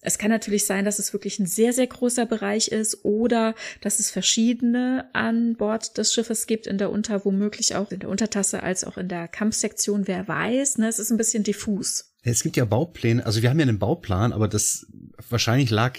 [0.05, 4.01] Es kann natürlich sein, dass es wirklich ein sehr, sehr großer Bereich ist oder dass
[4.01, 8.65] es verschiedene an Bord des Schiffes gibt, in der Unter, womöglich auch in der Untertasse
[8.65, 10.79] als auch in der Kampfsektion, wer weiß.
[10.79, 10.89] Ne?
[10.89, 12.17] Es ist ein bisschen diffus.
[12.25, 14.87] Es gibt ja Baupläne, also wir haben ja einen Bauplan, aber das
[15.29, 15.99] wahrscheinlich lag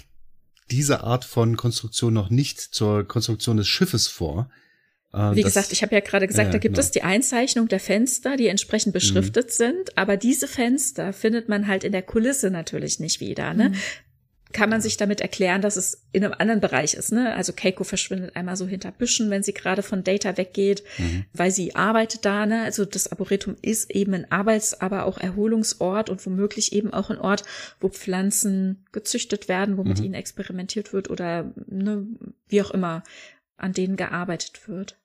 [0.69, 4.49] diese Art von Konstruktion noch nicht zur Konstruktion des Schiffes vor.
[5.13, 6.83] Äh, Wie das, gesagt, ich habe ja gerade gesagt, ja, da gibt genau.
[6.83, 9.51] es die Einzeichnung der Fenster, die entsprechend beschriftet mhm.
[9.51, 13.53] sind, aber diese Fenster findet man halt in der Kulisse natürlich nicht wieder.
[13.53, 13.69] Ne?
[13.69, 13.75] Mhm.
[14.53, 17.11] Kann man sich damit erklären, dass es in einem anderen Bereich ist.
[17.11, 17.33] Ne?
[17.33, 21.25] Also Keiko verschwindet einmal so hinter Büschen, wenn sie gerade von Data weggeht, mhm.
[21.33, 22.45] weil sie arbeitet da.
[22.45, 22.61] Ne?
[22.63, 27.17] Also das Arboretum ist eben ein Arbeits-, aber auch Erholungsort und womöglich eben auch ein
[27.17, 27.43] Ort,
[27.79, 30.05] wo Pflanzen gezüchtet werden, wo mit mhm.
[30.05, 32.05] ihnen experimentiert wird oder ne,
[32.47, 33.03] wie auch immer
[33.57, 34.97] an denen gearbeitet wird.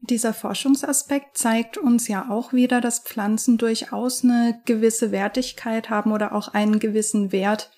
[0.00, 6.34] Dieser Forschungsaspekt zeigt uns ja auch wieder, dass Pflanzen durchaus eine gewisse Wertigkeit haben oder
[6.34, 7.70] auch einen gewissen Wert.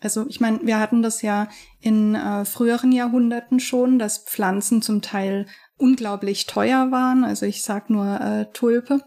[0.00, 1.48] Also ich meine, wir hatten das ja
[1.80, 5.46] in äh, früheren Jahrhunderten schon, dass Pflanzen zum Teil
[5.78, 7.24] unglaublich teuer waren.
[7.24, 9.00] Also ich sag nur äh, Tulpe.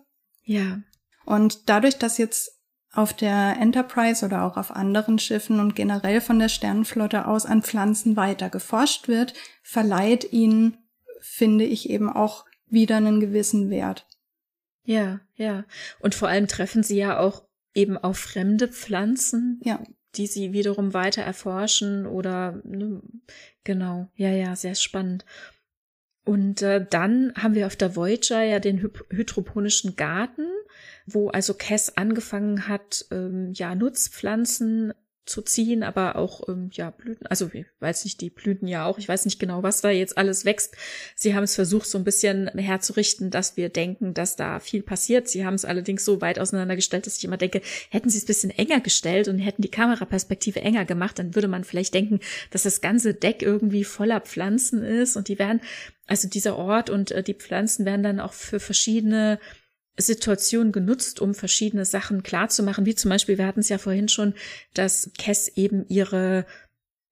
[0.43, 0.79] Ja.
[1.25, 2.57] Und dadurch, dass jetzt
[2.91, 7.61] auf der Enterprise oder auch auf anderen Schiffen und generell von der Sternenflotte aus an
[7.61, 10.79] Pflanzen weiter geforscht wird, verleiht ihnen,
[11.21, 14.07] finde ich, eben auch wieder einen gewissen Wert.
[14.83, 15.65] Ja, ja.
[15.99, 19.83] Und vor allem treffen sie ja auch eben auf fremde Pflanzen, ja.
[20.15, 23.01] die sie wiederum weiter erforschen oder ne,
[23.63, 25.25] genau, ja, ja, sehr spannend.
[26.23, 30.47] Und äh, dann haben wir auf der Voyager ja den Hy hydroponischen Garten,
[31.05, 34.93] wo also Cass angefangen hat, ähm, ja, Nutzpflanzen
[35.27, 38.97] zu ziehen, aber auch ähm, ja Blüten, also ich weiß nicht, die Blüten ja auch,
[38.97, 40.75] ich weiß nicht genau, was da jetzt alles wächst.
[41.15, 45.27] Sie haben es versucht, so ein bisschen herzurichten, dass wir denken, dass da viel passiert.
[45.27, 48.51] Sie haben es allerdings so weit auseinandergestellt, dass ich immer denke, hätten sie es bisschen
[48.51, 52.19] enger gestellt und hätten die Kameraperspektive enger gemacht, dann würde man vielleicht denken,
[52.51, 55.61] dass das ganze Deck irgendwie voller Pflanzen ist und die werden,
[56.05, 59.39] also dieser Ort und äh, die Pflanzen werden dann auch für verschiedene
[59.97, 64.33] Situation genutzt, um verschiedene Sachen klarzumachen, wie zum Beispiel, wir hatten es ja vorhin schon,
[64.73, 66.45] dass Cass eben ihre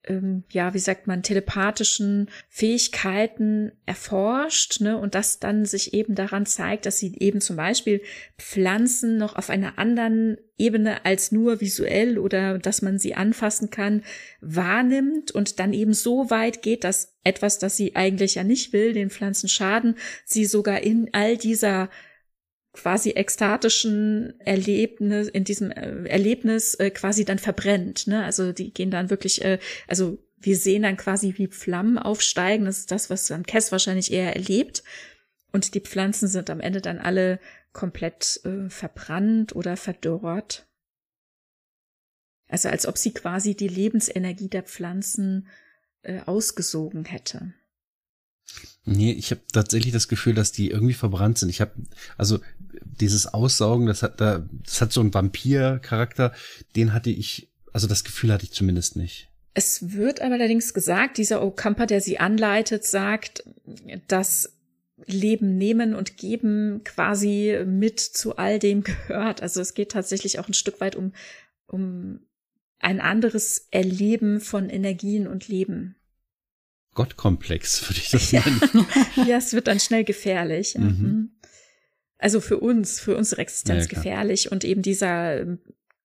[0.07, 6.45] ähm, ja, wie sagt man, telepathischen Fähigkeiten erforscht, ne, und das dann sich eben daran
[6.45, 8.01] zeigt, dass sie eben zum Beispiel
[8.37, 14.03] Pflanzen noch auf einer anderen Ebene als nur visuell oder dass man sie anfassen kann,
[14.41, 18.93] wahrnimmt und dann eben so weit geht, dass etwas, das sie eigentlich ja nicht will,
[18.93, 21.89] den Pflanzen schaden, sie sogar in all dieser
[22.75, 28.07] quasi ekstatischen Erlebnis, in diesem äh, Erlebnis äh, quasi dann verbrennt.
[28.07, 28.23] Ne?
[28.23, 32.65] Also die gehen dann wirklich, äh, also wir sehen dann quasi wie Flammen aufsteigen.
[32.65, 34.83] Das ist das, was dann Kess wahrscheinlich eher erlebt.
[35.51, 37.39] Und die Pflanzen sind am Ende dann alle
[37.71, 40.67] komplett äh, verbrannt oder verdorrt.
[42.47, 45.47] Also als ob sie quasi die Lebensenergie der Pflanzen
[46.03, 47.53] äh, ausgesogen hätte.
[48.85, 51.49] Nee, ich habe tatsächlich das Gefühl, dass die irgendwie verbrannt sind.
[51.49, 51.71] Ich habe
[52.17, 52.39] also
[52.81, 56.33] dieses Aussaugen, das hat da das hat so einen Vampir-Charakter,
[56.75, 59.29] den hatte ich, also das Gefühl hatte ich zumindest nicht.
[59.55, 63.43] Es wird aber allerdings gesagt, dieser Okampa, der sie anleitet, sagt,
[64.07, 64.51] dass
[65.05, 69.41] Leben nehmen und geben quasi mit zu all dem gehört.
[69.41, 71.13] Also es geht tatsächlich auch ein Stück weit um,
[71.67, 72.19] um
[72.79, 75.95] ein anderes Erleben von Energien und Leben.
[76.95, 78.87] Gottkomplex, würde ich das nennen.
[79.27, 80.75] ja, es wird dann schnell gefährlich.
[80.75, 80.85] Mhm.
[80.85, 81.29] mhm.
[82.17, 84.51] Also für uns, für unsere Existenz ja, gefährlich.
[84.51, 85.59] Und eben dieser ähm,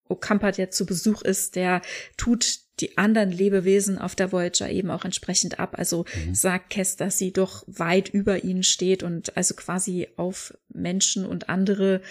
[0.08, 1.80] Okampa, der zu Besuch ist, der
[2.16, 5.76] tut die anderen Lebewesen auf der Voyager eben auch entsprechend ab.
[5.78, 6.34] Also mhm.
[6.34, 11.48] sagt Kess, dass sie doch weit über ihnen steht und also quasi auf Menschen und
[11.48, 12.02] andere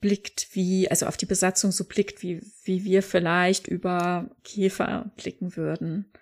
[0.00, 5.56] blickt, wie, also auf die Besatzung so blickt, wie, wie wir vielleicht über Käfer blicken
[5.56, 6.12] würden.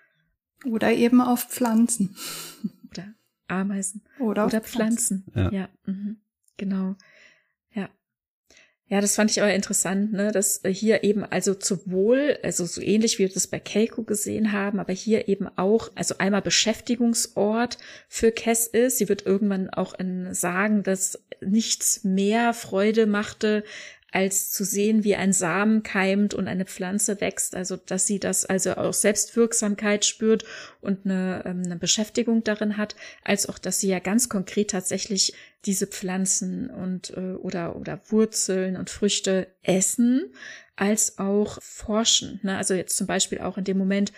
[0.65, 2.15] Oder eben auf Pflanzen.
[2.91, 3.13] Oder
[3.47, 4.03] Ameisen.
[4.19, 5.25] Oder, Oder Pflanzen.
[5.31, 5.53] Pflanzen.
[5.53, 6.17] Ja, ja mhm.
[6.57, 6.95] genau.
[7.73, 7.89] Ja.
[8.87, 13.17] Ja, das fand ich aber interessant, ne, dass hier eben also sowohl, also so ähnlich
[13.17, 17.77] wie wir das bei Keiko gesehen haben, aber hier eben auch, also einmal Beschäftigungsort
[18.07, 18.97] für Kess ist.
[18.97, 23.63] Sie wird irgendwann auch in sagen, dass nichts mehr Freude machte,
[24.13, 27.55] als zu sehen, wie ein Samen keimt und eine Pflanze wächst.
[27.55, 30.45] Also, dass sie das also auch Selbstwirksamkeit spürt
[30.81, 35.33] und eine, ähm, eine Beschäftigung darin hat, als auch, dass sie ja ganz konkret tatsächlich
[35.65, 40.31] diese Pflanzen und äh, oder oder Wurzeln und Früchte essen,
[40.75, 42.39] als auch forschen.
[42.43, 42.55] Ne?
[42.55, 44.13] Also jetzt zum Beispiel auch in dem Moment,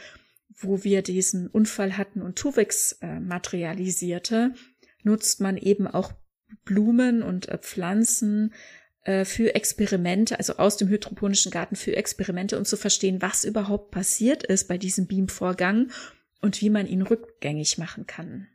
[0.57, 4.53] wo wir diesen Unfall hatten und Tuvix äh, materialisierte,
[5.03, 6.11] nutzt man eben auch
[6.65, 8.53] Blumen und äh, Pflanzen
[9.25, 14.43] für Experimente, also aus dem hydroponischen Garten für Experimente und zu verstehen, was überhaupt passiert
[14.43, 15.91] ist bei diesem Beamvorgang
[16.41, 18.47] und wie man ihn rückgängig machen kann.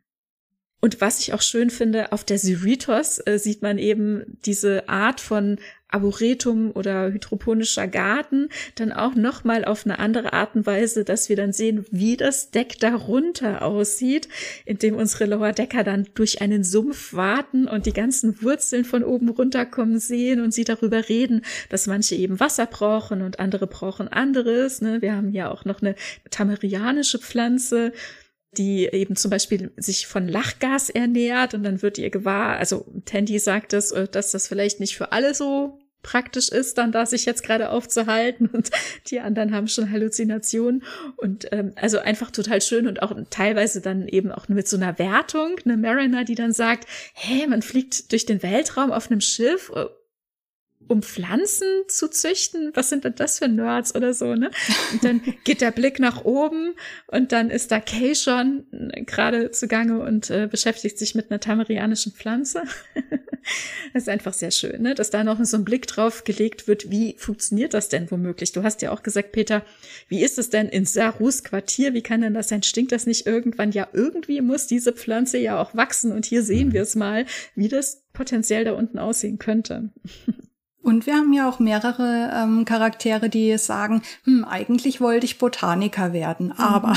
[0.81, 5.21] Und was ich auch schön finde, auf der Syritos äh, sieht man eben diese Art
[5.21, 5.59] von
[5.91, 11.37] Arboretum oder hydroponischer Garten dann auch nochmal auf eine andere Art und Weise, dass wir
[11.37, 14.29] dann sehen, wie das Deck darunter aussieht,
[14.65, 19.29] indem unsere Lower Decker dann durch einen Sumpf warten und die ganzen Wurzeln von oben
[19.29, 24.81] runterkommen sehen und sie darüber reden, dass manche eben Wasser brauchen und andere brauchen anderes.
[24.81, 25.03] Ne?
[25.03, 25.95] Wir haben ja auch noch eine
[26.31, 27.93] tamarianische Pflanze,
[28.57, 33.39] die eben zum Beispiel sich von Lachgas ernährt und dann wird ihr gewahr, also Tandy
[33.39, 37.25] sagt es, äh, dass das vielleicht nicht für alle so praktisch ist, dann da sich
[37.25, 38.71] jetzt gerade aufzuhalten und
[39.09, 40.83] die anderen haben schon Halluzinationen.
[41.17, 44.99] Und ähm, also einfach total schön und auch teilweise dann eben auch mit so einer
[44.99, 49.71] Wertung, eine Mariner, die dann sagt, hey, man fliegt durch den Weltraum auf einem Schiff
[49.75, 49.87] äh,
[50.91, 52.73] um Pflanzen zu züchten?
[52.75, 54.51] Was sind denn das für Nerds oder so, ne?
[54.93, 56.75] Und dann geht der Blick nach oben
[57.07, 58.65] und dann ist da Kay schon
[59.07, 62.63] gerade zugange und äh, beschäftigt sich mit einer tamarianischen Pflanze.
[63.93, 64.95] das ist einfach sehr schön, ne?
[64.95, 68.51] Dass da noch so ein Blick drauf gelegt wird, wie funktioniert das denn womöglich?
[68.51, 69.65] Du hast ja auch gesagt, Peter,
[70.09, 71.95] wie ist es denn in Sarus Quartier?
[71.95, 72.65] Wie kann denn das sein?
[72.65, 73.71] Stinkt das nicht irgendwann?
[73.71, 77.69] Ja, irgendwie muss diese Pflanze ja auch wachsen und hier sehen wir es mal, wie
[77.69, 79.91] das potenziell da unten aussehen könnte.
[80.83, 86.13] Und wir haben ja auch mehrere ähm, Charaktere, die sagen, hm, eigentlich wollte ich Botaniker
[86.13, 86.53] werden, mhm.
[86.53, 86.95] aber.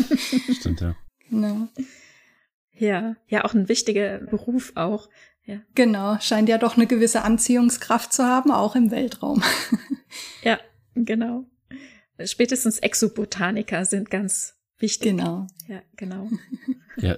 [0.52, 0.94] Stimmt, ja.
[1.30, 1.68] Genau.
[2.78, 5.08] Ja, ja, auch ein wichtiger Beruf auch.
[5.46, 5.62] Ja.
[5.74, 9.42] Genau, scheint ja doch eine gewisse Anziehungskraft zu haben, auch im Weltraum.
[10.42, 10.58] ja,
[10.94, 11.46] genau.
[12.22, 15.16] Spätestens Exobotaniker sind ganz Wichtig.
[15.16, 15.46] Genau.
[15.68, 16.28] Ja, genau.
[16.98, 17.16] Ja,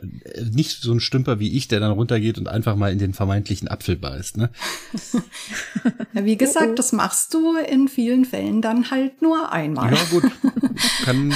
[0.50, 3.68] nicht so ein Stümper wie ich, der dann runtergeht und einfach mal in den vermeintlichen
[3.68, 4.50] Apfel beißt, ne?
[6.15, 6.74] Ja, wie gesagt, oh, oh.
[6.74, 9.94] das machst du in vielen Fällen dann halt nur einmal.
[9.94, 10.24] Ja, gut.
[11.05, 11.34] Kann,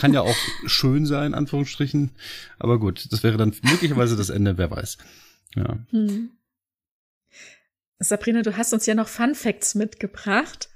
[0.00, 2.10] kann ja auch schön sein, Anführungsstrichen.
[2.58, 4.98] Aber gut, das wäre dann möglicherweise das Ende, wer weiß.
[5.56, 5.78] Ja.
[5.90, 6.30] Hm.
[7.98, 10.68] Sabrina, du hast uns ja noch Fun Facts mitgebracht.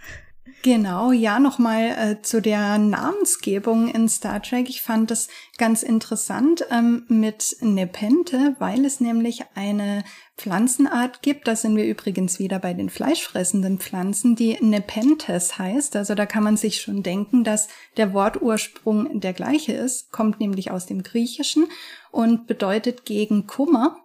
[0.62, 4.68] Genau, ja, nochmal äh, zu der Namensgebung in Star Trek.
[4.68, 10.04] Ich fand das ganz interessant ähm, mit Nepente, weil es nämlich eine
[10.36, 11.48] Pflanzenart gibt.
[11.48, 15.96] Da sind wir übrigens wieder bei den fleischfressenden Pflanzen, die Nepenthes heißt.
[15.96, 20.70] Also da kann man sich schon denken, dass der Wortursprung der gleiche ist, kommt nämlich
[20.70, 21.66] aus dem Griechischen
[22.12, 23.96] und bedeutet gegen Kummer.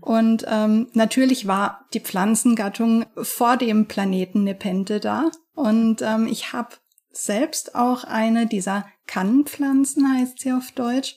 [0.00, 5.30] Und ähm, natürlich war die Pflanzengattung vor dem Planeten Nepente da.
[5.56, 6.76] Und ähm, ich habe
[7.10, 11.16] selbst auch eine dieser Kannenpflanzen, heißt sie auf Deutsch.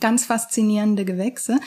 [0.00, 1.60] Ganz faszinierende Gewächse,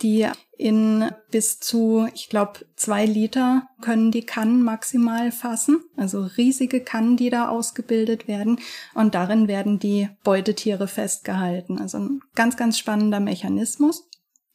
[0.00, 5.84] die in bis zu, ich glaube, zwei Liter können die Kannen maximal fassen.
[5.96, 8.58] Also riesige Kannen, die da ausgebildet werden.
[8.94, 11.78] Und darin werden die Beutetiere festgehalten.
[11.78, 14.08] Also ein ganz, ganz spannender Mechanismus.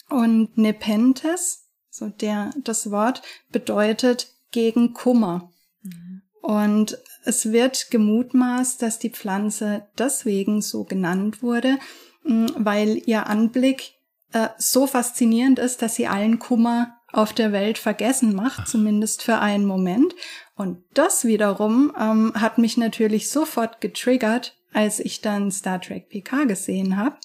[0.09, 5.51] Und Nepenthes, so der, das Wort bedeutet gegen Kummer.
[5.83, 6.10] Mhm.
[6.41, 11.77] Und es wird gemutmaßt, dass die Pflanze deswegen so genannt wurde,
[12.23, 13.93] mm, weil ihr Anblick
[14.33, 19.39] äh, so faszinierend ist, dass sie allen Kummer auf der Welt vergessen macht, zumindest für
[19.39, 20.15] einen Moment.
[20.55, 26.45] Und das wiederum ähm, hat mich natürlich sofort getriggert, als ich dann Star Trek PK
[26.45, 27.17] gesehen habe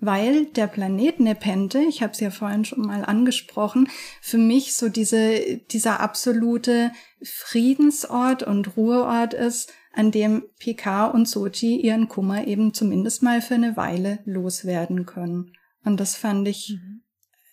[0.00, 3.88] weil der Planet Nepente, ich habe es ja vorhin schon mal angesprochen,
[4.20, 11.76] für mich so diese dieser absolute Friedensort und Ruheort ist, an dem Picard und Sochi
[11.80, 15.52] ihren Kummer eben zumindest mal für eine Weile loswerden können.
[15.84, 17.02] Und das fand ich, mhm.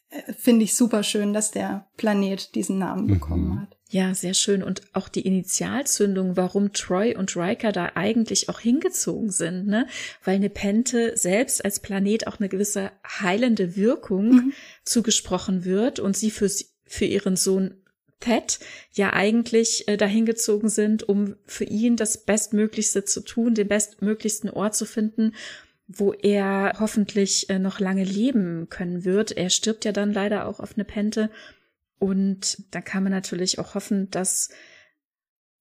[0.10, 3.14] Äh, finde ich super schön, dass der Planet diesen Namen mhm.
[3.14, 3.75] bekommen hat.
[3.96, 4.62] Ja, sehr schön.
[4.62, 9.88] Und auch die Initialzündung, warum Troy und Riker da eigentlich auch hingezogen sind, ne?
[10.22, 14.54] Weil Nepente selbst als Planet auch eine gewisse heilende Wirkung mhm.
[14.84, 16.52] zugesprochen wird und sie für,
[16.86, 17.76] für ihren Sohn
[18.20, 18.60] Ted
[18.92, 24.50] ja eigentlich äh, dahin gezogen sind, um für ihn das Bestmöglichste zu tun, den bestmöglichsten
[24.50, 25.32] Ort zu finden,
[25.88, 29.32] wo er hoffentlich äh, noch lange leben können wird.
[29.32, 31.30] Er stirbt ja dann leider auch auf Nepente
[32.06, 34.50] und da kann man natürlich auch hoffen, dass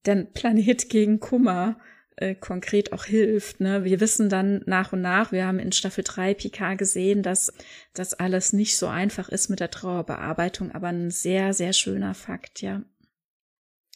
[0.05, 1.78] der Planet gegen Kummer
[2.16, 3.60] äh, konkret auch hilft.
[3.60, 3.84] Ne?
[3.84, 7.50] Wir wissen dann nach und nach, wir haben in Staffel 3 Picard gesehen, dass
[7.94, 12.60] das alles nicht so einfach ist mit der Trauerbearbeitung, aber ein sehr, sehr schöner Fakt,
[12.60, 12.82] ja.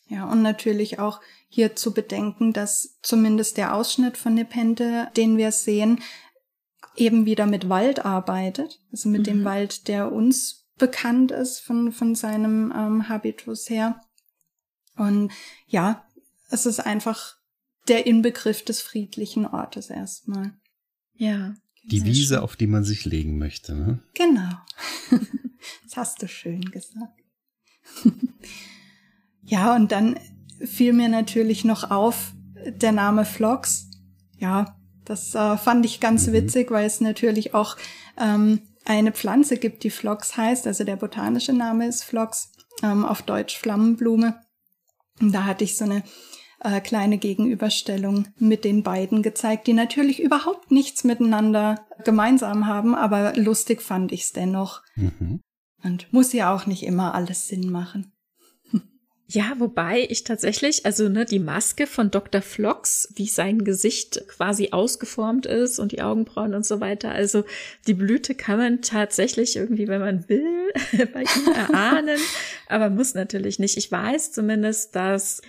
[0.07, 5.52] Ja, und natürlich auch hier zu bedenken, dass zumindest der Ausschnitt von Nepente, den wir
[5.52, 6.01] sehen,
[6.97, 9.25] eben wieder mit Wald arbeitet, also mit mhm.
[9.25, 14.00] dem Wald, der uns bekannt ist von, von seinem ähm, Habitus her.
[14.97, 15.32] Und
[15.66, 16.07] ja,
[16.50, 17.36] es ist einfach
[17.89, 20.52] der Inbegriff des friedlichen Ortes erstmal.
[21.15, 21.55] Ja.
[21.84, 22.42] Die Wiese, schön.
[22.42, 24.02] auf die man sich legen möchte, ne?
[24.15, 24.50] Genau.
[25.84, 27.20] das hast du schön gesagt.
[29.42, 30.18] ja, und dann
[30.60, 32.32] fiel mir natürlich noch auf
[32.66, 33.89] der Name Vlogs.
[34.39, 36.32] Ja, das äh, fand ich ganz mhm.
[36.34, 37.76] witzig, weil es natürlich auch
[38.18, 40.67] ähm, eine Pflanze gibt, die Phlox heißt.
[40.67, 42.52] Also der botanische Name ist Phlox,
[42.83, 44.41] ähm, auf Deutsch Flammenblume.
[45.20, 46.02] Und da hatte ich so eine
[46.60, 53.34] äh, kleine Gegenüberstellung mit den beiden gezeigt, die natürlich überhaupt nichts miteinander gemeinsam haben, aber
[53.34, 54.83] lustig fand ich es dennoch.
[54.97, 55.41] Mhm.
[55.84, 58.12] Und muss ja auch nicht immer alles Sinn machen.
[59.31, 62.40] Ja, wobei ich tatsächlich, also ne, die Maske von Dr.
[62.40, 67.12] Flox, wie sein Gesicht quasi ausgeformt ist und die Augenbrauen und so weiter.
[67.12, 67.44] Also
[67.86, 70.73] die Blüte kann man tatsächlich irgendwie, wenn man will,
[71.12, 72.18] bei ihm erahnen,
[72.68, 73.76] aber muss natürlich nicht.
[73.76, 75.42] Ich weiß zumindest, dass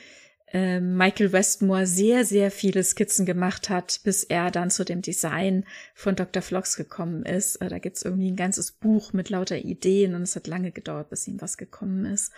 [0.52, 5.64] äh, Michael Westmore sehr, sehr viele Skizzen gemacht hat, bis er dann zu dem Design
[5.94, 6.42] von Dr.
[6.42, 7.56] Flox gekommen ist.
[7.58, 11.10] Äh, da gibt's irgendwie ein ganzes Buch mit lauter Ideen und es hat lange gedauert,
[11.10, 12.34] bis ihm was gekommen ist.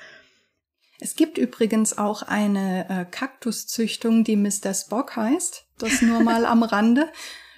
[1.02, 4.74] Es gibt übrigens auch eine äh, Kaktuszüchtung, die Mr.
[4.76, 5.66] Spock heißt.
[5.80, 7.10] Das nur mal am Rande.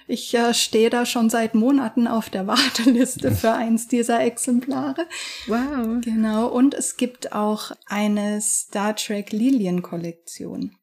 [0.06, 5.06] Ich äh, stehe da schon seit Monaten auf der Warteliste für eins dieser Exemplare.
[5.46, 6.00] Wow.
[6.02, 6.48] Genau.
[6.48, 10.76] Und es gibt auch eine Star Trek Lilien Kollektion.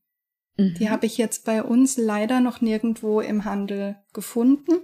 [0.57, 0.75] Mhm.
[0.75, 4.81] Die habe ich jetzt bei uns leider noch nirgendwo im Handel gefunden.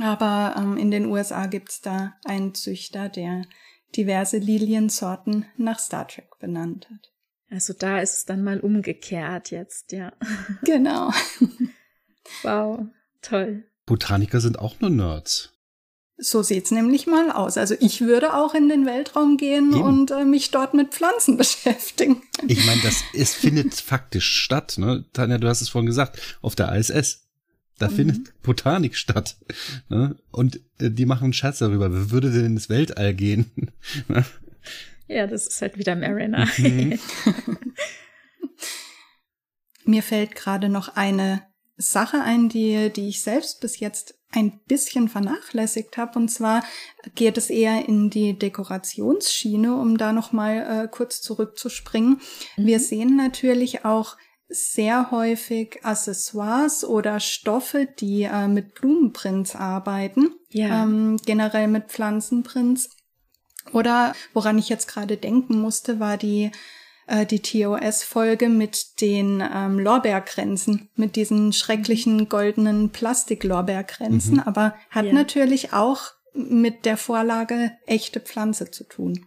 [0.00, 3.44] Aber ähm, in den USA gibt's da einen Züchter, der
[3.96, 7.12] diverse Liliensorten nach Star Trek benannt hat.
[7.50, 10.12] Also da ist es dann mal umgekehrt jetzt, ja.
[10.64, 11.12] Genau.
[12.42, 12.86] wow,
[13.22, 13.64] toll.
[13.86, 15.52] Botaniker sind auch nur Nerds.
[16.22, 17.56] So sieht's nämlich mal aus.
[17.56, 19.82] Also ich würde auch in den Weltraum gehen Eben.
[19.82, 22.22] und äh, mich dort mit Pflanzen beschäftigen.
[22.46, 25.06] Ich meine, das es findet faktisch statt, ne?
[25.12, 27.26] Tanja, du hast es vorhin gesagt, auf der ISS.
[27.80, 27.94] Da mhm.
[27.94, 29.36] findet Botanik statt.
[29.88, 30.16] Ne?
[30.30, 31.92] Und äh, die machen einen Scherz darüber.
[31.92, 33.50] Wer würde denn ins Weltall gehen?
[34.08, 34.24] Ne?
[35.08, 36.46] ja, das ist halt wieder Mariner.
[36.58, 36.98] Mhm.
[39.84, 41.42] Mir fällt gerade noch eine
[41.76, 46.18] Sache ein, die, die ich selbst bis jetzt ein bisschen vernachlässigt habe.
[46.18, 46.62] Und zwar
[47.14, 52.20] geht es eher in die Dekorationsschiene, um da noch mal äh, kurz zurückzuspringen.
[52.56, 52.66] Mhm.
[52.66, 54.16] Wir sehen natürlich auch
[54.50, 60.82] sehr häufig Accessoires oder Stoffe, die äh, mit Blumenprints arbeiten, ja.
[60.82, 62.90] ähm, generell mit Pflanzenprints.
[63.72, 66.50] Oder woran ich jetzt gerade denken musste, war die
[67.06, 74.40] äh, die TOS-Folge mit den ähm, Lorbeerkränzen, mit diesen schrecklichen goldenen Plastik-Lorbeerkränzen, mhm.
[74.40, 75.12] aber hat ja.
[75.12, 79.26] natürlich auch mit der Vorlage echte Pflanze zu tun.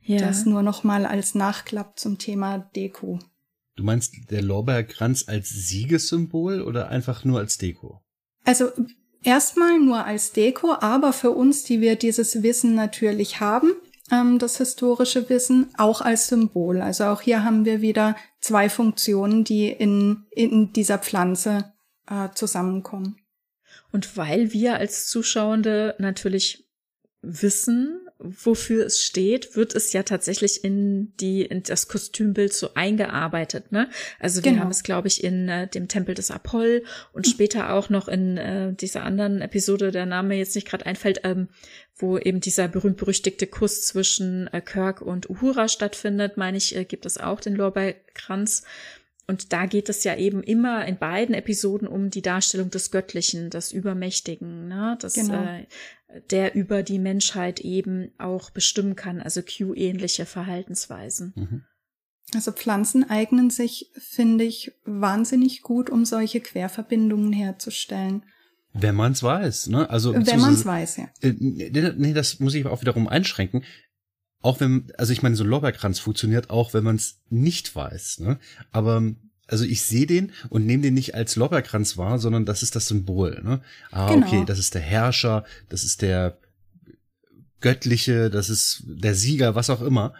[0.00, 0.18] Ja.
[0.18, 3.18] Das nur noch mal als Nachklapp zum Thema Deko.
[3.76, 8.02] Du meinst der Lorbeerkranz als Siegessymbol oder einfach nur als Deko?
[8.44, 8.70] Also
[9.22, 13.72] erstmal nur als Deko, aber für uns, die wir dieses Wissen natürlich haben,
[14.10, 16.80] ähm, das historische Wissen, auch als Symbol.
[16.80, 21.72] Also auch hier haben wir wieder zwei Funktionen, die in, in dieser Pflanze
[22.08, 23.16] äh, zusammenkommen.
[23.92, 26.68] Und weil wir als Zuschauende natürlich
[27.22, 33.70] wissen, wofür es steht, wird es ja tatsächlich in die in das Kostümbild so eingearbeitet.
[33.72, 33.88] Ne?
[34.18, 34.62] Also wir genau.
[34.62, 37.30] haben es, glaube ich, in äh, dem Tempel des Apoll und mhm.
[37.30, 41.48] später auch noch in äh, dieser anderen Episode, der Name jetzt nicht gerade einfällt, ähm,
[41.96, 47.06] wo eben dieser berühmt-berüchtigte Kuss zwischen äh, Kirk und Uhura stattfindet, meine ich, äh, gibt
[47.06, 48.64] es auch den Lorbeerkranz.
[49.26, 53.50] Und da geht es ja eben immer in beiden Episoden um die Darstellung des Göttlichen,
[53.50, 54.98] des Übermächtigen, ne?
[55.00, 55.42] das genau.
[55.42, 55.66] äh,
[56.30, 61.32] der über die Menschheit eben auch bestimmen kann, also Q-ähnliche Verhaltensweisen.
[61.36, 61.62] Mhm.
[62.34, 68.24] Also Pflanzen eignen sich, finde ich, wahnsinnig gut, um solche Querverbindungen herzustellen.
[68.72, 69.88] Wenn man es weiß, ne?
[69.88, 71.08] Also wenn man es weiß, ja.
[71.20, 73.64] Äh, nee, das muss ich auch wiederum einschränken.
[74.44, 78.20] Auch wenn, also ich meine, so ein Lorbeerkranz funktioniert auch, wenn man es nicht weiß,
[78.20, 78.38] ne?
[78.72, 79.02] Aber
[79.46, 82.86] also ich sehe den und nehme den nicht als Lorbeerkranz wahr, sondern das ist das
[82.88, 83.40] Symbol.
[83.42, 83.62] Ne?
[83.90, 84.26] Ah, genau.
[84.26, 86.38] okay, das ist der Herrscher, das ist der
[87.62, 90.12] Göttliche, das ist der Sieger, was auch immer.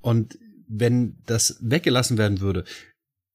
[0.00, 0.38] Und
[0.68, 2.64] wenn das weggelassen werden würde,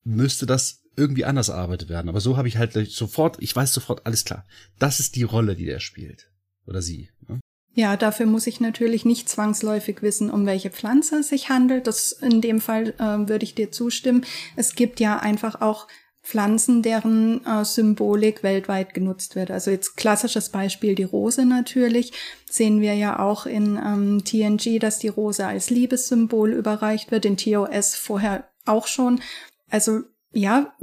[0.05, 2.07] müsste das irgendwie anders erarbeitet werden.
[2.07, 4.45] Aber so habe ich halt sofort, ich weiß sofort, alles klar.
[4.77, 6.31] Das ist die Rolle, die der spielt.
[6.65, 7.09] Oder sie.
[7.27, 7.41] Ne?
[7.73, 11.87] Ja, dafür muss ich natürlich nicht zwangsläufig wissen, um welche Pflanze es sich handelt.
[11.87, 14.25] Das in dem Fall äh, würde ich dir zustimmen.
[14.55, 15.87] Es gibt ja einfach auch
[16.21, 19.51] Pflanzen, deren äh, Symbolik weltweit genutzt wird.
[19.51, 22.11] Also jetzt klassisches Beispiel die Rose natürlich.
[22.49, 27.37] Sehen wir ja auch in ähm, TNG, dass die Rose als Liebessymbol überreicht wird, in
[27.37, 29.21] TOS vorher auch schon.
[29.69, 30.75] Also ja,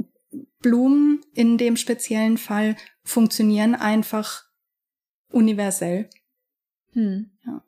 [0.61, 4.45] Blumen in dem speziellen Fall funktionieren einfach
[5.31, 6.09] universell.
[6.97, 7.29] Hm.
[7.45, 7.63] Ja.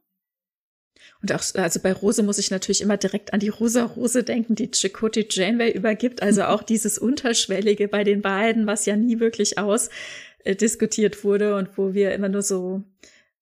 [1.22, 4.56] Und auch, also bei Rose muss ich natürlich immer direkt an die Rosa Rose denken,
[4.56, 6.24] die Chakotay Janeway übergibt.
[6.24, 11.78] Also auch dieses Unterschwellige bei den beiden, was ja nie wirklich ausdiskutiert äh, wurde und
[11.78, 12.84] wo wir immer nur so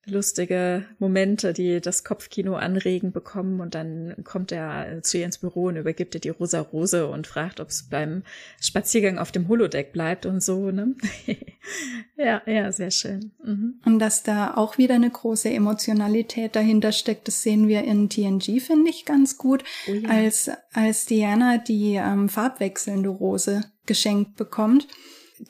[0.10, 5.66] lustige Momente, die das Kopfkino anregen bekommen und dann kommt er zu ihr ins Büro
[5.66, 8.24] und übergibt ihr die rosa Rose und fragt, ob es beim
[8.62, 10.96] Spaziergang auf dem Holodeck bleibt und so, ne?
[12.18, 13.32] ja, ja, sehr schön.
[13.44, 13.80] Mhm.
[13.86, 18.62] Und dass da auch wieder eine große Emotionalität dahinter steckt, das sehen wir in TNG,
[18.62, 20.10] finde ich ganz gut, oh ja.
[20.10, 24.88] als, als Diana die ähm, farbwechselnde Rose geschenkt bekommt,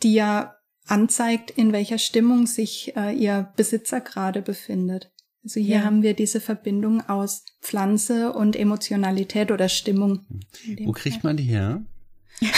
[0.03, 0.56] die ja
[0.87, 5.11] anzeigt, in welcher Stimmung sich äh, ihr Besitzer gerade befindet.
[5.43, 5.83] Also hier ja.
[5.83, 10.25] haben wir diese Verbindung aus Pflanze und Emotionalität oder Stimmung.
[10.83, 11.85] Wo kriegt man die her?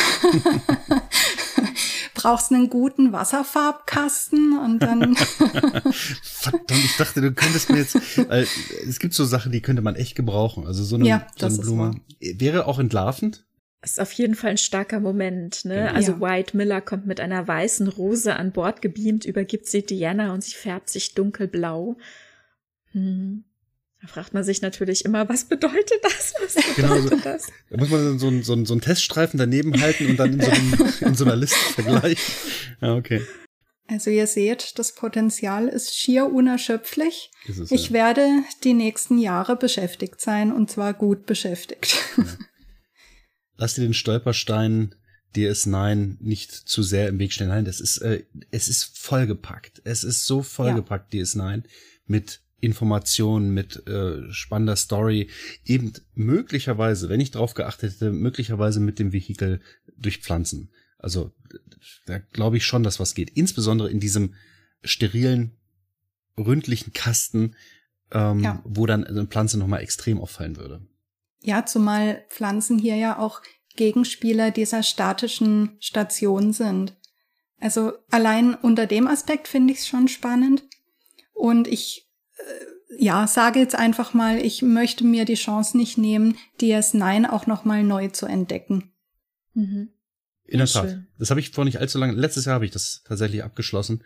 [2.16, 5.16] Brauchst einen guten Wasserfarbkasten und dann.
[6.24, 7.95] Verdammt, ich dachte, du könntest mir jetzt.
[8.17, 8.45] Äh,
[8.88, 10.66] es gibt so Sachen, die könnte man echt gebrauchen.
[10.67, 12.01] Also so eine, ja, so eine Blume.
[12.19, 13.45] Wäre auch entlarvend?
[13.82, 15.75] Ist auf jeden Fall ein starker Moment, ne?
[15.75, 15.93] Genau.
[15.93, 20.43] Also White Miller kommt mit einer weißen Rose an Bord gebeamt, übergibt sie Diana und
[20.43, 21.98] sie färbt sich dunkelblau.
[22.91, 23.45] Hm.
[24.01, 26.33] Da fragt man sich natürlich immer, was bedeutet das?
[26.41, 27.48] Was genau, bedeutet genau, das?
[27.69, 30.51] Da muss man so, einen, so, so einen Teststreifen daneben halten und dann in so,
[30.51, 32.33] einem, in so einer Liste vergleichen.
[32.82, 33.22] Ja, okay.
[33.88, 37.32] Also ihr seht, das Potenzial ist schier unerschöpflich.
[37.48, 37.93] Ist es, ich ja.
[37.93, 38.27] werde
[38.64, 41.98] die nächsten Jahre beschäftigt sein und zwar gut beschäftigt.
[42.17, 42.25] Ja
[43.59, 44.95] lass dir den Stolperstein
[45.35, 47.51] DS9 nicht zu sehr im Weg stellen.
[47.51, 49.81] Nein, das ist, äh, es ist vollgepackt.
[49.83, 51.21] Es ist so vollgepackt, ja.
[51.21, 51.63] DS9,
[52.07, 55.29] mit Informationen, mit äh, spannender Story,
[55.65, 59.61] eben möglicherweise, wenn ich drauf geachtet hätte, möglicherweise mit dem Vehikel
[59.97, 60.71] durch Pflanzen.
[60.97, 61.33] Also
[62.05, 63.29] da glaube ich schon, dass was geht.
[63.29, 64.35] Insbesondere in diesem
[64.83, 65.51] sterilen,
[66.38, 67.55] ründlichen Kasten,
[68.11, 68.61] ähm, ja.
[68.65, 70.81] wo dann eine Pflanze nochmal extrem auffallen würde.
[71.41, 73.41] Ja, zumal Pflanzen hier ja auch
[73.75, 76.95] Gegenspieler dieser statischen Station sind.
[77.59, 80.63] Also allein unter dem Aspekt finde ich es schon spannend.
[81.33, 86.37] Und ich, äh, ja, sage jetzt einfach mal, ich möchte mir die Chance nicht nehmen,
[86.59, 88.91] DS9 auch nochmal neu zu entdecken.
[89.53, 89.89] Mhm.
[90.45, 90.89] In der Tat.
[90.89, 91.07] Schön.
[91.17, 94.03] Das habe ich vor nicht allzu lange, letztes Jahr habe ich das tatsächlich abgeschlossen.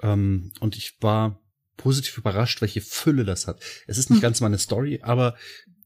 [0.00, 1.42] Ähm, und ich war
[1.76, 3.60] positiv überrascht, welche Fülle das hat.
[3.86, 4.22] Es ist nicht mhm.
[4.22, 5.36] ganz meine Story, aber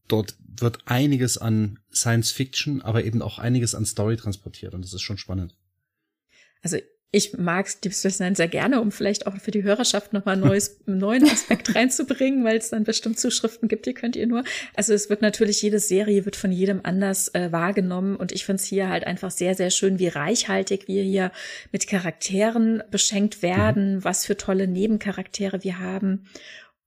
[0.09, 4.95] dort wird einiges an Science Fiction, aber eben auch einiges an Story transportiert und das
[4.95, 5.57] ist schon spannend.
[6.63, 6.79] Also
[7.13, 10.81] ich mag Deep Space Nine sehr gerne, um vielleicht auch für die Hörerschaft nochmal neues,
[10.87, 14.45] einen neuen Aspekt reinzubringen, weil es dann bestimmt Zuschriften gibt, die könnt ihr nur.
[14.75, 18.61] Also es wird natürlich, jede Serie wird von jedem anders äh, wahrgenommen und ich finde
[18.61, 21.33] es hier halt einfach sehr, sehr schön, wie reichhaltig wir hier
[21.73, 24.05] mit Charakteren beschenkt werden, mhm.
[24.05, 26.27] was für tolle Nebencharaktere wir haben.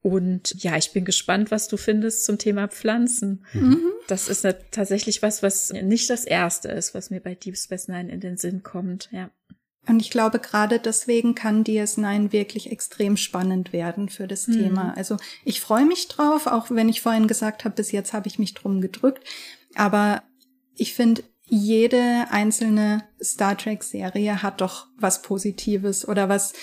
[0.02, 3.46] Und ja, ich bin gespannt, was du findest zum Thema Pflanzen.
[3.54, 3.80] Mhm.
[4.08, 8.12] Das ist tatsächlich was, was nicht das erste ist, was mir bei Deep Space Nine
[8.12, 9.30] in den Sinn kommt, ja.
[9.88, 14.54] Und ich glaube, gerade deswegen kann DS9 wirklich extrem spannend werden für das mhm.
[14.54, 14.94] Thema.
[14.96, 18.38] Also ich freue mich drauf, auch wenn ich vorhin gesagt habe, bis jetzt habe ich
[18.38, 19.24] mich drum gedrückt.
[19.74, 20.22] Aber
[20.76, 26.54] ich finde, jede einzelne Star Trek-Serie hat doch was Positives oder was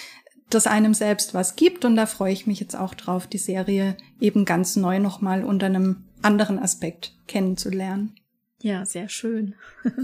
[0.51, 1.85] das einem selbst was gibt.
[1.85, 5.67] Und da freue ich mich jetzt auch drauf, die Serie eben ganz neu nochmal unter
[5.67, 8.15] einem anderen Aspekt kennenzulernen.
[8.61, 9.55] Ja, sehr schön.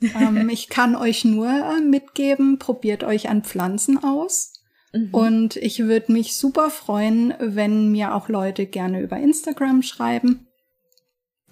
[0.00, 4.52] ähm, ich kann euch nur äh, mitgeben, probiert euch an Pflanzen aus.
[4.92, 5.08] Mhm.
[5.12, 10.46] Und ich würde mich super freuen, wenn mir auch Leute gerne über Instagram schreiben.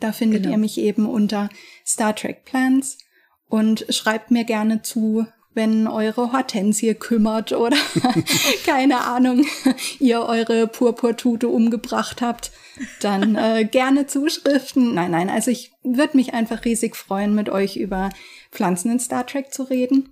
[0.00, 0.54] Da findet genau.
[0.54, 1.48] ihr mich eben unter
[1.86, 2.98] Star Trek Plans
[3.48, 5.26] und schreibt mir gerne zu,
[5.56, 7.76] wenn eure Hortensie kümmert oder
[8.66, 9.44] keine Ahnung,
[9.98, 12.52] ihr eure Purpurtute umgebracht habt,
[13.00, 14.94] dann äh, gerne Zuschriften.
[14.94, 18.10] Nein, nein, also ich würde mich einfach riesig freuen, mit euch über
[18.52, 20.10] Pflanzen in Star Trek zu reden.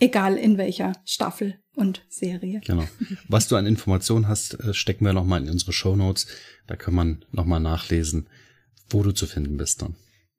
[0.00, 2.60] Egal in welcher Staffel und Serie.
[2.66, 2.88] Genau.
[3.28, 6.26] Was du an Informationen hast, äh, stecken wir nochmal in unsere Show Notes.
[6.66, 8.28] Da kann man nochmal nachlesen,
[8.88, 9.94] wo du zu finden bist dann.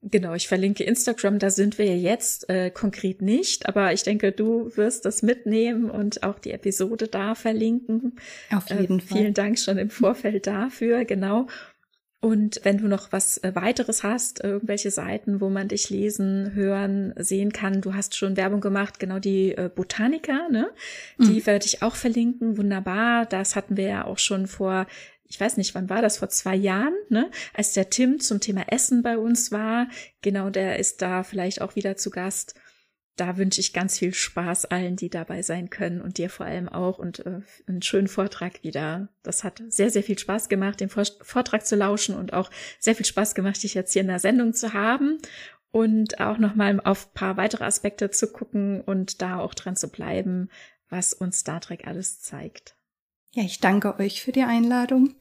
[0.07, 4.69] Genau, ich verlinke Instagram, da sind wir jetzt äh, konkret nicht, aber ich denke, du
[4.77, 8.13] wirst das mitnehmen und auch die Episode da verlinken.
[8.51, 9.17] Auf jeden äh, Fall.
[9.17, 11.47] Vielen Dank schon im Vorfeld dafür, genau.
[12.25, 17.13] Und wenn du noch was äh, weiteres hast, irgendwelche Seiten, wo man dich lesen, hören,
[17.17, 20.71] sehen kann, du hast schon Werbung gemacht, genau die äh, Botaniker, ne?
[21.19, 21.45] Die mhm.
[21.45, 22.57] werde ich auch verlinken.
[22.57, 23.25] Wunderbar.
[23.27, 24.87] Das hatten wir ja auch schon vor
[25.27, 28.65] ich weiß nicht, wann war das, vor zwei Jahren, ne, als der Tim zum Thema
[28.71, 29.87] Essen bei uns war.
[30.21, 32.55] Genau, der ist da vielleicht auch wieder zu Gast.
[33.15, 36.67] Da wünsche ich ganz viel Spaß allen, die dabei sein können und dir vor allem
[36.67, 39.07] auch und äh, einen schönen Vortrag wieder.
[39.23, 43.05] Das hat sehr, sehr viel Spaß gemacht, den Vortrag zu lauschen und auch sehr viel
[43.05, 45.17] Spaß gemacht, dich jetzt hier in der Sendung zu haben
[45.71, 50.49] und auch nochmal auf paar weitere Aspekte zu gucken und da auch dran zu bleiben,
[50.89, 52.75] was uns Star Trek alles zeigt.
[53.35, 55.13] Ja, ich danke euch für die Einladung.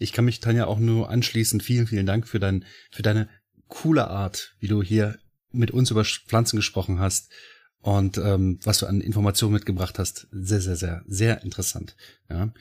[0.00, 1.60] Ich kann mich Tanja auch nur anschließen.
[1.60, 3.28] Vielen, vielen Dank für dein, für deine
[3.68, 5.20] coole Art, wie du hier
[5.52, 7.30] mit uns über Pflanzen gesprochen hast
[7.78, 10.26] und ähm, was du an Informationen mitgebracht hast.
[10.32, 11.94] Sehr, sehr, sehr, sehr interessant.
[12.28, 12.52] Ja.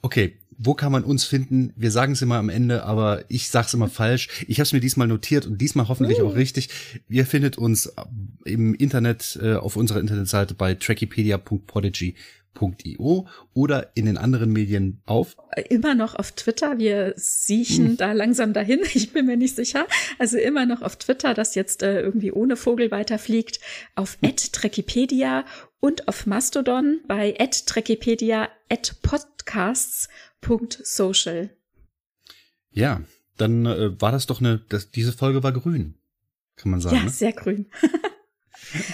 [0.00, 1.72] Okay, wo kann man uns finden?
[1.74, 4.44] Wir sagen es immer am Ende, aber ich sag's immer falsch.
[4.46, 6.26] Ich habe es mir diesmal notiert und diesmal hoffentlich uh.
[6.26, 6.68] auch richtig.
[7.08, 7.90] Ihr findet uns
[8.44, 12.14] im Internet äh, auf unserer Internetseite bei trackipedia.podigy
[12.84, 15.36] io oder in den anderen Medien auf?
[15.68, 16.78] Immer noch auf Twitter.
[16.78, 17.96] Wir siechen hm.
[17.96, 18.80] da langsam dahin.
[18.92, 19.86] Ich bin mir nicht sicher.
[20.18, 23.60] Also immer noch auf Twitter, das jetzt äh, irgendwie ohne Vogel weiterfliegt.
[23.94, 24.34] Auf hm.
[24.36, 25.44] @trekipedia
[25.78, 27.32] und auf Mastodon bei
[27.66, 28.48] @trekipedia
[29.44, 31.50] @podcasts.social.
[32.70, 33.02] Ja,
[33.36, 34.64] dann äh, war das doch eine.
[34.68, 35.98] Das, diese Folge war grün,
[36.56, 36.96] kann man sagen.
[36.96, 37.10] Ja, ne?
[37.10, 37.66] sehr grün.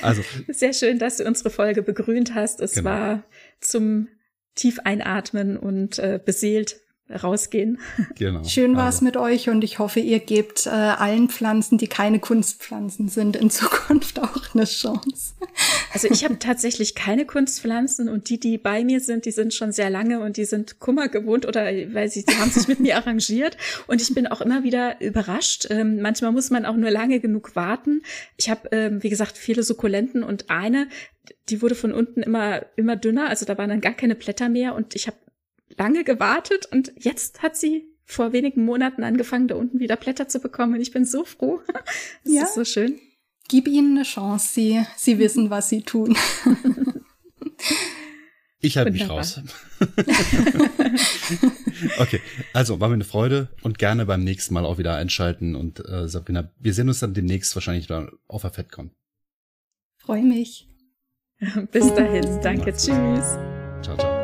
[0.00, 2.60] Also sehr schön, dass du unsere Folge begrünt hast.
[2.60, 2.88] Es genau.
[2.88, 3.24] war
[3.60, 4.08] zum
[4.54, 7.78] tief einatmen und äh, beseelt rausgehen.
[8.16, 8.42] Genau.
[8.44, 9.04] Schön war es also.
[9.04, 13.50] mit euch und ich hoffe, ihr gebt äh, allen Pflanzen, die keine Kunstpflanzen sind, in
[13.56, 15.34] Zukunft auch eine Chance.
[15.92, 19.72] Also ich habe tatsächlich keine Kunstpflanzen und die, die bei mir sind, die sind schon
[19.72, 22.96] sehr lange und die sind Kummer gewohnt oder weil sie, sie haben sich mit mir
[22.96, 25.66] arrangiert und ich bin auch immer wieder überrascht.
[25.70, 28.02] Ähm, manchmal muss man auch nur lange genug warten.
[28.36, 30.88] Ich habe, ähm, wie gesagt, viele Sukkulenten und eine,
[31.48, 34.74] die wurde von unten immer immer dünner, also da waren dann gar keine Blätter mehr
[34.74, 35.16] und ich habe
[35.76, 40.38] lange gewartet und jetzt hat sie vor wenigen Monaten angefangen, da unten wieder Blätter zu
[40.38, 40.74] bekommen.
[40.74, 41.60] Und ich bin so froh.
[42.24, 42.42] Das ja.
[42.42, 42.98] ist so schön.
[43.48, 44.48] Gib ihnen eine Chance.
[44.52, 46.16] Sie, sie wissen, was sie tun.
[48.58, 49.40] Ich halte mich raus.
[51.98, 52.20] okay,
[52.52, 55.54] also war mir eine Freude und gerne beim nächsten Mal auch wieder einschalten.
[55.54, 58.90] Und äh, Sabrina, wir sehen uns dann demnächst wahrscheinlich da auf der FedCon.
[59.98, 60.66] Freue mich.
[61.70, 63.36] Bis dahin, danke, tschüss.
[63.82, 64.15] Ciao, ciao.